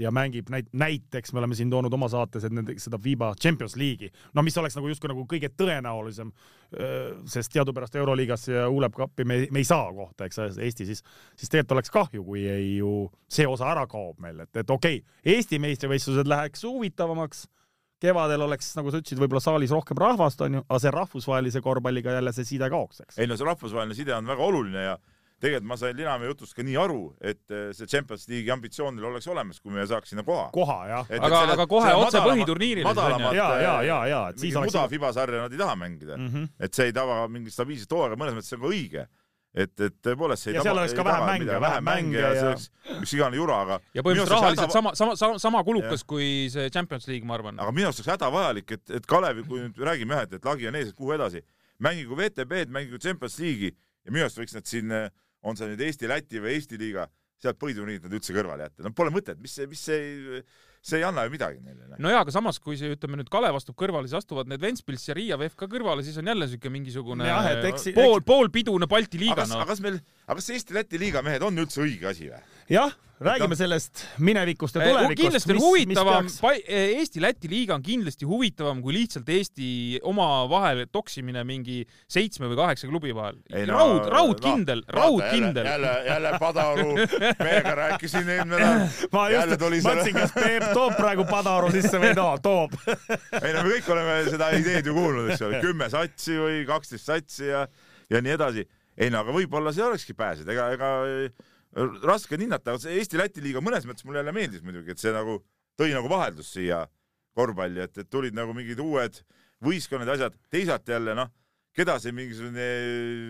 ja 0.01 0.11
mängib 0.11 0.49
näit-, 0.49 0.71
näiteks 0.73 1.33
me 1.33 1.39
oleme 1.43 1.55
siin 1.55 1.71
toonud 1.71 1.93
oma 1.93 2.09
saates, 2.09 2.45
et 2.45 2.55
nende 2.57 2.73
seda 2.81 2.99
FIBA 2.99 3.35
Champions 3.41 3.77
League'i, 3.77 4.09
no 4.35 4.43
mis 4.43 4.57
oleks 4.59 4.79
nagu 4.79 4.89
justkui 4.89 5.11
nagu 5.13 5.27
kõige 5.29 5.51
tõenäolisem, 5.53 6.31
sest 7.29 7.53
teadupärast 7.53 7.99
Euroliigasse 8.01 8.55
ja 8.55 8.69
ULEB 8.73 8.97
Cupi 8.97 9.27
me, 9.29 9.43
me 9.53 9.61
ei 9.61 9.69
saa 9.69 9.91
kohta, 9.93 10.25
eks 10.25 10.41
Eesti 10.49 10.89
siis, 10.89 11.05
siis 11.37 11.53
tegelikult 11.53 11.77
oleks 11.77 11.93
kahju, 11.93 12.25
kui 12.25 12.47
ei 12.49 12.77
ju 12.79 13.11
see 13.29 13.45
osa 13.49 13.69
ära 13.75 13.85
kaob 13.91 14.21
meil, 14.25 14.41
et, 14.47 14.55
et 14.63 14.71
okei 14.71 15.03
okay,, 15.03 15.35
Eesti 15.35 15.61
meistrivõistlused 15.61 16.31
läheks 16.31 16.65
huvitavamaks 16.65 17.45
kevadel 18.01 18.47
oleks, 18.47 18.73
nagu 18.79 18.89
sa 18.89 19.01
ütlesid, 19.03 19.21
võib-olla 19.21 19.43
saalis 19.45 19.73
rohkem 19.75 19.99
rahvast 20.01 20.41
onju, 20.47 20.65
aga 20.65 20.81
see 20.81 20.93
rahvusvahelise 20.95 21.61
korvpalliga 21.65 22.17
jälle 22.17 22.33
see 22.33 22.49
side 22.55 22.71
kaoks, 22.73 23.03
eks. 23.05 23.19
ei 23.21 23.29
no 23.29 23.37
see 23.37 23.49
rahvusvaheline 23.49 23.97
side 23.99 24.15
on 24.17 24.31
väga 24.31 24.47
oluline 24.47 24.87
ja 24.87 24.95
tegelikult 25.41 25.69
ma 25.71 25.77
sain 25.81 25.97
Linamäe 25.97 26.29
jutust 26.31 26.55
ka 26.57 26.63
nii 26.67 26.77
aru, 26.77 26.99
et 27.21 27.41
eh, 27.51 27.71
see 27.77 27.87
Champions 27.89 28.27
League'i 28.29 28.53
ambitsioonil 28.53 29.05
oleks 29.09 29.27
olemas, 29.33 29.61
kui 29.61 29.73
me 29.73 29.87
saaks 29.89 30.13
sinna 30.13 30.25
koha. 30.27 30.51
koha 30.53 30.79
jah. 30.91 31.15
Aga- 31.21 31.41
aga 31.55 31.67
kohe 31.71 31.95
otse 31.97 32.21
ju? 32.21 33.37
ja, 33.39 33.49
ja, 33.61 33.73
ja, 33.83 33.99
ja, 34.11 34.21
et 34.35 34.39
siis 34.43 34.57
oleks 34.57 34.75
muda 34.75 34.89
FIBA 34.93 35.13
sarja 35.17 35.41
nad 35.47 35.53
ei 35.57 35.59
taha 35.63 35.77
mängida 35.81 36.17
mm. 36.19 36.29
-hmm. 36.29 36.49
et 36.61 36.75
see 36.75 36.91
ei 36.91 36.93
tava 36.93 37.23
mingit 37.29 37.53
stabiilset 37.57 37.91
hooaega, 37.97 38.17
mõnes 38.21 38.37
mõttes 38.37 38.53
see 38.53 38.57
on 38.61 38.63
ka 38.67 38.73
õige. 38.75 39.07
et, 39.55 39.81
et 39.81 39.95
tõepoolest 40.07 40.45
see 40.47 40.53
Ja 40.55 40.63
seal 40.63 40.79
oleks 40.79 40.93
ka 40.95 41.05
vähem 41.05 41.25
mänge, 41.27 41.61
vähem 41.61 41.85
mänge 41.85 42.19
ja 42.21 42.33
see 42.35 42.43
ja- 42.43 42.51
oleks 42.53 42.71
üks 43.01 43.15
igane 43.17 43.37
jura, 43.37 43.57
aga 43.65 43.81
ja 43.95 44.03
põhimõtteliselt 44.03 44.35
rahaliselt 44.37 44.69
häda- 44.69 44.73
sama, 44.77 44.95
sama, 44.95 45.17
sama, 45.17 45.39
sama 45.39 45.65
kulukas 45.65 46.05
kui 46.05 46.49
see 46.53 46.69
Champions 46.71 47.09
League, 47.09 47.27
ma 47.27 47.35
arvan. 47.35 47.59
aga 47.59 47.73
minu 47.73 47.89
arust 47.89 47.99
oleks 48.05 48.13
hädavajalik, 48.13 48.71
et, 48.77 48.91
et 48.91 49.07
Kalevi, 49.07 49.43
kui 49.49 49.61
nüüd 49.65 49.81
räägime 49.89 50.15
jah, 50.15 50.23
et, 50.29 50.33
et 50.39 50.45
lagi 50.45 50.69
on 50.69 50.75
ees, 50.79 50.89
et 50.93 50.95
kuhu 50.95 51.13
edasi, 51.17 51.43
mängigu 51.81 52.15
VTB-d, 52.21 52.71
mängigu 52.71 52.99
Champions 53.03 53.39
League'i 53.41 53.73
ja 54.05 54.13
minu 54.13 54.23
arust 54.29 54.39
võiks 54.39 54.55
nad 54.55 54.67
siin, 54.71 54.93
on 55.43 55.59
see 55.59 55.71
nüüd 55.73 55.85
Eesti-Läti 55.87 56.43
või 56.43 56.57
Eesti 56.57 56.79
liiga, 56.81 57.07
sealt 57.41 57.61
põhiturniirid 57.61 58.05
nad 58.05 58.17
üldse 58.19 58.35
kõrvale 58.37 58.67
jätta, 58.69 58.85
no 58.85 58.93
pole 58.97 59.13
mõtet, 59.15 59.39
mis 59.41 59.55
see, 59.57 59.69
mis 59.71 59.81
see, 59.81 60.43
see 60.85 60.99
ei 61.01 61.07
anna 61.09 61.25
ju 61.25 61.33
midagi 61.33 61.63
neile. 61.65 61.87
noh. 61.89 62.01
no 62.05 62.13
jaa, 62.13 62.21
aga 62.27 62.35
samas, 62.35 62.61
kui 62.61 62.77
see, 62.77 62.93
ütleme 62.97 63.21
nüüd 63.21 63.31
Kalev 63.33 63.57
astub 63.57 63.79
kõrvale, 63.81 64.11
siis 64.11 64.21
astuvad 64.21 64.51
need 64.51 64.61
Ventspils 64.61 65.07
ja 65.09 65.17
Riia 65.17 65.39
VEF 65.41 65.57
ka 65.61 65.69
kõrvale, 65.73 66.05
siis 66.05 66.19
on 66.21 66.29
jälle 66.29 66.49
siuke 66.53 66.73
mingisugune 66.73 67.29
et 67.55 67.69
eks- 67.73 67.89
pool, 67.97 68.21
poolpidune 68.27 68.89
Balti 68.91 69.23
liiga, 69.23 69.47
aga. 69.49 69.65
kas 69.73 69.81
meil, 69.85 69.97
aga 70.27 70.37
kas 70.43 70.53
Eesti-Läti 70.57 71.01
liiga 71.01 71.25
mehed 71.25 71.45
on 71.49 71.65
üldse 71.65 71.81
õige 71.85 72.13
asi 72.13 72.29
või? 72.29 72.45
jah, 72.71 72.93
räägime 73.21 73.57
sellest 73.57 74.05
minevikust 74.19 74.75
ja 74.75 74.85
tulevikust. 74.85 75.19
Eh, 75.19 75.23
kindlasti 75.23 75.53
on 75.53 75.61
huvitavam, 75.61 76.29
Eesti-Läti 76.69 77.51
liiga 77.51 77.75
on 77.75 77.83
kindlasti 77.83 78.25
huvitavam 78.25 78.81
kui 78.83 78.95
lihtsalt 78.97 79.29
Eesti 79.29 79.99
omavahel 80.09 80.87
toksimine 80.93 81.45
mingi 81.45 81.83
seitsme 82.09 82.49
või 82.49 82.57
kaheksa 82.63 82.89
klubi 82.89 83.13
vahel. 83.15 83.37
raud, 83.69 84.09
raudkindel, 84.15 84.83
raudkindel. 84.89 85.67
jälle, 85.67 85.93
jälle 86.07 86.33
Padaru 86.39 86.97
mehega 87.47 87.75
rääkisin 87.75 88.29
eelmine 88.29 88.57
nädal. 88.57 88.89
ma 89.13 89.29
just 89.35 89.57
tuli 89.59 89.83
mõtlesin, 89.85 90.17
kas 90.17 90.35
Peep 90.39 90.71
toob 90.73 90.97
praegu 90.97 91.29
Padaru 91.29 91.71
sisse 91.77 92.01
või 92.01 92.15
ei 92.15 92.19
too, 92.19 92.39
toob. 92.43 92.81
ei 93.45 93.53
no 93.53 93.67
me 93.67 93.77
kõik 93.77 93.93
oleme 93.93 94.19
seda 94.31 94.53
ideed 94.57 94.89
ju 94.89 94.97
kuulnud, 94.97 95.33
eks 95.35 95.45
ole, 95.45 95.61
kümme 95.65 95.93
satsi 95.93 96.41
või 96.41 96.65
kaksteist 96.69 97.13
satsi 97.13 97.53
ja, 97.53 97.67
ja 98.11 98.25
nii 98.25 98.37
edasi. 98.39 98.69
ei 98.97 99.13
no 99.13 99.21
aga 99.21 99.33
võib-olla 99.37 99.73
see 99.77 99.85
olekski 99.85 100.17
pääsed, 100.17 100.49
ega, 100.49 100.73
ega 100.73 100.97
raske 101.77 102.35
on 102.35 102.45
hinnata, 102.47 102.77
see 102.83 102.99
Eesti-Läti 102.99 103.43
liiga 103.45 103.63
mõnes 103.63 103.87
mõttes 103.87 104.07
mulle 104.07 104.23
jälle 104.23 104.35
meeldis 104.35 104.65
muidugi, 104.67 104.95
et 104.95 105.03
see 105.03 105.13
nagu 105.15 105.39
tõi 105.79 105.93
nagu 105.95 106.11
vaheldust 106.11 106.57
siia 106.57 106.85
korvpalli, 107.37 107.85
et, 107.85 108.01
et 108.03 108.11
tulid 108.11 108.35
nagu 108.37 108.55
mingid 108.57 108.81
uued 108.83 109.21
võistkonnad 109.63 110.11
ja 110.11 110.17
asjad, 110.19 110.39
teisalt 110.51 110.89
jälle 110.91 111.15
noh, 111.15 111.31
keda 111.77 111.95
see 112.03 112.13
mingisugune, 112.15 112.67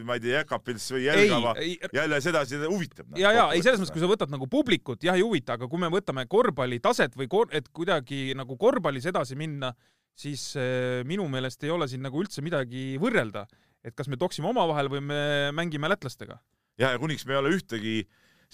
ma 0.08 0.16
ei 0.16 0.22
tea, 0.24 0.40
Jäkapils 0.40 0.86
või 0.94 1.08
ei, 1.12 1.74
jälle 1.92 2.20
sedasi 2.24 2.60
huvitab. 2.64 3.10
noh, 3.10 3.20
ja, 3.20 3.32
ja 3.36 3.46
ei 3.52 3.62
selles 3.64 3.82
mõttes, 3.82 3.92
kui 3.94 4.02
sa 4.02 4.08
võtad 4.10 4.32
nagu 4.32 4.48
publikut, 4.50 5.04
jah, 5.04 5.18
ei 5.18 5.24
huvita, 5.26 5.58
aga 5.58 5.68
kui 5.70 5.82
me 5.82 5.90
võtame 5.92 6.24
korvpalli 6.30 6.80
taset 6.82 7.16
või 7.18 7.28
kor-, 7.30 7.50
et 7.52 7.68
kuidagi 7.76 8.30
nagu 8.38 8.56
korvpallis 8.60 9.10
edasi 9.10 9.36
minna, 9.38 9.74
siis 10.16 10.54
äh, 10.58 11.02
minu 11.08 11.28
meelest 11.32 11.68
ei 11.68 11.74
ole 11.74 11.88
siin 11.90 12.02
nagu 12.06 12.22
üldse 12.22 12.44
midagi 12.44 12.94
võrrelda, 13.02 13.44
et 13.84 13.96
kas 13.96 14.08
me 14.08 14.18
toksime 14.20 14.48
omavahel 14.48 14.88
või 14.92 15.04
me 15.04 15.20
mängime 15.56 15.92
lätlastega. 15.92 16.40
ja, 16.80 16.94
ja 16.94 16.98
kuniks 16.98 17.26
me 17.28 17.36
ei 17.36 17.42
ole 17.42 17.52
ühtegi 17.58 18.00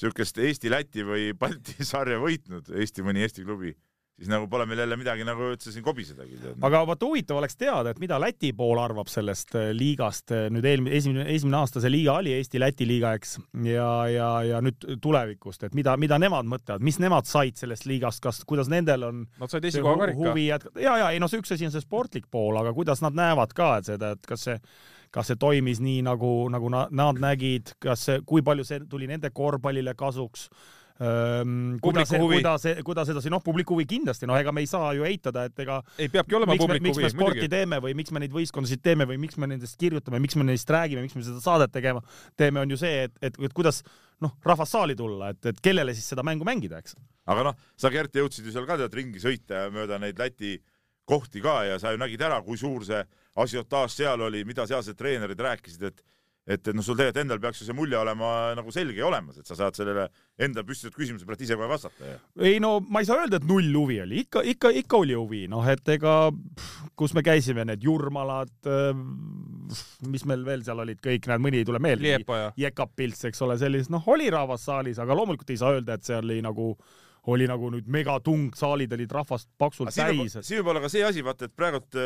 siukest 0.01 0.38
Eesti-Läti 0.38 1.05
või 1.07 1.32
Balti 1.40 1.84
sarja 1.84 2.20
võitnud, 2.22 2.72
Eesti 2.76 3.05
mõni 3.07 3.24
Eesti 3.24 3.44
klubi, 3.47 3.72
siis 4.16 4.30
nagu 4.32 4.49
pole 4.49 4.64
meil 4.68 4.80
jälle 4.80 4.97
midagi 4.97 5.24
nagu 5.28 5.51
üldse 5.51 5.72
siin 5.72 5.84
kobisedagi. 5.84 6.38
aga 6.64 6.82
vaata 6.88 7.09
huvitav 7.09 7.40
oleks 7.40 7.57
teada, 7.61 7.92
et 7.92 8.01
mida 8.01 8.18
Läti 8.20 8.53
pool 8.57 8.80
arvab 8.80 9.11
sellest 9.12 9.55
äh, 9.57 9.70
liigast. 9.76 10.32
nüüd 10.53 10.64
eelmine, 10.64 10.97
esimene, 10.97 11.26
esimene 11.34 11.61
aasta 11.61 11.82
see 11.84 11.92
liiga 11.92 12.16
oli 12.20 12.32
Eesti-Läti 12.36 12.88
liiga, 12.88 13.12
eks, 13.18 13.36
ja, 13.68 13.90
ja, 14.12 14.30
ja 14.53 14.62
nüüd 14.64 14.88
tulevikust, 15.05 15.68
et 15.68 15.76
mida, 15.76 15.97
mida 16.01 16.20
nemad 16.20 16.49
mõtlevad, 16.49 16.84
mis 16.84 17.01
nemad 17.03 17.28
said 17.28 17.61
sellest 17.61 17.88
liigast, 17.88 18.24
kas, 18.24 18.42
kuidas 18.49 18.72
nendel 18.72 19.09
on 19.09 19.24
Nad 19.40 19.53
said 19.53 19.64
esikoha 19.68 20.01
karika. 20.05 20.36
ja, 20.80 20.99
ja 21.05 21.12
ei 21.12 21.22
no 21.22 21.28
see 21.28 21.40
üks 21.44 21.57
asi 21.57 21.68
on 21.68 21.74
see 21.74 21.84
sportlik 21.84 22.28
pool, 22.30 22.57
aga 22.61 22.76
kuidas 22.76 23.05
nad 23.05 23.16
näevad 23.16 23.57
ka, 23.57 23.78
et 23.80 23.92
seda, 23.92 24.14
et 24.16 24.28
kas 24.28 24.49
see, 24.49 24.61
kas 25.17 25.33
see 25.33 25.41
toimis 25.41 25.81
nii 25.81 26.03
nagu, 26.07 26.33
nagu 26.53 26.73
na- 26.73 26.89
nad 26.93 27.21
nägid, 27.23 27.77
kas 27.83 28.09
see, 28.11 28.23
kui 28.29 28.45
palju 28.45 28.67
see 28.69 28.83
tuli 28.91 29.09
nende 29.09 29.31
korvpallile 29.35 29.95
kasuks 29.97 30.51
ähm,. 31.01 31.77
kuidas 31.85 32.12
huvi. 32.12 32.41
kuidas, 32.41 32.67
kuidas 32.85 33.12
edasi, 33.12 33.33
noh, 33.33 33.43
publiku 33.45 33.77
huvi 33.77 33.87
kindlasti, 33.89 34.29
noh, 34.29 34.37
ega 34.41 34.53
me 34.53 34.64
ei 34.64 34.71
saa 34.71 34.93
ju 34.97 35.07
eitada, 35.09 35.47
et 35.49 35.64
ega 35.64 35.81
ei, 35.97 36.11
peabki 36.12 36.37
olema 36.39 36.53
miks 36.53 36.62
me, 36.62 36.67
publiku 36.67 36.89
miks 36.89 37.01
me 37.01 37.07
huvi, 37.07 37.14
sporti 37.14 37.41
muidugi. 37.41 37.53
teeme 37.57 37.81
või 37.85 37.97
miks 37.97 38.12
me 38.12 38.25
neid 38.25 38.37
võistkondasid 38.37 38.85
teeme 38.85 39.09
või 39.09 39.21
miks 39.25 39.41
me 39.41 39.51
nendest 39.53 39.81
kirjutame, 39.81 40.21
miks 40.25 40.37
me 40.37 40.49
neist 40.49 40.73
räägime, 40.77 41.05
miks 41.05 41.17
me 41.17 41.25
seda 41.25 41.43
saadet 41.45 41.73
tegema, 41.73 42.05
teeme, 42.37 42.64
on 42.64 42.77
ju 42.77 42.81
see, 42.81 43.09
et, 43.09 43.17
et, 43.21 43.41
et 43.49 43.57
kuidas 43.57 43.83
noh, 44.25 44.37
rahvas 44.45 44.73
saali 44.73 44.97
tulla, 44.97 45.33
et, 45.33 45.53
et 45.53 45.61
kellele 45.64 45.97
siis 45.97 46.09
seda 46.12 46.25
mängu 46.25 46.49
mängida, 46.49 46.81
eks. 46.81 46.97
aga 47.29 47.51
noh, 47.51 47.61
sa 47.77 47.93
Gert 47.93 48.17
jõudsid 48.17 48.49
ju 48.49 48.57
seal 48.57 48.69
ka 48.69 48.81
tead 48.81 48.97
ringi 48.97 49.21
sõita 49.23 49.67
ja 49.67 49.73
mööda 49.73 50.01
neid 50.01 50.21
Läti 50.21 50.59
kohti 51.07 51.41
ka 51.45 51.62
ja 51.69 51.81
sa 51.81 51.93
ju 51.93 52.01
nägid 52.01 52.25
ära, 52.25 52.41
kui 52.45 52.59
suur 52.61 52.85
see 52.85 53.05
asiotaaž 53.37 53.97
seal 53.97 54.26
oli, 54.28 54.45
mida 54.49 54.66
sealsed 54.68 54.99
treenerid 54.99 55.41
rääkisid, 55.49 55.89
et 55.91 56.05
et, 56.47 56.62
et 56.62 56.76
noh, 56.76 56.84
sul 56.84 56.95
tegelikult 56.95 57.24
endal 57.24 57.41
peaks 57.43 57.61
ju 57.61 57.66
see 57.66 57.74
mulje 57.74 57.99
olema 57.99 58.30
nagu 58.55 58.70
selge 58.74 59.01
ja 59.01 59.09
olemas, 59.09 59.41
et 59.41 59.49
sa 59.49 59.57
saad 59.59 59.74
sellele 59.74 60.07
enda 60.47 60.62
püstitatud 60.66 61.01
küsimuse 61.01 61.26
pealt 61.26 61.41
ise 61.43 61.57
kohe 61.59 61.66
vastata 61.70 62.12
ei 62.39 62.61
no 62.62 62.76
ma 62.87 63.03
ei 63.03 63.09
saa 63.09 63.24
öelda, 63.24 63.41
et 63.41 63.49
null 63.49 63.72
huvi 63.74 63.99
oli, 64.05 64.22
ikka, 64.22 64.45
ikka, 64.55 64.70
ikka 64.82 65.01
oli 65.03 65.16
huvi, 65.18 65.41
noh, 65.51 65.66
et 65.66 65.91
ega 65.97 66.14
kus 66.97 67.16
me 67.18 67.24
käisime, 67.26 67.66
need 67.68 67.82
Jurmalad, 67.84 68.55
mis 70.07 70.26
meil 70.28 70.45
veel 70.47 70.62
seal 70.66 70.84
olid 70.84 71.03
kõik, 71.03 71.26
näed, 71.28 71.43
mõni 71.43 71.61
ei 71.61 71.66
tule 71.68 71.80
meelde. 71.82 72.14
Jekapilts, 72.61 73.26
eks 73.28 73.43
ole, 73.45 73.59
sellist, 73.61 73.91
noh, 73.93 74.07
oli 74.14 74.30
rahvas 74.32 74.64
saalis, 74.68 75.03
aga 75.03 75.18
loomulikult 75.18 75.51
ei 75.53 75.61
saa 75.61 75.74
öelda, 75.76 75.99
et 75.99 76.07
see 76.07 76.16
oli 76.16 76.39
nagu 76.47 76.70
oli 77.26 77.49
nagu 77.51 77.72
nüüd 77.74 77.89
megatung, 77.91 78.53
saalid 78.55 78.93
olid 78.95 79.11
rahvast 79.11 79.49
paksult 79.59 79.91
täis. 79.91 80.37
siin 80.47 80.61
võib 80.61 80.70
olla 80.70 80.84
ka 80.84 80.91
see 80.93 81.03
asi, 81.03 81.24
vaata, 81.26 81.49
et 81.51 81.57
praegult 81.59 81.99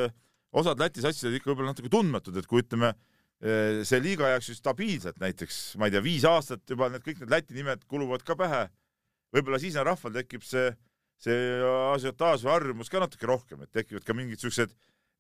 osad 0.53 0.81
Läti 0.83 1.05
satsid 1.05 1.29
olid 1.29 1.41
ikka 1.41 1.53
võib-olla 1.53 1.75
natuke 1.75 1.93
tundmatud, 1.93 2.37
et 2.37 2.49
kui 2.51 2.63
ütleme 2.65 2.95
Äh, 3.41 3.81
see 3.89 4.03
liiga 4.05 4.29
jääks 4.35 4.51
ju 4.51 4.55
stabiilselt 4.59 5.17
näiteks, 5.21 5.79
ma 5.81 5.89
ei 5.89 5.95
tea, 5.95 6.03
viis 6.05 6.27
aastat 6.29 6.61
juba 6.69 6.91
need 6.93 7.05
kõik 7.07 7.23
need 7.23 7.31
Läti 7.33 7.57
nimed 7.57 7.87
kuluvad 7.89 8.21
ka 8.27 8.37
pähe. 8.37 8.67
võib-olla 9.33 9.61
siis 9.63 9.79
on 9.81 9.87
rahval 9.87 10.13
tekib 10.13 10.45
see, 10.45 10.67
see 11.17 11.39
asiotaaž 11.95 12.45
või 12.45 12.53
harjumus 12.53 12.93
ka 12.93 13.01
natuke 13.01 13.25
rohkem, 13.31 13.63
et 13.65 13.73
tekivad 13.73 14.05
ka 14.05 14.13
mingid 14.13 14.43
siuksed 14.45 14.75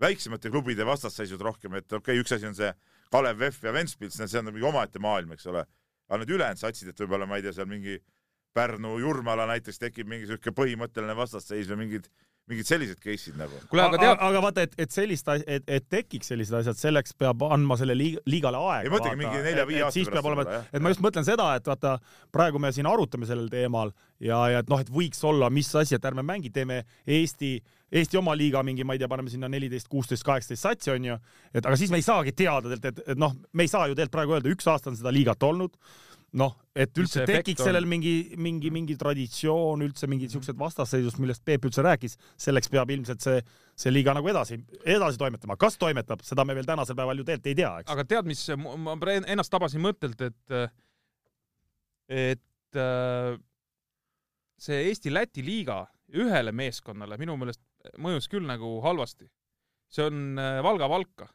väiksemate 0.05 0.53
klubide 0.53 0.85
vastasseisud 0.85 1.41
rohkem, 1.41 1.79
et 1.81 1.87
okei 1.89 2.19
okay,, 2.19 2.21
üks 2.21 2.37
asi 2.37 2.49
on 2.51 2.59
see 2.59 2.69
Kalev 3.11 3.41
VEF 3.41 3.65
ja 3.65 3.73
Ventspils, 3.73 4.21
see 4.21 4.39
on 4.39 4.53
mingi 4.53 4.69
omaette 4.69 5.01
maailm, 5.01 5.33
eks 5.33 5.49
ole. 5.49 5.65
aga 6.11 6.21
need 6.21 6.37
ülejäänud 6.37 6.61
satsid, 6.61 6.93
et 6.93 7.01
võib-olla 7.01 7.25
ma 7.25 7.41
ei 7.41 7.47
tea, 7.47 7.55
seal 7.57 7.71
mingi 7.71 7.97
Pärnu 8.53 8.99
Jurmala 9.01 9.47
näiteks 9.49 9.81
tekib 9.81 10.11
mingi 10.11 10.29
siuke 10.29 10.53
põhimõtteline 10.53 11.17
vastasseis 11.17 11.73
või 11.73 11.87
mingid 11.87 12.13
mingid 12.51 12.69
sellised 12.69 13.01
case'id 13.03 13.39
nagu. 13.39 13.59
kuule, 13.71 13.85
aga 13.87 14.01
tead. 14.01 14.23
aga 14.27 14.43
vaata, 14.45 14.67
et, 14.67 14.77
et 14.85 14.95
sellist, 14.95 15.29
et, 15.47 15.67
et 15.79 15.89
tekiks 15.93 16.33
sellised 16.33 16.57
asjad, 16.61 16.79
selleks 16.79 17.15
peab 17.21 17.45
andma 17.47 17.79
selle 17.81 17.97
liig, 17.97 18.19
liigale 18.31 18.61
aega. 18.61 18.89
ei 18.89 18.95
mõtlegi 18.95 19.21
mingi 19.21 19.43
nelja-viie 19.47 19.83
aasta 19.85 19.91
pärast. 19.91 19.99
siis 19.99 20.13
peab 20.13 20.31
olema, 20.31 20.63
et 20.71 20.85
ma 20.85 20.93
just 20.93 21.05
mõtlen 21.05 21.27
seda, 21.27 21.51
et 21.61 21.71
vaata, 21.71 21.97
praegu 22.35 22.63
me 22.63 22.73
siin 22.75 22.89
arutame 22.91 23.29
sellel 23.31 23.51
teemal 23.53 23.95
ja, 24.21 24.41
ja 24.55 24.65
et 24.65 24.73
noh, 24.73 24.83
et 24.83 24.91
võiks 24.93 25.23
olla, 25.27 25.51
mis 25.55 25.71
asi, 25.79 25.97
et 25.97 26.11
ärme 26.11 26.25
mängi, 26.27 26.53
teeme 26.55 26.83
Eesti, 27.07 27.55
Eesti 27.91 28.21
oma 28.21 28.37
liiga 28.39 28.63
mingi, 28.67 28.85
ma 28.87 28.95
ei 28.95 29.03
tea, 29.03 29.09
paneme 29.11 29.33
sinna 29.33 29.49
neliteist, 29.51 29.89
kuusteist, 29.91 30.27
kaheksateist 30.27 30.67
satsi 30.67 30.95
onju, 30.95 31.17
et 31.55 31.65
aga 31.65 31.79
siis 31.79 31.91
me 31.93 32.03
ei 32.03 32.07
saagi 32.07 32.35
teada 32.37 32.71
tegelikult, 32.71 33.07
et, 33.07 33.15
et 33.15 33.21
noh, 33.21 33.35
me 33.53 33.67
ei 33.67 33.73
saa 33.73 33.89
ju 33.89 33.97
tegelikult 33.97 34.19
praegu 34.19 34.39
öelda, 34.39 34.55
üks 34.55 34.71
aasta 34.71 34.93
on 34.93 34.99
seda 34.99 35.15
liigat 35.15 35.49
olnud 35.49 35.79
noh, 36.39 36.53
et 36.77 36.99
üldse 37.01 37.25
tekiks 37.27 37.65
sellel 37.67 37.87
mingi, 37.89 38.37
mingi, 38.39 38.71
mingi 38.75 38.97
traditsioon, 38.99 39.83
üldse 39.87 40.09
mingid 40.11 40.29
mhm. 40.29 40.37
siuksed 40.37 40.59
vastasseisud, 40.61 41.19
millest 41.23 41.43
Peep 41.47 41.67
üldse 41.67 41.85
rääkis, 41.87 42.17
selleks 42.41 42.71
peab 42.71 42.93
ilmselt 42.95 43.25
see, 43.25 43.41
see 43.79 43.93
liiga 43.93 44.15
nagu 44.17 44.31
edasi, 44.31 44.61
edasi 44.85 45.21
toimetama. 45.21 45.59
kas 45.61 45.79
toimetab, 45.81 46.23
seda 46.27 46.47
me 46.47 46.57
veel 46.59 46.69
tänasel 46.69 46.99
päeval 46.99 47.23
ju 47.23 47.27
tegelikult 47.27 47.51
ei 47.51 47.59
tea, 47.63 47.73
eks. 47.83 47.95
aga 47.95 48.07
tead, 48.15 48.31
mis, 48.31 48.45
ma 48.55 48.97
ennast 49.19 49.53
tabasin 49.53 49.83
mõttelt, 49.85 50.23
et, 50.29 50.79
et 52.21 52.81
see 54.61 54.85
Eesti-Läti 54.91 55.43
liiga 55.47 55.83
ühele 56.21 56.55
meeskonnale 56.55 57.19
minu 57.19 57.37
meelest 57.41 57.63
mõjus 58.03 58.27
küll 58.31 58.47
nagu 58.47 58.79
halvasti. 58.85 59.27
see 59.91 60.07
on 60.07 60.39
Valga-Valka 60.39 61.27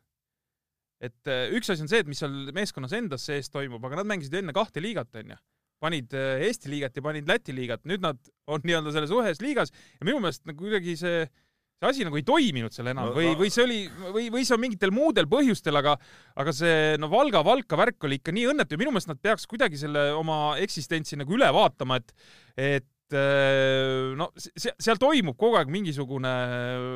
et 1.08 1.32
äh, 1.32 1.47
üks 1.58 1.72
asi 1.72 1.86
on 1.86 1.91
see, 1.91 2.03
et 2.03 2.10
mis 2.10 2.22
seal 2.22 2.51
meeskonnas 2.56 2.95
endas 2.97 3.26
sees 3.30 3.51
toimub, 3.53 3.84
aga 3.86 4.01
nad 4.01 4.10
mängisid 4.10 4.36
enne 4.41 4.56
kahte 4.56 4.84
liigat, 4.84 5.12
onju. 5.22 5.39
panid 5.84 6.14
äh, 6.18 6.45
Eesti 6.47 6.72
liigat 6.72 6.95
ja 6.97 7.03
panid 7.06 7.28
Läti 7.30 7.56
liigat, 7.56 7.84
nüüd 7.89 8.03
nad 8.03 8.20
on 8.47 8.64
nii-öelda 8.66 8.93
selles 8.95 9.12
ühes 9.14 9.41
liigas 9.43 9.74
ja 9.74 10.08
minu 10.08 10.22
meelest 10.24 10.45
nagu 10.47 10.62
kuidagi 10.62 10.95
see 10.99 11.26
see 11.76 11.89
asi 11.89 12.06
nagu 12.08 12.16
ei 12.16 12.24
toiminud 12.24 12.72
seal 12.72 12.88
enam 12.88 13.12
või, 13.16 13.34
või 13.36 13.49
see 13.51 13.64
oli 13.66 13.80
või, 14.16 14.30
või 14.32 14.45
see 14.47 14.56
on 14.56 14.62
mingitel 14.64 14.93
muudel 14.95 15.28
põhjustel, 15.28 15.76
aga 15.76 15.97
aga 16.39 16.53
see 16.56 16.95
no 17.01 17.10
Valga-Valka 17.12 17.76
värk 17.80 18.08
oli 18.08 18.20
ikka 18.22 18.32
nii 18.36 18.47
õnnetu 18.53 18.78
ja 18.78 18.82
minu 18.82 18.93
meelest 18.95 19.12
nad 19.12 19.20
peaks 19.20 19.47
kuidagi 19.51 19.80
selle 19.82 20.08
oma 20.16 20.56
eksistentsi 20.64 21.20
nagu 21.20 21.36
üle 21.36 21.51
vaatama, 21.56 21.99
et 21.99 22.16
et 22.56 22.88
Äh, 23.14 24.16
no 24.18 24.32
seal 24.41 24.97
toimub 24.97 25.36
kogu 25.38 25.60
aeg 25.60 25.70
mingisugune 25.70 26.30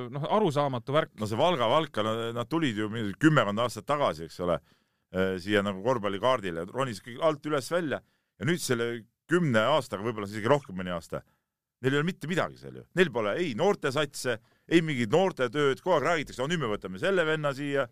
noh, 0.10 0.24
arusaamatu 0.40 0.96
värk. 0.96 1.12
no 1.22 1.28
see 1.30 1.38
Valga 1.38 1.68
Valka, 1.70 2.02
nad 2.34 2.50
tulid 2.50 2.80
ju 2.82 2.88
kümmekond 3.22 3.62
aastat 3.62 3.86
tagasi, 3.86 4.26
eks 4.26 4.40
ole, 4.42 4.56
äh, 5.14 5.36
siia 5.38 5.62
nagu 5.62 5.84
korvpallikaardile, 5.86 6.64
ronisid 6.74 7.06
kõik 7.06 7.20
alt 7.30 7.46
üles 7.46 7.70
välja 7.70 8.00
ja 8.02 8.48
nüüd 8.50 8.64
selle 8.64 8.88
kümne 9.30 9.62
aastaga, 9.76 10.02
võib-olla 10.08 10.26
isegi 10.26 10.50
rohkem 10.50 10.80
mõni 10.82 10.96
aasta, 10.96 11.22
neil 11.84 11.94
ei 11.94 12.02
ole 12.02 12.10
mitte 12.10 12.32
midagi 12.32 12.58
seal 12.58 12.82
ju, 12.82 12.88
neil 12.98 13.14
pole 13.14 13.36
ei 13.38 13.54
noortesatse, 13.60 14.40
ei 14.66 14.82
mingit 14.82 15.14
noortetööd, 15.14 15.84
kogu 15.84 16.00
aeg 16.00 16.08
räägitakse, 16.08 16.42
no 16.42 16.50
nüüd 16.50 16.64
me 16.64 16.72
võtame 16.74 16.98
selle 17.04 17.28
venna 17.28 17.54
siia, 17.54 17.86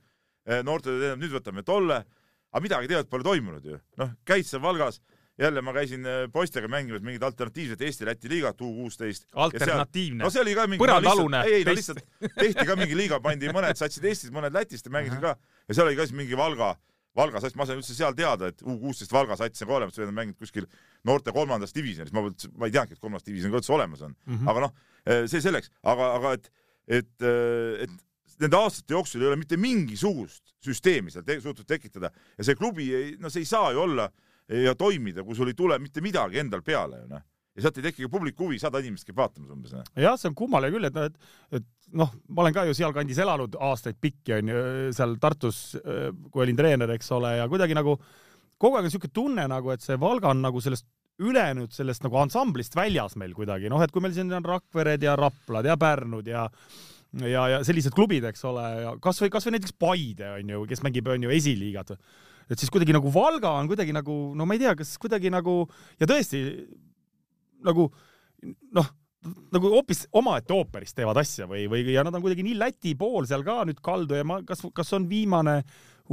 äh, 0.50 0.66
noortetööd, 0.66 1.22
nüüd 1.22 1.38
võtame 1.38 1.62
tolle, 1.68 2.02
aga 2.50 2.66
midagi 2.66 2.90
tegelikult 2.90 3.14
pole 3.14 3.30
toimunud 3.30 3.70
ju, 3.76 3.78
noh, 4.02 4.18
käid 4.26 4.50
seal 4.50 4.66
Valgas 4.66 5.04
jälle 5.40 5.62
ma 5.62 5.74
käisin 5.74 6.06
äh, 6.06 6.26
poistega 6.34 6.68
mängimas 6.68 7.02
mingit 7.02 7.24
alternatiivset 7.24 7.82
Eesti-Läti 7.82 8.30
liigat 8.30 8.62
U 8.62 8.74
kuusteist. 8.74 9.28
alternatiivne? 9.34 10.24
no 10.24 10.30
see 10.30 10.42
oli 10.42 10.56
ka 10.56 10.68
mingi. 10.68 10.82
põrandaalune. 10.82 11.44
ei, 11.46 11.66
no 11.66 11.76
lihtsalt 11.78 12.02
tehti 12.40 12.66
ka 12.66 12.76
mingi 12.80 12.98
liiga, 12.98 13.20
pandi 13.22 13.52
mõned 13.54 13.78
satsid 13.78 14.06
Eestist, 14.10 14.34
mõned 14.34 14.56
Lätist 14.56 14.90
ja 14.90 14.94
mängisin 14.94 15.22
ka 15.22 15.36
ja 15.38 15.78
seal 15.78 15.90
oli 15.90 16.00
ka 16.00 16.08
siis 16.08 16.18
mingi 16.18 16.38
Valga, 16.38 16.74
Valga 17.18 17.42
sats, 17.44 17.58
ma 17.60 17.70
sain 17.70 17.82
üldse 17.82 17.94
seal 17.98 18.18
teada, 18.18 18.50
et 18.50 18.66
U 18.66 18.80
kuusteist 18.82 19.14
Valga 19.14 19.38
sats 19.38 19.62
on 19.62 19.70
ka 19.70 19.78
olemas, 19.78 20.02
nad 20.02 20.18
mänginud 20.18 20.42
kuskil 20.42 20.66
noorte 21.06 21.34
kolmandas 21.36 21.76
divisjonis, 21.78 22.14
ma, 22.18 22.26
ma 22.58 22.70
ei 22.70 22.74
teadnudki, 22.74 22.98
et 22.98 23.06
kolmas 23.06 23.26
divisjon 23.28 23.54
ka 23.54 23.62
üldse 23.62 23.78
olemas 23.78 24.02
on 24.02 24.16
mm, 24.16 24.34
-hmm. 24.34 24.50
aga 24.50 24.66
noh, 24.66 24.76
äh, 25.06 25.26
see 25.30 25.42
selleks, 25.42 25.70
aga, 25.84 26.12
aga 26.18 26.36
et, 26.40 26.54
et, 26.88 27.16
äh, 27.22 27.86
et 27.86 28.40
nende 28.42 28.58
aastate 28.58 28.94
jooksul 28.94 29.22
ei 29.22 29.30
ole 29.30 29.38
mitte 29.38 29.58
mingisugust 29.58 30.56
süsteemi 30.66 31.14
seal 31.14 31.26
te 31.26 31.38
suutnud 31.42 31.66
tekitada 31.66 32.10
ja 32.38 32.46
see 32.46 32.58
klubi 32.58 32.94
ei, 32.94 33.18
no 33.20 33.30
see 33.30 33.46
ei 33.46 33.50
saa 33.50 33.72
ju 33.74 33.82
olla 33.82 34.06
äh, 34.06 34.27
ja 34.48 34.76
toimida, 34.80 35.26
kui 35.28 35.36
sul 35.36 35.52
ei 35.52 35.58
tule 35.58 35.80
mitte 35.80 36.04
midagi 36.04 36.40
endal 36.44 36.64
peale 36.66 37.04
ju 37.04 37.10
noh 37.16 37.26
ja 37.58 37.66
sealt 37.66 37.80
ei 37.82 37.88
teki 37.88 38.06
ka 38.06 38.12
publiku 38.14 38.46
huvi, 38.46 38.60
sada 38.62 38.80
inimest 38.84 39.08
käib 39.08 39.18
vaatamas 39.18 39.50
umbes. 39.56 39.74
Noh. 39.74 39.88
jah, 39.98 40.14
see 40.20 40.30
on 40.30 40.36
kummaline 40.38 40.70
küll, 40.76 40.88
et 40.88 40.94
noh, 40.94 41.08
et, 41.10 41.32
et 41.58 41.96
noh, 41.98 42.12
ma 42.30 42.44
olen 42.44 42.54
ka 42.54 42.68
ju 42.70 42.76
sealkandis 42.78 43.22
elanud 43.24 43.58
aastaid 43.70 43.98
pikki 44.02 44.36
onju, 44.38 44.60
seal 44.94 45.18
Tartus, 45.22 45.62
kui 46.30 46.46
olin 46.46 46.60
treener, 46.60 46.94
eks 46.94 47.10
ole, 47.18 47.34
ja 47.40 47.48
kuidagi 47.50 47.78
nagu 47.78 47.98
kogu 48.62 48.78
aeg 48.78 48.86
on 48.86 48.88
niisugune 48.92 49.14
tunne 49.14 49.48
nagu, 49.50 49.74
et 49.74 49.86
see 49.86 49.98
Valga 50.02 50.30
on 50.36 50.46
nagu 50.46 50.62
sellest 50.62 50.86
ülejäänud 51.18 51.74
sellest 51.74 52.04
nagu 52.06 52.20
ansamblist 52.22 52.78
väljas 52.78 53.18
meil 53.18 53.34
kuidagi, 53.34 53.72
noh, 53.74 53.82
et 53.82 53.94
kui 53.94 54.06
meil 54.06 54.14
siin 54.14 54.30
on 54.38 54.46
Rakvered 54.46 55.02
ja 55.02 55.18
Raplad 55.18 55.66
ja 55.66 55.78
Pärnud 55.82 56.30
ja 56.30 56.46
ja, 57.24 57.48
ja 57.50 57.60
sellised 57.66 57.96
klubid, 57.96 58.28
eks 58.30 58.44
ole, 58.46 58.66
ja 58.84 58.94
kasvõi, 59.02 59.32
kasvõi 59.34 59.56
näiteks 59.56 59.74
Paide 59.82 60.36
on 60.36 60.54
ju, 60.54 60.66
kes 60.70 60.84
mängib, 60.86 61.10
on 61.10 61.26
ju 61.26 61.34
esiliigat 61.34 61.96
et 62.48 62.60
siis 62.60 62.72
kuidagi 62.74 62.96
nagu 62.96 63.12
Valga 63.14 63.56
on 63.62 63.70
kuidagi 63.72 63.96
nagu, 63.96 64.16
no 64.38 64.48
ma 64.48 64.56
ei 64.56 64.64
tea, 64.64 64.76
kas 64.80 64.96
kuidagi 65.02 65.32
nagu 65.34 65.60
ja 66.02 66.10
tõesti 66.10 66.44
nagu 67.68 67.90
noh, 68.78 68.90
nagu 69.54 69.72
hoopis 69.74 70.06
omaette 70.16 70.56
ooperis 70.56 70.96
teevad 70.96 71.20
asja 71.22 71.48
või, 71.50 71.66
või 71.72 71.84
ja 71.96 72.06
nad 72.06 72.16
on 72.16 72.24
kuidagi 72.24 72.46
nii 72.46 72.58
Läti 72.60 72.94
pool 73.00 73.28
seal 73.30 73.44
ka 73.48 73.64
nüüd 73.68 73.82
kaldu 73.84 74.18
ja 74.18 74.26
ma, 74.28 74.40
kas, 74.48 74.64
kas 74.76 74.94
on 74.98 75.08
viimane 75.10 75.62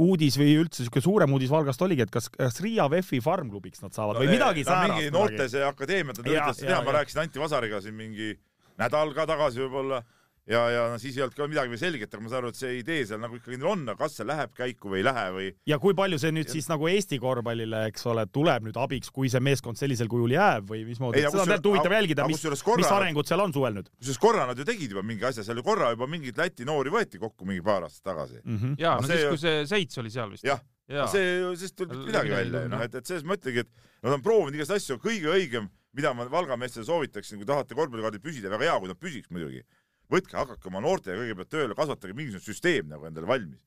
uudis 0.01 0.35
või 0.39 0.57
üldse 0.59 0.83
siuke 0.83 0.99
suurem 1.03 1.31
uudis 1.35 1.51
Valgast 1.53 1.81
oligi, 1.85 2.03
et 2.03 2.11
kas, 2.11 2.27
kas 2.33 2.59
Riia 2.63 2.89
VEF-i 2.91 3.21
farmklubiks 3.23 3.83
nad 3.85 3.95
saavad 3.95 4.17
no, 4.17 4.25
või 4.25 4.35
midagi 4.35 4.65
säärast? 4.67 4.97
mingi 4.97 5.13
noorte 5.13 5.47
see 5.51 5.63
akadeemiat 5.63 6.19
nad 6.19 6.27
üritasid 6.31 6.67
teha, 6.67 6.81
ma 6.83 6.97
rääkisin 6.97 7.23
Anti 7.23 7.41
Vasariga 7.41 7.79
siin 7.83 7.95
mingi 7.95 8.33
nädal 8.81 9.13
ka 9.15 9.27
tagasi 9.29 9.63
võib-olla 9.63 10.01
ja, 10.49 10.61
ja 10.69 10.83
no 10.91 10.97
siis 11.01 11.17
ei 11.17 11.23
olnud 11.25 11.37
ka 11.37 11.47
midagi 11.49 11.71
veel 11.73 11.81
selget, 11.81 12.11
aga 12.13 12.23
ma 12.23 12.31
saan 12.31 12.43
aru, 12.43 12.51
et 12.53 12.59
see 12.59 12.73
idee 12.79 13.05
seal 13.09 13.21
nagu 13.21 13.37
ikkagi 13.39 13.57
on, 13.65 13.85
aga 13.89 13.97
kas 14.03 14.17
see 14.19 14.27
läheb 14.27 14.53
käiku 14.57 14.91
või 14.91 15.01
ei 15.01 15.07
lähe 15.07 15.23
või. 15.35 15.47
ja 15.71 15.79
kui 15.81 15.95
palju 15.97 16.19
see 16.21 16.33
nüüd 16.35 16.49
ja... 16.49 16.53
siis 16.53 16.69
nagu 16.69 16.89
Eesti 16.91 17.19
korvpallile, 17.21 17.85
eks 17.89 18.05
ole, 18.11 18.27
tuleb 18.35 18.67
nüüd 18.67 18.77
abiks, 18.81 19.09
kui 19.15 19.31
see 19.31 19.41
meeskond 19.43 19.79
sellisel 19.79 20.11
kujul 20.11 20.35
jääb 20.35 20.69
või 20.69 20.83
mismoodi, 20.89 21.23
seda 21.25 21.41
on 21.41 21.49
tegelikult 21.49 21.71
huvitav 21.71 21.97
jälgida, 21.97 22.27
mis, 22.29 22.45
mis 22.45 22.93
arengud 22.99 23.29
seal 23.29 23.45
on 23.45 23.55
suvel 23.55 23.79
nüüd. 23.79 23.89
kusjuures 23.97 24.21
korra 24.27 24.45
nad 24.51 24.61
ju 24.61 24.67
tegid 24.67 24.93
juba 24.93 25.05
mingi 25.05 25.25
asja, 25.25 25.45
seal 25.47 25.61
ju 25.61 25.65
korra 25.65 25.91
juba 25.95 26.09
mingeid 26.09 26.37
Läti 26.45 26.67
noori 26.67 26.93
võeti 26.93 27.21
kokku 27.21 27.47
mingi 27.47 27.63
paar 27.65 27.87
aastat 27.87 28.11
tagasi 28.11 28.41
mm. 28.43 28.57
-hmm. 28.57 28.77
ja, 28.81 28.97
no 29.01 29.09
see... 29.09 29.17
siis, 29.17 29.29
kui 29.33 29.41
see 29.41 29.65
Seits 29.71 30.03
oli 30.03 30.13
seal 30.13 30.29
vist. 30.33 30.45
jah 30.45 30.61
ja. 30.91 31.07
see, 31.09 31.39
siis 31.57 31.73
tuli 31.73 31.97
midagi 32.05 32.35
välja, 32.35 32.67
noh, 32.69 32.83
et, 32.85 32.93
et 32.93 33.09
selles 33.09 33.25
mõttegi, 33.25 33.65
et 33.65 34.05
nad 34.05 34.13
on 34.13 34.21
proovinud 34.25 34.57
igast 34.57 34.75
asju, 34.75 34.99
kõige 35.01 35.31
õigem, 35.33 35.69
mida 35.95 36.11
ma 36.13 36.27
Valga 36.29 36.57
meestele 36.59 36.85
soovitaksin, 36.85 37.39
kui 37.39 37.47
tahate 37.49 37.77
korvpallikaardil 37.77 38.21
püsida, 38.21 38.51
väga 38.51 38.67
hea, 38.69 38.77
kui 38.83 38.91
nad 38.91 38.99
püsiks 38.99 39.31
muidugi 39.33 39.63
võtke, 40.11 40.37
hakake 40.37 40.71
oma 40.71 40.81
noortega 40.85 41.21
kõigepealt 41.21 41.51
tööle, 41.51 41.77
kasvatage 41.77 42.17
mingisugune 42.17 42.45
süsteem 42.45 42.91
nagu 42.91 43.07
endale 43.09 43.29
valmis. 43.29 43.61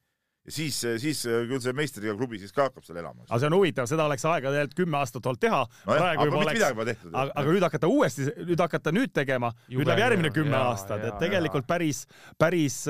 ja 0.48 0.54
siis, 0.54 0.78
siis 1.02 1.22
küll 1.24 1.60
see 1.60 1.74
meistriga 1.76 2.14
klubi 2.16 2.38
siis 2.40 2.54
ka 2.56 2.68
hakkab 2.68 2.86
seal 2.86 3.00
elama. 3.02 3.26
aga 3.28 3.40
see 3.40 3.50
on 3.50 3.56
huvitav, 3.58 3.88
seda 3.90 4.06
oleks 4.08 4.24
aega 4.24 4.52
tegelikult 4.54 4.78
kümme 4.82 5.00
aastat 5.00 5.26
olnud 5.26 5.42
teha 5.46 5.62
no. 5.64 5.94
praegu 5.94 6.28
juba 6.28 6.44
oleks, 6.44 6.68
aga, 6.68 7.26
aga 7.28 7.48
nüüd 7.48 7.66
hakata 7.68 7.90
uuesti, 7.94 8.28
nüüd 8.44 8.66
hakata 8.66 8.94
nüüd 8.94 9.14
tegema, 9.14 9.52
nüüd 9.72 9.90
läheb 9.90 10.04
järgmine 10.06 10.34
kümme 10.34 10.60
aastat, 10.60 11.04
et 11.10 11.18
tegelikult 11.22 11.68
päris, 11.68 12.06
päris 12.38 12.84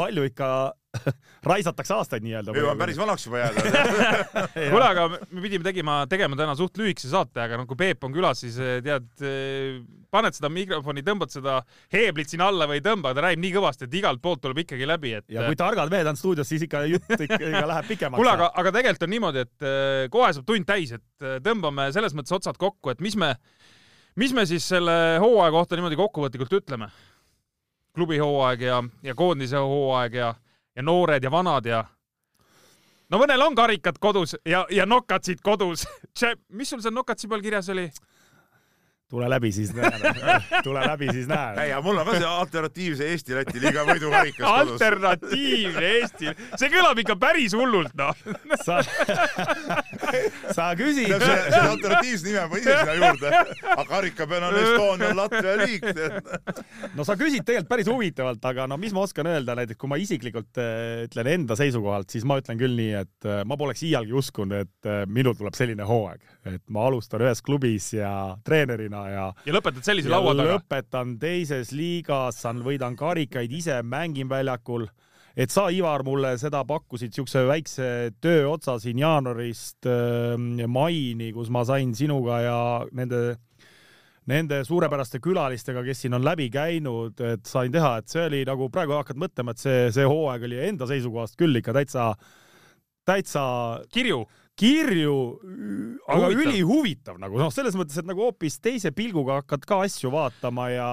palju 0.00 0.30
ikka 0.32 0.48
raisatakse 1.50 1.94
aastaid 1.96 2.24
nii-öelda. 2.24 2.54
jõuan 2.56 2.78
päris 2.78 2.98
vanaks 2.98 3.26
juba 3.26 3.42
jääda. 3.42 3.84
kuule, 4.72 4.86
aga 4.86 5.06
me 5.10 5.42
pidime 5.44 5.66
tegema, 5.66 5.98
tegema 6.10 6.38
täna 6.38 6.54
suht 6.58 6.78
lühikese 6.80 7.10
saate, 7.12 7.42
aga 7.44 7.58
noh, 7.60 7.68
kui 7.68 7.78
Peep 7.80 8.04
on 8.06 8.14
külas, 8.14 8.40
siis 8.44 8.58
eh, 8.62 8.78
tead, 8.84 9.08
paned 10.14 10.36
seda 10.36 10.50
mikrofoni, 10.52 11.04
tõmbad 11.06 11.32
seda 11.34 11.58
heeblit 11.94 12.32
sinna 12.32 12.48
alla 12.52 12.68
või 12.70 12.80
ei 12.80 12.84
tõmba, 12.84 13.14
ta 13.16 13.26
räägib 13.26 13.44
nii 13.44 13.54
kõvasti, 13.56 13.88
et 13.88 13.98
igalt 14.00 14.22
poolt 14.24 14.42
tuleb 14.44 14.62
ikkagi 14.64 14.88
läbi, 14.88 15.14
et 15.20 15.34
ja 15.34 15.46
kui 15.48 15.58
targad 15.58 15.92
mehed 15.92 16.10
on 16.10 16.20
stuudios, 16.20 16.48
siis 16.50 16.66
ikka 16.66 16.84
jutt 16.90 17.16
ikka, 17.16 17.40
läheb 17.72 17.90
pikemaks. 17.90 18.18
kuule, 18.20 18.34
aga, 18.34 18.50
aga 18.62 18.74
tegelikult 18.78 19.08
on 19.08 19.14
niimoodi, 19.16 19.46
et 19.48 19.68
eh, 19.70 20.04
kohe 20.14 20.30
saab 20.36 20.46
tund 20.48 20.68
täis, 20.68 20.94
et 20.96 21.26
eh, 21.26 21.40
tõmbame 21.44 21.90
selles 21.96 22.16
mõttes 22.16 22.36
otsad 22.36 22.60
kokku, 22.60 22.94
et 22.94 23.02
mis 23.04 23.18
me, 23.20 23.34
mis 24.20 24.36
me 24.36 24.46
siis 24.48 24.68
selle 24.74 25.18
hooaja 25.22 25.54
kohta 25.54 25.80
niimoodi 25.80 26.00
kokkuvõtlikult 26.00 26.62
ütleme? 26.62 26.92
klubi 27.94 28.18
hooaeg 28.18 28.64
ja, 28.66 28.80
ja 29.06 29.14
koondise 29.14 29.60
hooaeg 29.62 30.16
ja, 30.18 30.32
ja 30.76 30.82
noored 30.82 31.24
ja 31.24 31.30
vanad 31.30 31.66
ja 31.66 31.84
no 33.10 33.20
mõnel 33.20 33.46
on 33.46 33.54
karikad 33.54 34.00
kodus 34.00 34.36
ja, 34.48 34.64
ja 34.70 34.86
nokatsid 34.86 35.42
kodus. 35.44 35.86
mis 36.58 36.70
sul 36.70 36.82
seal 36.82 36.94
nokatsi 36.94 37.30
peal 37.30 37.44
kirjas 37.44 37.70
oli? 37.74 37.88
tule 39.14 39.28
läbi, 39.30 39.52
siis 39.52 39.70
näed. 39.74 40.00
tule 40.64 40.80
läbi, 40.86 41.08
siis 41.12 41.28
näed. 41.30 41.58
ei, 41.62 41.72
aga 41.72 41.82
mul 41.84 41.98
on 42.00 42.08
ka 42.08 42.16
see 42.16 42.28
alternatiivse 42.28 43.08
Eesti-Läti 43.12 43.60
liiga 43.62 43.84
võidukarikas 43.86 44.42
kodus. 44.42 44.72
alternatiivne 44.74 45.90
Eesti, 46.00 46.32
see 46.58 46.70
kõlab 46.72 47.02
ikka 47.04 47.16
päris 47.20 47.54
hullult, 47.54 47.94
noh. 48.00 48.16
sa, 48.64 48.80
sa 50.56 50.70
küsid 50.78 51.10
see, 51.10 51.38
see 51.50 51.62
alternatiivse 51.62 52.28
nime 52.28 52.44
ma 52.50 52.60
ise 52.60 52.76
sinna 52.78 52.96
juurde, 52.98 53.32
aga 53.74 53.86
karika 53.90 54.28
peal 54.30 54.46
on 54.48 54.58
Estonian 54.60 55.18
Latvia 55.18 55.56
liig. 55.62 55.88
no 56.98 57.06
sa 57.06 57.16
küsid 57.20 57.44
tegelikult 57.44 57.70
päris 57.74 57.90
huvitavalt, 57.90 58.44
aga 58.50 58.68
no 58.70 58.78
mis 58.80 58.94
ma 58.96 59.04
oskan 59.06 59.30
öelda, 59.32 59.56
näiteks 59.58 59.80
kui 59.80 59.90
ma 59.92 60.00
isiklikult 60.00 60.62
äh, 60.62 61.04
ütlen 61.08 61.32
enda 61.34 61.58
seisukohalt, 61.58 62.10
siis 62.12 62.26
ma 62.28 62.38
ütlen 62.42 62.60
küll 62.60 62.76
nii, 62.78 62.92
et 63.04 63.28
äh, 63.28 63.42
ma 63.48 63.58
poleks 63.60 63.84
iialgi 63.86 64.16
uskunud, 64.20 64.66
et 64.66 64.90
äh, 64.90 65.04
minul 65.10 65.36
tuleb 65.38 65.56
selline 65.58 65.86
hooaeg, 65.88 66.22
et 66.54 66.64
ma 66.74 66.88
alustan 66.88 67.24
ühes 67.24 67.42
klubis 67.44 67.92
ja 67.96 68.12
treenerina 68.46 69.04
ja 69.10 69.26
ja 69.46 69.54
lõpetad 69.56 69.86
sellise 69.86 70.10
ja 70.10 70.16
laua 70.16 70.34
taga. 70.36 70.58
lõpetan 70.58 71.16
teises 71.20 71.72
liigas, 71.74 72.40
saan, 72.44 72.62
võidan 72.66 72.96
karikaid 72.98 73.52
ise, 73.52 73.80
mängin 73.82 74.30
väljakul. 74.30 74.88
Et 75.36 75.50
sa, 75.50 75.66
Ivar, 75.74 76.04
mulle 76.06 76.36
seda 76.38 76.62
pakkusid 76.68 77.14
siukse 77.14 77.42
väikse 77.48 77.88
töö 78.22 78.46
otsa 78.52 78.78
siin 78.82 79.00
jaanuarist 79.02 79.88
äh, 79.90 80.36
maini, 80.70 81.32
kus 81.34 81.50
ma 81.50 81.64
sain 81.66 81.94
sinuga 81.98 82.40
ja 82.44 82.60
nende 82.94 83.24
nende 84.30 84.62
suurepäraste 84.64 85.20
külalistega, 85.24 85.82
kes 85.84 86.04
siin 86.04 86.16
on 86.16 86.24
läbi 86.24 86.46
käinud, 86.52 87.18
et 87.20 87.44
sain 87.48 87.72
teha, 87.72 87.98
et 88.00 88.08
see 88.08 88.22
oli 88.24 88.40
nagu 88.48 88.70
praegu 88.72 88.96
hakkad 88.96 89.20
mõtlema, 89.20 89.52
et 89.52 89.60
see, 89.60 89.90
see 89.92 90.06
hooaeg 90.08 90.46
oli 90.48 90.62
enda 90.70 90.88
seisukohast 90.88 91.36
küll 91.40 91.60
ikka 91.60 91.74
täitsa, 91.76 92.14
täitsa 93.04 93.44
kirju. 93.92 94.24
kirju, 94.56 95.18
aga 96.06 96.28
Huvitav. 96.30 96.40
ülihuvitav 96.44 97.16
nagu 97.20 97.40
noh, 97.40 97.52
selles 97.52 97.74
mõttes, 97.76 97.98
et 97.98 98.06
nagu 98.06 98.22
hoopis 98.22 98.60
teise 98.62 98.94
pilguga 98.94 99.40
hakkad 99.42 99.66
ka 99.66 99.82
asju 99.84 100.12
vaatama 100.14 100.68
ja 100.70 100.88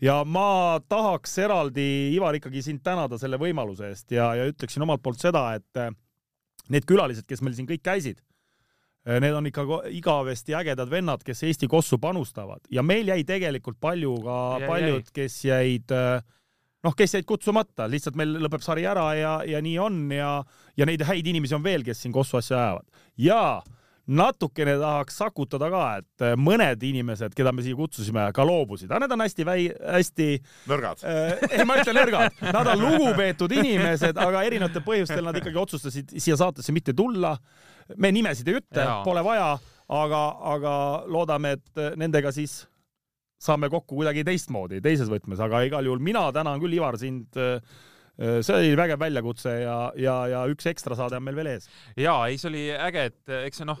ja 0.00 0.20
ma 0.24 0.80
tahaks 0.88 1.38
eraldi, 1.44 2.14
Ivar, 2.14 2.38
ikkagi 2.38 2.62
sind 2.64 2.82
tänada 2.86 3.18
selle 3.20 3.40
võimaluse 3.40 3.90
eest 3.90 4.16
ja, 4.16 4.32
ja 4.38 4.48
ütleksin 4.50 4.84
omalt 4.86 5.02
poolt 5.04 5.22
seda, 5.22 5.46
et 5.58 5.80
eh, 5.80 5.92
need 6.72 6.88
külalised, 6.88 7.26
kes 7.28 7.42
meil 7.44 7.56
siin 7.56 7.68
kõik 7.68 7.84
käisid, 7.84 8.20
need 9.10 9.32
on 9.32 9.46
ikka 9.48 9.64
igavesti 9.96 10.54
ägedad 10.54 10.90
vennad, 10.90 11.22
kes 11.24 11.40
Eesti 11.48 11.66
kossu 11.72 11.96
panustavad. 11.98 12.60
Ja 12.70 12.82
meil 12.84 13.08
jäi 13.08 13.22
tegelikult 13.24 13.78
palju 13.80 14.12
ka 14.26 14.36
Jäi, 14.60 14.68
paljud, 14.68 15.08
kes 15.16 15.38
jäid 15.48 15.94
äh, 15.96 16.20
noh, 16.84 16.96
kes 16.96 17.16
jäid 17.16 17.28
kutsumata, 17.28 17.88
lihtsalt 17.90 18.16
meil 18.18 18.38
lõpeb 18.40 18.64
sari 18.64 18.86
ära 18.88 19.06
ja, 19.18 19.34
ja 19.46 19.60
nii 19.64 19.76
on 19.82 20.00
ja, 20.14 20.32
ja 20.78 20.88
neid 20.88 21.04
häid 21.08 21.28
inimesi 21.32 21.56
on 21.56 21.64
veel, 21.64 21.84
kes 21.86 22.04
siin 22.04 22.14
kossu 22.14 22.40
asja 22.40 22.58
ajavad. 22.58 23.04
Ja 23.20 23.42
natukene 24.08 24.74
tahaks 24.80 25.18
sakutada 25.20 25.68
ka, 25.70 25.82
et 26.00 26.24
äh, 26.24 26.36
mõned 26.38 26.82
inimesed, 26.86 27.34
keda 27.36 27.52
me 27.54 27.64
siia 27.64 27.76
kutsusime, 27.78 28.26
ka 28.34 28.44
loobusid, 28.46 28.90
aga 28.90 29.04
need 29.04 29.14
on 29.14 29.24
hästi 29.24 29.46
väi-, 29.46 29.74
hästi 29.98 30.28
nõrgad. 30.70 31.04
äh,, 31.04 31.44
ei 31.50 31.66
ma 31.68 31.78
ütlen 31.80 31.98
nõrgad, 32.00 32.40
nad 32.48 32.70
on 32.72 32.84
lugupeetud 32.86 33.54
inimesed, 33.60 34.18
aga 34.20 34.44
erinevatel 34.48 34.84
põhjustel 34.86 35.22
nad 35.26 35.38
ikkagi 35.38 35.60
otsustasid 35.62 36.16
siia 36.16 36.38
saatesse 36.40 36.74
mitte 36.74 36.96
tulla. 36.96 37.36
me 37.96 38.10
nimesid 38.14 38.48
ei 38.48 38.58
ütle 38.60 38.88
pole 39.04 39.22
vaja, 39.26 39.52
aga, 39.90 40.24
aga 40.54 40.74
loodame, 41.10 41.56
et 41.58 41.96
nendega 41.98 42.32
siis 42.32 42.64
saame 43.40 43.70
kokku 43.72 43.96
kuidagi 43.96 44.24
teistmoodi, 44.26 44.82
teises 44.84 45.08
võtmes, 45.10 45.40
aga 45.40 45.62
igal 45.66 45.86
juhul 45.86 46.02
mina 46.02 46.26
tänan 46.32 46.60
küll, 46.60 46.74
Ivar, 46.76 46.98
sind. 47.00 47.38
see 48.20 48.52
oli 48.52 48.74
vägev 48.76 49.00
väljakutse 49.00 49.52
ja, 49.62 49.76
ja, 49.96 50.16
ja 50.28 50.40
üks 50.52 50.66
ekstra 50.68 50.96
saade 50.98 51.16
on 51.16 51.24
meil 51.24 51.38
veel 51.38 51.54
ees. 51.54 51.70
ja 51.96 52.18
ei, 52.28 52.36
see 52.36 52.50
oli 52.50 52.66
äge, 52.74 53.06
et 53.08 53.32
eks 53.46 53.62
see 53.62 53.68
noh, 53.70 53.80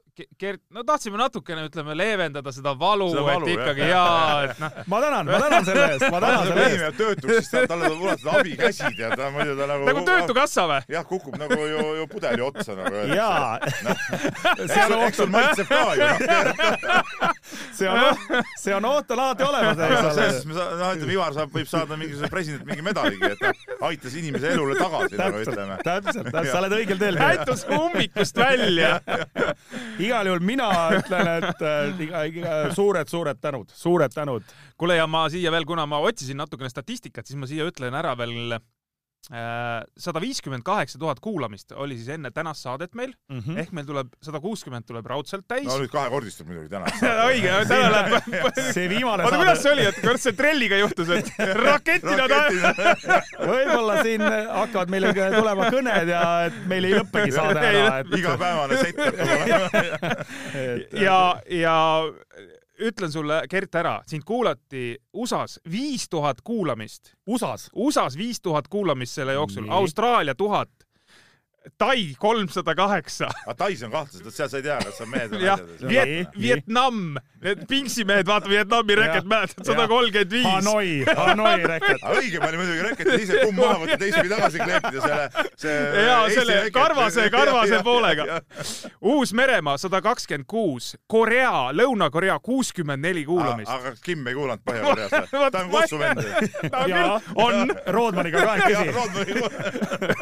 Gert, 0.39 0.59
no 0.75 0.83
tahtsime 0.83 1.15
natukene, 1.17 1.63
ütleme, 1.69 1.93
leevendada 1.95 2.51
seda 2.51 2.73
valu, 2.75 3.07
valu, 3.15 3.47
et 3.47 3.53
jah. 3.53 3.61
ikkagi 3.61 3.85
jaa, 3.93 4.41
et 4.43 4.59
noh, 4.59 4.73
ma 4.91 4.97
tänan, 5.05 5.29
ma 5.31 5.37
tänan 5.39 5.67
selle 5.69 5.85
eest, 5.93 6.03
ma 6.11 6.19
tänan 6.19 6.47
selle 6.49 6.65
eest. 6.65 6.81
jääb 6.81 6.97
töötuks, 6.99 7.37
siis 7.37 7.51
ta- 7.53 7.61
talle 7.71 7.87
tuleb 7.87 8.03
ulatada 8.03 8.33
abikäsi 8.41 8.91
ja 8.99 9.11
ta 9.15 9.29
muidu 9.31 9.55
ta 9.55 9.67
nagu. 9.71 9.87
nagu 9.87 10.03
Töötukassa 10.09 10.65
või? 10.67 10.81
jah, 10.91 11.05
kukub 11.07 11.37
nagu 11.39 11.59
ju, 11.69 11.85
ju 12.01 12.07
pudeli 12.11 12.43
otsa 12.43 12.75
nagu 12.75 12.91
öeldakse. 12.91 13.15
jaa, 13.15 13.59
see 14.73 14.83
on 14.83 15.05
eks 15.07 15.21
sul 15.21 15.31
maitseb 15.31 15.71
ka 15.71 15.81
ju. 15.95 16.03
noh. 16.03 17.33
see 17.79 17.89
on, 17.89 18.43
see 18.59 18.75
on 18.75 18.89
oot 18.91 19.15
on 19.15 19.23
alati 19.23 19.47
olemas, 19.47 19.79
eks 19.87 20.03
selles 20.09 20.41
ole 20.43 20.51
me 20.51 20.59
saa-, 20.59 20.75
noh 20.81 20.93
ütleme, 20.97 21.15
Ivar 21.15 21.39
saab, 21.39 21.55
võib 21.55 21.71
saada 21.71 21.97
mingisuguse 21.99 22.31
president 22.35 22.67
mingi 22.67 22.83
medaligi, 22.85 23.31
et 23.31 23.41
ta 23.47 23.87
aitas 23.87 24.19
inimese 24.19 24.51
elule 24.57 24.75
tagasi 24.79 25.19
nagu 25.23 25.39
ütleme,. 25.45 25.79
täpselt, 25.87 26.27
täpselt, 26.27 26.51
sa 26.51 26.59
oled 26.59 26.77
õigel 26.81 26.99
teel. 27.01 27.19
näitas 27.21 27.65
ummikust 27.79 28.43
välja. 28.43 28.97
Igal 30.01 30.29
juhul 30.29 30.43
mina 30.45 30.67
ütlen, 30.97 31.29
et 31.37 31.63
äh, 31.65 32.03
iga, 32.07 32.25
iga, 32.29 32.57
suured-suured 32.75 33.41
tänud, 33.41 33.71
suured 33.75 34.13
tänud. 34.13 34.45
kuule, 34.77 34.97
ja 34.97 35.07
ma 35.07 35.27
siia 35.31 35.51
veel, 35.53 35.67
kuna 35.69 35.85
ma 35.89 36.01
otsisin 36.03 36.39
natukene 36.41 36.69
statistikat, 36.71 37.27
siis 37.27 37.39
ma 37.39 37.49
siia 37.49 37.67
ütlen 37.69 37.95
ära 37.97 38.15
veel 38.17 38.57
sada 39.29 40.21
viiskümmend 40.21 40.63
kaheksa 40.65 40.99
tuhat 40.99 41.19
kuulamist 41.21 41.71
oli 41.77 41.95
siis 41.95 42.09
enne 42.15 42.31
tänast 42.33 42.65
saadet 42.65 42.95
meil 42.97 43.13
mm. 43.29 43.39
-hmm. 43.39 43.59
ehk 43.59 43.71
meil 43.71 43.85
tuleb 43.85 44.07
sada 44.21 44.39
kuuskümmend 44.41 44.87
tuleb 44.87 45.05
raudselt 45.05 45.45
täis 45.47 45.67
no. 45.67 45.77
nüüd 45.77 45.91
kahekordistub 45.93 46.47
muidugi 46.47 46.69
täna. 46.69 46.85
õige, 47.29 47.53
täna 47.69 47.91
läheb. 47.91 48.31
see 48.75 48.89
viimane 48.89 49.23
oota, 49.23 49.37
kuidas 49.37 49.61
see 49.61 49.73
oli, 49.75 49.85
et 49.85 49.99
kuidas 50.01 50.25
see 50.25 50.33
trelliga 50.33 50.79
juhtus, 50.81 51.09
et 51.09 51.29
raketina 51.67 52.27
ta 52.27 52.41
võib-olla 53.45 54.01
siin 54.01 54.25
hakkavad 54.25 54.89
meile 54.95 55.13
tulema 55.13 55.69
kõned 55.77 56.13
ja 56.15 56.25
et 56.47 56.57
meil 56.71 56.89
ei 56.89 56.97
lõppegi 56.97 57.37
saade 57.37 57.61
ära, 57.69 57.99
et 58.01 58.17
igapäevane 58.17 58.81
sett 58.81 58.97
tulema. 58.97 59.85
et- 60.65 60.99
ja, 61.01 61.21
ja 61.61 61.77
ütlen 62.81 63.11
sulle, 63.11 63.41
Gert, 63.49 63.75
ära, 63.75 63.99
sind 64.07 64.25
kuulati 64.27 64.95
USA-s 65.13 65.59
viis 65.71 66.07
tuhat 66.09 66.41
kuulamist, 66.43 67.13
USA-s 67.27 67.69
USA-s 67.75 68.17
viis 68.17 68.41
tuhat 68.41 68.67
kuulamist 68.67 69.13
selle 69.19 69.33
jooksul. 69.37 69.69
Austraalia 69.69 70.35
tuhat, 70.35 70.71
Tai 71.77 72.15
kolmsada 72.19 72.73
kaheksa, 72.75 73.27
aga 73.45 73.53
Tais 73.57 73.81
on 73.85 73.91
kahtlased, 73.93 74.25
et 74.25 74.33
seal 74.33 74.49
sa 74.49 74.57
ei 74.57 74.63
tea, 74.65 74.77
kas 74.81 75.01
on 75.03 75.09
mehed 75.11 75.29
või 75.35 75.43
naised. 75.45 75.83
Viet-. 75.91 76.37
Vietnam, 76.41 77.17
need 77.45 77.67
Pingsi 77.69 78.01
mehed, 78.09 78.25
vaata 78.25 78.49
Vietnami 78.49 78.95
reket, 78.97 79.27
mäletad, 79.29 79.61
sada 79.67 79.85
kolmkümmend 79.91 80.31
viis. 80.33 80.47
Hanoi, 80.47 81.03
Hanoi 81.19 81.59
reket. 81.69 82.01
õigem 82.15 82.45
oli 82.47 82.57
muidugi 82.63 82.85
reketi 82.87 83.17
ise 83.27 83.37
kumm 83.43 83.59
maha 83.61 83.75
võtta, 83.83 83.97
teistpidi 84.01 84.31
tagasi 84.33 84.61
kleepida 84.63 85.03
selle, 85.05 85.45
see. 85.61 85.75
ja 86.07 86.15
selle 86.33 86.57
karvase, 86.73 87.27
karvase 87.33 87.81
poolega. 87.89 88.39
Uus-Meremaa 89.13 89.77
sada 89.81 90.01
kakskümmend 90.01 90.49
kuus, 90.49 90.95
Korea, 91.09 91.69
Lõuna-Korea 91.77 92.39
kuuskümmend 92.41 93.05
neli 93.05 93.21
kuulamist. 93.29 93.69
aga 93.69 93.93
Kim 94.01 94.25
ei 94.27 94.33
kuulanud 94.37 94.65
Põhja-Koreast 94.65 95.29
või? 95.37 95.45
ta 95.53 95.61
on 95.61 95.71
kossuvend. 95.77 96.25
ta 96.73 96.83
ja 96.89 96.97
küll 96.97 97.45
on, 97.45 97.73
Roodmaniga 97.97 98.45
kahekesi. 98.49 98.89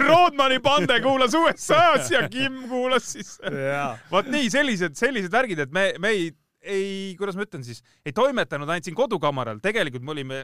Rodmani 0.04 0.60
bande 0.60 1.00
kuulas 1.04 1.29
USA-s 1.38 2.12
ja 2.14 2.24
Kim 2.32 2.62
kuulas 2.72 3.12
siis. 3.14 3.36
jaa, 3.44 3.92
vot 4.12 4.30
nii 4.32 4.50
sellised, 4.54 4.98
sellised 5.00 5.34
värgid, 5.34 5.66
et 5.66 5.76
me, 5.76 5.92
me 6.02 6.14
ei, 6.16 6.32
ei, 6.62 6.90
kuidas 7.20 7.38
ma 7.40 7.46
ütlen 7.48 7.64
siis, 7.68 7.84
ei 8.06 8.16
toimetanud 8.16 8.70
ainult 8.70 8.90
siin 8.90 8.98
kodukamaral, 8.98 9.62
tegelikult 9.64 10.06
me 10.06 10.16
olime, 10.16 10.44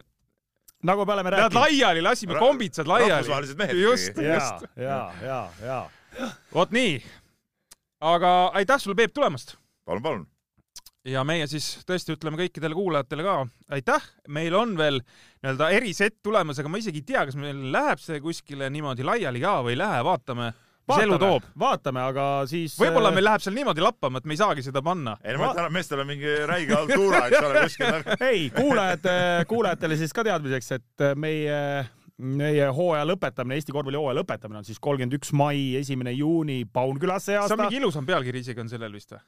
nagu 0.86 1.05
me 1.05 1.17
oleme 1.17 1.36
rääkinud. 1.36 1.59
laiali, 1.59 2.05
lasime 2.05 2.39
kombitsad 2.39 2.89
laiali. 2.89 3.11
rahvusvahelised 3.17 3.59
mehed 3.59 3.83
just, 3.83 4.09
ikkagi. 4.13 4.31
ja 4.31 4.39
just., 4.39 4.65
ja, 4.75 5.01
ja, 5.25 5.43
ja. 5.65 6.31
vot 6.53 6.73
nii. 6.75 6.97
aga 8.15 8.33
aitäh 8.61 8.81
sulle, 8.81 8.97
Peep, 8.99 9.13
tulemast 9.13 9.57
palun, 9.86 10.03
palun. 10.03 10.25
ja 11.05 11.23
meie 11.27 11.45
siis 11.49 11.67
tõesti 11.88 12.15
ütleme 12.15 12.39
kõikidele 12.39 12.77
kuulajatele 12.77 13.25
ka 13.25 13.36
aitäh, 13.77 14.05
meil 14.33 14.55
on 14.57 14.73
veel 14.79 15.01
nii-öelda 15.01 15.69
erisett 15.77 16.19
tulemas, 16.25 16.59
aga 16.61 16.71
ma 16.71 16.81
isegi 16.81 17.03
ei 17.03 17.09
tea, 17.13 17.25
kas 17.29 17.38
meil 17.39 17.67
läheb 17.73 18.01
see 18.01 18.21
kuskile 18.23 18.69
niimoodi 18.73 19.05
laiali 19.05 19.43
ka 19.43 19.59
või 19.65 19.75
ei 19.75 19.81
lähe, 19.83 20.01
vaatame, 20.07 20.51
mis 20.89 21.03
elu 21.05 21.17
toob. 21.21 21.49
vaatame, 21.59 22.03
aga 22.11 22.27
siis. 22.49 22.77
võib-olla 22.79 23.11
meil 23.15 23.27
läheb 23.29 23.43
seal 23.45 23.57
niimoodi 23.57 23.83
lappama, 23.83 24.21
et 24.21 24.29
me 24.29 24.38
ei 24.38 24.41
saagi 24.41 24.65
seda 24.65 24.83
panna. 24.86 25.17
ei 25.23 25.36
no 25.36 25.43
ma 25.43 25.51
ütlen, 25.53 25.73
meestel 25.73 26.03
on 26.03 26.09
mingi 26.09 26.38
räige 26.49 26.77
altuura, 26.77 27.25
eks 27.29 27.41
ole, 27.41 27.65
kuskil 27.67 27.91
nagu 27.95 28.17
ei, 28.29 28.47
kuulajad, 28.55 29.11
kuulajatele 29.49 29.99
siis 29.99 30.15
ka 30.15 30.25
teadmiseks, 30.27 30.73
et 30.79 31.05
meie 31.19 31.61
meie 32.15 32.67
hooaja 32.71 33.03
lõpetamine, 33.09 33.57
Eesti 33.59 33.73
korvpalli 33.75 33.99
hooaja 33.99 34.15
lõpetamine 34.21 34.61
on 34.61 34.67
siis 34.67 34.79
kolmkümmend 34.79 35.17
üks 35.17 35.33
mai, 35.36 35.73
esimene 35.81 36.13
juuni 36.15 36.61
Paunkülas 36.63 37.25
see 37.27 37.33
see 37.33 37.41
on 37.41 37.43
aasta. 37.43 37.57
mingi 37.65 37.81
ilusam 37.81 38.07
pealkiri 38.07 38.39
isegi 38.45 38.63
on 38.63 38.71
sellel 38.71 38.95
vist 38.95 39.11
või? 39.11 39.25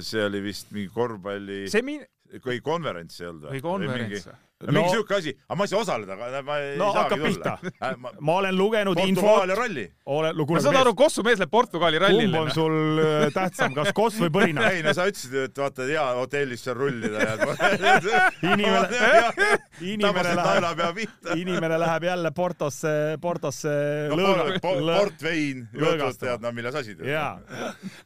see 0.00 0.22
oli 0.24 0.40
vist 0.40 0.72
mingi 0.72 0.88
korvpalli, 0.94 1.66
semi- 1.68 2.00
või 2.44 2.62
konverents 2.64 3.20
ei 3.20 3.28
olnud 3.28 3.52
või 3.52 3.64
konverents 3.64 4.24
või? 4.30 4.38
Mingi 4.58 4.74
No- 4.74 4.88
siuke 4.90 5.14
asi, 5.14 5.30
aga 5.46 5.54
ma 5.54 5.64
ei 5.64 5.68
saa 5.70 5.78
osaleda, 5.84 6.14
aga 6.18 6.40
ma 6.42 6.56
ei 6.58 6.72
No 6.80 6.88
saagi 6.90 7.14
hakkab 7.14 7.20
tulla 7.22 7.58
pihta. 7.62 7.92
ma, 8.02 8.10
ma 8.26 8.32
olen 8.40 8.56
lugenud 8.58 8.98
infot 8.98 9.22
Portugal 9.28 9.52
ja, 9.52 9.56
ralli. 9.60 9.84
olen, 10.04 10.34
ma 10.40 10.46
kuule 10.48 10.62
saan 10.64 10.78
aru, 10.80 10.94
Kossu 10.98 11.22
mees 11.22 11.38
läheb 11.38 11.50
Portugali 11.52 12.00
kumb 12.00 12.08
rallile 12.08 12.40
on. 12.40 12.50
sul 12.50 12.98
äh, 12.98 13.28
tähtsam, 13.36 13.76
kas 13.76 13.92
koss 13.94 14.18
või 14.18 14.32
põrina? 14.34 14.64
ei 14.74 14.82
no 14.82 14.90
sa 14.98 15.06
ütlesid 15.06 15.36
ju, 15.38 15.44
et 15.46 15.60
vaata 15.62 15.86
hea 15.86 16.06
hotellis 16.18 16.64
seal 16.66 16.74
rullida 16.80 17.22
ja 17.22 17.36
inimene, 18.50 18.98
inimene 19.92 20.34
läheb, 20.40 21.00
inimene 21.36 21.78
läheb 21.84 22.08
jälle 22.08 22.34
Portosse, 22.34 22.92
Portosse 23.22 23.76
no 24.10 24.18
lõõga- 24.18 24.58
port, 24.64 24.82
lõ- 24.82 24.98
portvein, 25.04 25.62
jutud 25.70 26.18
tead, 26.24 26.42
no 26.42 26.52
milles 26.56 26.74
asi 26.82 26.96
jaa, 27.06 27.30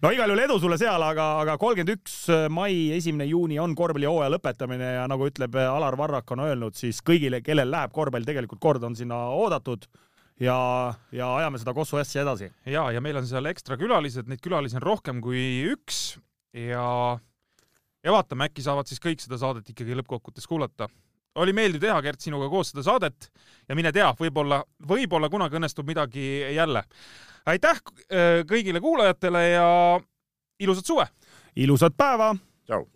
no 0.04 0.12
igal 0.12 0.28
juhul 0.34 0.44
edu 0.44 0.60
sulle 0.60 0.76
seal, 0.80 1.00
aga, 1.08 1.30
aga 1.46 1.56
kolmkümmend 1.60 1.96
üks 1.96 2.20
mai, 2.52 2.76
esimene 2.98 3.30
juuni 3.32 3.56
on 3.62 3.72
korvpallihooaja 3.78 4.34
lõpetamine 4.36 4.92
ja 4.98 5.08
nagu 5.08 5.32
ütleb 5.32 5.56
Alar 5.64 5.96
Varrak 5.96 6.28
on 6.36 6.41
öelnud, 6.48 6.76
siis 6.78 7.00
kõigile, 7.04 7.42
kellel 7.44 7.70
läheb 7.70 7.92
korvpall 7.94 8.26
tegelikult 8.26 8.60
korda, 8.62 8.88
on 8.90 8.96
sinna 8.98 9.18
oodatud 9.36 9.86
ja, 10.40 10.56
ja 11.12 11.28
ajame 11.36 11.60
seda 11.60 11.74
Kossu 11.76 11.98
asja 12.00 12.24
edasi. 12.24 12.50
ja, 12.66 12.86
ja 12.92 13.00
meil 13.04 13.18
on 13.20 13.26
seal 13.28 13.46
ekstra 13.50 13.78
külalised, 13.80 14.28
neid 14.30 14.42
külalisi 14.44 14.78
on 14.78 14.86
rohkem 14.86 15.20
kui 15.24 15.42
üks 15.72 16.02
ja, 16.56 16.84
ja 18.04 18.14
vaatame, 18.14 18.48
äkki 18.50 18.64
saavad 18.64 18.90
siis 18.90 19.02
kõik 19.02 19.22
seda 19.22 19.38
saadet 19.40 19.68
ikkagi 19.72 19.96
lõppkokkuvõttes 20.00 20.48
kuulata. 20.48 20.88
oli 21.34 21.52
meeldiv 21.56 21.80
teha, 21.80 22.00
Gert, 22.02 22.20
sinuga 22.20 22.48
koos 22.52 22.72
seda 22.72 22.84
saadet 22.86 23.30
ja 23.68 23.76
mine 23.78 23.92
tea, 23.92 24.10
võib-olla, 24.18 24.62
võib-olla 24.88 25.30
kunagi 25.32 25.60
õnnestub 25.60 25.86
midagi 25.86 26.54
jälle. 26.54 26.84
aitäh 27.46 27.78
äh, 27.78 28.42
kõigile 28.48 28.80
kuulajatele 28.80 29.48
ja 29.48 29.68
ilusat 30.58 30.86
suve! 30.86 31.06
ilusat 31.56 31.96
päeva! 31.96 32.34
tšau. 32.66 32.86